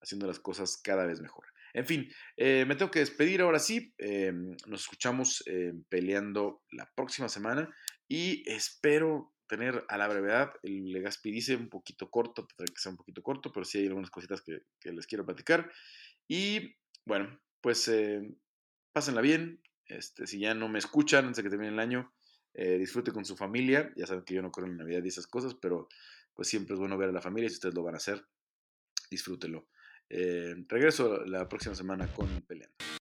haciendo 0.00 0.26
las 0.26 0.40
cosas 0.40 0.80
cada 0.82 1.06
vez 1.06 1.20
mejor. 1.20 1.46
En 1.74 1.86
fin, 1.86 2.12
eh, 2.36 2.64
me 2.66 2.76
tengo 2.76 2.90
que 2.90 2.98
despedir 2.98 3.40
ahora 3.40 3.58
sí. 3.58 3.94
Em, 3.98 4.50
nos 4.66 4.82
escuchamos 4.82 5.42
peleando 5.88 6.62
la 6.70 6.90
próxima 6.94 7.28
semana 7.28 7.74
y 8.08 8.48
espero 8.50 9.32
tener 9.52 9.84
a 9.88 9.98
la 9.98 10.08
brevedad 10.08 10.54
el 10.62 10.90
Legaspi 10.90 11.30
dice 11.30 11.56
un 11.56 11.68
poquito 11.68 12.08
corto, 12.08 12.48
que 12.56 12.64
sea 12.74 12.90
un 12.90 12.96
poquito 12.96 13.22
corto, 13.22 13.52
pero 13.52 13.66
sí 13.66 13.78
hay 13.78 13.86
algunas 13.86 14.08
cositas 14.08 14.40
que, 14.40 14.62
les 14.90 15.06
quiero 15.06 15.26
platicar. 15.26 15.70
Y 16.26 16.74
bueno, 17.04 17.38
pues 17.60 17.86
eh, 17.88 18.34
pásenla 18.92 19.20
bien. 19.20 19.60
Este, 19.84 20.26
si 20.26 20.38
ya 20.38 20.54
no 20.54 20.70
me 20.70 20.78
escuchan 20.78 21.26
antes 21.26 21.36
de 21.36 21.42
que 21.42 21.50
termine 21.50 21.70
el 21.70 21.80
año, 21.80 22.14
eh, 22.54 22.78
disfrute 22.78 23.12
con 23.12 23.26
su 23.26 23.36
familia. 23.36 23.92
Ya 23.94 24.06
saben 24.06 24.24
que 24.24 24.32
yo 24.32 24.40
no 24.40 24.50
creo 24.50 24.66
en 24.66 24.78
Navidad 24.78 25.04
y 25.04 25.08
esas 25.08 25.26
cosas, 25.26 25.54
pero 25.54 25.86
pues 26.32 26.48
siempre 26.48 26.72
es 26.72 26.80
bueno 26.80 26.96
ver 26.96 27.10
a 27.10 27.12
la 27.12 27.20
familia. 27.20 27.50
Si 27.50 27.56
ustedes 27.56 27.74
lo 27.74 27.82
van 27.82 27.94
a 27.94 27.98
hacer, 27.98 28.24
disfrútenlo. 29.10 29.68
Eh, 30.08 30.54
regreso 30.66 31.26
la 31.26 31.46
próxima 31.46 31.74
semana 31.74 32.06
con 32.14 32.40
Peleando. 32.46 33.01